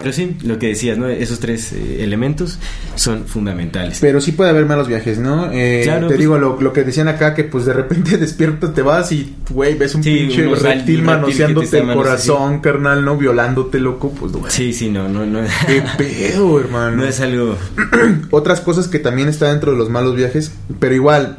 Pero 0.00 0.12
sí, 0.12 0.36
lo 0.44 0.60
que 0.60 0.68
decías, 0.68 0.96
¿no? 0.96 1.08
Esos 1.08 1.40
tres 1.40 1.72
eh, 1.72 2.04
elementos 2.04 2.60
son 2.94 3.26
fundamentales. 3.26 3.98
Pero 4.00 4.20
sí 4.20 4.30
puede 4.30 4.50
haber 4.50 4.64
malos 4.64 4.86
viajes, 4.86 5.18
¿no? 5.18 5.50
Eh, 5.50 5.80
Claro, 5.82 6.02
te 6.02 6.06
pues- 6.10 6.18
digo 6.20 6.38
lo, 6.38 6.60
lo 6.60 6.72
que 6.72 6.84
decían 6.84 7.08
acá, 7.08 7.34
que 7.34 7.42
pues 7.42 7.64
de 7.64 7.72
repente 7.72 8.16
despiertas, 8.16 8.72
te 8.74 8.82
vas 8.82 9.10
y, 9.10 9.34
güey, 9.50 9.74
ves 9.76 9.96
un 9.96 10.04
Sí, 10.04 10.14
pinche 10.28 10.46
reptil 10.54 11.02
manoseándote 11.02 11.78
el 11.80 11.92
corazón, 11.94 12.60
carnal, 12.60 13.04
¿no? 13.04 13.16
Violándote, 13.16 13.80
loco, 13.80 14.12
pues, 14.12 14.30
güey. 14.30 14.52
Sí, 14.52 14.72
sí, 14.72 14.88
no, 14.88 15.08
no, 15.08 15.26
no. 15.26 15.40
¿Qué 15.66 15.82
pedo, 15.98 16.60
hermano? 16.60 16.98
No 16.98 17.04
es 17.04 17.18
algo... 17.18 17.56
Otras 18.30 18.60
cosas 18.60 18.86
que 18.86 19.00
también 19.00 19.28
está 19.28 19.50
dentro 19.50 19.72
de 19.72 19.78
los 19.78 19.90
malos 19.90 20.14
viajes, 20.14 20.52
pero 20.78 20.94
igual, 20.94 21.38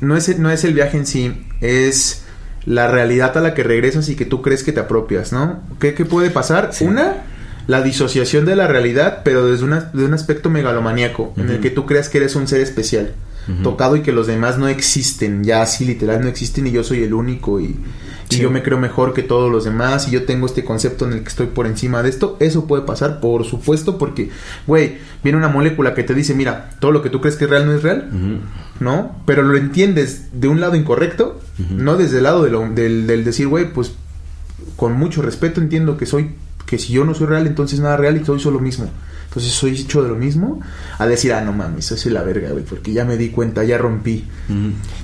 no 0.00 0.16
es, 0.16 0.38
no 0.38 0.52
es 0.52 0.62
el 0.62 0.74
viaje 0.74 0.98
en 0.98 1.06
sí, 1.06 1.32
es 1.60 2.22
la 2.64 2.86
realidad 2.86 3.36
a 3.36 3.40
la 3.40 3.54
que 3.54 3.64
regresas 3.64 4.08
y 4.08 4.14
que 4.14 4.24
tú 4.24 4.40
crees 4.40 4.62
que 4.62 4.70
te 4.70 4.78
apropias, 4.78 5.32
¿no? 5.32 5.60
¿Qué, 5.80 5.94
qué 5.94 6.04
puede 6.04 6.30
pasar? 6.30 6.68
Sí. 6.72 6.84
Una, 6.84 7.24
la 7.66 7.82
disociación 7.82 8.44
de 8.44 8.56
la 8.56 8.66
realidad, 8.66 9.20
pero 9.24 9.46
desde, 9.46 9.64
una, 9.64 9.90
desde 9.92 10.06
un 10.06 10.14
aspecto 10.14 10.50
megalomaníaco, 10.50 11.32
en 11.36 11.48
el 11.50 11.60
que 11.60 11.70
tú 11.70 11.86
creas 11.86 12.08
que 12.08 12.18
eres 12.18 12.34
un 12.36 12.48
ser 12.48 12.60
especial, 12.60 13.12
tocado 13.64 13.96
y 13.96 14.02
que 14.02 14.12
los 14.12 14.26
demás 14.28 14.56
no 14.58 14.68
existen, 14.68 15.42
ya 15.42 15.62
así 15.62 15.84
literal 15.84 16.20
no 16.22 16.28
existen 16.28 16.66
y 16.68 16.70
yo 16.70 16.84
soy 16.84 17.02
el 17.02 17.12
único 17.12 17.58
y, 17.60 17.76
y 18.30 18.36
yo 18.36 18.50
me 18.52 18.62
creo 18.62 18.78
mejor 18.78 19.12
que 19.14 19.22
todos 19.24 19.50
los 19.50 19.64
demás 19.64 20.06
y 20.06 20.12
yo 20.12 20.24
tengo 20.24 20.46
este 20.46 20.64
concepto 20.64 21.06
en 21.06 21.12
el 21.14 21.22
que 21.22 21.28
estoy 21.28 21.46
por 21.48 21.66
encima 21.66 22.02
de 22.04 22.08
esto, 22.08 22.36
eso 22.38 22.66
puede 22.68 22.84
pasar, 22.84 23.18
por 23.20 23.44
supuesto, 23.44 23.98
porque, 23.98 24.30
güey, 24.68 24.98
viene 25.24 25.38
una 25.38 25.48
molécula 25.48 25.92
que 25.94 26.04
te 26.04 26.14
dice, 26.14 26.34
mira, 26.34 26.70
todo 26.78 26.92
lo 26.92 27.02
que 27.02 27.10
tú 27.10 27.20
crees 27.20 27.34
que 27.36 27.44
es 27.44 27.50
real 27.50 27.66
no 27.66 27.72
es 27.74 27.82
real. 27.82 28.08
¿no? 28.80 29.16
Pero 29.26 29.42
lo 29.42 29.56
entiendes 29.56 30.26
de 30.32 30.48
un 30.48 30.60
lado 30.60 30.74
incorrecto, 30.76 31.40
no 31.70 31.96
desde 31.96 32.18
el 32.18 32.22
lado 32.24 32.42
de 32.44 32.50
lo- 32.50 32.68
del, 32.68 33.06
del 33.08 33.24
decir, 33.24 33.46
güey, 33.48 33.72
pues 33.72 33.92
con 34.76 34.92
mucho 34.92 35.20
respeto 35.22 35.60
entiendo 35.60 35.96
que 35.96 36.06
soy 36.06 36.30
que 36.72 36.78
si 36.78 36.94
yo 36.94 37.04
no 37.04 37.12
soy 37.12 37.26
real, 37.26 37.46
entonces 37.46 37.80
nada 37.80 37.98
real 37.98 38.16
y 38.16 38.24
soy 38.24 38.40
solo 38.40 38.58
mismo. 38.58 38.88
Entonces 39.28 39.52
soy 39.52 39.72
hecho 39.78 40.02
de 40.02 40.08
lo 40.08 40.16
mismo, 40.16 40.60
a 40.98 41.06
decir, 41.06 41.34
ah, 41.34 41.42
no 41.42 41.52
mames, 41.52 41.84
soy 41.84 42.12
la 42.12 42.22
verga, 42.22 42.48
güey, 42.50 42.64
porque 42.64 42.92
ya 42.94 43.04
me 43.04 43.18
di 43.18 43.28
cuenta, 43.28 43.62
ya 43.62 43.76
rompí. 43.76 44.24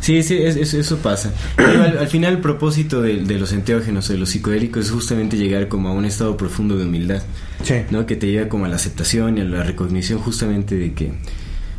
Sí, 0.01 0.23
sí, 0.23 0.37
es- 0.39 0.57
es- 0.57 0.73
eso 0.75 0.97
pasa. 0.99 1.31
Pero 1.57 1.83
al, 1.83 1.99
al 1.99 2.09
final 2.09 2.35
el 2.35 2.41
propósito 2.41 3.03
de, 3.03 3.23
de 3.25 3.39
los 3.39 3.53
enteógenos 3.53 4.09
de 4.09 4.17
los 4.17 4.31
psicodélicos 4.31 4.87
es 4.87 4.91
justamente 4.93 5.37
llegar 5.37 5.69
como 5.69 5.91
a 5.91 5.93
un 5.93 6.07
estado 6.07 6.37
profundo 6.39 6.77
de 6.79 6.85
humildad, 6.85 7.23
Sí. 7.63 7.75
¿no? 7.91 8.07
Que 8.07 8.17
te 8.17 8.27
lleva 8.29 8.49
como 8.49 8.65
a 8.65 8.69
la 8.69 8.77
aceptación 8.77 9.37
y 9.37 9.43
a 9.43 9.45
la 9.45 9.63
recognición 9.63 10.19
justamente 10.21 10.75
de 10.77 10.95
que 10.95 11.13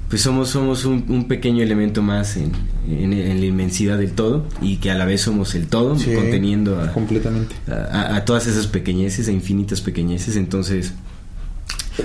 pues 0.10 0.22
somos, 0.24 0.50
somos 0.50 0.86
un, 0.86 1.06
un 1.08 1.28
pequeño 1.28 1.62
elemento 1.64 2.02
más 2.02 2.36
en, 2.38 2.52
en- 2.88 3.14
en 3.14 3.40
la 3.40 3.46
inmensidad 3.46 3.98
del 3.98 4.12
todo 4.14 4.48
y 4.62 4.78
que 4.78 4.90
a 4.92 4.96
la 4.96 5.06
vez 5.06 5.22
somos 5.22 5.54
el 5.56 5.68
todo, 5.68 5.98
Sí, 6.00 6.14
conteniendo 6.16 6.82
a, 6.82 6.92
completamente. 6.92 7.56
a- 7.68 8.16
a 8.16 8.26
todas 8.26 8.48
esas 8.48 8.66
pequeñeces, 8.68 9.28
a 9.28 9.32
infinitas 9.32 9.82
pequeñeces, 9.82 10.36
entonces... 10.36 10.94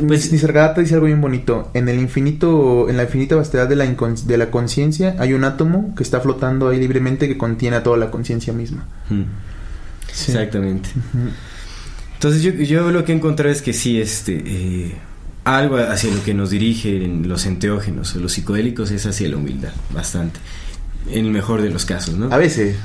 Pues 0.08 0.32
Nisargadatta 0.32 0.80
dice 0.80 0.94
algo 0.94 1.06
bien 1.06 1.20
bonito. 1.20 1.70
En 1.72 1.88
el 1.88 2.00
infinito, 2.00 2.88
en 2.90 2.96
la 2.96 3.04
infinita 3.04 3.36
vastedad 3.36 3.68
de 3.68 3.76
la, 3.76 3.86
de 3.86 4.38
la 4.38 4.50
conciencia 4.50 5.14
hay 5.20 5.34
un 5.34 5.44
átomo 5.44 5.94
que 5.94 6.02
está 6.02 6.20
flotando 6.20 6.68
ahí 6.68 6.80
libremente 6.80 7.28
que 7.28 7.38
contiene 7.38 7.76
a 7.76 7.82
toda 7.84 7.96
la 7.96 8.10
conciencia 8.10 8.52
misma. 8.52 8.88
mm, 9.08 9.22
Sí. 10.12 10.32
Exactamente. 10.32 10.90
Entonces 12.14 12.42
yo, 12.42 12.50
yo 12.52 12.90
lo 12.90 13.04
que 13.04 13.12
he 13.12 13.14
encontrado 13.14 13.52
es 13.52 13.62
que 13.62 13.72
sí, 13.72 14.00
este, 14.00 14.42
eh, 14.44 14.94
algo 15.44 15.76
hacia 15.76 16.10
lo 16.10 16.22
que 16.22 16.34
nos 16.34 16.50
dirigen 16.50 17.28
los 17.28 17.46
enteógenos 17.46 18.16
los 18.16 18.32
psicodélicos 18.32 18.90
es 18.90 19.06
hacia 19.06 19.28
la 19.28 19.36
humildad, 19.36 19.72
bastante. 19.92 20.40
En 21.10 21.26
el 21.26 21.30
mejor 21.30 21.60
de 21.60 21.70
los 21.70 21.84
casos, 21.84 22.16
¿no? 22.16 22.32
A 22.32 22.38
veces. 22.38 22.76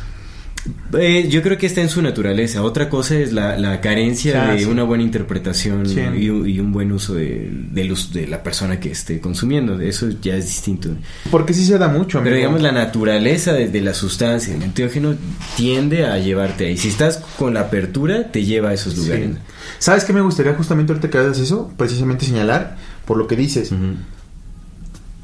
Eh, 0.98 1.28
yo 1.30 1.42
creo 1.42 1.58
que 1.58 1.66
está 1.68 1.82
en 1.82 1.90
su 1.90 2.02
naturaleza. 2.02 2.62
Otra 2.64 2.90
cosa 2.90 3.16
es 3.16 3.32
la, 3.32 3.58
la 3.58 3.80
carencia 3.80 4.50
Ah, 4.50 4.54
de 4.54 4.60
sí. 4.60 4.66
una 4.66 4.84
buena 4.84 5.04
interpretación 5.04 5.86
Sí. 5.88 6.00
y, 6.18 6.30
un- 6.30 6.50
y 6.50 6.60
un 6.60 6.72
buen 6.72 6.92
uso 6.92 7.14
de, 7.14 7.50
us- 7.92 8.12
de 8.12 8.28
la 8.28 8.44
persona 8.44 8.80
que 8.80 8.92
esté 8.92 9.20
consumiendo. 9.22 9.80
Eso 9.80 10.10
ya 10.22 10.36
es 10.36 10.46
distinto. 10.48 10.90
Porque 11.32 11.54
sí 11.54 11.66
se 11.66 11.78
da 11.78 11.88
mucho, 11.88 12.18
Pero 12.20 12.22
amigo. 12.36 12.36
digamos 12.38 12.62
la 12.62 12.72
naturaleza 12.72 13.54
de, 13.54 13.70
de 13.70 13.82
la 13.82 13.94
sustancia, 13.94 14.54
el 14.54 14.62
enteógeno, 14.64 15.16
tiende 15.56 16.06
a 16.06 16.18
llevarte 16.20 16.66
ahí. 16.68 16.78
Si 16.78 16.90
estás 16.90 17.18
con 17.38 17.54
la 17.54 17.62
apertura, 17.62 18.32
te 18.32 18.44
lleva 18.44 18.70
a 18.70 18.74
esos 18.74 18.94
Sí. 18.94 19.02
lugares. 19.02 19.30
¿Sabes 19.80 20.04
qué 20.04 20.12
me 20.14 20.22
gustaría 20.22 20.54
justamente 20.56 20.92
ahorita 20.92 21.10
que 21.10 21.18
hagas 21.20 21.40
eso? 21.40 21.72
Precisamente 21.78 22.26
señalar, 22.26 22.76
por 23.06 23.18
lo 23.18 23.28
que 23.28 23.36
dices. 23.38 23.72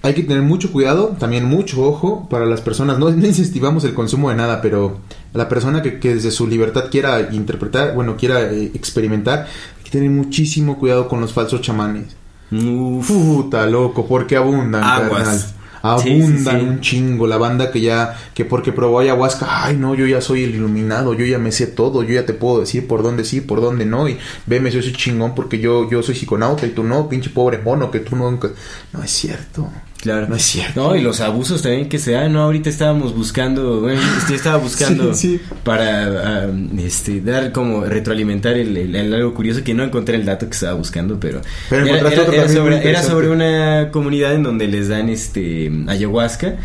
Hay 0.02 0.14
que 0.14 0.22
tener 0.22 0.44
mucho 0.44 0.72
cuidado, 0.72 1.16
también 1.20 1.46
mucho 1.46 1.82
ojo 1.84 2.28
para 2.30 2.46
las 2.46 2.62
personas. 2.62 3.00
No, 3.00 3.10
no 3.10 3.26
incentivamos 3.26 3.84
el 3.86 3.96
consumo 3.96 4.30
de 4.30 4.36
nada, 4.36 4.62
pero 4.62 5.00
la 5.36 5.50
persona 5.50 5.82
que, 5.82 6.00
que 6.00 6.16
desde 6.16 6.32
su 6.32 6.48
libertad 6.48 6.86
quiera 6.90 7.30
interpretar, 7.32 7.94
bueno, 7.94 8.16
quiera 8.18 8.42
eh, 8.42 8.72
experimentar, 8.74 9.48
hay 9.78 9.84
que 9.84 9.92
tener 9.92 10.10
muchísimo 10.10 10.80
cuidado 10.80 11.08
con 11.08 11.22
los 11.22 11.34
falsos 11.34 11.62
chamanes. 11.62 12.16
Uf. 12.52 13.08
Puta 13.08 13.66
loco, 13.66 14.08
porque 14.08 14.36
abundan, 14.36 14.84
Aguas. 14.84 15.48
Sí, 15.50 15.56
Abundan 15.82 16.56
sí, 16.56 16.62
sí. 16.62 16.68
un 16.68 16.82
chingo. 16.82 17.28
La 17.28 17.38
banda 17.38 17.72
que 17.72 17.80
ya, 17.80 18.18
que 18.34 18.44
porque 18.44 18.72
probó 18.72 19.00
ayahuasca, 19.00 19.66
ay 19.66 19.78
no, 19.78 19.94
yo 19.94 20.08
ya 20.08 20.20
soy 20.20 20.44
el 20.44 20.56
iluminado, 20.56 21.14
yo 21.14 21.26
ya 21.26 21.38
me 21.38 21.52
sé 21.52 21.68
todo, 21.68 22.02
yo 22.02 22.16
ya 22.16 22.26
te 22.26 22.34
puedo 22.34 22.60
decir 22.60 22.88
por 22.88 23.04
dónde 23.04 23.24
sí, 23.24 23.42
por 23.42 23.62
dónde 23.62 23.86
no, 23.86 24.10
y 24.10 24.18
veme, 24.48 24.72
yo 24.72 24.82
soy 24.82 24.94
chingón 24.94 25.36
porque 25.36 25.60
yo, 25.60 25.88
yo 25.90 26.02
soy 26.02 26.16
psiconauta 26.16 26.66
y 26.66 26.70
tú 26.70 26.84
no, 26.84 27.08
pinche 27.08 27.30
pobre 27.30 27.60
mono, 27.60 27.92
que 27.92 28.00
tú 28.00 28.16
nunca. 28.16 28.50
No 28.94 29.04
es 29.04 29.12
cierto. 29.12 29.70
Claro. 30.06 30.28
No 30.30 30.36
es 30.36 30.44
cierto. 30.44 30.80
No, 30.90 30.96
y 30.96 31.02
los 31.02 31.20
abusos 31.20 31.64
también 31.64 31.90
que 31.90 31.98
se 31.98 32.12
dan, 32.12 32.32
¿no? 32.32 32.44
Ahorita 32.44 32.70
estábamos 32.70 33.16
buscando, 33.16 33.82
bueno, 33.82 34.00
yo 34.30 34.36
estaba 34.36 34.58
buscando 34.58 35.14
Sí, 35.16 35.40
sí. 35.40 35.42
para 35.64 36.48
este, 36.78 37.22
dar 37.22 37.52
como 37.52 37.84
retroalimentar 37.86 38.56
el, 38.56 38.78
el- 38.78 38.96
el 38.96 39.14
algo 39.16 39.34
curioso 39.34 39.64
que 39.64 39.74
no 39.74 39.84
encontré 39.84 40.16
el 40.16 40.24
dato 40.24 40.46
que 40.48 40.54
estaba 40.54 40.74
buscando, 40.76 41.20
pero, 41.20 41.42
Pero 41.72 41.88
era, 41.88 41.98
era- 41.98 42.22
otro 42.22 42.34
era 42.34 42.48
sobre, 42.48 42.68
era 42.68 42.76
interesante. 42.78 43.10
sobre 43.12 43.30
una 43.30 43.90
comunidad 43.92 44.36
en 44.36 44.44
donde 44.44 44.68
les 44.68 44.90
dan 44.90 45.10
este 45.10 45.72
ayahuasca 45.88 46.56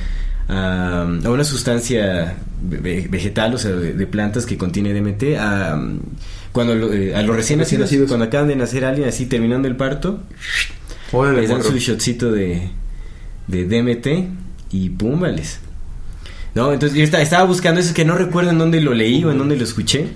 a, 0.46 1.02
a 1.24 1.30
una 1.30 1.44
sustancia 1.44 2.36
ve- 2.60 3.06
vegetal, 3.10 3.54
o 3.54 3.58
sea, 3.58 3.70
de, 3.70 3.94
de 3.94 4.06
plantas 4.06 4.44
que 4.44 4.58
contiene 4.58 4.92
DMT, 4.92 5.38
a, 5.38 5.80
cuando 6.52 6.74
lo- 6.74 6.92
eh, 6.92 7.14
a 7.16 7.22
los 7.22 7.34
recién 7.34 7.58
nacidos, 7.60 7.90
cuando 8.06 8.26
acaban 8.26 8.48
de 8.48 8.56
nacer 8.56 8.84
alguien 8.84 9.08
así 9.08 9.24
terminando 9.24 9.66
el 9.66 9.76
parto, 9.76 10.20
les 11.34 11.48
dan 11.48 11.58
morro. 11.58 11.70
su 11.70 11.78
shotcito 11.78 12.30
de, 12.32 12.68
de 13.46 13.64
DMT 13.64 14.72
y 14.72 14.90
púmbales. 14.90 15.60
No, 16.54 16.72
entonces 16.72 16.98
yo 16.98 17.04
estaba, 17.04 17.44
buscando 17.44 17.80
eso 17.80 17.94
que 17.94 18.04
no 18.04 18.16
recuerdo 18.16 18.50
en 18.50 18.58
dónde 18.58 18.80
lo 18.80 18.92
leí 18.92 19.22
o 19.24 19.30
en 19.30 19.38
dónde 19.38 19.56
lo 19.56 19.64
escuché. 19.64 20.08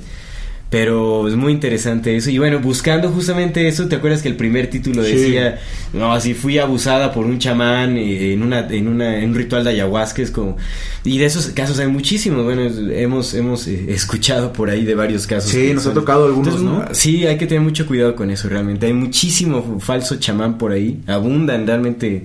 Pero 0.71 1.29
es 1.29 1.37
muy 1.37 1.53
interesante 1.53 2.17
eso. 2.17 2.31
Y 2.31 2.39
bueno, 2.39 2.59
buscando 2.59 3.09
justamente 3.11 3.69
eso, 3.69 3.87
¿te 3.87 3.95
acuerdas 3.95 4.23
que 4.23 4.29
el 4.29 4.35
primer 4.35 4.71
título 4.71 5.05
Sí. 5.05 5.13
decía, 5.13 5.61
no, 5.93 6.13
así 6.13 6.35
fui 6.35 6.59
abusada 6.59 7.13
por 7.13 7.27
un 7.27 7.39
chamán 7.39 7.97
eh, 7.97 8.33
en 8.33 8.43
una, 8.43 8.67
en 8.69 8.89
una, 8.89 9.19
en 9.21 9.31
un 9.31 9.37
ritual 9.37 9.63
de 9.63 9.71
ayahuasca? 9.71 10.21
Es 10.21 10.33
como, 10.33 10.57
y 11.05 11.19
de 11.19 11.27
esos 11.27 11.47
casos 11.49 11.79
hay 11.79 11.87
muchísimos. 11.87 12.43
Bueno, 12.43 12.63
hemos, 12.93 13.35
hemos 13.35 13.69
eh, 13.69 13.85
escuchado 13.89 14.53
por 14.53 14.69
ahí 14.69 14.85
de 14.85 14.97
varios 14.97 15.29
casos. 15.29 15.53
Sí, 15.53 15.73
nos 15.73 15.87
ha 15.87 15.95
tocado 15.95 16.27
algunos, 16.27 16.61
¿no? 16.61 16.85
Sí, 16.91 17.25
hay 17.25 17.39
que 17.39 17.47
tener 17.47 17.63
mucho 17.63 17.87
cuidado 17.87 18.17
con 18.17 18.31
eso 18.31 18.49
realmente. 18.49 18.87
Hay 18.87 18.95
muchísimo 18.95 19.79
falso 19.79 20.17
chamán 20.17 20.59
por 20.59 20.73
ahí. 20.73 21.01
Abundan 21.07 21.69
realmente. 21.69 22.25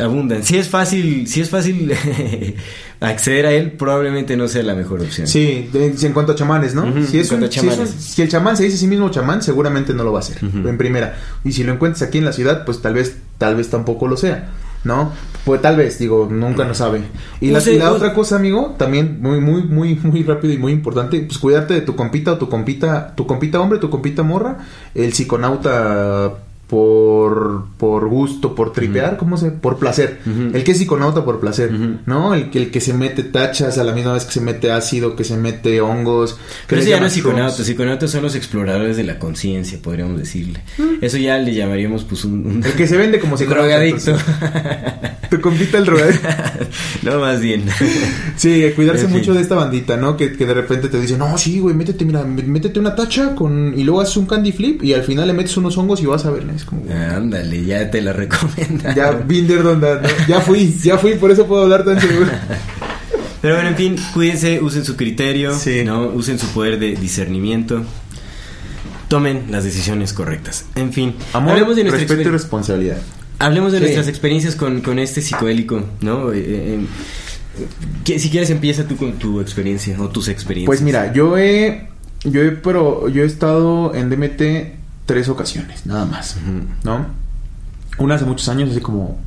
Abundan. 0.00 0.44
Si 0.44 0.56
es 0.56 0.68
fácil, 0.68 1.26
si 1.26 1.40
es 1.40 1.50
fácil 1.50 1.92
acceder 3.00 3.46
a 3.46 3.52
él, 3.52 3.72
probablemente 3.72 4.36
no 4.36 4.46
sea 4.48 4.62
la 4.62 4.74
mejor 4.74 5.00
opción. 5.00 5.26
Sí, 5.26 5.68
de- 5.72 5.94
en 6.00 6.12
cuanto 6.12 6.32
a 6.32 6.34
chamanes, 6.34 6.74
¿no? 6.74 6.84
Si, 7.06 7.18
es 7.18 7.30
un- 7.32 7.40
si 7.40 7.46
es 7.46 7.64
un- 7.64 7.70
chamanes. 7.70 7.90
si 7.90 8.22
el 8.22 8.28
chamán 8.28 8.56
se 8.56 8.64
dice 8.64 8.76
a 8.76 8.78
sí 8.78 8.86
mismo 8.86 9.08
chamán, 9.10 9.42
seguramente 9.42 9.94
no 9.94 10.04
lo 10.04 10.12
va 10.12 10.20
a 10.20 10.22
hacer, 10.22 10.38
en 10.42 10.78
primera. 10.78 11.16
Y 11.44 11.52
si 11.52 11.64
lo 11.64 11.72
encuentras 11.72 12.02
aquí 12.08 12.18
en 12.18 12.24
la 12.24 12.32
ciudad, 12.32 12.64
pues 12.64 12.80
tal 12.82 12.94
vez, 12.94 13.16
tal 13.38 13.56
vez 13.56 13.68
tampoco 13.68 14.06
lo 14.08 14.16
sea, 14.16 14.50
¿no? 14.84 15.12
Pues 15.44 15.60
tal 15.62 15.76
vez, 15.76 15.98
digo, 15.98 16.28
nunca 16.30 16.64
no 16.64 16.74
sabe. 16.74 17.02
Y 17.40 17.50
la, 17.50 17.58
y 17.72 17.78
otra 17.96 18.14
cosa, 18.14 18.36
amigo, 18.36 18.74
también 18.78 19.18
muy, 19.20 19.40
muy, 19.40 19.62
muy, 19.64 19.94
muy 19.96 20.22
rápido 20.22 20.52
y 20.54 20.58
muy 20.58 20.72
importante, 20.72 21.20
pues 21.20 21.38
cuidarte 21.38 21.74
de 21.74 21.80
tu 21.80 21.96
compita 21.96 22.32
o 22.32 22.38
tu 22.38 22.48
compita, 22.48 23.14
tu 23.16 23.26
compita 23.26 23.58
hombre, 23.60 23.78
tu 23.78 23.90
compita 23.90 24.22
morra, 24.22 24.58
el 24.94 25.12
psiconauta 25.14 26.34
por, 26.68 27.64
por 27.78 28.08
gusto, 28.08 28.54
por 28.54 28.72
tripear, 28.72 29.16
¿cómo 29.16 29.36
se? 29.36 29.50
Por 29.50 29.78
placer. 29.78 30.20
El 30.52 30.62
que 30.64 30.72
es 30.72 30.78
psiconauta 30.78 31.24
por 31.24 31.40
placer. 31.40 31.72
¿no? 32.06 32.34
El 32.34 32.50
que, 32.50 32.58
el 32.58 32.70
que 32.70 32.80
se 32.80 32.92
mete 32.94 33.22
tachas 33.24 33.78
a 33.78 33.84
la 33.84 33.92
misma 33.92 34.12
vez 34.12 34.24
que 34.26 34.32
se 34.32 34.40
mete 34.40 34.70
ácido, 34.70 35.16
que 35.16 35.24
se 35.24 35.36
mete 35.36 35.80
hongos. 35.80 36.34
que 36.34 36.40
Pero 36.68 36.80
eso 36.82 36.90
ya 36.90 37.00
no 37.00 37.06
es 37.06 37.12
psiconautas. 37.14 37.54
shrooms. 37.54 37.66
Psiconautas 37.66 38.10
son 38.10 38.22
los 38.22 38.34
exploradores 38.34 38.96
de 38.96 39.04
la 39.04 39.18
conciencia, 39.18 39.78
podríamos 39.82 40.18
decirle. 40.18 40.60
Eso 41.00 41.16
ya 41.16 41.38
le 41.38 41.54
llamaríamos 41.54 42.04
pues 42.04 42.24
un, 42.24 42.46
un- 42.46 42.58
Mm. 42.58 42.64
El 42.64 42.72
que 42.72 42.86
se 42.86 42.96
vende 42.96 43.18
como 43.20 43.36
psiconauta. 43.36 43.68
drogadicto. 43.68 44.16
Tu 45.30 45.40
compita 45.40 45.78
el 45.78 45.84
drogadicto. 45.84 46.28
no, 47.02 47.18
más 47.20 47.40
bien. 47.40 47.64
Sí, 48.36 48.64
cuidarse 48.76 49.02
En 49.04 49.08
fin. 49.10 49.18
mucho 49.18 49.34
de 49.34 49.40
esta 49.40 49.56
bandita, 49.56 49.96
¿no? 49.96 50.16
Que, 50.16 50.32
que 50.32 50.46
de 50.46 50.54
repente 50.54 50.88
te 50.88 51.00
dicen, 51.00 51.18
no, 51.18 51.36
sí, 51.38 51.58
güey, 51.58 51.74
métete, 51.74 52.04
mira, 52.04 52.22
mé- 52.24 52.44
métete 52.44 52.78
una 52.78 52.94
tacha 52.94 53.34
con 53.34 53.74
y 53.76 53.82
luego 53.82 54.00
haces 54.00 54.16
un 54.16 54.26
candy 54.26 54.52
flip 54.52 54.84
y 54.84 54.92
al 54.94 55.02
final 55.02 55.26
le 55.26 55.34
metes 55.34 55.56
unos 55.56 55.76
hongos 55.76 56.00
y 56.02 56.06
vas 56.06 56.24
a 56.24 56.30
ver. 56.30 56.44
Es 56.58 56.64
como, 56.64 56.82
Ándale, 56.92 57.64
ya 57.64 57.88
te 57.88 58.02
la 58.02 58.12
recomiendo. 58.12 58.92
ya, 58.96 59.12
Binder, 59.12 59.62
donde, 59.62 59.94
¿no? 60.02 60.08
ya 60.26 60.40
fui, 60.40 60.76
ya 60.82 60.98
fui, 60.98 61.14
por 61.14 61.30
eso 61.30 61.46
puedo 61.46 61.62
hablar 61.62 61.84
tan 61.84 62.00
seguro. 62.00 62.30
Pero 63.40 63.54
bueno, 63.54 63.68
en 63.68 63.76
fin, 63.76 63.96
cuídense, 64.12 64.60
usen 64.60 64.84
su 64.84 64.96
criterio, 64.96 65.56
Sí. 65.56 65.84
¿no? 65.84 66.08
Usen 66.08 66.40
su 66.40 66.48
poder 66.48 66.80
de 66.80 66.96
discernimiento. 66.96 67.84
Tomen 69.06 69.44
las 69.50 69.62
decisiones 69.62 70.12
correctas. 70.12 70.64
En 70.74 70.92
fin, 70.92 71.14
Amor, 71.32 71.52
hablemos 71.52 71.76
de 71.76 71.84
nuestra 71.84 72.00
respeto 72.06 72.28
y 72.28 72.32
responsabilidad. 72.32 72.96
hablemos 73.38 73.70
de 73.70 73.78
Sí. 73.78 73.84
nuestras 73.84 74.08
experiencias 74.08 74.56
con, 74.56 74.80
con 74.80 74.98
este 74.98 75.22
psicodélico, 75.22 75.82
¿no? 76.00 76.32
Eh, 76.32 76.42
eh, 76.44 76.78
que- 78.04 78.18
si 78.18 78.28
quieres 78.30 78.50
empieza 78.50 78.84
tú 78.88 78.96
con 78.96 79.12
tu 79.12 79.40
experiencia 79.40 79.96
o 80.00 80.08
tus 80.08 80.26
experiencias. 80.28 80.66
Pues 80.66 80.82
mira, 80.82 81.12
yo 81.12 81.38
he, 81.38 81.88
yo 82.24 82.42
he, 82.42 82.50
pero 82.50 83.08
yo 83.08 83.22
he 83.22 83.26
estado 83.26 83.94
en 83.94 84.10
DMT 84.10 84.77
tres 85.08 85.30
ocasiones, 85.30 85.86
nada 85.86 86.04
más. 86.04 86.36
¿no? 86.84 87.06
Una 87.96 88.14
hace 88.16 88.26
muchos 88.26 88.46
años, 88.50 88.70
hace 88.70 88.82
como, 88.82 89.18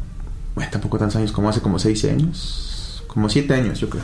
bueno, 0.53 0.69
tampoco 0.71 0.99
tantos 0.99 1.15
años, 1.15 1.31
como 1.31 1.49
hace 1.49 1.59
como 1.59 1.79
seis 1.79 2.05
años, 2.05 3.03
como 3.07 3.27
siete 3.29 3.55
años, 3.55 3.79
yo 3.79 3.89
creo. 3.89 4.03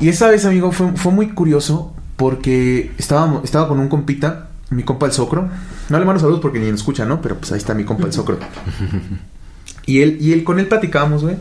Y 0.00 0.08
esa 0.08 0.28
vez, 0.28 0.46
amigo, 0.46 0.72
fue, 0.72 0.96
fue 0.96 1.12
muy 1.12 1.34
curioso 1.34 1.94
porque 2.16 2.92
estábamos, 2.96 3.44
estaba 3.44 3.68
con 3.68 3.78
un 3.78 3.90
compita, 3.90 4.48
mi 4.70 4.84
compa 4.84 5.04
el 5.04 5.12
Socro. 5.12 5.50
No 5.90 5.98
le 5.98 6.06
mando 6.06 6.18
saludos 6.18 6.40
porque 6.40 6.58
ni 6.58 6.70
nos 6.70 6.80
escucha, 6.80 7.04
¿no? 7.04 7.20
Pero 7.20 7.36
pues 7.36 7.52
ahí 7.52 7.58
está 7.58 7.74
mi 7.74 7.84
compa 7.84 8.06
el 8.06 8.14
Socro. 8.14 8.38
Y 9.86 10.00
él, 10.02 10.18
y 10.20 10.32
él, 10.32 10.44
con 10.44 10.58
él 10.60 10.66
platicábamos, 10.68 11.22
güey. 11.22 11.36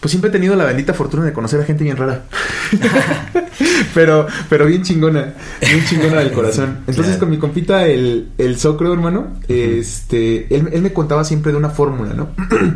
Pues 0.00 0.10
siempre 0.10 0.28
he 0.28 0.32
tenido 0.32 0.54
la 0.56 0.64
bendita 0.64 0.94
fortuna 0.94 1.24
de 1.24 1.32
conocer 1.32 1.60
a 1.60 1.64
gente 1.64 1.82
bien 1.84 1.96
rara. 1.96 2.24
pero, 3.94 4.26
pero 4.48 4.66
bien 4.66 4.82
chingona. 4.82 5.34
Bien 5.60 5.84
chingona 5.84 6.20
del 6.20 6.32
corazón. 6.32 6.78
Entonces, 6.80 7.04
Claro. 7.06 7.20
con 7.20 7.30
mi 7.30 7.38
compita, 7.38 7.86
el, 7.86 8.28
el 8.38 8.58
Socro, 8.58 8.92
hermano, 8.92 9.28
este, 9.48 10.54
él, 10.54 10.68
él 10.72 10.82
me 10.82 10.92
contaba 10.92 11.24
siempre 11.24 11.52
de 11.52 11.58
una 11.58 11.70
fórmula, 11.70 12.14
¿no? 12.14 12.28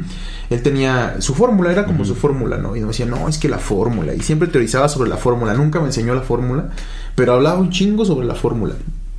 él 0.50 0.62
tenía 0.62 1.16
su 1.20 1.34
fórmula, 1.34 1.70
era 1.72 1.84
como 1.84 2.04
su 2.04 2.14
fórmula, 2.14 2.56
¿no? 2.58 2.74
Y 2.76 2.80
me 2.80 2.88
decía, 2.88 3.06
no, 3.06 3.28
es 3.28 3.38
que 3.38 3.48
la 3.48 3.58
fórmula. 3.58 4.14
Y 4.14 4.20
siempre 4.20 4.48
teorizaba 4.48 4.88
sobre 4.88 5.08
la 5.10 5.16
fórmula. 5.16 5.54
Nunca 5.54 5.78
me 5.80 5.86
enseñó 5.86 6.14
la 6.14 6.22
fórmula, 6.22 6.70
pero 7.14 7.34
hablaba 7.34 7.58
un 7.58 7.70
chingo 7.70 8.04
sobre 8.04 8.26
la 8.26 8.34
fórmula. 8.34 8.74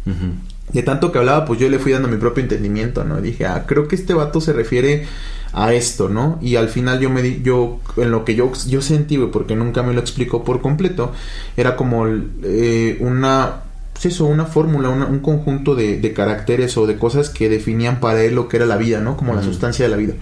Ujú. 0.05 0.73
de 0.73 0.83
tanto 0.83 1.13
que 1.13 1.19
hablaba, 1.19 1.45
pues 1.45 1.61
yo 1.61 1.69
le 1.69 1.79
fui 1.79 1.93
dando 1.93 2.09
mi 2.09 2.17
propio 2.17 2.41
entendimiento, 2.43 3.05
¿no? 3.05 3.19
Y 3.19 3.21
dije, 3.21 3.45
ah, 3.45 3.63
creo 3.65 3.87
que 3.87 3.95
este 3.95 4.13
vato 4.13 4.41
se 4.41 4.51
refiere 4.51 5.05
a 5.53 5.73
esto, 5.73 6.09
¿no? 6.09 6.39
Y 6.41 6.55
al 6.55 6.67
final 6.69 6.99
yo 6.99 7.09
me 7.09 7.21
di, 7.21 7.41
yo, 7.43 7.79
en 7.97 8.09
lo 8.11 8.25
que 8.25 8.33
yo, 8.35 8.51
yo 8.67 8.81
sentí, 8.81 9.17
güey, 9.17 9.29
porque 9.31 9.55
nunca 9.55 9.83
me 9.83 9.93
lo 9.93 9.99
explicó 10.01 10.43
por 10.43 10.61
completo, 10.61 11.11
era 11.55 11.75
como 11.75 12.05
eh, 12.07 12.97
una, 13.01 13.61
pues 13.93 14.07
eso, 14.07 14.25
una 14.25 14.45
fórmula, 14.45 14.89
una- 14.89 15.05
un 15.05 15.19
conjunto 15.19 15.75
de, 15.75 15.99
de 16.01 16.13
caracteres 16.13 16.75
o 16.77 16.87
de 16.87 16.97
cosas 16.97 17.29
que 17.29 17.49
definían 17.49 17.99
para 17.99 18.23
él 18.23 18.33
lo 18.35 18.47
que 18.47 18.57
era 18.57 18.65
la 18.65 18.77
vida, 18.77 18.99
¿no? 18.99 19.15
Como 19.15 19.33
la 19.35 19.43
sustancia 19.43 19.85
de 19.85 19.91
la 19.91 19.97
vida. 19.97 20.13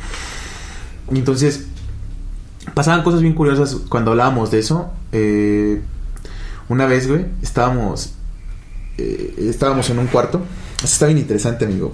Y 1.12 1.18
entonces, 1.18 1.66
pasaban 2.74 3.04
cosas 3.04 3.22
bien 3.22 3.34
curiosas 3.34 3.76
cuando 3.90 4.12
hablábamos 4.12 4.52
de 4.52 4.60
eso. 4.60 4.92
Eh, 5.14 5.82
una 6.70 6.86
vez, 6.86 7.08
güey, 7.08 7.26
estábamos 7.42 8.14
eh, 8.98 9.36
estábamos 9.50 9.90
en 9.90 10.00
un 10.00 10.08
cuarto. 10.08 10.42
Eso 10.84 10.94
está 10.94 11.06
bien 11.06 11.20
interesante, 11.20 11.66
amigo. 11.66 11.94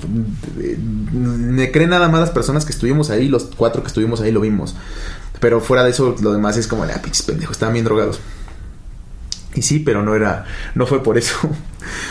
Me 1.11 1.71
creen 1.71 1.89
nada 1.89 2.07
más 2.07 2.21
las 2.21 2.29
personas 2.31 2.63
que 2.63 2.71
estuvimos 2.71 3.09
ahí, 3.09 3.27
los 3.27 3.45
cuatro 3.45 3.81
que 3.81 3.87
estuvimos 3.87 4.21
ahí 4.21 4.31
lo 4.31 4.39
vimos. 4.39 4.75
Pero 5.41 5.59
fuera 5.59 5.83
de 5.83 5.89
eso, 5.89 6.15
lo 6.21 6.31
demás 6.31 6.55
es 6.55 6.67
como, 6.67 6.83
ah, 6.83 7.01
pinches 7.01 7.23
pendejos, 7.23 7.55
estaban 7.55 7.73
bien 7.73 7.83
drogados. 7.83 8.19
Y 9.53 9.61
sí, 9.61 9.79
pero 9.79 10.03
no 10.03 10.15
era, 10.15 10.45
no 10.75 10.85
fue 10.85 11.03
por 11.03 11.17
eso. 11.17 11.35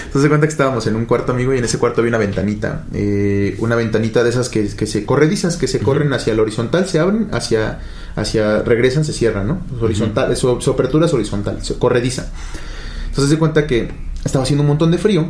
Entonces 0.07 0.23
se 0.23 0.29
cuenta 0.29 0.47
que 0.47 0.51
estábamos 0.51 0.87
en 0.87 0.97
un 0.97 1.07
cuarto, 1.07 1.33
amigo, 1.33 1.55
y 1.55 1.59
en 1.59 1.65
ese 1.65 1.79
cuarto 1.79 2.01
había 2.01 2.11
una 2.11 2.19
ventanita. 2.19 2.85
eh, 2.93 3.57
una 3.61 3.75
ventanita 3.75 4.23
de 4.23 4.31
esas 4.31 4.49
que, 4.49 4.67
que 4.69 4.87
se 4.87 5.07
corredizas, 5.07 5.57
que 5.57 5.69
se 5.69 5.79
corren 5.79 6.13
hacia 6.13 6.35
el 6.35 6.41
horizontal, 6.41 6.87
se 6.87 6.99
abren, 6.99 7.29
hacia, 7.33 7.81
hacia, 8.17 8.63
regresan, 8.63 9.05
se 9.05 9.13
cierran, 9.13 9.49
¿no? 9.49 9.61
Pues 9.71 9.83
horizontal, 9.83 10.37
su, 10.37 10.61
su 10.61 10.71
apertura 10.73 11.07
es 11.07 11.15
horizontal, 11.15 11.65
se 11.65 11.79
corrediza. 11.79 12.31
Entonces 13.09 13.31
se 13.31 13.39
cuenta 13.39 13.67
que 13.67 13.91
estaba 14.25 14.43
haciendo 14.43 14.63
un 14.63 14.69
montón 14.69 14.91
de 14.91 14.99
frío. 14.99 15.27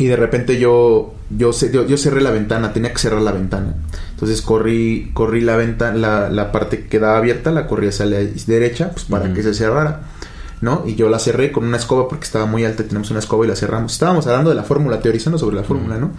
Y 0.00 0.06
de 0.06 0.16
repente 0.16 0.58
yo, 0.58 1.12
yo, 1.28 1.50
yo, 1.52 1.86
yo 1.86 1.98
cerré 1.98 2.22
la 2.22 2.30
ventana, 2.30 2.72
tenía 2.72 2.90
que 2.90 2.98
cerrar 2.98 3.20
la 3.20 3.32
ventana. 3.32 3.74
Entonces 4.12 4.40
corrí, 4.40 5.10
corrí 5.12 5.42
la 5.42 5.56
ventana, 5.56 5.94
la, 5.94 6.30
la 6.30 6.52
parte 6.52 6.78
que 6.78 6.88
quedaba 6.88 7.18
abierta, 7.18 7.50
la 7.50 7.66
corrí 7.66 7.88
hacia 7.88 8.06
la 8.06 8.16
derecha, 8.46 8.92
pues 8.92 9.04
para 9.04 9.30
que 9.34 9.42
se 9.42 9.52
cerrara. 9.52 10.04
¿No? 10.62 10.84
Y 10.86 10.94
yo 10.94 11.10
la 11.10 11.18
cerré 11.18 11.52
con 11.52 11.64
una 11.66 11.76
escoba 11.76 12.08
porque 12.08 12.24
estaba 12.24 12.46
muy 12.46 12.64
alta, 12.64 12.82
tenemos 12.82 13.10
una 13.10 13.20
escoba 13.20 13.44
y 13.44 13.48
la 13.48 13.56
cerramos. 13.56 13.92
Estábamos 13.92 14.26
hablando 14.26 14.48
de 14.48 14.56
la 14.56 14.62
fórmula, 14.62 15.00
teorizando 15.00 15.36
sobre 15.36 15.56
la 15.56 15.64
fórmula, 15.64 15.98
¿no? 15.98 16.12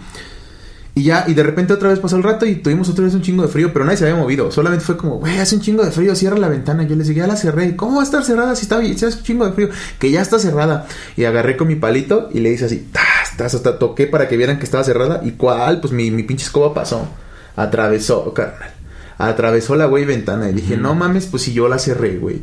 Y 0.94 1.04
ya, 1.04 1.24
y 1.26 1.32
de 1.32 1.42
repente 1.42 1.72
otra 1.72 1.88
vez 1.88 2.00
pasó 2.00 2.16
el 2.16 2.22
rato 2.22 2.44
y 2.44 2.56
tuvimos 2.56 2.88
otra 2.90 3.04
vez 3.04 3.14
un 3.14 3.22
chingo 3.22 3.42
de 3.42 3.48
frío, 3.48 3.72
pero 3.72 3.86
nadie 3.86 3.96
se 3.96 4.04
había 4.04 4.20
movido. 4.20 4.50
Solamente 4.50 4.84
fue 4.84 4.98
como, 4.98 5.18
güey, 5.18 5.38
hace 5.38 5.54
un 5.54 5.62
chingo 5.62 5.82
de 5.82 5.90
frío, 5.90 6.14
cierra 6.14 6.36
la 6.36 6.48
ventana. 6.48 6.82
Yo 6.82 6.96
les 6.96 7.08
dije, 7.08 7.20
ya 7.20 7.26
la 7.26 7.36
cerré. 7.36 7.76
¿Cómo 7.76 7.96
va 7.96 8.02
a 8.02 8.04
estar 8.04 8.22
cerrada 8.24 8.54
si 8.54 8.62
está 8.62 8.78
bien? 8.78 8.98
Si 8.98 9.06
hace 9.06 9.16
un 9.16 9.22
chingo 9.22 9.46
de 9.46 9.52
frío. 9.52 9.70
Que 9.98 10.10
ya 10.10 10.20
está 10.20 10.38
cerrada. 10.38 10.86
Y 11.16 11.24
agarré 11.24 11.56
con 11.56 11.68
mi 11.68 11.76
palito 11.76 12.28
y 12.32 12.40
le 12.40 12.50
hice 12.50 12.66
así, 12.66 12.88
tas, 12.92 13.36
tas, 13.38 13.54
hasta 13.54 13.78
toqué 13.78 14.06
para 14.06 14.28
que 14.28 14.36
vieran 14.36 14.58
que 14.58 14.64
estaba 14.64 14.84
cerrada. 14.84 15.22
¿Y 15.24 15.32
cuál? 15.32 15.80
Pues 15.80 15.94
mi, 15.94 16.10
mi 16.10 16.24
pinche 16.24 16.44
escoba 16.44 16.74
pasó. 16.74 17.08
Atravesó, 17.56 18.34
carnal. 18.34 18.72
Atravesó 19.16 19.76
la 19.76 19.86
güey 19.86 20.04
ventana. 20.04 20.50
Y 20.50 20.52
dije, 20.52 20.76
no 20.76 20.94
mames, 20.94 21.24
pues 21.24 21.42
si 21.44 21.54
yo 21.54 21.68
la 21.68 21.78
cerré, 21.78 22.18
güey. 22.18 22.42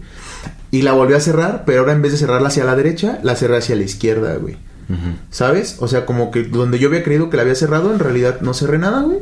Y 0.71 0.81
la 0.81 0.93
volví 0.93 1.13
a 1.13 1.19
cerrar, 1.19 1.65
pero 1.65 1.81
ahora 1.81 1.93
en 1.93 2.01
vez 2.01 2.13
de 2.13 2.17
cerrarla 2.17 2.47
hacia 2.47 2.63
la 2.63 2.75
derecha, 2.75 3.19
la 3.21 3.35
cerré 3.35 3.57
hacia 3.57 3.75
la 3.75 3.83
izquierda, 3.83 4.35
güey. 4.37 4.57
¿Sabes? 5.31 5.77
O 5.79 5.87
sea, 5.87 6.05
como 6.05 6.31
que 6.31 6.43
donde 6.43 6.79
yo 6.79 6.87
había 6.89 7.03
creído 7.03 7.29
que 7.29 7.37
la 7.37 7.43
había 7.43 7.55
cerrado, 7.55 7.91
en 7.93 7.99
realidad 7.99 8.41
no 8.41 8.53
cerré 8.53 8.77
nada, 8.79 9.01
güey. 9.01 9.19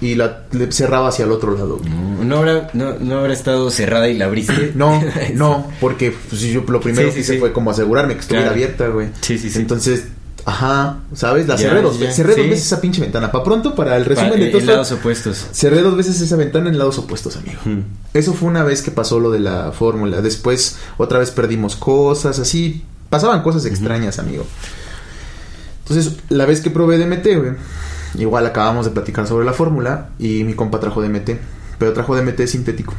Y 0.00 0.16
la 0.16 0.42
cerraba 0.70 1.08
hacia 1.08 1.24
el 1.24 1.30
otro 1.30 1.52
lado, 1.54 1.78
güey. 1.78 1.88
No, 1.90 2.24
no 2.24 2.36
habrá, 2.38 2.68
no, 2.74 2.94
no 2.98 3.18
habrá 3.18 3.32
estado 3.32 3.70
cerrada 3.70 4.08
y 4.08 4.16
la 4.18 4.24
abriste. 4.26 4.72
No, 4.76 5.02
no, 5.34 5.70
porque 5.80 6.14
pues, 6.28 6.40
yo 6.42 6.62
lo 6.66 6.80
primero 6.80 7.08
Sí, 7.08 7.14
que 7.14 7.20
hice 7.20 7.34
sí. 7.34 7.38
fue 7.38 7.52
como 7.52 7.70
asegurarme 7.70 8.14
que 8.14 8.20
estuviera 8.20 8.48
Claro. 8.48 8.54
abierta, 8.56 8.88
güey. 8.88 9.08
Sí, 9.20 9.38
sí, 9.38 9.50
sí. 9.50 9.58
Entonces, 9.60 10.08
ajá, 10.44 10.98
¿sabes? 11.14 11.46
La 11.46 11.54
Ya, 11.56 11.68
cerré 11.68 11.80
dos 11.82 11.94
ya, 11.94 12.00
veces. 12.00 12.16
Cerré 12.16 12.34
dos 12.36 12.48
veces 12.50 12.66
esa 12.66 12.80
pinche 12.80 13.00
ventana. 13.00 13.30
Para 13.30 13.44
pronto, 13.44 13.74
para 13.74 13.96
el 13.96 14.02
Para- 14.04 14.14
resumen 14.16 14.40
de 14.40 14.46
en 14.46 14.50
todo 14.52 14.60
esto, 14.60 14.72
lados 14.72 14.92
opuestos. 14.92 15.46
Cerré 15.52 15.80
dos 15.80 15.96
veces 15.96 16.20
esa 16.20 16.36
ventana 16.36 16.68
en 16.70 16.76
lados 16.78 16.98
opuestos, 16.98 17.36
amigo. 17.36 17.60
Eso 18.12 18.34
fue 18.34 18.48
una 18.48 18.64
vez 18.64 18.82
que 18.82 18.90
pasó 18.90 19.20
lo 19.20 19.30
de 19.30 19.38
la 19.40 19.70
fórmula. 19.72 20.20
Después, 20.22 20.76
otra 20.98 21.18
vez 21.20 21.30
perdimos 21.30 21.76
cosas, 21.76 22.38
así. 22.40 22.82
Pasaban 23.10 23.42
cosas 23.42 23.64
extrañas, 23.64 24.18
amigo. 24.18 24.44
Entonces, 25.86 26.16
la 26.30 26.46
vez 26.46 26.60
que 26.60 26.70
probé 26.70 26.98
DMT, 26.98 27.24
güey, 27.36 27.52
igual 28.18 28.46
acabamos 28.46 28.86
de 28.86 28.92
platicar 28.92 29.26
sobre 29.26 29.44
la 29.44 29.52
fórmula 29.52 30.10
y 30.18 30.44
mi 30.44 30.54
compa 30.54 30.80
trajo 30.80 31.02
DMT. 31.02 31.30
Pero 31.78 31.92
trajo 31.92 32.16
DMT 32.16 32.46
sintético. 32.46 32.94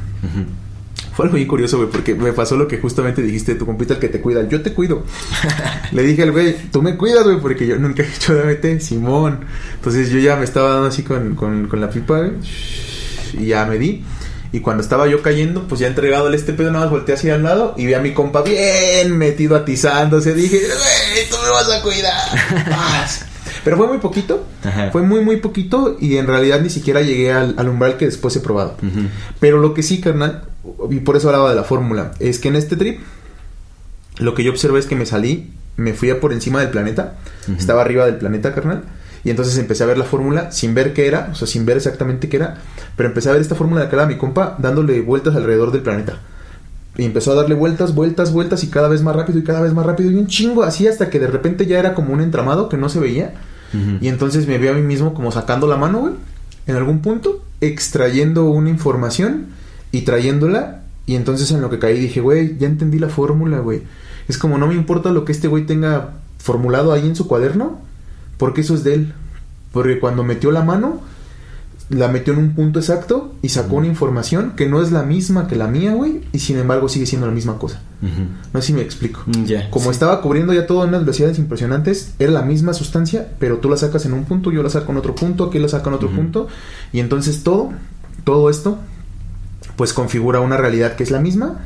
Fue 1.15 1.25
algo 1.25 1.37
bien 1.37 1.47
curioso, 1.47 1.77
güey, 1.77 1.89
porque 1.89 2.13
me 2.13 2.33
pasó 2.33 2.57
lo 2.57 2.67
que 2.67 2.77
justamente 2.77 3.21
dijiste, 3.21 3.55
tu 3.55 3.65
compita 3.65 3.93
el 3.93 3.99
que 3.99 4.09
te 4.09 4.19
cuida, 4.19 4.47
yo 4.49 4.61
te 4.61 4.73
cuido. 4.73 5.03
Le 5.93 6.03
dije 6.03 6.23
al 6.23 6.31
güey, 6.31 6.55
tú 6.71 6.81
me 6.81 6.97
cuidas, 6.97 7.23
güey, 7.23 7.39
porque 7.39 7.65
yo 7.65 7.79
nunca 7.79 8.03
he 8.03 8.07
hecho 8.07 8.35
DMT, 8.35 8.81
Simón. 8.81 9.39
Entonces 9.75 10.09
yo 10.09 10.19
ya 10.19 10.35
me 10.35 10.43
estaba 10.43 10.71
dando 10.71 10.87
así 10.87 11.03
con, 11.03 11.35
con, 11.35 11.67
con 11.67 11.79
la 11.79 11.89
pipa, 11.89 12.19
güey, 12.19 12.31
y 13.39 13.47
ya 13.47 13.65
me 13.65 13.77
di. 13.79 14.03
Y 14.55 14.61
cuando 14.61 14.81
estaba 14.81 15.05
yo 15.05 15.21
cayendo, 15.21 15.67
pues 15.67 15.81
ya 15.81 15.87
entregado 15.87 16.29
el 16.29 16.33
este 16.33 16.53
pedo, 16.53 16.71
nada 16.71 16.85
más 16.85 16.91
volteé 16.91 17.15
hacia 17.15 17.35
al 17.35 17.43
lado 17.43 17.73
y 17.75 17.87
vi 17.87 17.93
a 17.93 17.99
mi 17.99 18.13
compa 18.13 18.41
bien 18.41 19.17
metido 19.17 19.57
atizándose. 19.57 20.33
Dije, 20.33 20.59
güey, 20.59 21.29
tú 21.29 21.35
me 21.43 21.49
vas 21.49 21.69
a 21.69 21.81
cuidar. 21.81 22.13
Pero 23.65 23.75
fue 23.75 23.87
muy 23.87 23.97
poquito, 23.97 24.47
Ajá. 24.63 24.91
fue 24.91 25.01
muy, 25.01 25.19
muy 25.19 25.37
poquito 25.41 25.97
y 25.99 26.15
en 26.15 26.27
realidad 26.27 26.61
ni 26.61 26.69
siquiera 26.69 27.01
llegué 27.01 27.33
al, 27.33 27.55
al 27.57 27.67
umbral 27.67 27.97
que 27.97 28.05
después 28.05 28.33
he 28.37 28.39
probado. 28.39 28.77
Pero 29.41 29.57
lo 29.59 29.73
que 29.73 29.83
sí, 29.83 29.99
carnal, 29.99 30.43
y 30.89 31.01
por 31.01 31.17
eso 31.17 31.27
hablaba 31.27 31.49
de 31.49 31.57
la 31.57 31.65
fórmula, 31.65 32.13
es 32.21 32.39
que 32.39 32.47
en 32.47 32.55
este 32.55 32.77
trip, 32.77 33.01
lo 34.19 34.35
que 34.35 34.45
yo 34.45 34.51
observé 34.51 34.79
es 34.79 34.85
que 34.85 34.95
me 34.95 35.05
salí, 35.05 35.51
me 35.75 35.93
fui 35.93 36.11
a 36.11 36.21
por 36.21 36.31
encima 36.31 36.61
del 36.61 36.69
planeta, 36.69 37.15
estaba 37.57 37.81
arriba 37.81 38.05
del 38.05 38.15
planeta, 38.15 38.55
carnal, 38.55 38.83
y 39.25 39.31
entonces 39.31 39.57
empecé 39.57 39.83
a 39.83 39.87
ver 39.87 39.97
la 39.97 40.05
fórmula 40.05 40.51
sin 40.51 40.75
ver 40.75 40.93
qué 40.93 41.07
era, 41.07 41.29
o 41.31 41.35
sea, 41.35 41.47
sin 41.47 41.65
ver 41.65 41.77
exactamente 41.77 42.29
qué 42.29 42.37
era, 42.37 42.57
pero 42.95 43.09
empecé 43.09 43.29
a 43.29 43.31
ver 43.33 43.41
esta 43.41 43.55
fórmula 43.55 43.81
de 43.81 43.89
que 43.89 43.95
era 43.95 44.05
mi 44.05 44.17
compa 44.17 44.55
dándole 44.59 45.01
vueltas 45.01 45.35
alrededor 45.35 45.71
del 45.71 45.81
planeta. 45.81 46.19
Y 46.95 47.05
empezó 47.05 47.31
a 47.31 47.35
darle 47.35 47.55
vueltas, 47.55 47.95
vueltas, 47.95 48.31
vueltas 48.31 48.63
y 48.63 48.67
cada 48.67 48.87
vez 48.87 49.01
más 49.01 49.15
rápido 49.15 49.39
y 49.39 49.43
cada 49.43 49.61
vez 49.61 49.73
más 49.73 49.83
rápido 49.83 50.11
y 50.11 50.15
un 50.15 50.27
chingo 50.27 50.61
así 50.61 50.87
hasta 50.87 51.09
que 51.09 51.19
de 51.19 51.25
repente 51.25 51.65
ya 51.65 51.79
era 51.79 51.95
como 51.95 52.13
un 52.13 52.21
entramado 52.21 52.69
que 52.69 52.77
no 52.77 52.87
se 52.87 52.99
veía. 52.99 53.33
Y 53.99 54.07
entonces 54.07 54.47
me 54.47 54.57
vi 54.57 54.69
a 54.69 54.73
mí 54.73 54.83
mismo 54.83 55.13
como 55.13 55.33
sacando 55.33 55.67
la 55.67 55.75
mano, 55.75 55.99
güey, 55.99 56.13
en 56.65 56.77
algún 56.77 56.99
punto, 56.99 57.43
extrayendo 57.59 58.45
una 58.45 58.69
información 58.69 59.47
y 59.91 60.03
trayéndola. 60.03 60.83
Y 61.05 61.15
entonces 61.15 61.51
en 61.51 61.59
lo 61.59 61.69
que 61.69 61.79
caí 61.79 61.99
dije, 61.99 62.21
güey, 62.21 62.57
ya 62.57 62.67
entendí 62.67 62.99
la 62.99 63.09
fórmula, 63.09 63.59
güey. 63.59 63.81
Es 64.29 64.37
como 64.37 64.57
no 64.57 64.67
me 64.67 64.75
importa 64.75 65.11
lo 65.11 65.25
que 65.25 65.33
este 65.33 65.49
güey 65.49 65.65
tenga 65.65 66.11
formulado 66.37 66.93
ahí 66.93 67.05
en 67.05 67.17
su 67.17 67.27
cuaderno, 67.27 67.81
porque 68.37 68.61
eso 68.61 68.73
es 68.75 68.83
de 68.83 68.93
él. 68.95 69.13
Porque 69.71 69.99
cuando 69.99 70.23
metió 70.23 70.51
la 70.51 70.63
mano, 70.63 71.01
la 71.89 72.07
metió 72.07 72.33
en 72.33 72.39
un 72.39 72.55
punto 72.55 72.79
exacto 72.79 73.35
y 73.41 73.49
sacó 73.49 73.75
una 73.75 73.87
información 73.87 74.53
que 74.55 74.67
no 74.67 74.81
es 74.81 74.91
la 74.91 75.03
misma 75.03 75.47
que 75.47 75.55
la 75.55 75.67
mía, 75.67 75.93
güey, 75.93 76.21
y 76.31 76.39
sin 76.39 76.57
embargo 76.57 76.89
sigue 76.89 77.05
siendo 77.05 77.27
la 77.27 77.33
misma 77.33 77.57
cosa. 77.59 77.81
No 78.53 78.61
sé 78.61 78.67
si 78.67 78.73
me 78.73 78.81
explico. 78.81 79.21
Mm, 79.25 79.45
Ya. 79.45 79.69
Como 79.69 79.85
sí. 79.85 79.91
estaba 79.91 80.21
cubriendo 80.21 80.53
ya 80.53 80.65
todo 80.67 80.83
en 80.83 80.89
unas 80.89 81.01
velocidades 81.01 81.37
impresionantes, 81.39 82.13
era 82.19 82.31
la 82.31 82.41
misma 82.43 82.73
sustancia, 82.73 83.27
pero 83.39 83.57
tú 83.57 83.69
la 83.69 83.77
sacas 83.77 84.05
en 84.05 84.13
un 84.13 84.25
punto, 84.25 84.51
yo 84.51 84.63
la 84.63 84.69
saco 84.69 84.91
en 84.91 84.97
otro 84.99 85.13
punto, 85.15 85.45
aquí 85.45 85.59
la 85.59 85.67
saco 85.67 85.89
en 85.89 85.95
otro 85.95 86.09
punto, 86.09 86.47
y 86.93 86.99
entonces 86.99 87.43
todo, 87.43 87.71
todo 88.23 88.49
esto, 88.49 88.79
pues 89.75 89.91
configura 89.93 90.39
una 90.39 90.57
realidad 90.57 90.95
que 90.95 91.03
es 91.03 91.11
la 91.11 91.19
misma, 91.19 91.59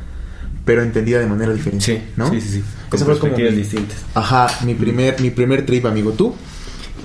pero 0.64 0.82
entendida 0.82 1.18
de 1.20 1.26
manera 1.26 1.52
diferente, 1.52 1.84
Sí, 1.84 1.98
¿no? 2.16 2.28
sí, 2.30 2.40
sí, 2.40 2.48
sí. 2.48 2.64
Con 2.90 3.18
como 3.18 3.36
mi- 3.36 3.48
distintas. 3.52 3.98
Ajá, 4.14 4.48
mi 4.64 4.74
primer, 4.74 5.20
mi 5.20 5.30
primer 5.30 5.64
trip, 5.64 5.86
amigo. 5.86 6.12
¿Tú? 6.12 6.34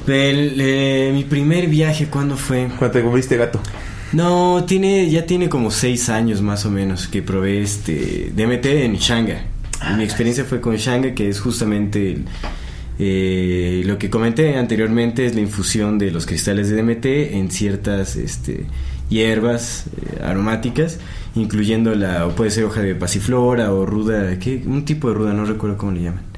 El, 0.08 0.56
eh, 0.60 1.12
mi 1.14 1.24
primer 1.24 1.68
viaje, 1.68 2.08
¿cuándo 2.08 2.38
fue? 2.38 2.68
Cuando 2.78 2.92
te 2.92 3.04
comiste 3.04 3.38
gato. 3.38 3.60
No, 4.14 4.64
tiene, 4.66 5.10
ya 5.10 5.26
tiene 5.26 5.50
como 5.50 5.72
seis 5.72 6.10
años 6.10 6.42
más 6.42 6.66
o 6.66 6.72
menos 6.72 7.08
que 7.08 7.22
probé 7.22 7.62
este 7.62 8.32
DMT 8.36 8.66
en 8.66 8.96
Shanga. 8.96 9.46
Y 9.92 9.94
mi 9.96 10.04
experiencia 10.04 10.46
fue 10.46 10.62
con 10.62 10.76
Shanga, 10.76 11.14
que 11.14 11.28
es 11.28 11.40
justamente 11.40 12.20
eh, 12.98 13.84
lo 13.86 13.98
que 13.98 14.10
comenté 14.10 14.56
anteriormente, 14.56 15.26
es 15.26 15.36
la 15.36 15.42
infusión 15.42 15.98
de 15.98 16.12
los 16.12 16.26
cristales 16.26 16.70
de 16.70 16.82
DMT 16.82 17.06
en 17.36 17.52
ciertas 17.52 18.16
este, 18.16 18.66
hierbas 19.10 19.88
eh, 19.88 20.24
aromáticas, 20.24 21.00
incluyendo 21.36 21.94
la, 21.96 22.26
o 22.26 22.36
puede 22.36 22.52
ser 22.52 22.64
hoja 22.64 22.82
de 22.82 22.96
pasiflora 22.96 23.74
o 23.74 23.86
ruda, 23.86 24.40
¿qué? 24.40 24.64
un 24.66 24.86
tipo 24.86 25.10
de 25.10 25.16
ruda, 25.16 25.34
no 25.34 25.46
recuerdo 25.46 25.78
cómo 25.78 25.92
le 25.92 26.04
llaman. 26.04 26.35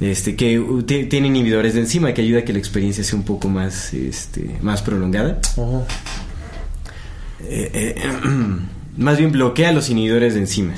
Este, 0.00 0.36
que 0.36 0.62
ti- 0.86 1.04
tiene 1.06 1.28
inhibidores 1.28 1.72
de 1.74 1.80
enzima 1.80 2.12
que 2.12 2.20
ayuda 2.22 2.40
a 2.40 2.44
que 2.44 2.52
la 2.52 2.58
experiencia 2.58 3.02
sea 3.02 3.18
un 3.18 3.24
poco 3.24 3.48
más, 3.48 3.94
este, 3.94 4.56
más 4.60 4.82
prolongada. 4.82 5.40
Eh, 7.48 7.70
eh, 7.74 8.02
más 8.98 9.16
bien 9.18 9.32
bloquea 9.32 9.72
los 9.72 9.88
inhibidores 9.90 10.34
de 10.34 10.40
enzima. 10.40 10.74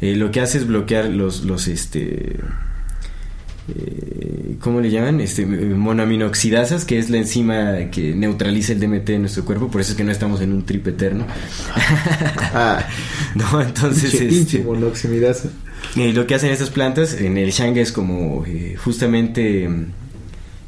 Eh, 0.00 0.16
lo 0.16 0.30
que 0.30 0.40
hace 0.40 0.58
es 0.58 0.66
bloquear 0.66 1.06
los, 1.06 1.44
los 1.44 1.68
este, 1.68 2.36
¿cómo 4.60 4.80
le 4.80 4.90
llaman? 4.90 5.20
Este, 5.20 5.46
monoaminoxidasas, 5.46 6.84
que 6.84 6.98
es 6.98 7.08
la 7.10 7.18
enzima 7.18 7.90
que 7.90 8.14
neutraliza 8.14 8.72
el 8.72 8.80
DMT 8.80 9.08
en 9.10 9.20
nuestro 9.22 9.44
cuerpo, 9.44 9.68
por 9.70 9.80
eso 9.80 9.92
es 9.92 9.96
que 9.96 10.04
no 10.04 10.12
estamos 10.12 10.40
en 10.40 10.52
un 10.52 10.64
trip 10.64 10.86
eterno. 10.88 11.26
Ah, 12.52 12.84
no, 13.34 13.60
entonces, 13.62 14.10
pinche, 14.28 14.58
este. 14.58 15.48
Eh, 15.96 16.12
lo 16.12 16.26
que 16.26 16.34
hacen 16.34 16.50
estas 16.50 16.70
plantas 16.70 17.14
en 17.14 17.38
el 17.38 17.50
Shanga 17.50 17.80
es 17.80 17.92
como 17.92 18.44
eh, 18.46 18.76
justamente 18.76 19.68
mm, 19.68 19.86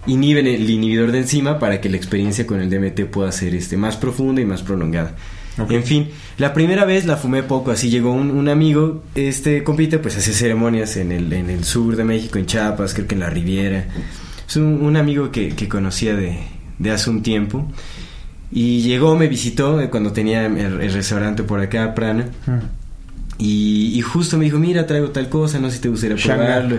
inhiben 0.06 0.46
el 0.46 0.68
inhibidor 0.68 1.12
de 1.12 1.18
enzima 1.18 1.58
para 1.58 1.80
que 1.80 1.88
la 1.88 1.96
experiencia 1.96 2.46
con 2.46 2.60
el 2.60 2.70
DMT 2.70 3.10
pueda 3.10 3.30
ser 3.32 3.54
este, 3.54 3.76
más 3.76 3.96
profunda 3.96 4.40
y 4.40 4.46
más 4.46 4.62
prolongada. 4.62 5.16
En 5.68 5.82
fin, 5.82 6.08
la 6.36 6.54
primera 6.54 6.84
vez 6.84 7.04
la 7.04 7.16
fumé 7.16 7.42
poco, 7.42 7.72
así 7.72 7.90
llegó 7.90 8.12
un, 8.12 8.30
un 8.30 8.48
amigo, 8.48 9.02
este 9.16 9.64
compite, 9.64 9.98
pues 9.98 10.16
hace 10.16 10.32
ceremonias 10.32 10.96
en 10.96 11.10
el, 11.10 11.32
en 11.32 11.50
el 11.50 11.64
sur 11.64 11.96
de 11.96 12.04
México, 12.04 12.38
en 12.38 12.46
Chiapas, 12.46 12.94
creo 12.94 13.08
que 13.08 13.14
en 13.14 13.20
la 13.20 13.28
Riviera. 13.28 13.88
Es 14.48 14.56
un, 14.56 14.82
un 14.82 14.96
amigo 14.96 15.32
que, 15.32 15.50
que 15.56 15.68
conocía 15.68 16.14
de, 16.14 16.38
de 16.78 16.90
hace 16.92 17.10
un 17.10 17.22
tiempo. 17.22 17.66
Y 18.52 18.82
llegó, 18.82 19.16
me 19.16 19.26
visitó 19.26 19.80
eh, 19.80 19.90
cuando 19.90 20.12
tenía 20.12 20.46
el, 20.46 20.80
el 20.80 20.92
restaurante 20.92 21.42
por 21.42 21.60
acá, 21.60 21.92
Prana. 21.94 22.28
Y, 23.38 23.92
y 23.96 24.00
justo 24.02 24.36
me 24.36 24.44
dijo, 24.44 24.58
mira, 24.58 24.86
traigo 24.86 25.10
tal 25.10 25.28
cosa, 25.28 25.58
no 25.60 25.70
sé 25.70 25.76
si 25.76 25.82
te 25.82 25.88
gustaría 25.88 26.16
probarlo. 26.16 26.78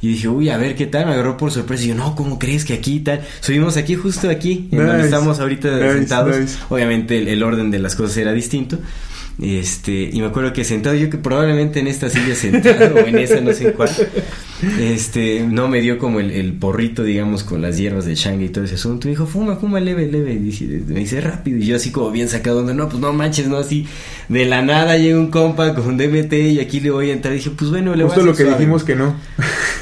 Y 0.00 0.08
dije, 0.08 0.28
uy, 0.28 0.48
a 0.48 0.56
ver 0.56 0.76
qué 0.76 0.86
tal, 0.86 1.06
me 1.06 1.12
agarró 1.12 1.36
por 1.36 1.50
sorpresa. 1.50 1.82
Y 1.84 1.88
yo, 1.88 1.94
no, 1.96 2.14
¿cómo 2.14 2.38
crees 2.38 2.64
que 2.64 2.74
aquí 2.74 3.00
tal? 3.00 3.22
Subimos 3.40 3.76
aquí, 3.76 3.96
justo 3.96 4.30
aquí, 4.30 4.68
en 4.70 4.86
donde 4.86 5.04
estamos 5.04 5.40
ahorita 5.40 5.68
Nice, 5.76 5.92
sentados. 5.94 6.38
nice. 6.38 6.56
Obviamente 6.68 7.18
el, 7.18 7.26
el 7.26 7.42
orden 7.42 7.72
de 7.72 7.80
las 7.80 7.96
cosas 7.96 8.16
era 8.16 8.32
distinto. 8.32 8.78
Este, 9.40 10.10
y 10.12 10.20
me 10.20 10.26
acuerdo 10.26 10.52
que 10.52 10.64
sentado, 10.64 10.96
yo 10.96 11.08
que 11.10 11.16
probablemente 11.16 11.78
en 11.78 11.86
esta 11.86 12.08
silla 12.10 12.34
sentado 12.34 12.96
o 12.96 12.98
en 12.98 13.18
esa 13.18 13.40
no 13.40 13.52
sé 13.52 13.72
cuál, 13.72 13.88
este, 14.80 15.46
no 15.48 15.68
me 15.68 15.80
dio 15.80 15.96
como 15.98 16.18
el, 16.18 16.32
el 16.32 16.54
porrito, 16.54 17.04
digamos, 17.04 17.44
con 17.44 17.62
las 17.62 17.78
hierbas 17.78 18.04
de 18.04 18.16
Shanga 18.16 18.44
y 18.44 18.48
todo 18.48 18.64
ese 18.64 18.74
asunto. 18.74 19.06
Y 19.06 19.12
dijo, 19.12 19.26
fuma, 19.26 19.54
fuma 19.56 19.78
leve, 19.78 20.06
leve. 20.10 20.32
Y 20.34 20.38
dije- 20.38 20.82
me 20.88 21.00
dice 21.00 21.20
rápido. 21.20 21.58
Y 21.58 21.66
yo 21.66 21.76
así 21.76 21.92
como 21.92 22.10
bien 22.10 22.28
sacado, 22.28 22.56
donde 22.56 22.74
no, 22.74 22.88
pues 22.88 23.00
no 23.00 23.12
manches, 23.12 23.46
no, 23.46 23.58
así 23.58 23.86
de 24.28 24.44
la 24.44 24.60
nada 24.62 24.96
llega 24.98 25.18
un 25.18 25.30
compa 25.30 25.72
con 25.74 25.96
DMT 25.96 26.32
y 26.32 26.58
aquí 26.60 26.80
le 26.80 26.90
voy 26.90 27.10
a 27.10 27.12
entrar. 27.12 27.32
Y 27.34 27.36
dije, 27.36 27.50
pues 27.56 27.70
bueno, 27.70 27.94
le 27.94 28.02
voy 28.02 28.12
a 28.12 28.16
lo 28.16 28.32
que 28.34 28.42
suave. 28.42 28.58
dijimos 28.58 28.82
que 28.82 28.96
no. 28.96 29.14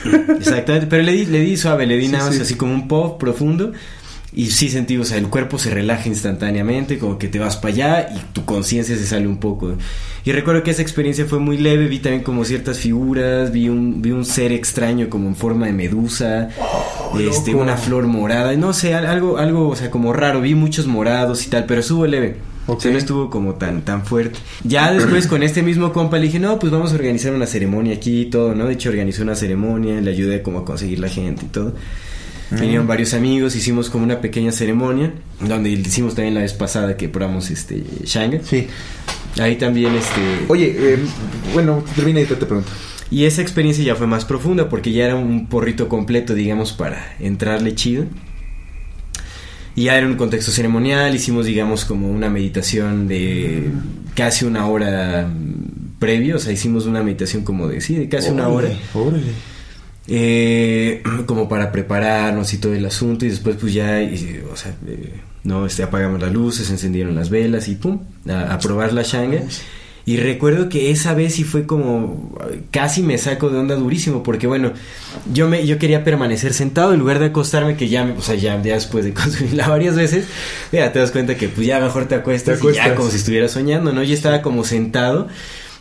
Exactamente, 0.38 0.86
pero 0.86 1.02
le 1.02 1.12
di, 1.12 1.26
le 1.26 1.40
di 1.40 1.56
suave, 1.56 1.86
le 1.86 1.96
di 1.96 2.06
Sí, 2.06 2.12
nada 2.12 2.26
más 2.26 2.34
sí. 2.36 2.42
así 2.42 2.54
como 2.56 2.74
un 2.74 2.88
pop 2.88 3.18
profundo. 3.18 3.72
Y 4.36 4.50
sí 4.50 4.68
sentí, 4.68 4.98
o 4.98 5.04
sea, 5.04 5.16
el 5.16 5.28
cuerpo 5.28 5.58
se 5.58 5.70
relaja 5.70 6.08
instantáneamente, 6.08 6.98
como 6.98 7.16
que 7.18 7.26
te 7.26 7.38
vas 7.38 7.56
para 7.56 7.72
allá 7.74 8.08
y 8.14 8.18
tu 8.34 8.44
conciencia 8.44 8.94
se 8.96 9.06
sale 9.06 9.26
un 9.26 9.38
poco. 9.38 9.72
Y 10.26 10.32
recuerdo 10.32 10.62
que 10.62 10.70
esa 10.72 10.82
experiencia 10.82 11.24
fue 11.24 11.38
muy 11.38 11.56
leve, 11.56 11.86
vi 11.88 12.00
también 12.00 12.22
como 12.22 12.44
ciertas 12.44 12.78
figuras, 12.78 13.50
vi 13.50 13.70
un, 13.70 14.02
vi 14.02 14.10
un 14.10 14.26
ser 14.26 14.52
extraño 14.52 15.08
como 15.08 15.26
en 15.28 15.36
forma 15.36 15.66
de 15.66 15.72
medusa, 15.72 16.50
este, 17.18 17.52
loco. 17.52 17.62
una 17.62 17.76
flor 17.78 18.06
morada, 18.06 18.54
no 18.56 18.74
sé, 18.74 18.94
al- 18.94 19.06
algo, 19.06 19.38
algo, 19.38 19.68
o 19.70 19.74
sea, 19.76 19.90
como 19.90 20.12
raro, 20.12 20.42
vi 20.42 20.54
muchos 20.54 20.86
morados 20.86 21.46
y 21.46 21.48
tal, 21.50 21.64
pero 21.64 21.80
estuvo 21.80 22.06
leve. 22.06 22.36
O 22.66 22.78
sea, 22.78 22.90
no 22.90 22.98
estuvo 22.98 23.30
como 23.30 23.54
tan, 23.54 23.82
tan 23.82 24.04
fuerte. 24.04 24.38
Ya 24.64 24.92
después 24.92 25.28
con 25.28 25.44
este 25.44 25.62
mismo 25.62 25.92
compa 25.94 26.18
le 26.18 26.24
dije, 26.24 26.40
no, 26.40 26.58
pues 26.58 26.70
vamos 26.72 26.92
a 26.92 26.96
organizar 26.96 27.32
una 27.32 27.46
ceremonia 27.46 27.94
aquí 27.94 28.22
y 28.22 28.26
todo, 28.26 28.54
¿no? 28.54 28.66
De 28.66 28.74
hecho, 28.74 28.90
organizó 28.90 29.22
una 29.22 29.36
ceremonia, 29.36 29.98
le 30.00 30.10
ayudé 30.10 30.42
como 30.42 30.58
a 30.58 30.64
conseguir 30.66 30.98
la 30.98 31.08
gente 31.08 31.46
y 31.46 31.48
todo. 31.48 31.74
Vinieron 32.50 32.86
varios 32.86 33.12
amigos, 33.12 33.56
hicimos 33.56 33.90
como 33.90 34.04
una 34.04 34.20
pequeña 34.20 34.52
ceremonia, 34.52 35.12
donde 35.40 35.70
hicimos 35.70 36.14
también 36.14 36.34
la 36.34 36.42
vez 36.42 36.52
pasada 36.52 36.96
que 36.96 37.08
probamos 37.08 37.50
este 37.50 37.82
Shanga. 38.04 38.40
Sí. 38.44 38.68
Ahí 39.40 39.56
también 39.56 39.94
este... 39.96 40.20
Oye, 40.48 40.74
eh, 40.78 40.98
bueno, 41.52 41.84
termina 41.94 42.20
y 42.20 42.24
te, 42.24 42.36
te 42.36 42.46
pregunto. 42.46 42.70
Y 43.10 43.24
esa 43.24 43.42
experiencia 43.42 43.84
ya 43.84 43.96
fue 43.96 44.06
más 44.06 44.24
profunda 44.24 44.68
porque 44.68 44.92
ya 44.92 45.06
era 45.06 45.16
un 45.16 45.46
porrito 45.46 45.88
completo, 45.88 46.34
digamos, 46.34 46.72
para 46.72 47.16
entrarle 47.20 47.74
chido. 47.74 48.06
Y 49.74 49.84
ya 49.84 49.98
era 49.98 50.06
un 50.06 50.14
contexto 50.14 50.50
ceremonial, 50.50 51.14
hicimos, 51.14 51.46
digamos, 51.46 51.84
como 51.84 52.08
una 52.08 52.30
meditación 52.30 53.06
de 53.08 53.70
casi 54.14 54.46
una 54.46 54.66
hora 54.66 55.28
mm, 55.28 55.98
previo, 55.98 56.36
o 56.36 56.38
sea, 56.38 56.52
hicimos 56.52 56.86
una 56.86 57.02
meditación 57.02 57.44
como 57.44 57.68
de, 57.68 57.82
sí, 57.82 57.94
de 57.94 58.08
casi 58.08 58.30
una 58.30 58.48
hora, 58.48 58.70
Órale. 58.94 59.32
Eh, 60.08 61.02
como 61.26 61.48
para 61.48 61.72
prepararnos 61.72 62.52
y 62.54 62.58
todo 62.58 62.74
el 62.74 62.84
asunto, 62.86 63.24
y 63.26 63.30
después 63.30 63.56
pues 63.60 63.72
ya, 63.74 64.02
y, 64.02 64.42
o 64.52 64.56
sea, 64.56 64.74
eh, 64.86 65.14
no, 65.44 65.66
este, 65.66 65.82
apagamos 65.82 66.20
las 66.20 66.32
luces, 66.32 66.70
encendieron 66.70 67.14
las 67.14 67.30
velas 67.30 67.68
y 67.68 67.76
pum, 67.76 68.00
a, 68.28 68.52
a 68.54 68.58
probar 68.58 68.92
la 68.92 69.02
shanga. 69.02 69.42
Y 70.08 70.18
recuerdo 70.18 70.68
que 70.68 70.92
esa 70.92 71.14
vez 71.14 71.34
sí 71.34 71.42
fue 71.42 71.66
como 71.66 72.38
casi 72.70 73.02
me 73.02 73.18
saco 73.18 73.50
de 73.50 73.58
onda 73.58 73.74
durísimo 73.74 74.22
porque 74.22 74.46
bueno, 74.46 74.70
yo 75.32 75.48
me 75.48 75.66
yo 75.66 75.80
quería 75.80 76.04
permanecer 76.04 76.54
sentado 76.54 76.92
en 76.92 77.00
lugar 77.00 77.18
de 77.18 77.26
acostarme 77.26 77.76
que 77.76 77.88
ya 77.88 78.04
me, 78.04 78.12
o 78.12 78.22
sea, 78.22 78.36
ya, 78.36 78.54
ya 78.62 78.74
después 78.74 79.04
de 79.04 79.12
consumirla 79.14 79.66
varias 79.68 79.96
veces, 79.96 80.26
ya 80.70 80.92
te 80.92 81.00
das 81.00 81.10
cuenta 81.10 81.36
que 81.36 81.48
pues 81.48 81.66
ya 81.66 81.80
mejor 81.80 82.06
te 82.06 82.14
acuestas, 82.14 82.60
Te 82.60 82.70
y 82.70 82.74
ya 82.74 82.82
acuestas. 82.82 82.96
como 82.96 83.10
si 83.10 83.16
estuviera 83.16 83.48
soñando, 83.48 83.92
¿no? 83.92 84.04
Yo 84.04 84.14
estaba 84.14 84.42
como 84.42 84.62
sentado 84.62 85.26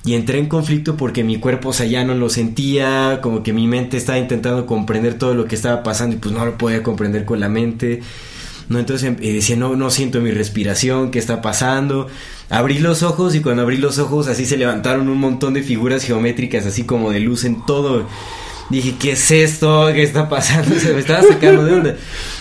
y 0.06 0.14
entré 0.14 0.38
en 0.38 0.48
conflicto 0.48 0.96
porque 0.98 1.24
mi 1.24 1.40
cuerpo, 1.40 1.70
o 1.70 1.84
ya 1.84 2.06
no 2.06 2.14
lo 2.14 2.30
sentía, 2.30 3.20
como 3.24 3.42
que 3.42 3.54
mi 3.54 3.68
mente 3.68 3.98
estaba 3.98 4.20
intentando 4.20 4.68
comprender 4.68 5.16
todo 5.16 5.34
lo 5.34 5.46
que 5.46 5.56
estaba 5.56 5.82
pasando 5.82 6.16
y 6.16 6.20
pues 6.20 6.34
no 6.34 6.46
lo 6.46 6.60
podía 6.60 6.84
comprender 6.84 7.26
con 7.26 7.40
la 7.40 7.50
mente. 7.50 8.02
No, 8.70 8.78
entonces 8.78 9.12
eh, 9.20 9.34
decía, 9.34 9.56
no, 9.56 9.76
no 9.76 9.90
siento 9.90 10.22
mi 10.22 10.30
respiración, 10.30 11.10
¿qué 11.10 11.18
está 11.18 11.42
pasando? 11.42 12.08
Abrí 12.50 12.78
los 12.78 13.02
ojos 13.02 13.34
y 13.34 13.42
cuando 13.42 13.64
abrí 13.64 13.78
los 13.78 13.98
ojos 13.98 14.28
así 14.28 14.46
se 14.46 14.58
levantaron 14.58 15.10
un 15.10 15.18
montón 15.18 15.56
de 15.56 15.64
figuras 15.64 16.04
geométricas, 16.04 16.68
así 16.68 16.84
como 16.84 17.12
de 17.12 17.20
luz 17.20 17.44
en 17.44 17.66
todo. 17.66 18.08
Dije, 18.70 18.96
¿qué 19.00 19.12
es 19.12 19.32
esto? 19.32 19.90
¿Qué 19.94 20.04
está 20.04 20.30
pasando? 20.30 20.76
Se 20.80 20.94
me 20.94 21.00
estaba 21.00 21.22
sacando 21.22 21.66
de 21.66 21.74
onda. 21.74 21.96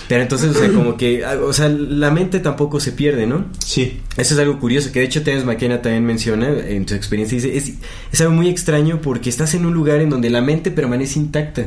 Pero 0.09 0.23
entonces, 0.23 0.55
o 0.55 0.59
sea, 0.59 0.71
como 0.71 0.97
que, 0.97 1.25
o 1.25 1.53
sea, 1.53 1.69
la 1.69 2.11
mente 2.11 2.41
tampoco 2.41 2.79
se 2.79 2.93
pierde, 2.93 3.27
¿no? 3.27 3.47
Sí. 3.65 4.01
Eso 4.17 4.35
es 4.35 4.41
algo 4.41 4.59
curioso, 4.61 4.93
que 4.93 5.01
de 5.01 5.07
hecho 5.07 5.23
Terence 5.23 5.47
McKenna 5.47 5.81
también 5.81 6.05
menciona 6.05 6.49
en 6.49 6.87
su 6.87 6.95
experiencia, 6.95 7.37
dice, 7.37 7.57
es, 7.57 7.75
es 8.13 8.21
algo 8.21 8.35
muy 8.35 8.49
extraño 8.49 9.01
porque 9.01 9.31
estás 9.31 9.55
en 9.55 9.65
un 9.65 9.73
lugar 9.73 10.01
en 10.01 10.11
donde 10.11 10.29
la 10.29 10.43
mente 10.43 10.71
permanece 10.71 11.19
intacta. 11.19 11.65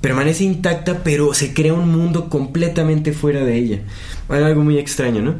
Permanece 0.00 0.44
intacta, 0.44 1.02
pero 1.04 1.32
se 1.34 1.54
crea 1.54 1.74
un 1.74 1.90
mundo 1.90 2.28
completamente 2.28 3.12
fuera 3.12 3.44
de 3.44 3.56
ella. 3.56 3.78
Bueno, 4.26 4.46
algo 4.46 4.62
muy 4.62 4.78
extraño, 4.78 5.22
¿no? 5.22 5.36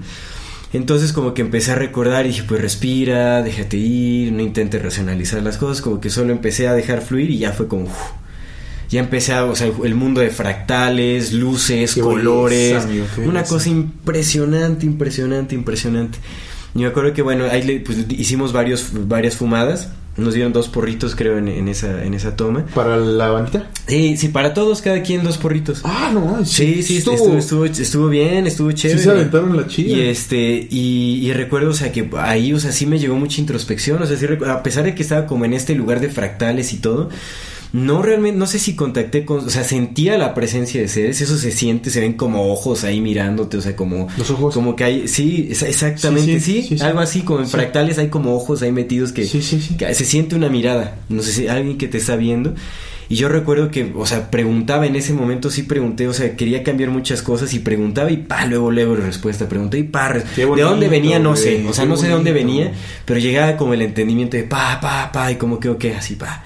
Entonces 0.73 1.13
como 1.13 1.33
que 1.35 1.43
empecé 1.43 1.73
a 1.73 1.77
recordar 1.77 2.27
y 2.27 2.29
dije, 2.29 2.43
pues 2.47 2.61
respira, 2.61 3.43
déjate 3.43 3.77
ir, 3.77 4.33
no 4.33 4.43
intentes 4.43 4.83
racionalizar 4.83 5.43
las 5.43 5.57
cosas, 5.57 5.81
como 5.81 6.01
que 6.01 6.11
solo 6.11 6.33
empecé 6.33 6.69
a 6.69 6.75
dejar 6.75 7.01
fluir 7.01 7.31
y 7.31 7.39
ya 7.39 7.53
fue 7.53 7.69
como... 7.69 7.89
ya 8.89 9.01
empecé 9.01 9.35
a, 9.35 9.45
o 9.45 9.55
sea, 9.55 9.71
el 9.85 9.95
mundo 9.95 10.21
de 10.21 10.31
fractales, 10.31 11.33
luces, 11.33 11.95
Qué 11.95 12.01
colores, 12.01 12.87
una 13.25 13.45
cosa 13.45 13.69
impresionante, 13.69 14.87
impresionante, 14.87 15.55
impresionante. 15.55 16.19
Y 16.75 16.81
me 16.81 16.87
acuerdo 16.87 17.13
que 17.13 17.23
bueno, 17.23 17.45
ahí 17.51 17.63
le, 17.63 17.81
pues, 17.81 17.99
hicimos 18.11 18.53
varios, 18.53 18.91
varias 18.93 19.37
fumadas, 19.37 19.91
nos 20.17 20.35
dieron 20.35 20.53
dos 20.53 20.69
porritos 20.69 21.15
creo 21.15 21.39
en, 21.39 21.49
en 21.49 21.69
esa, 21.69 22.05
en 22.05 22.13
esa 22.15 22.37
toma. 22.37 22.65
¿Para 22.75 22.97
la 22.97 23.31
bandita? 23.31 23.71
Sí, 23.87 24.17
sí, 24.17 24.29
para 24.29 24.53
todos, 24.53 24.83
cada 24.83 25.03
quien 25.03 25.23
dos 25.23 25.39
porritos. 25.39 25.83
Ah, 25.85 26.11
no. 26.13 26.45
Sí, 26.45 26.83
sí, 26.83 26.99
estuvo, 26.99 27.37
estuvo, 27.37 27.65
estuvo 27.65 28.09
bien, 28.09 28.47
estuvo 28.47 28.71
Sí 28.71 28.77
chévere. 28.77 29.03
se 29.03 29.11
aventaron 29.11 29.57
la 29.57 29.67
chida. 29.67 29.97
Y 29.97 30.01
este, 30.09 30.67
y, 30.71 31.21
y 31.23 31.33
recuerdo, 31.33 31.71
o 31.71 31.75
sea, 31.75 31.93
que 31.93 32.09
ahí, 32.19 32.53
o 32.53 32.61
sea, 32.61 32.73
sí 32.73 32.87
me 32.87 32.99
llegó 32.99 33.17
mucha 33.17 33.41
introspección, 33.41 34.03
o 34.03 34.07
sea, 34.07 34.17
sí 34.17 34.27
a 34.47 34.63
pesar 34.63 34.85
de 34.85 34.95
que 34.95 35.03
estaba 35.03 35.27
como 35.27 35.45
en 35.45 35.53
este 35.53 35.75
lugar 35.75 36.01
de 36.01 36.09
fractales 36.09 36.73
y 36.73 36.79
todo, 36.79 37.11
no 37.73 38.03
realmente, 38.03 38.39
no 38.39 38.47
sé 38.47 38.59
si 38.59 38.75
contacté 38.75 39.25
con, 39.25 39.39
o 39.47 39.51
sea, 39.51 39.63
sentía 39.65 40.17
la 40.17 40.35
presencia 40.35 40.81
de 40.81 40.89
seres, 40.89 41.21
eso 41.21 41.37
se 41.37 41.53
siente, 41.53 41.91
se 41.91 42.01
ven 42.01 42.15
como 42.15 42.51
ojos 42.51 42.85
ahí 42.85 43.01
mirándote, 43.01 43.59
o 43.59 43.61
sea, 43.61 43.77
como, 43.77 44.09
Los 44.17 44.31
ojos. 44.31 44.55
como 44.55 44.75
que 44.75 44.85
hay, 44.85 45.09
sí, 45.09 45.49
exactamente, 45.51 46.41
Sí, 46.41 46.77
algo 46.81 47.01
así, 47.01 47.21
como 47.23 47.41
en 47.41 47.49
fractales 47.49 47.99
hay 47.99 48.09
como 48.09 48.35
ojos 48.35 48.63
ahí 48.63 48.73
metidos 48.73 49.13
que, 49.13 49.25
Sí, 49.27 49.43
sí, 49.43 49.61
sí. 49.61 49.77
que 49.77 49.93
se 49.95 50.05
siente 50.05 50.35
una 50.35 50.49
mirada, 50.49 50.97
no 51.09 51.23
sé 51.23 51.33
si 51.33 51.49
alguien 51.49 51.77
que 51.79 51.89
te 51.89 51.99
está 51.99 52.17
viendo. 52.17 52.55
Y 53.11 53.17
yo 53.17 53.31
recuerdo 53.31 53.71
que, 53.71 53.91
o 53.97 54.05
sea, 54.05 54.31
preguntaba 54.31 54.87
en 54.87 54.95
ese 54.95 55.15
momento, 55.15 55.51
sí 55.51 55.63
pregunté, 55.63 56.07
o 56.09 56.13
sea, 56.13 56.37
quería 56.37 56.63
cambiar 56.63 56.91
muchas 56.91 57.23
cosas 57.23 57.55
y 57.55 57.59
preguntaba 57.59 58.11
y 58.11 58.19
pa, 58.19 58.45
luego, 58.45 58.71
luego 58.71 58.97
la 58.97 59.07
respuesta, 59.07 59.49
pregunté 59.49 59.79
y 59.79 59.85
pa, 59.85 60.13
¿de 60.13 60.45
dónde 60.45 60.89
venía? 60.89 61.19
No 61.19 61.35
sé, 61.35 61.65
o 61.67 61.73
sea, 61.73 61.87
no 61.87 61.97
sé 61.97 62.09
de 62.09 62.13
dónde 62.13 62.33
venía, 62.33 62.71
pero 63.07 63.19
llegaba 63.19 63.57
como 63.57 63.73
el 63.73 63.81
entendimiento 63.81 64.37
de 64.37 64.43
pa, 64.43 64.79
pa, 64.81 65.11
pa, 65.11 65.33
y 65.33 65.37
como 65.37 65.59
que, 65.59 65.71
ok, 65.71 65.85
así 65.97 66.17
pa. 66.17 66.45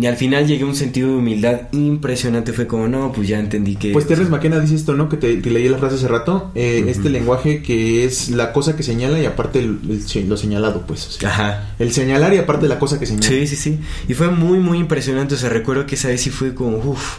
Y 0.00 0.06
al 0.06 0.16
final 0.16 0.46
llegué 0.46 0.62
a 0.62 0.66
un 0.66 0.76
sentido 0.76 1.08
de 1.10 1.16
humildad 1.16 1.62
impresionante, 1.72 2.52
fue 2.52 2.68
como, 2.68 2.86
no, 2.86 3.10
pues 3.12 3.26
ya 3.26 3.40
entendí 3.40 3.74
que... 3.74 3.90
Pues 3.92 4.06
Terrence 4.06 4.30
McKenna 4.30 4.60
dice 4.60 4.76
esto, 4.76 4.94
¿no? 4.94 5.08
Que 5.08 5.16
te 5.16 5.40
que 5.42 5.50
leí 5.50 5.68
la 5.68 5.76
frase 5.78 5.96
hace 5.96 6.06
rato. 6.06 6.52
eh, 6.54 6.84
Este 6.86 7.10
lenguaje 7.10 7.62
que 7.62 8.04
es 8.04 8.28
la 8.30 8.52
cosa 8.52 8.76
que 8.76 8.84
señala 8.84 9.20
y 9.20 9.26
aparte 9.26 9.58
el- 9.58 9.80
el 9.90 10.02
se- 10.06 10.22
lo 10.24 10.36
señalado, 10.36 10.86
pues. 10.86 11.06
o 11.08 11.10
sea, 11.10 11.28
Ajá. 11.30 11.74
el 11.80 11.92
señalar 11.92 12.32
y 12.32 12.38
aparte 12.38 12.68
la 12.68 12.78
cosa 12.78 13.00
que 13.00 13.06
señala. 13.06 13.26
Sí, 13.26 13.46
sí, 13.48 13.56
sí. 13.56 13.78
Y 14.08 14.14
fue 14.14 14.28
muy, 14.30 14.60
muy 14.60 14.78
impresionante. 14.78 15.34
O 15.34 15.38
sea, 15.38 15.48
recuerdo 15.50 15.84
que 15.86 15.96
esa 15.96 16.08
vez 16.08 16.20
sí 16.20 16.30
fue 16.30 16.54
como, 16.54 16.76
uff, 16.78 17.16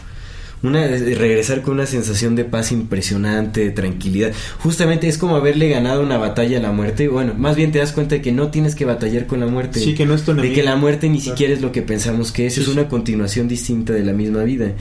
una, 0.62 0.86
regresar 0.86 1.62
con 1.62 1.74
una 1.74 1.86
sensación 1.86 2.36
de 2.36 2.44
paz 2.44 2.70
impresionante, 2.72 3.60
de 3.64 3.70
tranquilidad. 3.70 4.32
Justamente 4.58 5.08
es 5.08 5.16
como 5.18 5.36
haberle 5.36 5.68
ganado 5.68 6.02
una 6.02 6.18
batalla 6.18 6.58
a 6.58 6.60
la 6.60 6.72
muerte. 6.72 7.08
Bueno, 7.08 7.34
más 7.34 7.56
bien 7.56 7.72
te 7.72 7.78
das 7.78 7.92
cuenta 7.92 8.16
de 8.16 8.22
que 8.22 8.32
no 8.32 8.48
tienes 8.48 8.74
que 8.74 8.84
batallar 8.84 9.26
con 9.26 9.40
la 9.40 9.46
muerte. 9.46 9.80
Sí, 9.80 9.94
que 9.94 10.04
no 10.06 10.14
es 10.14 10.22
tu 10.22 10.32
De 10.32 10.40
enemigo. 10.40 10.54
que 10.54 10.62
la 10.62 10.76
muerte 10.76 11.08
ni 11.08 11.18
Claro. 11.18 11.30
siquiera 11.36 11.54
es 11.54 11.60
lo 11.62 11.72
que 11.72 11.82
pensamos 11.82 12.30
que 12.32 12.46
es. 12.46 12.54
Sí, 12.54 12.60
es 12.60 12.66
sí. 12.66 12.72
una 12.72 12.88
continuación 12.88 13.48
distinta 13.48 13.92
de 13.94 14.04
la 14.04 14.12
misma 14.12 14.42
vida. 14.42 14.72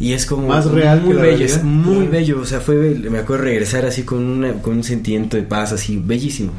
Y 0.00 0.12
es 0.12 0.26
como 0.26 0.48
Más 0.48 0.64
real 0.66 1.02
muy 1.02 1.14
bello, 1.14 1.44
es 1.44 1.62
muy 1.62 2.08
bello. 2.08 2.40
O 2.40 2.44
sea, 2.44 2.58
fue, 2.60 2.74
me 2.74 3.18
acuerdo 3.18 3.44
regresar 3.44 3.86
así 3.86 4.02
con, 4.02 4.24
una, 4.24 4.54
con 4.54 4.78
un 4.78 4.82
sentimiento 4.84 5.36
de 5.36 5.44
paz, 5.44 5.70
así, 5.72 6.02
bellísimo. 6.04 6.50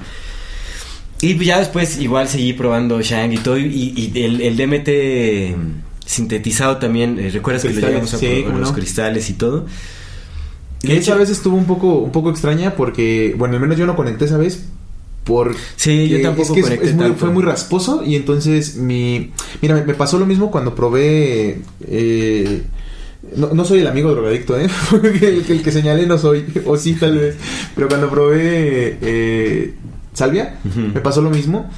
Y 1.22 1.38
ya 1.44 1.60
después 1.60 1.99
igual 1.99 2.30
seguí 2.30 2.53
probando 2.53 3.02
Shang 3.02 3.34
y 3.34 3.38
todo. 3.38 3.57
Y, 3.57 3.94
y 4.15 4.23
el, 4.23 4.40
el 4.41 4.56
DMT 4.56 4.90
sintetizado 6.06 6.77
también. 6.77 7.18
eh, 7.19 7.30
¿Recuerdas 7.32 7.64
que 7.64 7.69
lo 7.69 7.73
Cristales, 7.73 7.94
llegamos 7.94 8.14
a 8.14 8.18
sí, 8.18 8.44
cómo 8.45 8.60
los 8.60 8.69
no. 8.69 8.76
cristales 8.76 9.30
y 9.30 9.34
todo? 9.34 9.65
Y 10.84 10.88
de 10.90 10.98
esa 10.98 11.15
vez 11.15 11.30
estuvo 11.30 11.57
un 11.57 11.65
poco, 11.65 11.95
un 11.99 12.11
poco 12.11 12.30
extraña 12.30 12.76
porque, 12.76 13.34
bueno, 13.38 13.56
al 13.56 13.61
menos 13.61 13.77
yo 13.77 13.86
no 13.88 13.95
conecté 13.95 14.26
esa 14.26 14.38
vez 14.38 14.65
por 15.23 15.56
Sí, 15.77 16.07
yo 16.10 16.22
tampoco 16.22 16.49
es 16.49 16.52
que 16.53 16.60
es- 16.60 16.65
conecté 16.65 16.88
es 16.90 16.94
muy- 16.95 17.03
tanto. 17.06 17.19
fue 17.19 17.32
muy 17.32 17.41
rasposo 17.41 18.03
y 18.06 18.15
entonces 18.15 18.76
mi 18.76 19.32
mira 19.64 19.73
me, 19.73 19.84
me 19.84 19.95
pasó 19.95 20.19
lo 20.19 20.27
mismo 20.27 20.52
cuando 20.52 20.76
probé 20.76 21.61
eh, 21.88 22.61
no, 23.36 23.52
no 23.52 23.65
soy 23.65 23.80
el 23.80 23.88
amigo 23.88 24.11
drogadicto 24.11 24.60
eh 24.60 24.68
Porque 24.91 25.27
el, 25.30 25.44
que- 25.44 25.53
el 25.53 25.64
que 25.64 25.72
señalé 25.72 26.06
no 26.06 26.19
soy 26.19 26.45
o 26.68 26.77
sí 26.77 26.94
tal 26.94 27.18
vez 27.18 27.36
pero 27.73 27.88
cuando 27.88 28.07
probé 28.11 28.99
eh, 29.02 29.73
salvia 30.14 30.60
Ujú. 30.64 30.80
me 30.94 31.02
pasó 31.02 31.23
lo 31.23 31.32
mismo 31.32 31.72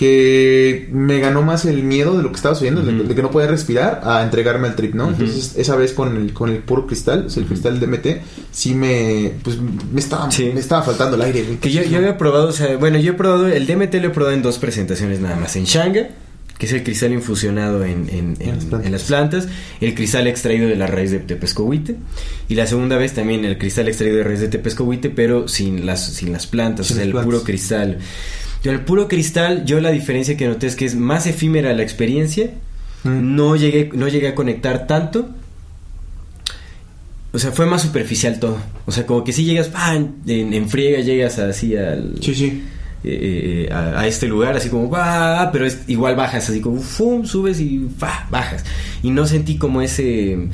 que 0.00 0.88
me 0.92 1.20
ganó 1.20 1.42
más 1.42 1.66
el 1.66 1.82
miedo 1.82 2.16
de 2.16 2.22
lo 2.22 2.30
que 2.30 2.36
estaba 2.36 2.54
sucediendo, 2.54 2.80
de, 2.82 2.94
Ujú. 2.94 3.08
de 3.08 3.14
que 3.14 3.20
no 3.22 3.30
podía 3.30 3.48
respirar, 3.48 4.00
a 4.02 4.22
entregarme 4.22 4.66
al 4.68 4.74
trip, 4.74 4.94
¿no? 4.94 5.08
Entonces, 5.10 5.54
esa 5.58 5.76
vez 5.76 5.92
con 5.92 6.16
el, 6.16 6.32
con 6.32 6.48
el 6.48 6.58
puro 6.58 6.86
cristal, 6.86 7.26
o 7.26 7.30
sea, 7.30 7.42
el 7.42 7.48
cristal 7.48 7.78
DMT, 7.78 8.06
sí 8.50 8.74
me, 8.74 9.32
pues, 9.42 9.58
me 9.60 10.00
estaba, 10.00 10.30
Sí. 10.30 10.50
me 10.54 10.60
estaba 10.60 10.82
faltando 10.82 11.16
el 11.16 11.22
aire. 11.22 11.44
Que 11.60 11.70
yo, 11.70 11.82
yo 11.82 11.98
había 11.98 12.16
probado, 12.16 12.48
o 12.48 12.52
sea, 12.52 12.78
bueno, 12.78 12.98
yo 12.98 13.12
he 13.12 13.14
probado, 13.14 13.46
el 13.46 13.66
DMT 13.66 13.94
lo 14.00 14.06
he 14.06 14.10
probado 14.10 14.34
en 14.34 14.40
dos 14.42 14.56
presentaciones 14.58 15.20
nada 15.20 15.36
más. 15.36 15.54
En 15.56 15.64
Shanga, 15.64 16.08
que 16.56 16.66
es 16.66 16.72
el 16.72 16.82
cristal 16.82 17.12
infusionado 17.12 17.84
en, 17.84 18.08
en- 18.10 18.36
en- 18.40 18.48
En 18.48 18.54
las 18.56 18.64
plantas. 18.64 18.86
en 18.86 18.92
las 18.92 19.02
plantas, 19.04 19.48
el 19.82 19.94
cristal 19.94 20.26
extraído 20.26 20.66
de 20.68 20.76
la 20.76 20.86
raíz 20.86 21.10
de 21.10 21.18
tepescohuite, 21.18 21.96
y 22.48 22.54
la 22.54 22.66
segunda 22.66 22.96
vez 22.96 23.12
también 23.12 23.44
el 23.44 23.58
cristal 23.58 23.88
extraído 23.88 24.16
de 24.16 24.24
raíz 24.24 24.40
de 24.40 24.48
tepescohuite, 24.48 25.10
pero 25.10 25.46
sin 25.46 25.84
las, 25.86 26.04
sin 26.06 26.32
las 26.32 26.46
plantas, 26.46 26.86
Sin 26.86 26.96
o 26.96 27.00
sea, 27.00 27.06
el 27.06 27.12
puro 27.12 27.42
cristal. 27.44 27.98
Yo, 28.62 28.72
el 28.72 28.80
puro 28.80 29.08
cristal, 29.08 29.64
yo 29.64 29.80
la 29.80 29.90
diferencia 29.90 30.36
que 30.36 30.46
noté 30.46 30.66
es 30.66 30.76
que 30.76 30.84
es 30.84 30.94
más 30.94 31.26
efímera 31.26 31.72
la 31.72 31.82
experiencia, 31.82 32.50
Mm. 33.02 33.34
no 33.34 33.56
llegué, 33.56 33.90
no 33.94 34.08
llegué 34.08 34.28
a 34.28 34.34
conectar 34.34 34.86
tanto. 34.86 35.30
O 37.32 37.38
sea, 37.38 37.52
fue 37.52 37.64
más 37.64 37.82
superficial 37.82 38.38
todo. 38.40 38.58
O 38.86 38.92
sea, 38.92 39.06
como 39.06 39.22
que 39.24 39.32
si 39.32 39.44
llegas, 39.44 39.68
¡pam! 39.68 40.16
En, 40.26 40.52
en 40.52 40.68
friega 40.68 41.00
llegas 41.00 41.38
así 41.38 41.76
al, 41.76 42.16
Sí, 42.20 42.34
sí. 42.34 42.62
eh, 43.04 43.66
eh, 43.68 43.72
a, 43.72 44.00
a 44.00 44.06
este 44.08 44.26
lugar, 44.26 44.56
así 44.56 44.68
como, 44.68 44.90
va, 44.90 45.48
pero 45.52 45.64
es, 45.64 45.78
igual 45.86 46.16
bajas, 46.16 46.50
así 46.50 46.60
como, 46.60 46.80
¡fum! 46.80 47.24
subes 47.24 47.60
y 47.60 47.88
¡fa! 47.96 48.26
bajas. 48.30 48.64
Y 49.02 49.10
no 49.10 49.26
sentí 49.26 49.56
como 49.58 49.80
ese, 49.80 50.48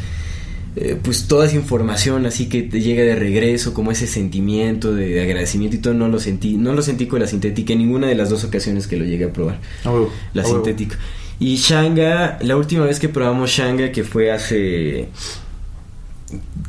eh, 0.77 0.99
pues 1.03 1.27
toda 1.27 1.47
esa 1.47 1.57
información 1.57 2.27
así 2.27 2.49
que 2.49 2.63
te 2.63 2.81
llega 2.81 3.03
de 3.03 3.17
regreso, 3.17 3.73
como 3.75 3.91
ese 3.93 4.07
sentimiento 4.07 4.95
de, 4.95 5.09
de 5.09 5.23
agradecimiento 5.23 5.77
y 5.77 5.81
todo, 5.81 5.95
no 5.95 6.09
lo 6.09 6.19
sentí, 6.21 6.57
no 6.57 6.73
lo 6.75 6.83
sentí 6.83 7.07
con 7.07 7.21
la 7.21 7.27
sintética 7.27 7.73
en 7.73 7.79
ninguna 7.81 8.07
de 8.09 8.15
las 8.15 8.29
dos 8.31 8.45
ocasiones 8.45 8.87
que 8.87 8.97
lo 8.97 9.05
llegué 9.05 9.25
a 9.25 9.33
probar, 9.33 9.59
A 9.85 9.91
huevo, 9.91 10.11
la 10.35 10.43
a 10.43 10.45
huevo. 10.45 10.57
sintética. 10.65 10.99
Y 11.39 11.57
Shanga, 11.57 12.39
la 12.43 12.57
última 12.57 12.85
vez 12.85 12.99
que 13.01 13.09
probamos 13.09 13.51
Shanga, 13.51 13.91
que 13.93 14.05
fue 14.05 14.31
hace... 14.33 15.09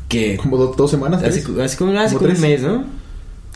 que 0.08 0.36
Como 0.36 0.56
do- 0.56 0.74
dos 0.76 0.90
semanas. 0.90 1.22
Hace, 1.22 1.40
hace 1.40 1.76
como, 1.76 1.98
hace 1.98 2.14
Como 2.16 2.18
como 2.20 2.32
un 2.34 2.40
mes, 2.40 2.62
¿no? 2.62 2.84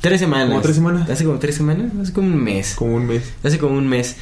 Tres 0.00 0.20
semanas. 0.20 0.48
Como 0.48 0.60
tres 0.62 0.74
semanas. 0.74 1.10
Hace 1.10 1.24
como 1.24 1.38
tres 1.38 1.54
semanas, 1.54 1.92
hace 2.00 2.12
como 2.12 2.26
un 2.28 2.42
mes. 2.42 2.74
Como 2.74 2.96
un 2.96 3.06
mes. 3.06 3.22
Hace 3.44 3.58
como 3.58 3.76
un 3.78 3.88
mes. 3.88 4.16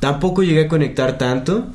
Tampoco 0.00 0.42
llegué 0.42 0.62
a 0.62 0.68
conectar 0.68 1.18
tanto. 1.18 1.66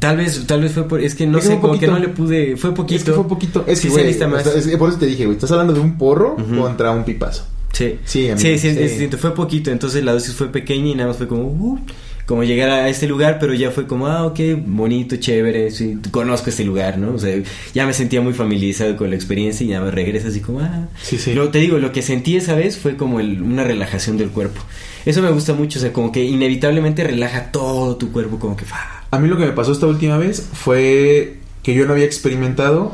Tal 0.00 0.16
vez, 0.16 0.44
tal 0.46 0.62
vez 0.62 0.72
fue 0.72 0.88
por, 0.88 1.00
es 1.00 1.14
que 1.14 1.26
no 1.26 1.38
Es 1.38 1.44
sé, 1.44 1.58
como 1.60 1.78
que 1.78 1.86
no 1.86 1.98
le 1.98 2.08
pude, 2.08 2.56
fue 2.56 2.74
poquito. 2.74 2.98
Es 2.98 3.04
que 3.04 3.12
fue 3.12 3.28
poquito. 3.28 3.64
Es 3.68 3.78
Sí 3.78 3.88
que, 3.88 3.92
güey, 3.92 4.18
más. 4.28 4.46
es 4.46 4.66
que 4.66 4.76
por 4.78 4.88
eso 4.88 4.98
te 4.98 5.06
dije, 5.06 5.24
güey, 5.26 5.36
estás 5.36 5.52
hablando 5.52 5.72
de 5.74 5.80
un 5.80 5.96
porro 5.98 6.36
contra 6.58 6.90
un 6.90 7.04
pipazo. 7.04 7.44
Sí, 7.72 7.98
Sí, 8.04 8.24
amigo, 8.30 8.40
sí, 8.40 8.58
sí, 8.58 8.88
sí. 8.88 9.08
Fue 9.16 9.32
poquito, 9.34 9.70
entonces 9.70 10.02
la 10.02 10.12
dosis 10.12 10.34
fue 10.34 10.48
pequeña 10.50 10.88
y 10.90 10.94
nada 10.94 11.08
más 11.10 11.18
fue 11.18 11.28
como, 11.28 11.42
uh, 11.44 11.78
como 12.26 12.44
llegar 12.44 12.68
a 12.70 12.88
este 12.88 13.06
lugar, 13.06 13.38
pero 13.40 13.54
ya 13.54 13.70
fue 13.70 13.86
como, 13.86 14.06
ah, 14.08 14.24
ok, 14.26 14.40
bonito, 14.66 15.16
chévere, 15.16 15.70
sí, 15.70 15.98
conozco 16.10 16.50
este 16.50 16.64
lugar, 16.64 16.98
¿no? 16.98 17.14
O 17.14 17.18
sea, 17.18 17.34
ya 17.74 17.86
me 17.86 17.92
sentía 17.92 18.20
muy 18.20 18.32
familiarizado 18.34 18.96
con 18.96 19.10
la 19.10 19.16
experiencia 19.16 19.64
y 19.64 19.68
ya 19.70 19.80
me 19.80 19.90
regresa 19.90 20.28
así 20.28 20.40
como, 20.40 20.60
ah. 20.60 20.88
Sí, 21.02 21.16
sí. 21.18 21.32
Lo, 21.34 21.48
te 21.50 21.58
digo, 21.58 21.78
lo 21.78 21.92
que 21.92 22.02
sentí 22.02 22.36
esa 22.36 22.54
vez 22.54 22.76
fue 22.78 22.96
como 22.96 23.20
el- 23.20 23.40
una 23.42 23.64
relajación 23.64 24.16
del 24.16 24.30
cuerpo. 24.30 24.60
Eso 25.04 25.22
me 25.22 25.30
gusta 25.30 25.54
mucho, 25.54 25.78
o 25.78 25.82
sea, 25.82 25.92
como 25.92 26.12
que 26.12 26.24
inevitablemente 26.24 27.04
relaja 27.04 27.50
todo 27.52 27.96
tu 27.96 28.12
cuerpo, 28.12 28.38
como 28.38 28.56
que, 28.56 28.64
fa. 28.64 29.04
A 29.10 29.18
mí 29.18 29.28
lo 29.28 29.36
que 29.36 29.46
me 29.46 29.52
pasó 29.52 29.72
esta 29.72 29.86
última 29.86 30.18
vez 30.18 30.48
fue 30.52 31.38
que 31.62 31.74
yo 31.74 31.86
no 31.86 31.92
había 31.92 32.04
experimentado. 32.04 32.92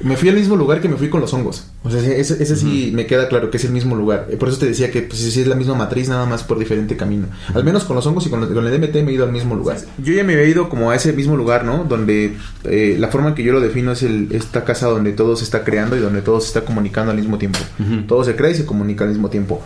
Me 0.00 0.16
fui 0.16 0.28
al 0.28 0.34
mismo 0.34 0.56
lugar 0.56 0.80
que 0.80 0.88
me 0.88 0.96
fui 0.96 1.08
con 1.08 1.20
los 1.20 1.32
hongos. 1.32 1.68
O 1.84 1.90
sea, 1.90 2.00
ese, 2.00 2.42
ese 2.42 2.56
sí 2.56 2.90
me 2.92 3.06
queda 3.06 3.28
claro 3.28 3.48
que 3.50 3.56
es 3.58 3.64
el 3.64 3.70
mismo 3.70 3.94
lugar. 3.94 4.26
Eh, 4.28 4.36
Por 4.36 4.48
eso 4.48 4.58
te 4.58 4.66
decía 4.66 4.90
que 4.90 5.02
pues, 5.02 5.20
sí 5.20 5.40
es 5.40 5.46
la 5.46 5.54
misma 5.54 5.74
matriz, 5.76 6.08
nada 6.08 6.26
más 6.26 6.42
por 6.42 6.58
diferente 6.58 6.96
camino. 6.96 7.28
Al 7.54 7.62
menos 7.64 7.84
con 7.84 7.94
los 7.94 8.04
hongos 8.04 8.26
y 8.26 8.28
con, 8.30 8.40
los- 8.40 8.50
con 8.50 8.66
el 8.66 8.72
DMT 8.80 8.96
me 9.04 9.12
he 9.12 9.14
ido 9.14 9.24
al 9.24 9.32
mismo 9.32 9.54
lugar. 9.54 9.78
Yo 9.98 10.12
ya 10.12 10.24
me 10.24 10.34
había 10.34 10.46
ido 10.46 10.68
como 10.68 10.90
a 10.90 10.96
ese 10.96 11.12
mismo 11.12 11.36
lugar, 11.36 11.64
¿no? 11.64 11.84
Donde 11.84 12.36
eh, 12.64 12.96
la 12.98 13.08
forma 13.08 13.28
en 13.28 13.34
que 13.36 13.44
yo 13.44 13.52
lo 13.52 13.60
defino 13.60 13.92
es 13.92 14.02
el, 14.02 14.28
esta 14.32 14.64
casa 14.64 14.88
donde 14.88 15.12
todo 15.12 15.36
se 15.36 15.44
está 15.44 15.62
creando 15.62 15.96
y 15.96 16.00
donde 16.00 16.22
todo 16.22 16.40
se 16.40 16.48
está 16.48 16.62
comunicando 16.64 17.12
al 17.12 17.16
mismo 17.18 17.38
tiempo. 17.38 17.60
Ujú. 17.78 18.02
Todo 18.08 18.24
se 18.24 18.34
crea 18.34 18.50
y 18.50 18.56
se 18.56 18.66
comunica 18.66 19.04
al 19.04 19.10
mismo 19.10 19.30
tiempo. 19.30 19.62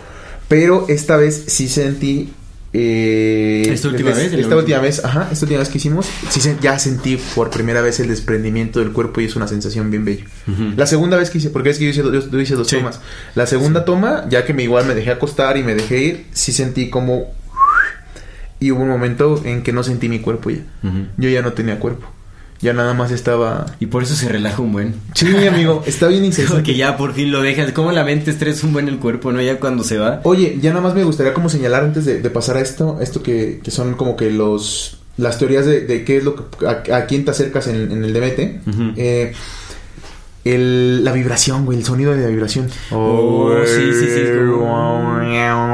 Pero 0.49 0.87
esta 0.89 1.17
vez 1.17 1.45
sí 1.49 1.69
sentí. 1.69 2.33
eh, 2.73 3.67
¿Esta 3.73 3.89
última 3.89 4.11
vez? 4.11 4.33
¿La 4.33 4.41
Esta 4.41 4.57
última 4.57 4.79
vez, 4.79 5.05
ajá, 5.05 5.29
esta 5.33 5.45
última 5.47 5.61
vez 5.61 5.69
que 5.71 5.79
hicimos, 5.79 6.07
sí 6.29 6.41
ya 6.61 6.79
sentí 6.79 7.19
por 7.35 7.49
primera 7.51 7.81
vez 7.81 7.99
el 8.01 8.09
desprendimiento 8.09 8.79
del 8.81 8.93
cuerpo 8.93 9.21
y 9.21 9.25
es 9.25 9.37
una 9.37 9.49
sensación 9.49 9.91
bien 9.91 10.05
bella. 10.05 10.25
La 10.77 10.87
segunda 10.87 11.17
vez 11.17 11.31
que 11.31 11.39
hice, 11.39 11.51
porque 11.51 11.71
es 11.71 11.79
que 11.79 11.85
yo 11.85 11.91
hice, 11.91 12.03
yo- 12.03 12.31
yo 12.31 12.41
hice 12.41 12.55
dos 12.57 12.69
Sí. 12.69 12.77
tomas. 12.77 13.01
La 13.35 13.47
segunda 13.47 13.85
toma, 13.85 14.27
ya 14.29 14.45
que 14.45 14.53
me 14.55 14.63
igual 14.63 14.87
me 14.87 14.95
dejé 14.95 15.11
acostar 15.11 15.57
y 15.57 15.63
me 15.63 15.75
dejé 15.75 15.99
ir, 16.03 16.27
sí 16.33 16.53
sentí 16.53 16.91
como 16.91 17.33
y 18.61 18.71
hubo 18.73 18.83
un 18.83 18.89
momento 18.89 19.41
en 19.45 19.63
que 19.63 19.73
no 19.73 19.83
sentí 19.83 20.09
mi 20.09 20.19
cuerpo 20.21 20.51
ya. 20.51 20.61
Yo 21.17 21.29
ya 21.31 21.43
no 21.43 21.53
tenía 21.55 21.79
cuerpo. 21.79 22.11
Ya 22.61 22.73
nada 22.73 22.93
más 22.93 23.13
estaba 23.13 23.67
Y 23.79 23.87
por 23.87 24.03
eso 24.03 24.17
se 24.17 24.29
relaja 24.29 24.61
un 24.61 24.73
buen. 24.73 24.95
Sí, 25.15 25.27
amigo, 25.47 25.85
está 25.87 26.09
bien 26.09 26.21
Como 26.23 26.27
interesante. 26.31 26.63
que 26.65 26.77
ya 26.77 26.97
por 26.97 27.15
fin 27.15 27.31
lo 27.31 27.41
dejas. 27.41 27.71
Como 27.73 27.93
la 27.93 28.03
mente 28.05 28.33
estresa 28.33 28.67
un 28.67 28.73
buen 28.73 28.89
el 28.89 28.99
cuerpo, 28.99 29.31
¿no? 29.31 29.41
Ya 29.41 29.61
cuando 29.61 29.85
se 29.85 29.97
va. 29.99 30.21
Oye, 30.25 30.59
ya 30.61 30.71
nada 30.71 30.83
más 30.83 30.95
me 30.95 31.05
gustaría 31.05 31.33
como 31.35 31.49
señalar 31.49 31.85
antes 31.85 32.05
de, 32.05 32.21
de 32.21 32.31
pasar 32.31 32.57
a 32.57 32.61
esto, 32.61 32.99
esto 33.01 33.23
que, 33.23 33.61
que 33.63 33.71
son 33.71 33.95
como 33.95 34.17
que 34.17 34.31
los 34.31 34.99
las 35.19 35.37
teorías 35.39 35.67
de, 35.67 35.81
de 35.81 36.05
qué 36.05 36.19
es 36.19 36.25
lo 36.25 36.35
que 36.37 36.67
a, 36.67 36.97
a 36.97 37.07
quién 37.07 37.25
te 37.25 37.31
acercas 37.33 37.67
en, 37.69 37.91
en 37.93 38.05
el 38.05 38.13
DMT. 38.13 38.97
Eh, 38.97 39.33
el, 40.45 41.05
la 41.05 41.13
vibración, 41.13 41.65
güey, 41.65 41.79
el 41.79 41.85
sonido 41.85 42.15
de 42.15 42.23
la 42.23 42.29
vibración. 42.29 42.69
Oh, 42.91 43.53
sí, 43.67 43.93
sí, 43.93 44.07
sí, 44.07 44.21
como- 44.51 45.21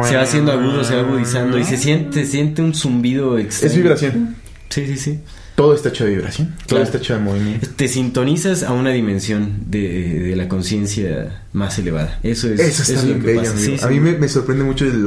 Se 0.05 0.17
va 0.17 0.23
haciendo 0.23 0.53
agudo, 0.53 0.83
se 0.85 0.97
va 0.97 1.03
agudizando 1.03 1.59
y 1.59 1.65
se 1.65 1.77
siente, 1.77 2.25
se 2.25 2.31
siente 2.31 2.63
un 2.63 2.75
zumbido 2.75 3.39
extraño. 3.39 3.71
Es 3.73 3.77
vibración. 3.77 4.37
Sí, 4.71 4.87
sí, 4.87 4.97
sí. 4.97 5.21
Todo 5.55 5.75
está 5.75 5.91
hecho 5.91 6.05
de 6.05 6.11
vibración. 6.11 6.49
Todo 6.67 6.67
Claro. 6.67 6.85
está 6.85 6.99
hecho 6.99 7.15
de 7.15 7.21
movimiento. 7.21 7.69
Te 7.77 7.87
sintonizas 7.89 8.63
a 8.65 8.73
una 8.73 8.91
dimensión 8.91 9.59
de, 9.69 10.19
de 10.21 10.37
la 10.37 10.49
conciencia 10.49 11.43
más 11.53 11.79
elevada. 11.79 12.19
Eso 12.25 12.49
es, 12.49 12.59
Eso 12.59 12.83
está 12.83 12.95
es 12.95 13.03
lo 13.05 13.09
bien 13.11 13.21
que 13.21 13.27
bello, 13.29 13.41
pasa. 13.43 13.53
amigo. 13.53 13.67
Sí, 13.73 13.79
sí. 13.79 13.85
A 13.85 13.89
mí 13.89 14.01
me, 14.01 14.13
me 14.19 14.29
sorprende 14.29 14.65
mucho 14.65 14.85
el... 14.85 15.05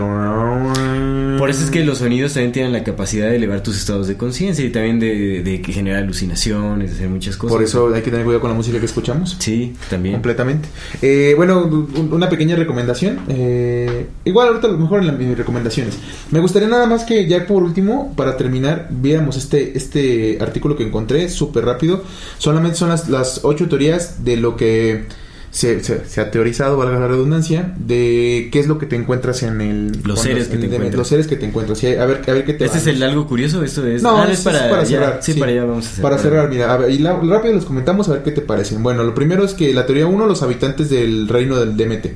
Por 1.37 1.49
eso 1.49 1.63
es 1.65 1.69
que 1.69 1.83
los 1.83 1.97
sonidos 1.99 2.33
también 2.33 2.51
tienen 2.53 2.71
la 2.71 2.83
capacidad 2.83 3.29
de 3.29 3.35
elevar 3.35 3.61
tus 3.61 3.77
estados 3.77 4.07
de 4.07 4.15
conciencia 4.15 4.63
y 4.65 4.69
también 4.69 4.99
de, 4.99 5.43
de 5.43 5.61
que 5.61 5.71
generar 5.73 6.03
alucinaciones, 6.03 6.91
de 6.91 6.95
hacer 6.95 7.09
muchas 7.09 7.35
cosas. 7.37 7.53
Por 7.53 7.63
eso 7.63 7.93
hay 7.93 8.01
que 8.01 8.09
tener 8.09 8.25
cuidado 8.25 8.41
con 8.41 8.49
la 8.49 8.55
música 8.55 8.79
que 8.79 8.85
escuchamos. 8.85 9.35
Sí, 9.39 9.75
también. 9.89 10.15
Completamente. 10.15 10.69
Eh, 11.01 11.33
bueno, 11.35 11.65
un- 11.65 12.09
una 12.13 12.29
pequeña 12.29 12.55
recomendación. 12.55 13.19
Eh, 13.27 14.07
igual 14.25 14.47
ahorita 14.47 14.67
a 14.67 14.71
lo 14.71 14.77
mejor 14.77 15.01
en 15.01 15.07
las 15.07 15.17
mis 15.19 15.37
recomendaciones. 15.37 15.97
Me 16.31 16.39
gustaría 16.39 16.67
nada 16.67 16.85
más 16.87 17.03
que 17.03 17.27
ya 17.27 17.45
por 17.45 17.63
último, 17.63 18.13
para 18.15 18.35
terminar, 18.37 18.87
viéramos 18.89 19.37
este, 19.37 19.77
este 19.77 20.36
artículo 20.41 20.75
que 20.75 20.83
encontré 20.83 21.29
súper 21.29 21.65
rápido. 21.65 22.03
Solamente 22.37 22.77
son 22.77 22.89
las, 22.89 23.09
las 23.09 23.41
ocho 23.43 23.67
teorías 23.67 24.23
de 24.23 24.37
lo 24.37 24.55
que 24.57 25.05
se, 25.49 25.83
se- 25.83 26.05
se 26.05 26.21
ha 26.21 26.29
teorizado, 26.29 26.77
valga 26.77 26.99
la 26.99 27.07
redundancia, 27.07 27.73
de 27.79 28.49
qué 28.51 28.59
es 28.59 28.67
lo 28.67 28.77
que 28.77 28.85
te 28.85 28.95
encuentras 28.95 29.41
en 29.43 29.61
el... 29.61 29.91
Los 30.03 30.19
seres 30.19 30.47
que 30.49 30.55
en 30.55 30.59
te 30.61 30.65
encuentras. 30.67 30.95
Los 30.95 31.07
seres 31.07 31.25
que 31.27 31.35
te 31.37 31.45
encuentras. 31.45 31.79
Sí, 31.79 31.87
a 31.87 32.05
ver, 32.05 32.21
a 32.27 32.33
ver 32.33 32.45
qué 32.45 32.53
te 32.53 32.65
¿Este 32.65 32.77
es 32.77 32.87
el 32.87 33.01
algo 33.01 33.25
curioso? 33.27 33.63
¿Esto 33.63 33.87
es? 33.87 34.03
No, 34.03 34.17
Ah, 34.21 34.25
es, 34.29 34.39
es 34.39 34.43
para, 34.45 34.83
ya. 34.83 34.85
cerrar. 34.85 35.19
Sí, 35.23 35.33
para 35.33 35.51
allá 35.51 35.63
vamos 35.65 35.97
a. 35.97 36.01
Para 36.01 36.17
cerrar, 36.19 36.49
mira, 36.49 36.71
a 36.73 36.77
ver, 36.77 36.91
y 36.91 36.99
la- 36.99 37.15
rápido 37.19 37.53
los 37.55 37.65
comentamos 37.65 38.07
a 38.09 38.13
ver 38.13 38.23
qué 38.23 38.31
te 38.31 38.41
parecen. 38.41 38.83
Bueno, 38.83 39.03
lo 39.03 39.15
primero 39.15 39.43
es 39.43 39.53
que 39.53 39.73
la 39.73 39.85
teoría 39.85 40.05
1, 40.05 40.27
los 40.27 40.43
habitantes 40.43 40.89
del 40.89 41.27
reino 41.27 41.55
del 41.59 41.75
DMT, 41.77 42.07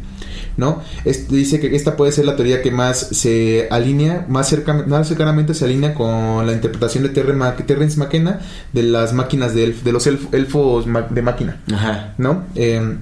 ¿no? 0.57 0.81
Dice 1.29 1.59
que 1.59 1.75
esta 1.75 1.95
puede 1.95 2.11
ser 2.11 2.25
la 2.25 2.35
teoría 2.35 2.61
que 2.61 2.71
más 2.71 2.97
se 3.11 3.67
alinea, 3.71 4.25
más, 4.29 4.49
cerca, 4.49 4.73
más 4.73 5.07
cercanamente 5.07 5.53
se 5.53 5.65
alinea 5.65 5.93
con 5.93 6.45
la 6.45 6.53
interpretación 6.53 7.03
de 7.03 7.09
Terrence 7.09 7.97
McKenna 7.99 8.39
de 8.73 8.83
las 8.83 9.13
máquinas 9.13 9.53
de, 9.55 9.67
elf- 9.67 9.81
de 9.83 9.91
los 9.91 10.07
elf- 10.07 10.33
elfos 10.33 10.85
de 11.09 11.21
máquina. 11.21 11.61
Ajá. 11.73 12.13
¿no? 12.17 12.43
Eh, 12.55 12.97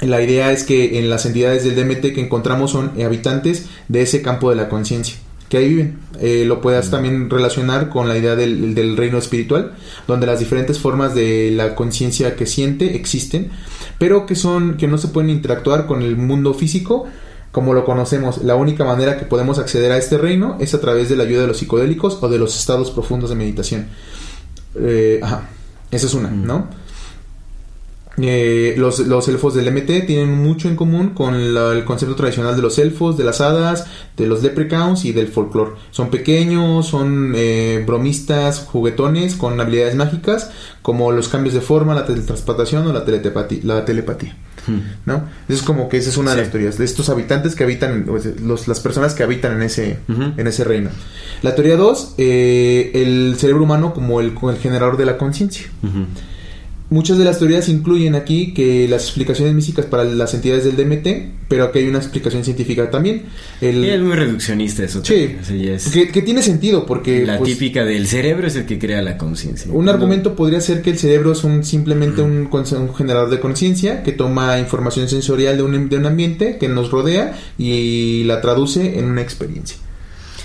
la 0.00 0.20
idea 0.20 0.50
es 0.52 0.64
que 0.64 0.98
en 0.98 1.08
las 1.08 1.24
entidades 1.24 1.64
del 1.64 1.76
DMT 1.76 2.12
que 2.14 2.20
encontramos 2.20 2.72
son 2.72 2.90
habitantes 3.02 3.66
de 3.88 4.02
ese 4.02 4.22
campo 4.22 4.50
de 4.50 4.56
la 4.56 4.68
conciencia, 4.68 5.16
que 5.54 5.58
ahí 5.58 5.68
viven. 5.68 5.98
Eh, 6.20 6.44
lo 6.46 6.60
puedas 6.60 6.90
también 6.90 7.30
relacionar 7.30 7.88
con 7.88 8.08
la 8.08 8.18
idea 8.18 8.34
del, 8.34 8.74
del 8.74 8.96
reino 8.96 9.18
espiritual, 9.18 9.76
donde 10.08 10.26
las 10.26 10.40
diferentes 10.40 10.80
formas 10.80 11.14
de 11.14 11.52
la 11.52 11.76
conciencia 11.76 12.34
que 12.34 12.44
siente 12.44 12.96
existen, 12.96 13.52
pero 13.96 14.26
que 14.26 14.34
son 14.34 14.76
que 14.76 14.88
no 14.88 14.98
se 14.98 15.06
pueden 15.06 15.30
interactuar 15.30 15.86
con 15.86 16.02
el 16.02 16.16
mundo 16.16 16.54
físico 16.54 17.06
como 17.52 17.72
lo 17.72 17.84
conocemos. 17.84 18.42
La 18.42 18.56
única 18.56 18.84
manera 18.84 19.16
que 19.16 19.26
podemos 19.26 19.60
acceder 19.60 19.92
a 19.92 19.96
este 19.96 20.18
reino 20.18 20.56
es 20.58 20.74
a 20.74 20.80
través 20.80 21.08
de 21.08 21.14
la 21.14 21.22
ayuda 21.22 21.42
de 21.42 21.46
los 21.46 21.58
psicodélicos 21.58 22.18
o 22.20 22.28
de 22.28 22.38
los 22.38 22.58
estados 22.58 22.90
profundos 22.90 23.30
de 23.30 23.36
meditación. 23.36 23.86
Eh, 24.74 25.20
ajá, 25.22 25.50
esa 25.92 26.06
es 26.08 26.14
una, 26.14 26.30
Mm. 26.30 26.46
¿no? 26.46 26.66
Eh, 28.18 28.74
los, 28.78 29.00
los 29.00 29.26
elfos 29.26 29.54
del 29.54 29.72
MT 29.72 30.06
tienen 30.06 30.32
mucho 30.40 30.68
en 30.68 30.76
común 30.76 31.10
con 31.10 31.52
la- 31.52 31.72
el 31.72 31.84
concepto 31.84 32.14
tradicional 32.14 32.54
de 32.54 32.62
los 32.62 32.78
elfos, 32.78 33.16
de 33.18 33.24
las 33.24 33.40
hadas, 33.40 33.86
de 34.16 34.26
los 34.28 34.42
leprechauns 34.42 35.04
y 35.04 35.12
del 35.12 35.28
folclore. 35.28 35.72
Son 35.90 36.10
pequeños, 36.10 36.86
son 36.86 37.32
eh, 37.36 37.82
bromistas, 37.86 38.60
juguetones 38.60 39.34
con 39.34 39.60
habilidades 39.60 39.96
mágicas, 39.96 40.50
como 40.82 41.10
los 41.10 41.28
cambios 41.28 41.54
de 41.54 41.60
forma, 41.60 41.94
la 41.94 42.06
teletransportación 42.06 42.86
o 42.86 42.92
la 42.92 43.04
telepatía. 43.04 43.58
La 43.64 43.84
telepatía 43.84 44.36
¿no? 45.04 45.24
Es 45.48 45.60
como 45.62 45.90
que 45.90 45.98
esa 45.98 46.08
es 46.08 46.16
una 46.16 46.30
de 46.30 46.38
las 46.38 46.50
teorías 46.50 46.78
de 46.78 46.86
estos 46.86 47.10
habitantes 47.10 47.54
que 47.54 47.64
habitan, 47.64 48.06
los, 48.42 48.66
las 48.66 48.80
personas 48.80 49.12
que 49.14 49.22
habitan 49.22 49.52
en 49.56 49.62
ese, 49.62 49.98
en 50.38 50.46
ese 50.46 50.64
reino. 50.64 50.88
La 51.42 51.54
teoría 51.54 51.76
2, 51.76 52.14
el 52.18 53.34
cerebro 53.38 53.64
humano 53.64 53.92
como 53.92 54.20
el, 54.20 54.32
el 54.50 54.56
generador 54.58 54.96
de 54.96 55.04
la 55.04 55.18
conciencia. 55.18 55.66
Muchas 56.94 57.18
de 57.18 57.24
las 57.24 57.40
teorías 57.40 57.68
incluyen 57.68 58.14
aquí 58.14 58.54
que 58.54 58.86
las 58.86 59.02
explicaciones 59.02 59.52
místicas 59.52 59.84
para 59.86 60.04
las 60.04 60.32
entidades 60.32 60.62
del 60.62 60.76
DMT, 60.76 61.48
pero 61.48 61.64
aquí 61.64 61.80
hay 61.80 61.88
una 61.88 61.98
explicación 61.98 62.44
científica 62.44 62.88
también. 62.88 63.24
El, 63.60 63.84
Y 63.84 63.90
es 63.90 64.00
muy 64.00 64.12
reduccionista 64.12 64.84
eso. 64.84 65.04
Sí. 65.04 65.14
también, 65.14 65.38
o 65.40 65.44
sea, 65.44 65.56
ya 65.56 65.72
es 65.74 65.88
que, 65.88 66.12
que 66.12 66.22
tiene 66.22 66.40
sentido 66.40 66.86
porque 66.86 67.26
la 67.26 67.38
pues, 67.38 67.50
típica 67.50 67.84
del 67.84 68.06
cerebro 68.06 68.46
es 68.46 68.54
el 68.54 68.64
que 68.64 68.78
crea 68.78 69.02
la 69.02 69.18
conciencia. 69.18 69.72
un 69.72 69.88
argumento 69.88 70.36
podría 70.36 70.60
ser 70.60 70.82
que 70.82 70.90
el 70.90 70.98
cerebro 70.98 71.32
es 71.32 71.42
un, 71.42 71.64
simplemente 71.64 72.22
un, 72.22 72.48
un 72.48 72.94
generador 72.94 73.28
de 73.28 73.40
conciencia 73.40 74.04
que 74.04 74.12
toma 74.12 74.60
información 74.60 75.08
sensorial 75.08 75.56
de 75.56 75.64
un, 75.64 75.88
de 75.88 75.96
un 75.96 76.06
ambiente 76.06 76.58
que 76.58 76.68
nos 76.68 76.92
rodea 76.92 77.36
y 77.58 78.22
la 78.22 78.40
traduce 78.40 79.00
en 79.00 79.06
una 79.06 79.20
experiencia. 79.20 79.78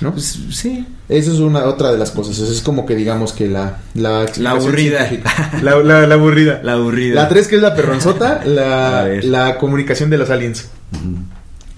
¿No? 0.01 0.11
Pues, 0.13 0.39
sí. 0.51 0.85
Esa 1.07 1.31
es 1.31 1.39
una 1.39 1.63
otra 1.65 1.91
de 1.91 1.97
las 1.97 2.11
cosas. 2.11 2.37
Eso 2.37 2.51
es 2.51 2.61
como 2.61 2.85
que 2.85 2.95
digamos 2.95 3.33
que 3.33 3.47
la 3.47 3.79
la, 3.93 4.23
explicación 4.23 4.47
aburrida. 4.47 5.09
La, 5.61 5.77
la- 5.83 6.07
la 6.07 6.15
aburrida. 6.15 6.61
La 6.63 6.73
aburrida. 6.73 7.15
La 7.15 7.27
3 7.29 7.47
que 7.47 7.55
es 7.57 7.61
la 7.61 7.75
perronzota, 7.75 8.41
la, 8.45 9.07
la 9.23 9.57
comunicación 9.57 10.09
de 10.09 10.17
los 10.17 10.29
aliens. 10.29 10.67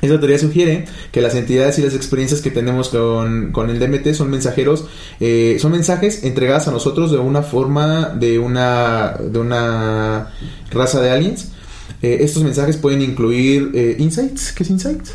Esa 0.02 0.18
teoría 0.20 0.40
sugiere 0.40 0.86
que 1.12 1.22
las 1.22 1.36
entidades 1.36 1.78
y 1.78 1.84
las 1.84 1.94
experiencias 1.94 2.42
que 2.42 2.50
tenemos 2.50 2.90
con, 2.90 3.52
con 3.52 3.70
el 3.70 3.78
DMT 3.80 4.14
son 4.16 4.32
mensajeros, 4.32 4.86
eh, 5.20 5.58
son 5.62 5.74
mensajes 5.74 6.24
entregados 6.24 6.68
a 6.68 6.72
nosotros 6.72 7.12
de 7.12 7.20
una 7.20 7.44
forma 7.44 8.10
de 8.10 8.40
una, 8.40 9.14
de 9.20 9.38
una 9.38 10.30
raza 10.72 11.02
de 11.02 11.12
aliens. 11.12 11.50
Eh, 12.02 12.18
estos 12.22 12.42
mensajes 12.44 12.78
pueden 12.78 13.04
incluir 13.04 13.70
eh, 13.76 13.96
insights. 14.00 14.54
¿Qué 14.54 14.64
es 14.64 14.72
insights? 14.72 15.14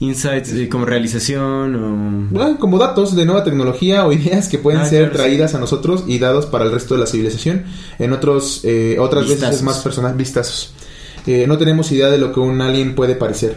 Insights 0.00 0.52
como 0.70 0.84
realización 0.84 2.30
o... 2.32 2.40
Ah, 2.40 2.56
como 2.60 2.78
datos 2.78 3.16
de 3.16 3.24
nueva 3.26 3.42
tecnología 3.42 4.06
o 4.06 4.12
ideas 4.12 4.48
que 4.48 4.58
pueden 4.58 4.80
Ah, 4.82 4.84
ser 4.84 5.10
claro, 5.10 5.12
sí. 5.12 5.16
traídas 5.18 5.54
a 5.54 5.58
nosotros 5.58 6.04
y 6.06 6.18
dados 6.18 6.46
para 6.46 6.64
el 6.64 6.72
resto 6.72 6.94
de 6.94 7.00
la 7.00 7.06
civilización. 7.06 7.64
En 7.98 8.12
otros, 8.12 8.60
eh, 8.64 8.96
otras 9.00 9.28
veces 9.28 9.56
es 9.56 9.62
más 9.62 9.78
personal, 9.78 10.14
vistazos. 10.14 10.72
Eh, 11.26 11.46
no 11.48 11.58
tenemos 11.58 11.90
idea 11.90 12.08
de 12.10 12.18
lo 12.18 12.32
que 12.32 12.38
un 12.40 12.60
alien 12.60 12.94
puede 12.94 13.16
parecer. 13.16 13.56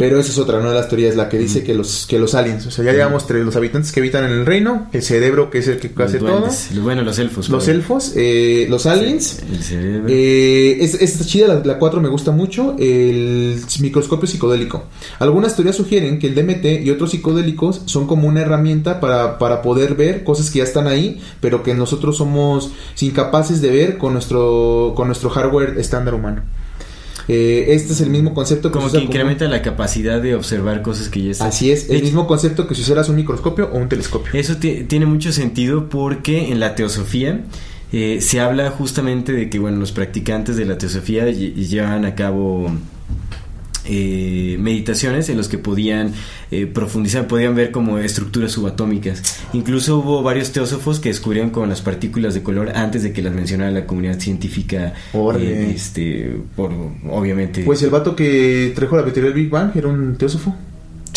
Pero 0.00 0.18
esa 0.18 0.32
es 0.32 0.38
otra, 0.38 0.58
una 0.58 0.70
de 0.70 0.74
las 0.74 0.88
teorías, 0.88 1.14
la 1.14 1.28
que 1.28 1.38
dice 1.38 1.62
que 1.62 1.74
los 1.74 2.06
que 2.08 2.18
los 2.18 2.34
aliens, 2.34 2.66
o 2.66 2.70
sea, 2.70 2.84
ya 2.84 2.92
digamos 2.92 3.22
entre 3.22 3.44
los 3.44 3.54
habitantes 3.54 3.92
que 3.92 4.00
habitan 4.00 4.24
en 4.24 4.32
el 4.32 4.46
reino, 4.46 4.88
el 4.92 5.02
cerebro 5.02 5.50
que 5.50 5.58
es 5.58 5.68
el 5.68 5.78
que 5.78 5.90
los 5.94 6.08
hace 6.08 6.18
todo, 6.18 6.30
duendes. 6.38 6.72
Lo- 6.74 6.82
Bueno, 6.82 7.02
los 7.02 7.18
elfos. 7.18 7.48
los 7.50 7.68
elfos, 7.68 8.12
eh, 8.16 8.66
los 8.68 8.86
aliens, 8.86 9.40
El 9.52 9.62
cerebro. 9.62 10.06
eh, 10.08 10.78
es, 10.80 10.94
es 10.94 11.26
chida, 11.26 11.46
la, 11.48 11.62
la 11.64 11.78
4 11.78 12.00
me 12.00 12.08
gusta 12.08 12.30
mucho, 12.32 12.74
el 12.78 13.60
microscopio 13.80 14.26
psicodélico. 14.26 14.84
Algunas 15.18 15.54
teorías 15.54 15.76
sugieren 15.76 16.18
que 16.18 16.26
el 16.28 16.34
DMT 16.34 16.82
y 16.84 16.90
otros 16.90 17.10
psicodélicos 17.10 17.82
son 17.84 18.06
como 18.06 18.26
una 18.26 18.40
herramienta 18.40 19.00
para, 19.00 19.38
para 19.38 19.62
poder 19.62 19.94
ver 19.94 20.24
cosas 20.24 20.50
que 20.50 20.58
ya 20.58 20.64
están 20.64 20.86
ahí, 20.86 21.20
pero 21.40 21.62
que 21.62 21.74
nosotros 21.74 22.16
somos 22.16 22.72
incapaces 23.00 23.60
de 23.60 23.70
ver 23.70 23.98
con 23.98 24.12
nuestro, 24.14 24.94
con 24.96 25.06
nuestro 25.08 25.30
hardware 25.30 25.74
estándar 25.78 26.14
humano. 26.14 26.42
Eh, 27.32 27.74
este 27.74 27.92
es 27.92 28.00
el 28.00 28.10
mismo 28.10 28.34
concepto 28.34 28.70
que 28.70 28.78
como 28.78 28.88
se 28.88 28.98
que 28.98 29.04
incrementa 29.04 29.46
la 29.46 29.62
capacidad 29.62 30.20
de 30.20 30.34
observar 30.34 30.82
cosas 30.82 31.08
que 31.08 31.22
ya 31.22 31.30
están. 31.30 31.48
Así 31.48 31.70
es, 31.70 31.88
el 31.88 32.02
mismo 32.02 32.26
concepto 32.26 32.66
que 32.66 32.74
si 32.74 32.82
usaras 32.82 33.08
un 33.08 33.16
microscopio 33.16 33.70
o 33.72 33.78
un 33.78 33.88
telescopio. 33.88 34.32
Eso 34.34 34.56
ti- 34.56 34.84
tiene 34.88 35.06
mucho 35.06 35.30
sentido 35.30 35.88
porque 35.88 36.50
en 36.50 36.58
la 36.58 36.74
teosofía 36.74 37.44
eh, 37.92 38.20
se 38.20 38.40
habla 38.40 38.70
justamente 38.70 39.32
de 39.32 39.48
que 39.48 39.58
bueno 39.60 39.78
los 39.78 39.92
practicantes 39.92 40.56
de 40.56 40.64
la 40.64 40.76
teosofía 40.78 41.26
lle- 41.28 41.54
llevan 41.54 42.04
a 42.04 42.14
cabo 42.16 42.70
eh, 43.84 44.56
meditaciones 44.60 45.28
en 45.28 45.36
los 45.36 45.48
que 45.48 45.58
podían 45.58 46.12
eh, 46.50 46.66
profundizar, 46.66 47.26
podían 47.26 47.54
ver 47.54 47.70
como 47.70 47.98
estructuras 47.98 48.52
subatómicas. 48.52 49.40
Incluso 49.52 49.98
hubo 49.98 50.22
varios 50.22 50.52
teósofos 50.52 51.00
que 51.00 51.08
descubrieron 51.08 51.50
con 51.50 51.68
las 51.68 51.80
partículas 51.80 52.34
de 52.34 52.42
color 52.42 52.70
antes 52.74 53.02
de 53.02 53.12
que 53.12 53.22
las 53.22 53.32
mencionara 53.32 53.70
la 53.70 53.86
comunidad 53.86 54.18
científica. 54.18 54.94
Eh, 55.14 55.72
este, 55.74 56.36
por 56.56 56.72
obviamente. 57.08 57.62
Pues 57.64 57.82
el 57.82 57.90
vato 57.90 58.14
que 58.14 58.72
trajo 58.74 58.96
la 58.96 59.04
teoría 59.04 59.24
del 59.24 59.34
Big 59.34 59.50
Bang 59.50 59.72
era 59.74 59.88
un 59.88 60.16
teósofo. 60.16 60.54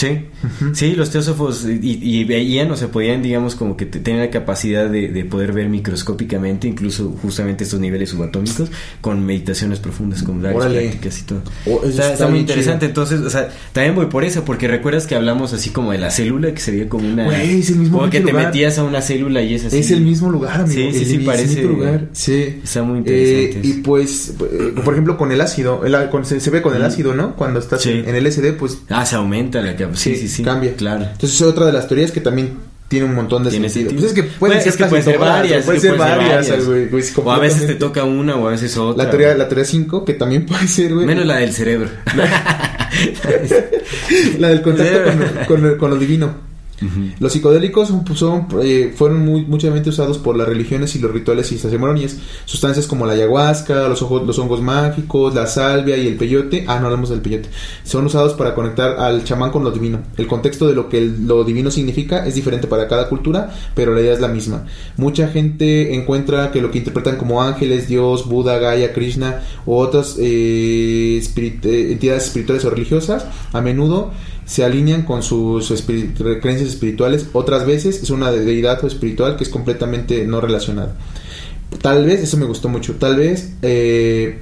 Sí, 0.08 0.26
sí, 0.74 0.96
los 0.96 1.10
teósofos 1.10 1.66
y, 1.66 2.00
y 2.02 2.24
veían, 2.26 2.70
o 2.72 2.76
sea, 2.76 2.90
podían, 2.90 3.22
digamos, 3.22 3.56
como 3.56 3.78
que 3.78 3.86
te- 3.86 4.00
tener 4.00 4.22
la 4.26 4.30
capacidad 4.32 4.90
de, 4.90 5.08
de 5.10 5.26
poder 5.26 5.54
ver 5.54 5.70
microscópicamente, 5.70 6.68
incluso 6.68 7.16
justamente 7.22 7.64
estos 7.64 7.80
niveles 7.80 8.10
subatómicos, 8.10 8.70
con 9.02 9.26
meditaciones 9.26 9.80
profundas, 9.80 10.24
con 10.24 10.42
varias 10.42 10.66
prácticas 10.66 11.20
y 11.20 11.24
todo. 11.24 11.42
Oh, 11.66 11.78
está, 11.86 11.90
está 12.04 12.14
está 12.14 12.28
muy 12.28 12.40
interesante, 12.40 12.86
entonces, 12.88 13.22
o 13.22 13.30
sea, 13.30 13.50
también 13.72 13.96
voy 13.96 14.08
por 14.08 14.24
eso, 14.24 14.44
porque 14.46 14.68
recuerdas 14.68 15.08
que 15.08 15.16
hablamos 15.16 15.54
así 15.54 15.70
como 15.70 15.92
de 15.92 15.98
la 16.00 16.12
célula, 16.12 16.54
que 16.54 16.60
se 16.60 16.72
veía 16.72 16.90
como 16.90 17.08
una... 17.08 17.26
Güey, 17.26 17.60
es 17.60 17.70
el 17.70 17.78
mismo 17.78 18.00
Como 18.00 18.10
que 18.12 18.22
te 18.22 18.34
metías 18.34 18.78
a 18.78 18.84
una 18.84 19.02
célula 19.02 19.42
y 19.42 19.54
es 19.56 19.66
así. 19.66 19.78
Es 19.78 19.92
el 19.92 20.02
mismo 20.02 20.30
lugar, 20.30 20.62
amigo. 20.62 20.74
Sí, 20.74 20.92
sí, 20.94 21.00
el 21.00 21.06
sí, 21.06 21.18
parece- 21.26 21.64
lugar. 21.64 22.10
Sí. 22.14 22.60
Está 22.64 22.84
muy 22.84 23.00
interesante 23.00 23.60
Eh, 23.60 23.62
y 23.64 23.74
pues, 23.82 24.34
eh, 24.42 24.74
por 24.84 24.94
ejemplo, 24.94 25.18
con 25.18 25.32
el 25.32 25.42
ácido, 25.42 25.86
el- 25.86 26.10
con- 26.10 26.26
se, 26.26 26.40
se 26.40 26.50
ve 26.50 26.62
con 26.62 26.76
el 26.76 26.84
ácido, 26.84 27.14
¿no? 27.14 27.36
Cuando 27.36 27.60
estás 27.60 27.82
Sí. 27.82 27.92
en 28.06 28.16
el 28.16 28.26
SD, 28.28 28.54
pues 28.54 28.80
Ah, 28.90 29.06
se 29.06 29.16
aumenta 29.16 29.62
la 29.62 29.76
capacidad. 29.76 29.93
Sí, 29.96 30.16
sí, 30.16 30.28
sí. 30.28 30.44
cambia. 30.44 30.74
Claro. 30.76 31.04
Entonces, 31.04 31.34
es 31.36 31.42
otra 31.42 31.66
de 31.66 31.74
las 31.74 31.88
teorías 31.88 32.12
que 32.12 32.22
también 32.22 32.52
tiene 32.88 33.06
un 33.08 33.16
montón 33.16 33.44
de 33.44 33.50
Tiene 33.50 33.70
sentido. 33.70 33.94
Pues 33.96 34.06
es 34.06 34.14
que 34.14 34.24
pueden 34.24 34.58
Pues, 34.58 34.64
ser, 34.64 34.70
es 34.70 34.76
que 34.78 34.84
casi 34.84 34.90
pueden 34.90 35.06
ser 35.06 35.18
varias, 35.18 35.66
Pueden 35.66 35.82
que 35.82 35.88
ser 35.88 35.98
varias, 35.98 36.66
güey, 36.66 36.88
güey, 36.90 37.04
O 37.24 37.32
a 37.32 37.40
veces 37.40 37.66
te 37.68 37.76
toca 37.76 38.04
una 38.04 38.36
o 38.36 38.48
a 38.48 38.52
veces 38.52 38.78
otra. 38.78 39.06
La 39.06 39.10
teoría, 39.10 39.34
la 39.36 39.48
teoría 39.48 39.66
5, 39.66 40.06
que 40.06 40.14
también 40.14 40.46
puede 40.46 40.68
ser, 40.68 40.94
güey. 40.94 41.06
Menos 41.08 41.26
la 41.26 41.38
del 41.38 41.54
cerebro. 41.54 41.90
La 44.38 44.50
del 44.50 44.62
contacto 44.62 45.00
con, 45.48 45.62
con- 45.62 45.78
con 45.78 45.90
lo 45.90 45.98
divino. 45.98 46.53
Los 47.20 47.32
psicodélicos 47.34 47.94
son, 48.16 48.48
eh, 48.62 48.94
fueron 48.96 49.26
muy, 49.26 49.46
muchamente 49.46 49.90
usados 49.90 50.18
por 50.18 50.36
las 50.38 50.48
religiones 50.48 50.96
y 50.96 51.00
los 51.00 51.12
rituales 51.12 51.52
y 51.52 51.56
las 51.56 51.62
ceremonias. 51.64 52.18
Sustancias 52.46 52.88
como 52.88 53.06
la 53.06 53.14
ayahuasca, 53.14 53.88
los, 53.88 54.02
ojos- 54.02 54.26
los 54.26 54.38
hongos 54.40 54.62
mágicos, 54.62 55.34
la 55.34 55.48
salvia 55.48 55.98
y 55.98 56.08
el 56.08 56.16
peyote. 56.16 56.66
Ah, 56.68 56.80
no 56.80 56.86
hablamos 56.88 57.10
del 57.10 57.22
peyote. 57.22 57.50
Son 57.84 58.06
usados 58.06 58.34
para 58.34 58.54
conectar 58.56 59.00
al 59.00 59.24
chamán 59.24 59.52
con 59.52 59.64
lo 59.64 59.72
divino. 59.72 60.00
El 60.18 60.28
contexto 60.28 60.68
de 60.68 60.74
lo 60.74 60.90
que 60.90 61.02
lo 61.02 61.44
divino 61.44 61.72
significa 61.72 62.26
es 62.26 62.36
diferente 62.36 62.68
para 62.68 62.88
cada 62.88 63.10
cultura, 63.10 63.54
pero 63.76 63.94
la 63.94 64.02
idea 64.02 64.14
es 64.14 64.20
la 64.22 64.28
misma. 64.28 64.66
Mucha 64.98 65.28
gente 65.30 65.94
encuentra 65.96 66.52
que 66.52 66.62
lo 66.62 66.72
que 66.72 66.80
interpretan 66.80 67.18
como 67.18 67.42
ángeles, 67.42 67.88
Dios, 67.88 68.28
Buda, 68.28 68.58
Gaia, 68.60 68.94
Krishna 68.94 69.42
u 69.66 69.76
otras 69.76 70.18
eh, 70.20 71.22
eh, 71.36 71.88
entidades 71.92 72.26
espirituales 72.26 72.66
o 72.66 72.70
religiosas 72.70 73.26
a 73.52 73.62
menudo 73.62 74.12
se 74.46 74.64
alinean 74.64 75.04
con 75.04 75.24
sus 75.24 75.68
creencias 75.84 76.70
espirituales. 76.70 77.28
Otras 77.34 77.66
veces 77.66 78.02
es 78.04 78.10
una 78.10 78.32
deidad 78.32 78.84
o 78.84 78.88
espiritual 78.88 79.36
que 79.38 79.44
es 79.44 79.50
completamente 79.50 80.26
no 80.26 80.42
relacionada. 80.42 80.96
Tal 81.82 82.06
vez, 82.06 82.22
eso 82.22 82.38
me 82.38 82.46
gustó 82.46 82.70
mucho, 82.70 82.96
tal 82.96 83.16
vez 83.16 83.54
eh, 83.64 84.40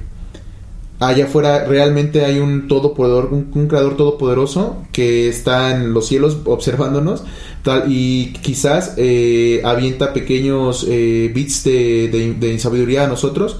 allá 1.00 1.24
afuera 1.24 1.64
realmente 1.64 2.24
hay 2.24 2.38
un 2.38 2.68
todopoderoso, 2.68 3.34
un, 3.34 3.50
un 3.54 3.66
creador 3.68 3.96
todopoderoso 3.96 4.84
que 4.92 5.28
está 5.28 5.74
en 5.74 5.92
los 5.94 6.06
cielos 6.06 6.38
observándonos 6.44 7.24
tal, 7.62 7.84
y 7.88 8.32
quizás 8.42 8.94
eh, 8.98 9.62
avienta 9.64 10.12
pequeños 10.12 10.86
eh, 10.88 11.30
bits 11.34 11.64
de, 11.64 12.08
de- 12.08 12.34
de 12.34 12.58
sabiduría 12.58 13.04
a 13.04 13.08
nosotros. 13.08 13.58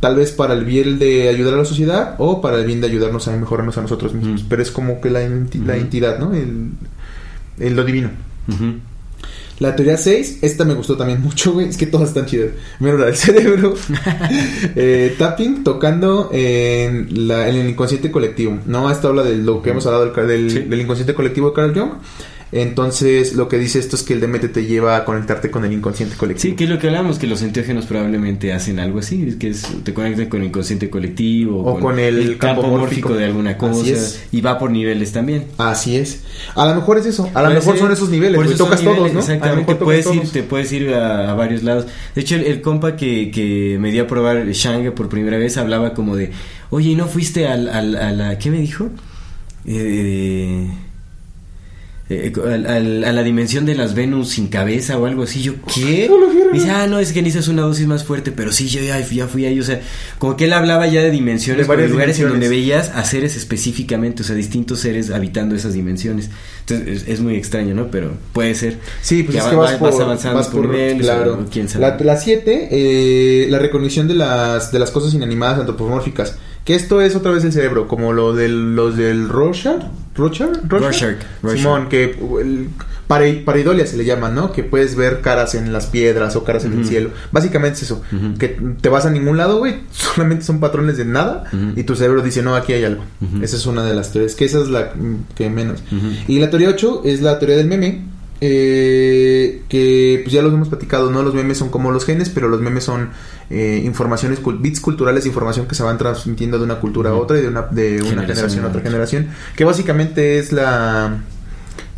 Tal 0.00 0.16
vez 0.16 0.32
para 0.32 0.52
el 0.54 0.64
bien 0.64 0.98
de 0.98 1.28
ayudar 1.28 1.54
a 1.54 1.56
la 1.58 1.64
sociedad 1.64 2.14
o 2.18 2.40
para 2.42 2.58
el 2.58 2.66
bien 2.66 2.80
de 2.80 2.88
ayudarnos 2.88 3.26
a 3.28 3.36
mejorarnos 3.36 3.78
a 3.78 3.82
nosotros 3.82 4.12
mismos. 4.14 4.40
Ujú. 4.40 4.48
Pero 4.50 4.62
es 4.62 4.70
como 4.70 5.00
que 5.00 5.08
la, 5.10 5.22
enti- 5.26 5.64
la 5.64 5.76
entidad, 5.76 6.18
¿no? 6.18 6.34
El, 6.34 6.70
el 7.58 7.74
lo 7.74 7.84
divino. 7.84 8.10
La 9.60 9.76
teoría 9.76 9.96
6, 9.96 10.40
esta 10.42 10.64
me 10.64 10.74
gustó 10.74 10.96
también 10.96 11.20
mucho, 11.22 11.52
güey. 11.52 11.68
Es 11.68 11.76
que 11.76 11.86
todas 11.86 12.08
están 12.08 12.26
chidas. 12.26 12.48
Primero 12.78 12.98
la 12.98 13.06
del 13.06 13.16
cerebro. 13.16 13.74
Eh, 14.76 15.14
tapping, 15.18 15.62
tocando 15.62 16.30
en, 16.32 17.28
la, 17.28 17.48
en 17.48 17.56
el 17.56 17.68
inconsciente 17.70 18.10
colectivo. 18.10 18.58
No, 18.66 18.90
esta 18.90 19.08
habla 19.08 19.22
de 19.22 19.36
lo 19.36 19.62
que 19.62 19.70
hemos 19.70 19.86
hablado 19.86 20.10
del, 20.12 20.26
del, 20.26 20.50
Sí. 20.50 20.58
del 20.60 20.80
inconsciente 20.80 21.14
colectivo 21.14 21.48
de 21.50 21.54
Carl 21.54 21.72
Jung. 21.78 21.92
Entonces, 22.56 23.34
lo 23.34 23.48
que 23.48 23.58
dice 23.58 23.80
esto 23.80 23.96
es 23.96 24.04
que 24.04 24.12
el 24.14 24.20
DMT 24.20 24.52
te 24.52 24.64
lleva 24.64 24.96
a 24.96 25.04
conectarte 25.04 25.50
con 25.50 25.64
el 25.64 25.72
inconsciente 25.72 26.16
colectivo. 26.16 26.52
Sí, 26.52 26.56
que 26.56 26.64
es 26.64 26.70
lo 26.70 26.78
que 26.78 26.86
hablamos, 26.86 27.18
que 27.18 27.26
los 27.26 27.42
enteógenos 27.42 27.86
probablemente 27.86 28.52
hacen 28.52 28.78
algo 28.78 29.00
así, 29.00 29.36
que 29.40 29.48
es, 29.48 29.66
te 29.82 29.92
conectan 29.92 30.26
con 30.28 30.40
el 30.40 30.46
inconsciente 30.46 30.88
colectivo 30.88 31.60
O 31.64 31.80
con 31.80 31.98
el 31.98 32.38
campo 32.38 32.62
campo 32.62 32.62
mórfico. 32.78 33.08
mórfico 33.08 33.14
de 33.14 33.24
alguna 33.24 33.50
Así 33.50 33.58
cosa 33.58 33.90
es. 33.90 34.24
y 34.30 34.40
va 34.40 34.56
por 34.58 34.70
niveles 34.70 35.10
también. 35.10 35.46
Así 35.58 35.96
es. 35.96 36.20
A 36.54 36.64
lo 36.68 36.76
mejor 36.76 36.98
es 36.98 37.06
eso. 37.06 37.28
A 37.34 37.42
lo 37.42 37.50
mejor 37.50 37.76
son 37.76 37.90
esos 37.90 38.08
niveles. 38.08 38.36
Por 38.36 38.44
güey. 38.44 38.54
eso 38.54 38.64
Tocas 38.64 38.82
todos, 38.82 39.12
¿no? 39.12 39.18
Exactamente, 39.18 39.74
puedes 39.74 40.06
ir, 40.14 40.30
te 40.30 40.44
puedes 40.44 40.70
ir 40.72 40.94
a, 40.94 41.32
a 41.32 41.34
varios 41.34 41.64
lados. 41.64 41.86
De 42.14 42.20
hecho, 42.20 42.36
el, 42.36 42.44
el 42.44 42.60
compa 42.60 42.94
que, 42.94 43.32
que 43.32 43.78
me 43.80 43.90
dio 43.90 44.04
a 44.04 44.06
probar 44.06 44.46
Shanga 44.52 44.94
por 44.94 45.08
primera 45.08 45.38
vez 45.38 45.56
hablaba 45.56 45.92
como 45.92 46.14
de, 46.14 46.30
oye, 46.70 46.90
¿y 46.90 46.94
no 46.94 47.08
fuiste 47.08 47.48
al, 47.48 47.68
al- 47.68 47.96
a 47.96 48.12
la... 48.12 48.38
¿Qué 48.38 48.50
me 48.52 48.58
dijo? 48.60 48.90
Eh, 49.66 50.68
eh, 52.10 52.32
al- 52.44 53.02
a 53.04 53.12
la 53.12 53.22
dimensión 53.22 53.64
de 53.64 53.74
las 53.74 53.94
Venus 53.94 54.28
sin 54.30 54.48
cabeza 54.48 54.98
o 54.98 55.06
algo 55.06 55.22
así. 55.22 55.42
Yo, 55.42 55.54
¿qué? 55.74 56.10
Me 56.52 56.58
dice, 56.58 56.70
ah, 56.70 56.86
no, 56.86 56.98
es 56.98 57.12
que 57.12 57.22
necesitas 57.22 57.48
una 57.48 57.62
dosis 57.62 57.86
más 57.86 58.04
fuerte, 58.04 58.30
pero 58.30 58.52
sí, 58.52 58.68
yo 58.68 58.82
ya, 58.82 59.00
ya 59.00 59.26
fui 59.26 59.46
ahí. 59.46 59.58
O 59.58 59.64
sea, 59.64 59.80
como 60.18 60.36
que 60.36 60.44
él 60.44 60.52
hablaba 60.52 60.86
ya 60.86 61.00
de 61.02 61.10
dimensiones, 61.10 61.66
De 61.66 61.88
lugares 61.88 62.18
en 62.18 62.28
donde 62.28 62.46
dimensiones. 62.46 62.50
veías 62.50 62.88
a 62.94 63.04
seres 63.04 63.36
específicamente, 63.36 64.22
o 64.22 64.24
sea, 64.24 64.36
distintos 64.36 64.80
seres 64.80 65.10
habitando 65.10 65.54
esas 65.56 65.72
dimensiones. 65.72 66.30
Entonces, 66.60 67.02
es, 67.02 67.08
es 67.08 67.20
muy 67.20 67.36
extraño, 67.36 67.74
¿no? 67.74 67.90
Pero 67.90 68.12
puede 68.32 68.54
ser. 68.54 68.78
Sí, 69.02 69.22
pues 69.22 69.36
que 69.36 69.42
es 69.42 69.48
que 69.48 69.56
vas, 69.56 69.74
va- 69.74 69.78
por, 69.78 69.90
vas 69.92 70.00
avanzando 70.00 70.38
vas 70.38 70.48
por 70.48 70.70
claro. 70.98 71.40
o 71.46 71.50
quién 71.50 71.68
sabe. 71.68 71.80
La, 71.86 71.96
la 71.98 72.16
siete, 72.18 72.68
eh, 72.70 73.46
la 73.50 73.58
recognición 73.58 74.08
de 74.08 74.14
las, 74.14 74.70
de 74.72 74.78
las 74.78 74.90
cosas 74.90 75.14
inanimadas 75.14 75.58
antropomórficas. 75.60 76.36
Que 76.64 76.74
esto 76.74 77.00
es 77.02 77.14
otra 77.16 77.30
vez 77.32 77.44
el 77.44 77.52
cerebro, 77.52 77.88
como 77.88 78.12
lo 78.12 78.34
del, 78.34 78.74
los 78.76 78.96
del 78.96 79.28
Rorschach. 79.28 79.82
Rorschach, 80.16 80.48
Rorschach. 80.68 81.16
Simón, 81.58 81.88
que 81.88 82.04
el, 82.40 82.68
pare- 83.06 83.42
pareidolia 83.44 83.86
se 83.86 83.96
le 83.96 84.04
llama, 84.04 84.30
¿no? 84.30 84.52
Que 84.52 84.62
puedes 84.62 84.94
ver 84.96 85.20
caras 85.20 85.54
en 85.54 85.72
las 85.72 85.86
piedras 85.86 86.36
o 86.36 86.44
caras 86.44 86.64
en 86.64 86.72
el 86.78 86.84
cielo. 86.86 87.10
Básicamente 87.32 87.76
es 87.78 87.82
eso. 87.84 88.02
Que 88.38 88.56
te 88.80 88.88
vas 88.88 89.06
a 89.06 89.10
ningún 89.10 89.36
lado, 89.36 89.58
güey. 89.58 89.80
Solamente 89.90 90.44
son 90.44 90.60
patrones 90.60 90.96
de 90.96 91.04
nada. 91.04 91.44
Y 91.76 91.82
tu 91.84 91.96
cerebro 91.96 92.22
dice, 92.22 92.42
no, 92.42 92.54
aquí 92.54 92.72
hay 92.72 92.84
algo. 92.84 93.02
Esa 93.42 93.56
es 93.56 93.66
una 93.66 93.84
de 93.84 93.94
las 93.94 94.12
teorías. 94.12 94.34
Que 94.34 94.44
esa 94.44 94.60
es 94.60 94.68
la 94.68 94.92
que 95.34 95.50
menos. 95.50 95.82
Y 96.28 96.38
la 96.38 96.48
teoría 96.50 96.68
8 96.70 97.02
es 97.04 97.20
la 97.20 97.38
teoría 97.38 97.56
del 97.56 97.66
meme. 97.66 98.04
Eh, 98.40 99.62
que 99.68 100.20
pues 100.22 100.32
ya 100.32 100.42
los 100.42 100.52
hemos 100.52 100.68
platicado, 100.68 101.10
¿no? 101.10 101.22
Los 101.22 101.34
memes 101.34 101.58
son 101.58 101.68
como 101.70 101.90
los 101.90 102.04
genes, 102.04 102.28
pero 102.30 102.48
los 102.48 102.60
memes 102.60 102.84
son 102.84 103.10
eh, 103.50 103.80
informaciones, 103.84 104.40
bits 104.60 104.80
culturales 104.80 105.26
información 105.26 105.66
que 105.66 105.74
se 105.74 105.82
van 105.82 105.98
transmitiendo 105.98 106.58
de 106.58 106.64
una 106.64 106.80
cultura 106.80 107.10
a 107.10 107.14
otra 107.14 107.38
y 107.38 107.42
de 107.42 107.48
una, 107.48 107.62
de 107.62 107.96
una 108.02 108.10
Generación 108.22 108.26
generación 108.36 108.64
a 108.64 108.68
otra 108.68 108.80
generación. 108.82 109.26
Que 109.56 109.64
básicamente 109.64 110.38
es 110.38 110.52
la 110.52 111.18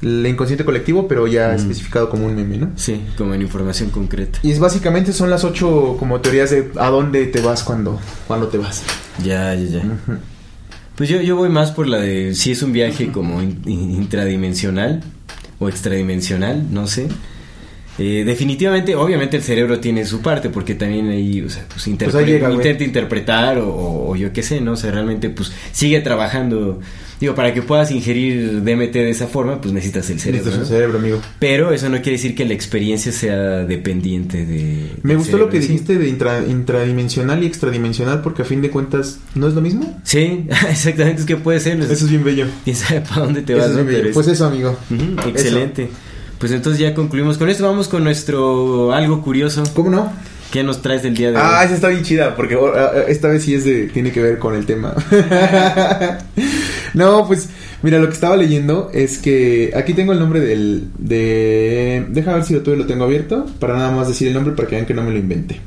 el 0.02 0.26
inconsciente 0.26 0.64
colectivo, 0.64 1.08
pero 1.08 1.26
ya 1.26 1.54
especificado 1.54 2.10
como 2.10 2.26
un 2.26 2.36
meme, 2.36 2.58
¿no? 2.58 2.70
Sí, 2.76 3.00
como 3.16 3.32
en 3.32 3.40
información 3.40 3.88
concreta. 3.90 4.38
Y 4.42 4.50
es 4.50 4.58
básicamente 4.58 5.12
son 5.14 5.30
las 5.30 5.42
ocho 5.42 5.96
como 5.98 6.20
teorías 6.20 6.50
de 6.50 6.70
a 6.76 6.90
dónde 6.90 7.24
te 7.26 7.40
vas 7.40 7.62
cuando, 7.64 7.98
cuando 8.26 8.48
te 8.48 8.58
vas. 8.58 8.82
Ya, 9.24 9.54
ya, 9.54 9.64
ya. 9.80 9.82
Pues 10.96 11.08
yo, 11.08 11.20
yo 11.22 11.36
voy 11.36 11.48
más 11.48 11.70
por 11.72 11.86
la 11.88 11.98
de 11.98 12.34
si 12.34 12.52
es 12.52 12.62
un 12.62 12.72
viaje 12.72 13.10
como 13.10 13.40
in- 13.42 13.62
in- 13.66 13.90
intradimensional 13.92 15.02
o 15.58 15.68
extradimensional, 15.68 16.64
no 16.70 16.86
sé. 16.86 17.08
Eh, 17.98 18.24
definitivamente, 18.26 18.94
obviamente 18.94 19.36
el 19.38 19.42
cerebro 19.42 19.80
tiene 19.80 20.04
su 20.04 20.20
parte 20.20 20.50
porque 20.50 20.74
también 20.74 21.08
ahí, 21.08 21.40
o 21.40 21.48
sea, 21.48 21.64
pues, 21.68 21.86
interpre- 21.88 22.12
Pues 22.12 22.14
ahí 22.16 22.26
llega, 22.26 22.48
güey. 22.48 22.58
intenta 22.58 22.84
interpretar 22.84 23.58
o, 23.62 24.14
yo 24.16 24.32
qué 24.32 24.42
sé, 24.42 24.60
¿no? 24.60 24.72
O 24.72 24.76
sea, 24.76 24.90
realmente 24.90 25.30
pues 25.30 25.50
sigue 25.72 26.00
trabajando. 26.00 26.80
Digo, 27.18 27.34
para 27.34 27.54
que 27.54 27.62
puedas 27.62 27.90
ingerir 27.92 28.62
DMT 28.62 28.92
de 28.92 29.08
esa 29.08 29.26
forma, 29.26 29.58
pues 29.62 29.72
necesitas 29.72 30.10
el 30.10 30.20
cerebro. 30.20 30.44
Necesitas 30.50 30.68
¿no? 30.70 30.74
el 30.76 30.80
cerebro, 30.82 30.98
amigo. 30.98 31.22
Pero 31.38 31.72
eso 31.72 31.88
no 31.88 31.96
quiere 32.02 32.12
decir 32.12 32.34
que 32.34 32.44
la 32.44 32.52
experiencia 32.52 33.10
sea 33.10 33.64
dependiente 33.64 34.44
de... 34.44 34.90
Me 35.02 35.16
gustó 35.16 35.38
lo 35.38 35.48
que 35.48 35.62
sí. 35.62 35.68
dijiste 35.68 35.96
de 35.96 36.06
intra- 36.10 36.44
intradimensional 36.46 37.42
y 37.42 37.46
extradimensional 37.46 38.20
porque 38.20 38.42
a 38.42 38.44
fin 38.44 38.60
de 38.60 38.68
cuentas 38.68 39.20
no 39.34 39.48
es 39.48 39.54
lo 39.54 39.62
mismo. 39.62 39.98
Sí, 40.04 40.44
exactamente, 40.68 41.20
es 41.22 41.26
que 41.26 41.36
puede 41.36 41.58
ser. 41.60 41.80
Eso 41.80 41.92
es 41.92 42.10
bien 42.10 42.22
bello. 42.22 42.46
Quién 42.64 42.76
sabe 42.76 43.00
para 43.00 43.22
dónde 43.22 43.40
te 43.40 43.54
Eso 43.54 43.62
vas, 43.62 43.70
es 43.70 43.76
¿no? 43.76 43.84
bien 43.84 43.86
bello. 43.86 43.98
Pero 44.00 44.08
es- 44.10 44.14
Pues 44.14 44.28
eso, 44.28 44.44
amigo. 44.44 44.78
Excelente. 45.26 45.88
Pues 46.38 46.52
entonces 46.52 46.80
ya 46.80 46.94
concluimos 46.94 47.38
con 47.38 47.48
esto. 47.48 47.64
Vamos 47.64 47.88
con 47.88 48.04
nuestro 48.04 48.92
algo 48.92 49.22
curioso. 49.22 49.62
¿Cómo 49.74 49.90
no? 49.90 50.12
¿Qué 50.50 50.62
nos 50.62 50.80
traes 50.80 51.02
del 51.02 51.14
día 51.16 51.32
de 51.32 51.38
Ah, 51.38 51.58
hoy? 51.60 51.66
esa 51.66 51.74
está 51.74 51.88
bien 51.88 52.02
chida, 52.04 52.36
porque 52.36 52.54
oh, 52.56 52.72
ah, 52.74 52.92
esta 53.08 53.28
vez 53.28 53.42
sí 53.42 53.54
es 53.54 53.64
de, 53.64 53.88
tiene 53.88 54.12
que 54.12 54.22
ver 54.22 54.38
con 54.38 54.54
el 54.54 54.64
tema. 54.64 54.94
no, 56.94 57.26
pues, 57.26 57.48
mira, 57.82 57.98
lo 57.98 58.06
que 58.06 58.14
estaba 58.14 58.36
leyendo 58.36 58.90
es 58.94 59.18
que 59.18 59.72
aquí 59.74 59.92
tengo 59.94 60.12
el 60.12 60.18
nombre 60.20 60.40
del, 60.40 60.88
de, 60.98 62.06
deja 62.10 62.34
ver 62.34 62.44
si 62.44 62.54
lo 62.54 62.62
tuve, 62.62 62.76
lo 62.76 62.86
tengo 62.86 63.04
abierto, 63.04 63.46
para 63.58 63.74
nada 63.76 63.90
más 63.90 64.06
decir 64.08 64.28
el 64.28 64.34
nombre 64.34 64.54
para 64.54 64.68
que 64.68 64.76
vean 64.76 64.86
que 64.86 64.94
no 64.94 65.02
me 65.02 65.10
lo 65.10 65.18
inventé. 65.18 65.60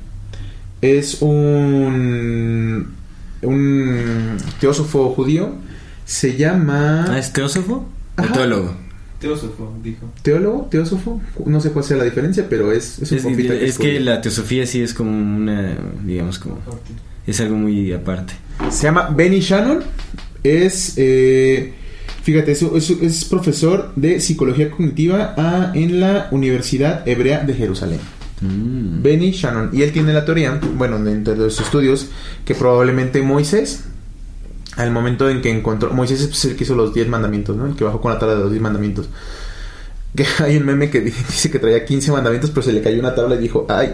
Es 0.82 1.22
un, 1.22 2.94
un 3.42 4.38
teósofo 4.62 5.10
judío, 5.14 5.56
se 6.06 6.38
llama... 6.38 7.06
Ah, 7.10 7.20
¿Es 7.20 7.34
teósofo 7.34 7.86
o 8.18 8.24
teólogo? 8.34 8.76
Teósofo, 9.20 9.74
dijo. 9.84 10.10
¿Teólogo? 10.22 10.68
¿Teósofo? 10.72 11.22
No 11.46 11.60
sé 11.60 11.72
cuál 11.72 11.84
sea 11.86 11.98
la 11.98 12.06
diferencia, 12.06 12.48
pero 12.50 12.72
es, 12.72 13.00
es 13.00 13.12
un 13.26 13.38
Es, 13.40 13.52
es 13.52 13.78
que 13.78 14.00
la 14.00 14.22
teosofía 14.22 14.66
sí 14.66 14.82
es 14.82 14.94
como 14.94 15.12
una, 15.12 15.78
digamos, 16.06 16.40
como... 16.40 16.58
Es 17.28 17.40
algo 17.42 17.56
muy 17.58 17.92
aparte. 17.92 18.34
Se 18.72 18.84
llama 18.84 19.10
Benny 19.10 19.40
Shannon. 19.42 19.80
Es, 20.44 20.94
eh, 20.98 21.74
fíjate, 22.24 22.54
es, 22.54 22.62
es- 22.62 22.90
es 22.90 23.26
profesor 23.26 23.92
de 23.96 24.20
psicología 24.22 24.72
cognitiva 24.72 25.34
ah, 25.38 25.72
en 25.76 26.00
la 26.00 26.30
Universidad 26.32 27.08
Hebrea 27.08 27.44
de 27.44 27.54
Jerusalén. 27.54 28.00
Mm. 28.42 29.02
Benny 29.04 29.32
Shannon. 29.32 29.70
Y 29.74 29.82
él 29.82 29.92
tiene 29.92 30.14
la 30.14 30.24
teoría, 30.24 30.60
bueno, 30.78 30.98
dentro 31.04 31.36
de 31.36 31.50
sus 31.50 31.66
estudios, 31.66 32.08
que 32.46 32.56
probablemente 32.56 33.22
Moisés, 33.22 33.84
al 34.80 34.92
momento 34.92 35.30
en 35.30 35.42
que 35.42 35.50
encontró. 35.52 35.92
Moisés 35.92 36.22
es 36.22 36.46
el 36.46 36.56
que 36.56 36.64
hizo 36.64 36.74
los 36.74 36.94
10 36.94 37.10
mandamientos, 37.10 37.56
¿no? 37.56 37.66
El 37.66 37.76
que 37.76 37.84
bajó 37.84 38.00
con 38.00 38.14
la 38.14 38.20
tabla 38.20 38.36
de 38.36 38.42
los 38.42 38.52
10 38.52 38.62
mandamientos. 38.62 39.10
Que 40.16 40.26
hay 40.40 40.58
un 40.58 40.66
meme 40.66 40.90
que 40.90 41.02
dice 41.02 41.52
que 41.52 41.60
traía 41.60 41.86
15 41.86 42.12
mandamientos, 42.12 42.50
pero 42.50 42.64
se 42.64 42.74
le 42.74 42.82
cayó 42.82 43.00
una 43.00 43.14
tabla 43.14 43.36
y 43.36 43.38
dijo, 43.38 43.68
¡ay! 43.70 43.94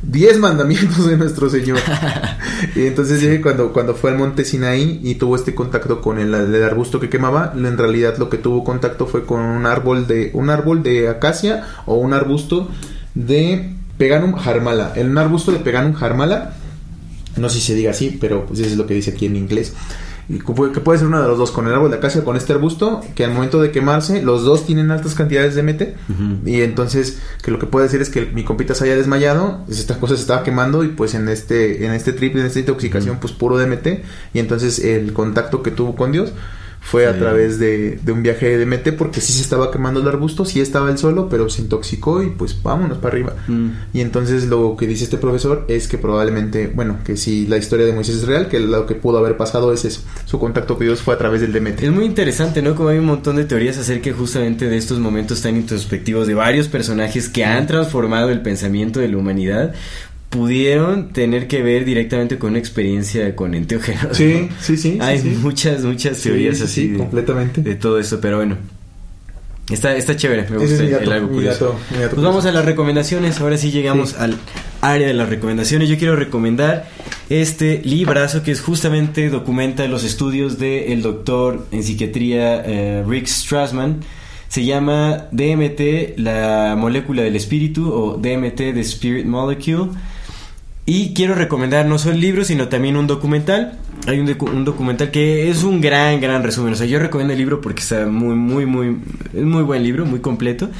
10 0.00 0.38
mandamientos 0.38 1.08
de 1.08 1.16
nuestro 1.16 1.50
Señor. 1.50 1.80
y 2.76 2.86
entonces 2.86 3.40
cuando, 3.40 3.72
cuando 3.72 3.96
fue 3.96 4.12
al 4.12 4.16
monte 4.16 4.44
Sinaí 4.44 5.00
y 5.02 5.16
tuvo 5.16 5.34
este 5.34 5.56
contacto 5.56 6.00
con 6.00 6.20
el, 6.20 6.32
el 6.32 6.62
arbusto 6.62 7.00
que 7.00 7.10
quemaba, 7.10 7.52
en 7.56 7.76
realidad 7.76 8.16
lo 8.16 8.30
que 8.30 8.38
tuvo 8.38 8.62
contacto 8.62 9.08
fue 9.08 9.26
con 9.26 9.40
un 9.40 9.66
árbol 9.66 10.06
de, 10.06 10.30
un 10.34 10.50
árbol 10.50 10.84
de 10.84 11.08
acacia 11.08 11.66
o 11.86 11.96
un 11.96 12.12
arbusto 12.12 12.68
de 13.16 13.74
Peganum 13.98 14.36
harmala. 14.36 14.92
El 14.94 15.10
un 15.10 15.18
arbusto 15.18 15.50
de 15.50 15.58
Peganum 15.58 15.96
harmala, 16.00 16.54
no 17.36 17.48
sé 17.48 17.58
si 17.58 17.66
se 17.66 17.74
diga 17.74 17.90
así, 17.90 18.16
pero 18.20 18.46
pues 18.46 18.60
eso 18.60 18.70
es 18.70 18.76
lo 18.76 18.86
que 18.86 18.94
dice 18.94 19.10
aquí 19.10 19.26
en 19.26 19.34
inglés. 19.34 19.72
Y 20.28 20.38
que 20.38 20.80
puede 20.80 20.98
ser 20.98 21.06
uno 21.06 21.22
de 21.22 21.28
los 21.28 21.38
dos, 21.38 21.52
con 21.52 21.66
el 21.68 21.72
árbol 21.72 21.90
de 21.90 21.98
acacia 21.98 22.20
o 22.20 22.24
con 22.24 22.36
este 22.36 22.52
arbusto, 22.52 23.00
que 23.14 23.24
al 23.24 23.32
momento 23.32 23.60
de 23.60 23.70
quemarse, 23.70 24.22
los 24.22 24.44
dos 24.44 24.66
tienen 24.66 24.90
altas 24.90 25.14
cantidades 25.14 25.54
de 25.54 25.62
mete. 25.62 25.96
Y 26.44 26.62
entonces, 26.62 27.20
que 27.42 27.50
lo 27.50 27.58
que 27.58 27.66
puede 27.66 27.86
decir 27.86 28.00
es 28.00 28.10
que 28.10 28.26
mi 28.26 28.44
compita 28.44 28.74
se 28.74 28.84
haya 28.84 28.96
desmayado, 28.96 29.62
pues, 29.66 29.78
esta 29.78 29.98
cosa 30.00 30.16
se 30.16 30.22
estaba 30.22 30.42
quemando 30.42 30.82
y 30.82 30.88
pues 30.88 31.14
en 31.14 31.28
este, 31.28 31.86
en 31.86 31.92
este 31.92 32.12
trip, 32.12 32.36
en 32.36 32.46
esta 32.46 32.58
intoxicación, 32.58 33.18
pues 33.20 33.32
puro 33.32 33.56
DMT. 33.56 33.86
Y 34.34 34.38
entonces 34.40 34.78
el 34.80 35.12
contacto 35.12 35.62
que 35.62 35.70
tuvo 35.70 35.94
con 35.94 36.12
Dios 36.12 36.32
fue 36.88 37.06
a 37.06 37.12
Sí. 37.12 37.18
través 37.18 37.58
de, 37.58 37.98
de 38.02 38.12
un 38.12 38.22
viaje 38.22 38.46
de 38.56 38.64
DMT 38.64 38.92
porque 38.96 39.20
sí 39.20 39.32
se 39.32 39.42
estaba 39.42 39.70
quemando 39.72 40.00
el 40.00 40.06
arbusto, 40.08 40.44
sí 40.44 40.60
estaba 40.60 40.90
el 40.90 40.98
solo, 40.98 41.28
pero 41.28 41.48
se 41.48 41.62
intoxicó 41.62 42.22
y 42.22 42.28
pues 42.30 42.56
vámonos 42.62 42.98
para 42.98 43.14
arriba. 43.14 43.34
Mm. 43.48 43.68
Y 43.92 44.00
entonces 44.00 44.46
lo 44.46 44.76
que 44.76 44.86
dice 44.86 45.04
este 45.04 45.16
profesor 45.16 45.64
es 45.68 45.88
que 45.88 45.98
probablemente, 45.98 46.68
bueno, 46.68 46.98
que 47.04 47.16
si 47.16 47.46
la 47.46 47.56
historia 47.56 47.86
de 47.86 47.92
Moisés 47.92 48.16
es 48.16 48.26
real, 48.26 48.48
que 48.48 48.60
lo 48.60 48.86
que 48.86 48.94
pudo 48.94 49.18
haber 49.18 49.36
pasado 49.36 49.72
es 49.72 49.84
eso. 49.84 50.02
Su 50.26 50.38
contacto 50.38 50.76
con 50.76 50.86
Dios 50.86 51.00
fue 51.02 51.14
a 51.14 51.18
través 51.18 51.40
del 51.40 51.52
DMT. 51.52 51.82
Es 51.82 51.90
muy 51.92 52.04
interesante, 52.04 52.62
¿no? 52.62 52.74
Como 52.74 52.90
hay 52.90 52.98
un 52.98 53.06
montón 53.06 53.36
de 53.36 53.44
teorías 53.44 53.76
acerca 53.78 54.12
justamente 54.12 54.68
de 54.68 54.76
estos 54.76 54.98
momentos 55.00 55.42
tan 55.42 55.56
introspectivos 55.56 56.26
de 56.26 56.34
varios 56.34 56.68
personajes 56.68 57.28
que 57.28 57.44
han 57.44 57.66
transformado 57.66 58.30
el 58.30 58.42
pensamiento 58.42 59.00
de 59.00 59.08
la 59.08 59.16
humanidad, 59.16 59.74
pudieron 60.30 61.12
tener 61.12 61.46
que 61.46 61.62
ver 61.62 61.84
directamente 61.84 62.38
con 62.38 62.50
una 62.50 62.58
experiencia 62.58 63.34
con 63.36 63.54
enteógenos. 63.54 64.16
Sí, 64.16 64.48
¿no? 64.50 64.56
sí, 64.60 64.76
sí. 64.76 64.98
Hay 65.00 65.20
sí. 65.20 65.28
muchas, 65.40 65.82
muchas 65.82 66.20
teorías 66.20 66.58
sí, 66.58 66.64
así 66.64 66.74
sí, 66.74 66.88
de, 66.88 66.98
completamente. 66.98 67.62
de 67.62 67.74
todo 67.74 67.98
esto, 67.98 68.20
pero 68.20 68.36
bueno. 68.38 68.56
Está, 69.70 69.96
está 69.96 70.14
chévere, 70.14 70.48
me 70.48 70.58
gusta 70.58 70.74
es 70.74 70.80
el 70.80 70.90
dato, 70.92 71.10
algo 71.10 71.26
mi 71.26 71.34
curioso. 71.34 71.64
dato, 71.66 71.78
mi 71.90 71.98
dato 71.98 72.14
Pues 72.14 72.24
vamos 72.24 72.46
a 72.46 72.52
las 72.52 72.64
recomendaciones. 72.64 73.40
Ahora 73.40 73.56
sí 73.56 73.72
llegamos 73.72 74.14
al 74.14 74.36
área 74.80 75.08
de 75.08 75.14
las 75.14 75.28
recomendaciones. 75.28 75.88
Yo 75.88 75.98
quiero 75.98 76.14
recomendar 76.14 76.88
este 77.30 77.80
librazo 77.84 78.44
que 78.44 78.52
es 78.52 78.60
justamente 78.60 79.28
documenta 79.28 79.84
los 79.88 80.04
estudios 80.04 80.58
del 80.58 81.02
doctor 81.02 81.66
en 81.72 81.82
psiquiatría 81.82 82.62
eh, 82.64 83.04
Rick 83.08 83.26
Strassman. 83.26 84.02
Se 84.48 84.64
llama 84.64 85.26
DMT, 85.32 86.16
la 86.18 86.76
molécula 86.78 87.22
del 87.22 87.34
espíritu 87.34 87.92
o 87.92 88.16
DMT, 88.18 88.56
The 88.56 88.80
Spirit 88.80 89.26
Molecule. 89.26 89.90
Y 90.88 91.14
quiero 91.14 91.34
recomendar 91.34 91.84
no 91.86 91.98
solo 91.98 92.16
libros, 92.16 92.46
sino 92.46 92.68
también 92.68 92.96
un 92.96 93.08
documental. 93.08 93.76
Hay 94.06 94.20
un, 94.20 94.28
docu- 94.28 94.50
un 94.52 94.64
documental 94.64 95.10
que 95.10 95.50
es 95.50 95.64
un 95.64 95.80
gran, 95.80 96.20
gran 96.20 96.44
resumen. 96.44 96.74
O 96.74 96.76
sea, 96.76 96.86
yo 96.86 97.00
recomiendo 97.00 97.32
el 97.32 97.38
libro 97.40 97.60
porque 97.60 97.80
está 97.82 98.06
muy, 98.06 98.36
muy, 98.36 98.66
muy... 98.66 98.96
Es 99.34 99.42
muy 99.42 99.64
buen 99.64 99.82
libro, 99.82 100.06
muy 100.06 100.20
completo. 100.20 100.70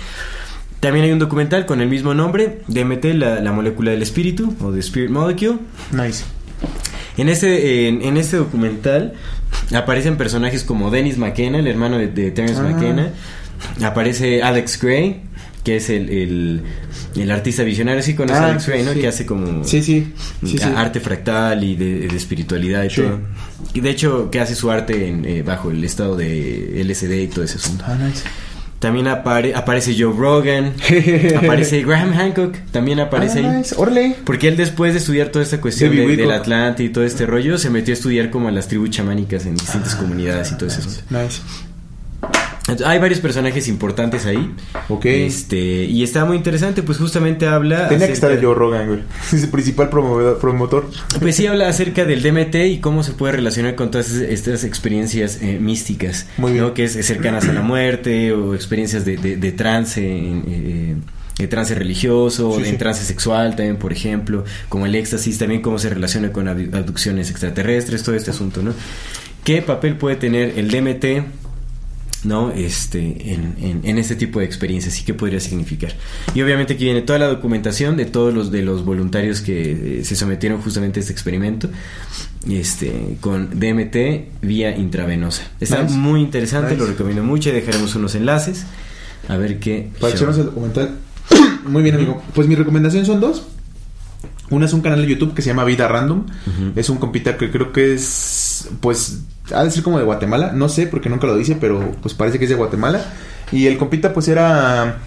También 0.78 1.06
hay 1.06 1.10
un 1.12 1.18
documental 1.18 1.66
con 1.66 1.80
el 1.80 1.88
mismo 1.88 2.14
nombre, 2.14 2.60
DMT, 2.68 3.04
la, 3.14 3.40
la 3.40 3.50
molécula 3.50 3.90
del 3.90 4.02
espíritu, 4.02 4.54
o 4.60 4.70
The 4.70 4.78
Spirit 4.78 5.10
Molecule. 5.10 5.58
Nice. 5.90 6.24
En 7.16 7.28
este, 7.28 7.88
en, 7.88 8.02
en 8.02 8.16
este 8.16 8.36
documental 8.36 9.14
aparecen 9.74 10.16
personajes 10.16 10.62
como 10.62 10.90
Dennis 10.92 11.18
McKenna, 11.18 11.58
el 11.58 11.66
hermano 11.66 11.98
de, 11.98 12.06
de 12.08 12.30
Terence 12.30 12.60
Ah. 12.60 12.62
McKenna. 12.70 13.10
Aparece 13.82 14.42
Alex 14.42 14.80
Gray, 14.80 15.22
que 15.66 15.76
es 15.78 15.90
el, 15.90 16.09
el, 16.10 16.62
el 17.16 17.30
artista 17.32 17.64
visionario. 17.64 18.01
Sí, 18.01 18.14
conoces 18.14 18.40
a 18.40 18.47
Ah, 18.47 18.51
Alex 18.51 18.68
Gray, 18.68 18.84
¿no? 18.84 18.93
sí. 18.93 19.01
Que 19.01 19.09
hace 19.09 19.26
como 19.26 19.64
Sí, 19.64 19.82
sí. 19.82 20.12
arte 20.76 21.01
fractal 21.01 21.64
y 21.64 21.74
de, 21.74 22.06
de 22.06 22.16
espiritualidad 22.16 22.84
y 22.84 22.88
todo. 22.94 23.18
Y 23.74 23.80
de 23.80 23.90
hecho, 23.90 24.30
que 24.30 24.38
hace 24.38 24.55
su 24.55 24.70
arte 24.70 25.09
en, 25.09 25.24
eh, 25.24 25.43
bajo 25.43 25.72
el 25.72 25.82
estado 25.82 26.14
de 26.16 26.84
LSD 26.84 27.10
y 27.20 27.26
todo 27.26 27.44
ese 27.44 27.56
asunto. 27.56 27.84
Ah, 27.88 27.97
nice. 27.97 28.22
También 28.78 29.06
apare- 29.06 29.55
aparece 29.56 29.97
Joe 29.98 30.14
Rogan, 30.16 30.74
aparece 31.36 31.82
Graham 31.82 32.12
Hancock, 32.14 32.55
también 32.70 33.01
aparece 33.01 33.40
Ah, 33.44 33.51
ahí. 33.51 33.56
nice. 33.59 33.74
Órale. 33.76 34.14
Porque 34.24 34.47
él 34.47 34.56
después 34.56 34.93
de 34.93 35.01
estudiar 35.01 35.30
toda 35.30 35.43
esta 35.44 35.60
cuestión 35.60 35.97
de- 35.97 36.16
del. 36.16 36.30
Atlante 36.30 36.84
y 36.84 36.90
todo 36.90 37.02
este 37.02 37.26
rollo, 37.26 37.59
se 37.59 37.70
metió 37.70 37.93
a 37.93 37.97
estudiar 37.97 38.30
como 38.30 38.47
a 38.48 38.52
las 38.52 38.68
tribus 38.68 38.90
chamánicas 38.90 39.47
en 39.47 39.56
distintas 39.56 39.94
Ah, 39.94 39.98
comunidades 39.98 40.52
y 40.52 40.56
todo 40.59 40.68
eso. 40.68 40.82
Nice. 41.10 41.40
Hay 42.84 42.98
varios 42.98 43.20
personajes 43.20 43.68
importantes 43.68 44.26
ahí. 44.26 44.52
Ok. 44.88 45.05
Este, 45.06 45.56
y 45.84 46.02
está 46.02 46.24
muy 46.24 46.36
interesante, 46.36 46.82
pues 46.82 46.98
justamente 46.98 47.47
habla... 47.47 47.88
Tenía 47.88 48.09
que 48.09 48.12
estar 48.12 48.30
Joe 48.43 48.55
Rogan, 48.55 48.88
güey. 48.88 49.01
Es 49.32 49.43
el 49.44 49.51
principal 49.51 49.88
promovedor- 49.90 50.38
promotor. 50.38 50.90
Pues 51.20 51.36
sí, 51.36 51.47
habla 51.48 51.68
acerca 51.68 52.05
del 52.05 52.22
DMT 52.22 52.55
y 52.66 52.78
cómo 52.80 53.02
se 53.05 53.12
puede 53.12 53.34
relacionar 53.34 53.76
con 53.76 53.90
todas 53.93 54.10
es- 54.10 54.20
estas 54.30 54.64
experiencias 54.64 55.40
eh, 55.43 55.59
místicas, 55.60 56.26
Muy 56.38 56.52
bien. 56.52 56.64
¿no? 56.64 56.74
Que 56.74 56.84
es 56.84 56.93
cercanas 57.06 57.48
a 57.48 57.52
la 57.52 57.62
muerte 57.62 58.32
o 58.32 58.55
experiencias 58.55 59.05
de, 59.05 59.16
de- 59.16 59.36
de 59.36 59.52
trance, 59.52 60.01
en, 60.05 60.44
eh, 60.48 60.97
de 61.38 61.47
trance 61.48 61.72
religioso, 61.74 62.52
Sí, 62.56 62.64
en 62.64 62.70
sí. 62.72 62.76
trance 62.78 63.05
sexual 63.05 63.55
también, 63.55 63.76
por 63.76 63.93
ejemplo, 63.93 64.44
como 64.68 64.86
el 64.86 64.94
éxtasis, 64.97 65.38
también 65.38 65.62
cómo 65.62 65.78
se 65.78 65.88
relaciona 65.90 66.32
con 66.32 66.47
abdu- 66.47 66.74
abducciones 66.74 67.30
extraterrestres, 67.30 68.02
todo 68.02 68.16
este 68.16 68.32
asunto, 68.32 68.60
¿no? 68.62 68.72
¿Qué 69.44 69.62
papel 69.62 69.97
puede 69.97 70.16
tener 70.16 70.55
el 70.59 70.68
DMT? 70.70 71.45
¿No? 72.24 72.51
Este, 72.51 73.32
en, 73.32 73.55
en, 73.60 73.80
en 73.84 73.98
este 73.98 74.16
tipo 74.16 74.38
de 74.40 74.47
experiencias 74.47 74.98
y 75.01 75.05
qué 75.05 75.14
podría 75.14 75.40
significar. 75.40 75.93
Y 76.34 76.43
obviamente 76.43 76.74
aquí 76.74 76.84
viene 76.84 77.02
toda 77.02 77.18
la 77.18 77.26
documentación 77.28 77.97
de 77.97 78.05
todos 78.06 78.32
los 78.34 78.51
de 78.51 78.62
los 78.62 78.84
voluntarios 78.84 79.40
que 79.40 79.98
eh, 80.01 80.05
se 80.05 80.16
sometieron 80.16 80.60
justamente 80.60 80.98
a 80.98 81.02
este 81.02 81.12
experimento, 81.12 81.68
este, 82.48 83.16
con 83.20 83.51
DMT 83.59 84.43
vía 84.43 84.76
intravenosa. 84.76 85.43
Está 85.60 85.82
Nice. 85.82 85.94
muy 85.97 86.20
interesante, 86.20 86.70
Nice. 86.72 86.80
lo 86.80 86.86
recomiendo 86.86 87.22
mucho 87.22 87.48
y 87.51 87.52
dejaremos 87.52 87.94
unos 87.94 88.14
enlaces 88.14 88.64
a 89.28 89.36
ver 89.36 89.59
qué. 89.59 89.90
Para 90.01 90.12
echarnos 90.14 90.38
el 90.38 90.47
documental. 90.47 90.97
Muy 91.66 91.82
bien, 91.82 91.97
amigo. 91.97 92.22
Pues 92.34 92.47
mi 92.47 92.55
recomendación 92.55 93.05
son 93.05 93.20
dos. 93.20 93.44
Una 94.51 94.66
es 94.66 94.72
un 94.72 94.80
canal 94.80 95.02
de 95.02 95.09
YouTube 95.09 95.34
que 95.34 95.43
se 95.43 95.48
llama 95.48 95.64
Vida 95.64 95.88
Random. 95.88 96.24
Es 96.76 96.88
un 96.88 96.98
compita 96.98 97.36
que 97.36 97.51
creo 97.51 97.72
que 97.72 97.94
es, 97.94 98.68
pues, 98.80 99.22
ha 99.55 99.64
de 99.64 99.70
ser 99.70 99.82
como 99.82 99.98
de 99.98 100.05
Guatemala. 100.05 100.52
No 100.52 100.68
sé 100.68 100.86
porque 100.86 101.09
nunca 101.09 101.27
lo 101.27 101.36
dice, 101.36 101.56
pero 101.60 101.93
pues 102.02 102.14
parece 102.14 102.39
que 102.39 102.44
es 102.44 102.51
de 102.51 102.56
Guatemala. 102.56 103.05
Y 103.52 103.66
el 103.66 103.78
compita 103.78 104.12
pues 104.12 104.28
era... 104.28 104.98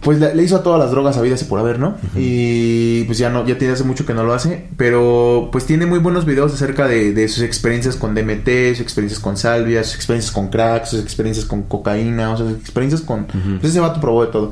Pues 0.00 0.18
le, 0.18 0.42
hizo 0.42 0.56
a 0.56 0.64
todas 0.64 0.80
las 0.80 0.90
drogas 0.90 1.16
habidas 1.16 1.42
y 1.42 1.44
por 1.44 1.60
haber, 1.60 1.78
¿no? 1.78 1.96
Y 2.16 3.04
pues 3.04 3.18
ya 3.18 3.30
no, 3.30 3.46
ya 3.46 3.56
tiene 3.56 3.74
hace 3.74 3.84
mucho 3.84 4.04
que 4.04 4.14
no 4.14 4.24
lo 4.24 4.34
hace. 4.34 4.66
Pero 4.76 5.48
pues 5.52 5.64
tiene 5.64 5.86
muy 5.86 6.00
buenos 6.00 6.26
videos 6.26 6.52
acerca 6.52 6.88
de, 6.88 7.12
de 7.12 7.28
sus 7.28 7.44
experiencias 7.44 7.94
con 7.94 8.12
DMT, 8.12 8.48
sus 8.70 8.80
experiencias 8.80 9.20
con 9.20 9.36
salvia, 9.36 9.84
sus 9.84 9.94
experiencias 9.94 10.32
con 10.34 10.48
crack, 10.48 10.86
sus 10.86 11.00
experiencias 11.00 11.46
con 11.46 11.62
cocaína, 11.62 12.32
o 12.32 12.36
sea, 12.36 12.46
sus 12.46 12.58
experiencias 12.58 13.00
con... 13.02 13.26
Pues 13.26 13.70
ese 13.70 13.78
vato 13.78 14.00
probó 14.00 14.24
de 14.24 14.32
todo. 14.32 14.50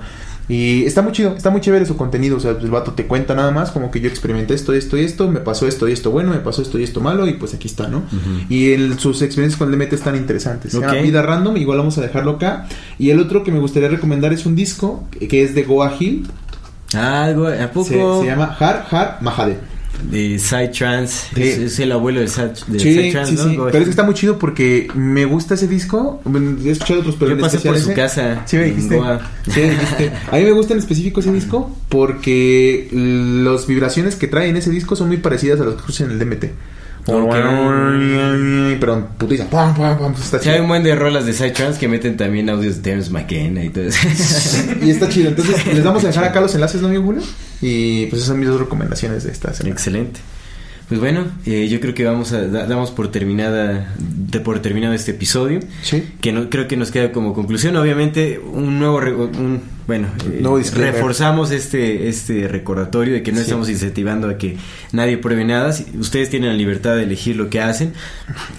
Y 0.51 0.85
está 0.85 1.01
muy 1.01 1.13
chido, 1.13 1.35
está 1.37 1.49
muy 1.51 1.61
chévere 1.61 1.87
su 1.87 1.97
contenido. 1.97 2.37
O 2.37 2.41
sea, 2.41 2.51
el 2.51 2.71
vato 2.71 2.93
te 2.93 3.07
cuenta 3.07 3.35
nada 3.35 3.51
más 3.53 3.71
como 3.71 3.91
que 3.91 4.01
yo 4.01 4.09
experimenté 4.09 4.53
esto, 4.55 4.73
esto 4.75 4.99
y 4.99 5.05
esto, 5.05 5.31
me 5.31 5.41
pasó 5.41 5.67
esto 5.69 5.89
y 5.89 5.93
esto 5.93 6.11
bueno, 6.11 6.31
me 6.33 6.39
pasó 6.41 6.61
esto 6.61 6.79
y 6.79 6.83
esto 6.83 7.01
malo, 7.01 7.27
y 7.29 7.35
pues 7.35 7.55
aquí 7.55 7.69
está, 7.69 7.87
¿no? 7.89 8.03
Y 8.49 8.73
el- 8.73 8.99
sus 8.99 9.23
experiencias 9.23 9.59
con 9.59 9.71
DMT 9.71 9.93
están 9.95 10.17
interesantes. 10.17 10.73
Se 10.73 10.81
llama 10.81 10.95
Ok. 10.99 11.03
Vida 11.05 11.23
Random, 11.23 11.57
igual 11.57 11.79
vamos 11.79 11.97
a 11.99 12.01
dejarlo 12.03 12.33
acá. 12.33 12.67
Y 12.99 13.11
el 13.11 13.21
otro 13.21 13.45
que 13.45 13.53
me 13.53 13.61
gustaría 13.61 13.89
recomendar 13.89 14.33
es 14.33 14.45
un 14.45 14.57
disco 14.57 15.05
que 15.29 15.43
es 15.45 15.55
de 15.55 15.63
Goa 15.63 15.95
Hill. 15.99 16.27
Algo, 16.95 17.47
¿a 17.47 17.69
poco? 17.69 18.21
se 18.21 18.27
llama 18.27 18.57
Har 18.59 18.87
Har 18.91 19.19
Mahade. 19.21 19.59
De 20.03 20.39
Psytrance. 20.39 21.27
Es, 21.37 21.59
es 21.59 21.79
el 21.79 21.93
abuelo 21.93 22.21
Sí, 22.27 22.35
Psytrance, 22.79 23.31
sí, 23.31 23.37
¿no? 23.37 23.45
sí. 23.45 23.57
Pero 23.67 23.79
es 23.79 23.85
que 23.85 23.91
está 23.91 24.03
muy 24.05 24.15
chido 24.15 24.39
porque 24.39 24.89
me 24.95 25.25
gusta 25.25 25.55
ese 25.55 25.67
disco. 25.69 26.23
He 26.65 26.71
escuchado 26.71 27.01
otros, 27.01 27.17
pero 27.19 27.33
Yo 27.37 27.41
pasé 27.41 27.59
por 27.59 27.79
su 27.79 27.93
casa 27.93 28.43
Sí, 28.47 28.57
me 28.57 28.65
en 28.65 28.71
dijiste. 28.77 28.97
Goa. 28.97 29.21
Sí, 29.45 29.61
me 29.61 29.71
dijiste. 29.71 30.13
A 30.31 30.37
mí 30.37 30.45
me 30.45 30.53
gusta 30.53 30.73
en 30.75 30.79
específico 30.81 31.21
ese 31.21 31.33
disco 31.33 31.77
porque 31.89 32.89
las 32.93 33.67
vibraciones 33.67 34.17
que 34.17 34.27
trae 34.27 34.49
en 34.49 34.57
ese 34.57 34.71
disco 34.71 34.97
son 34.97 35.09
muy 35.09 35.19
parecidas 35.19 35.61
a 35.61 35.65
las 35.65 35.75
que 35.75 35.81
escuchan 35.81 36.11
en 36.11 36.21
el 36.21 36.29
DMT. 36.31 36.45
Pero 37.05 37.29
putiza. 39.19 39.49
Pam, 39.51 39.75
pam, 39.75 39.99
pam, 39.99 40.13
está 40.13 40.39
Sí, 40.39 40.49
hay 40.49 40.55
chido. 40.55 40.63
un 40.65 40.69
buen 40.69 40.83
de 40.83 40.95
rolas 40.95 41.27
de 41.27 41.33
Psytrance 41.33 41.79
que 41.79 41.89
meten 41.89 42.17
también 42.17 42.49
audios 42.51 42.77
de 42.77 42.83
Terence 42.83 43.11
McKenna 43.11 43.65
y 43.65 43.71
todo 43.71 43.85
eso. 43.85 43.99
Y 44.83 44.91
está 44.91 45.09
chido. 45.09 45.29
Entonces, 45.31 45.67
les 45.75 45.85
vamos 45.85 46.05
a 46.05 46.09
dejar 46.09 46.25
acá 46.25 46.41
los 46.41 46.55
enlaces, 46.55 46.81
¿no, 46.81 46.89
amigo 46.89 47.05
Julio? 47.05 47.23
Y 47.61 48.07
pues 48.07 48.21
esas 48.23 48.29
son 48.29 48.41
mis 48.41 48.49
dos 48.49 48.61
recomendaciones 48.61 49.25
de 49.25 49.33
esta 49.33 49.53
semana. 49.53 49.75
Excelente. 49.75 50.21
Pues 50.91 51.01
bueno, 51.01 51.25
eh, 51.47 51.69
yo 51.69 51.81
creo 51.81 51.95
que 51.95 52.05
vamos 52.05 52.33
a 52.33 52.47
da- 52.49 52.67
damos 52.67 52.91
por 52.91 53.11
terminada 53.11 53.95
de 53.99 54.41
por 54.41 54.61
terminado 54.61 54.93
este 54.93 55.13
episodio. 55.13 55.61
Sí. 55.83 56.03
Que 56.21 56.33
no, 56.33 56.51
creo 56.51 56.67
que 56.69 56.77
nos 56.77 56.91
queda 56.91 57.13
como 57.13 57.33
conclusión, 57.33 57.77
obviamente, 57.77 58.39
un 58.41 58.79
nuevo, 58.81 59.01
re- 59.01 59.15
un, 59.15 59.63
bueno, 59.87 60.09
eh, 60.31 60.43
reforzamos 60.75 61.53
este, 61.53 62.09
este 62.09 62.49
recordatorio 62.49 63.15
de 63.15 63.23
que 63.23 63.31
no 63.31 63.39
Sí. 63.39 63.45
estamos 63.45 63.69
incentivando 63.71 64.29
a 64.29 64.37
que 64.37 64.57
nadie 64.91 65.17
pruebe 65.17 65.45
nada. 65.45 65.73
Ustedes 65.99 66.29
tienen 66.29 66.51
la 66.51 66.57
libertad 66.57 66.97
de 66.97 67.05
elegir 67.05 67.37
lo 67.37 67.49
que 67.51 67.61
hacen. 67.61 67.93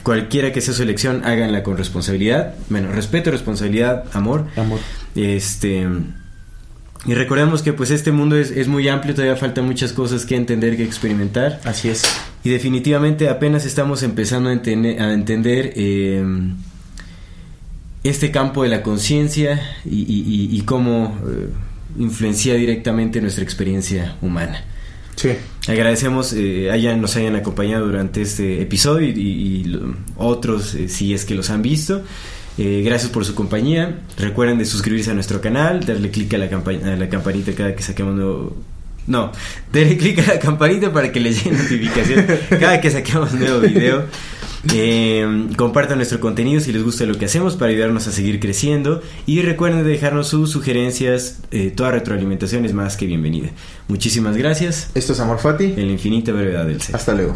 Cualquiera 0.04 0.52
que 0.54 0.62
sea 0.62 0.74
su 0.74 0.84
elección, 0.84 1.24
háganla 1.26 1.64
con 1.64 1.78
responsabilidad. 1.78 2.56
Bueno, 2.70 2.92
respeto, 2.94 3.30
responsabilidad, 3.30 4.06
amor. 4.14 4.48
Amor. 4.56 4.80
Este. 5.16 5.86
Y 7.08 7.16
recordemos 7.16 7.64
que 7.64 7.74
pues 7.74 7.90
este 7.90 8.12
mundo 8.12 8.36
es, 8.38 8.52
es 8.52 8.68
muy 8.68 8.88
amplio, 8.88 9.16
todavía 9.16 9.36
faltan 9.36 9.66
muchas 9.66 9.92
cosas 9.92 10.26
que 10.26 10.36
entender, 10.36 10.78
que 10.78 10.84
experimentar. 10.84 11.60
Así 11.64 11.90
es. 11.90 12.04
Y 12.44 12.50
definitivamente 12.50 13.28
apenas 13.28 13.66
estamos 13.66 14.04
empezando 14.04 14.50
a, 14.50 14.54
entene- 14.54 15.00
a 15.00 15.12
entender 15.14 15.74
eh, 15.76 16.24
este 18.04 18.32
campo 18.32 18.64
de 18.64 18.70
la 18.70 18.82
conciencia 18.84 19.62
y, 19.86 20.00
y- 20.02 20.24
y- 20.54 20.58
y 20.58 20.62
cómo 20.62 21.18
eh, 21.28 21.48
influencia 22.00 22.56
directamente 22.56 23.20
nuestra 23.22 23.44
experiencia 23.44 24.16
humana. 24.22 24.64
Sí. 25.16 25.30
Agradecemos 25.68 26.34
eh, 26.34 26.72
hayan, 26.72 27.02
nos 27.02 27.16
hayan 27.16 27.36
acompañado 27.36 27.86
durante 27.86 28.22
este 28.22 28.62
episodio 28.62 29.08
y, 29.08 29.20
y- 29.20 29.80
otros 30.18 30.74
eh, 30.76 30.88
si 30.88 31.14
es 31.14 31.26
que 31.26 31.36
los 31.36 31.50
han 31.50 31.62
visto. 31.62 32.04
Eh, 32.58 32.82
gracias 32.84 33.12
por 33.12 33.26
su 33.26 33.36
compañía. 33.36 34.00
Recuerden 34.18 34.58
de 34.58 34.66
suscribirse 34.66 35.12
a 35.12 35.14
nuestro 35.14 35.42
canal, 35.42 35.86
darle 35.86 36.12
clic 36.12 36.34
a 36.34 36.38
la, 36.38 36.46
a 36.46 36.96
la 36.96 37.10
campanita 37.10 37.54
cada 37.54 37.76
que 37.76 37.84
saquemos 37.84 38.16
nuevo... 38.16 38.56
No, 39.08 39.32
darle 39.74 39.98
clic 39.98 40.20
a 40.20 40.34
la 40.34 40.40
campanita 40.40 40.94
para 40.94 41.12
que 41.12 41.20
les 41.20 41.44
llegue 41.44 41.58
notificación 41.64 42.26
cada 42.60 42.80
que 42.82 42.92
saquemos 42.92 43.34
nuevo 43.34 43.60
video. 43.60 44.06
Eh, 44.72 45.48
compartan 45.58 45.98
nuestro 45.98 46.20
contenido 46.20 46.62
si 46.62 46.72
les 46.72 46.84
gusta 46.84 47.06
lo 47.06 47.18
que 47.18 47.26
hacemos 47.26 47.56
para 47.56 47.72
ayudarnos 47.72 48.08
a 48.08 48.12
seguir 48.12 48.40
creciendo. 48.40 49.02
Y 49.26 49.42
recuerden 49.42 49.84
de 49.84 49.90
dejarnos 49.90 50.28
sus 50.28 50.52
sugerencias. 50.52 51.40
eh, 51.52 51.72
toda 51.76 51.92
retroalimentación 51.92 52.66
es 52.66 52.74
más 52.74 52.98
que 52.98 53.06
bienvenida. 53.06 53.50
Muchísimas 53.88 54.38
gracias. 54.38 54.92
Esto 54.94 55.14
es 55.14 55.20
Amor 55.20 55.40
Fati. 55.40 55.66
En 55.66 55.88
la 55.88 55.94
infinita 55.94 56.32
brevedad 56.32 56.66
del 56.66 56.82
ser. 56.82 56.96
Hasta 56.96 57.14
luego. 57.14 57.36